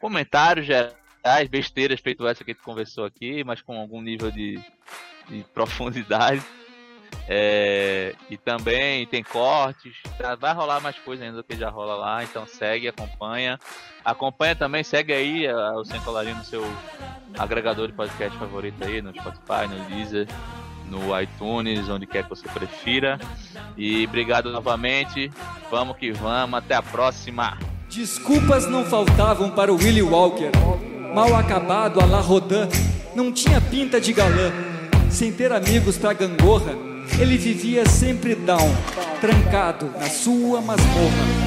comentários 0.00 0.66
gerais, 0.66 1.48
besteiras 1.48 2.00
feito 2.00 2.26
essa 2.26 2.44
que 2.44 2.50
a 2.50 2.54
gente 2.54 2.62
conversou 2.62 3.06
aqui, 3.06 3.42
mas 3.42 3.62
com 3.62 3.74
algum 3.80 4.02
nível 4.02 4.30
de, 4.30 4.60
de 5.28 5.42
profundidade. 5.54 6.44
É, 7.28 8.14
e 8.30 8.36
também 8.36 9.04
tem 9.06 9.22
cortes, 9.22 9.94
tá, 10.16 10.36
vai 10.36 10.54
rolar 10.54 10.80
mais 10.80 10.96
coisa 10.98 11.24
ainda 11.24 11.38
do 11.38 11.44
que 11.44 11.56
já 11.56 11.68
rola 11.68 11.96
lá, 11.96 12.22
então 12.22 12.46
segue, 12.46 12.88
acompanha. 12.88 13.58
Acompanha 14.04 14.54
também, 14.54 14.84
segue 14.84 15.12
aí 15.12 15.52
o 15.52 15.84
Sem 15.84 16.00
Colarinho 16.00 16.36
no 16.36 16.44
seu 16.44 16.64
agregador 17.36 17.88
de 17.88 17.94
podcast 17.94 18.38
favorito 18.38 18.84
aí, 18.84 19.02
no 19.02 19.12
Spotify, 19.12 19.66
no 19.68 19.84
Deezer, 19.86 20.28
no 20.88 21.20
iTunes, 21.20 21.88
onde 21.88 22.06
quer 22.06 22.22
que 22.22 22.30
você 22.30 22.48
prefira. 22.48 23.18
E 23.76 24.06
obrigado 24.06 24.52
novamente, 24.52 25.30
vamos 25.68 25.96
que 25.96 26.12
vamos, 26.12 26.58
até 26.58 26.76
a 26.76 26.82
próxima. 26.82 27.58
Desculpas 27.88 28.68
não 28.68 28.84
faltavam 28.84 29.50
para 29.50 29.72
o 29.72 29.76
Willy 29.76 30.02
Walker, 30.02 30.52
mal 31.12 31.34
acabado 31.34 32.00
a 32.00 32.06
la 32.06 32.20
Rodin 32.20 32.68
não 33.16 33.32
tinha 33.32 33.60
pinta 33.60 33.98
de 33.98 34.12
galã. 34.12 34.52
Sem 35.10 35.32
ter 35.32 35.50
amigos 35.50 35.96
pra 35.96 36.12
gangorra, 36.12 36.74
ele 37.18 37.36
vivia 37.36 37.88
sempre 37.88 38.34
down, 38.34 38.74
trancado 39.20 39.90
na 39.98 40.08
sua 40.08 40.60
masmorra. 40.60 41.46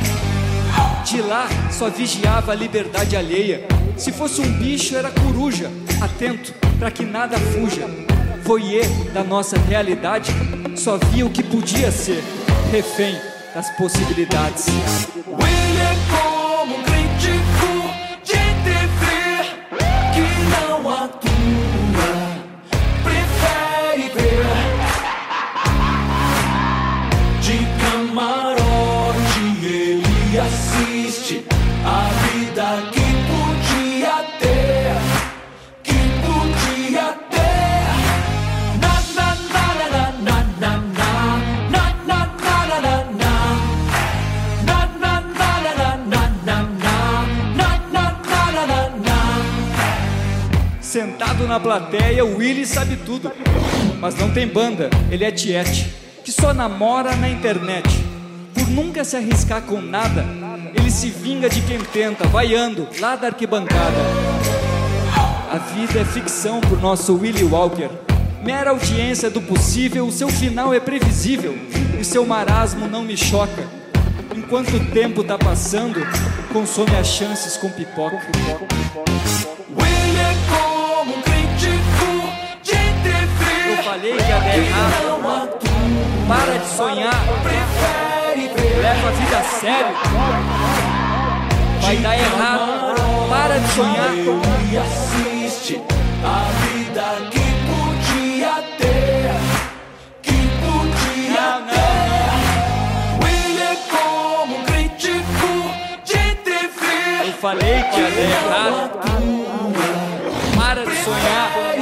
De 1.06 1.22
lá 1.22 1.48
só 1.72 1.90
vigiava 1.90 2.52
a 2.52 2.56
liberdade 2.56 3.16
alheia. 3.16 3.68
Se 3.98 4.12
fosse 4.12 4.42
um 4.42 4.52
bicho, 4.54 4.96
era 4.96 5.12
coruja, 5.12 5.72
atento 6.02 6.54
para 6.78 6.92
que 6.92 7.04
nada 7.04 7.38
fuja. 7.38 7.86
Voyeur 8.44 8.86
da 9.14 9.24
nossa 9.24 9.58
realidade, 9.58 10.32
só 10.76 10.98
via 10.98 11.26
o 11.26 11.30
que 11.30 11.44
podia 11.44 11.92
ser, 11.92 12.24
refém 12.72 13.18
das 13.54 13.70
possibilidades. 13.78 14.68
Sentado 50.90 51.46
na 51.46 51.60
plateia, 51.60 52.26
o 52.26 52.38
Willy 52.38 52.66
sabe 52.66 52.96
tudo. 53.06 53.32
Mas 54.00 54.16
não 54.16 54.32
tem 54.32 54.48
banda, 54.48 54.90
ele 55.12 55.24
é 55.24 55.30
tiete, 55.30 55.94
que 56.26 56.32
só 56.32 56.52
namora 56.52 57.16
na 57.16 57.30
internet. 57.30 57.88
Por 58.56 58.68
nunca 58.68 59.04
se 59.04 59.16
arriscar 59.16 59.62
com 59.62 59.80
nada, 59.80 60.26
ele 60.74 60.90
se 60.90 61.12
vinga 61.12 61.48
de 61.48 61.62
quem 61.62 61.78
tenta, 61.78 62.28
vaiando 62.28 62.88
lá 63.00 63.16
da 63.16 63.28
arquibancada. 63.28 63.98
A 65.52 65.60
vida 65.60 66.00
é 66.00 66.06
ficção 66.06 66.60
pro 66.60 66.80
nosso 66.80 67.16
Willy 67.18 67.44
Walker. 67.44 67.92
Mera 68.44 68.72
audiência 68.72 69.30
do 69.30 69.42
possível, 69.44 70.08
o 70.08 70.12
seu 70.12 70.30
final 70.30 70.74
é 70.74 70.80
previsível. 70.80 71.56
E 72.00 72.04
seu 72.04 72.26
marasmo 72.26 72.88
não 72.88 73.04
me 73.04 73.16
choca. 73.16 73.64
Enquanto 74.36 74.76
o 74.76 74.86
tempo 74.88 75.24
tá 75.24 75.38
passando, 75.38 76.00
consome 76.52 76.96
as 76.96 77.06
chances 77.06 77.58
com 77.58 77.70
pipoca. 77.70 78.26
Que 84.30 84.36
dar 84.36 84.56
errado. 84.56 85.20
Para 86.28 86.60
de 86.60 86.66
sonhar, 86.68 87.26
leva 88.82 89.08
a 89.08 89.12
vida 89.12 89.38
a 89.38 89.44
sério. 89.44 89.96
Vai 91.82 91.98
dar 91.98 92.20
errado. 92.20 92.96
Para 93.30 93.60
de 93.60 93.68
sonhar. 93.70 94.12
e 94.72 94.78
assiste 94.78 95.82
a 96.24 96.46
vida 96.62 97.06
que 97.32 97.46
podia 97.70 98.54
ter, 98.78 99.32
que 100.22 100.38
podia 100.62 101.62
ter. 101.70 102.30
William 103.24 103.76
como 103.90 104.64
crítico 104.66 105.52
de 106.06 106.36
TV 106.44 106.82
Eu 107.26 107.34
falei 107.34 107.84
que 107.84 108.00
ia 108.00 108.10
dar 108.12 108.22
errado. 108.22 108.92
Para 110.56 110.86
de 110.86 110.96
sonhar. 111.04 111.79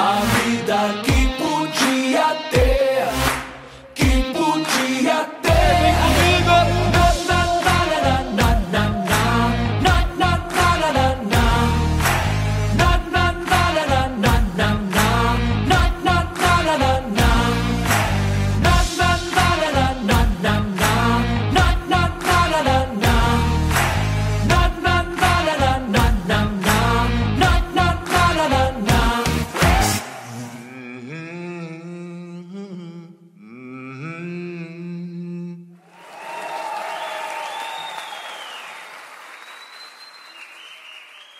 A 0.00 0.20
vida 0.46 1.02
que 1.04 1.19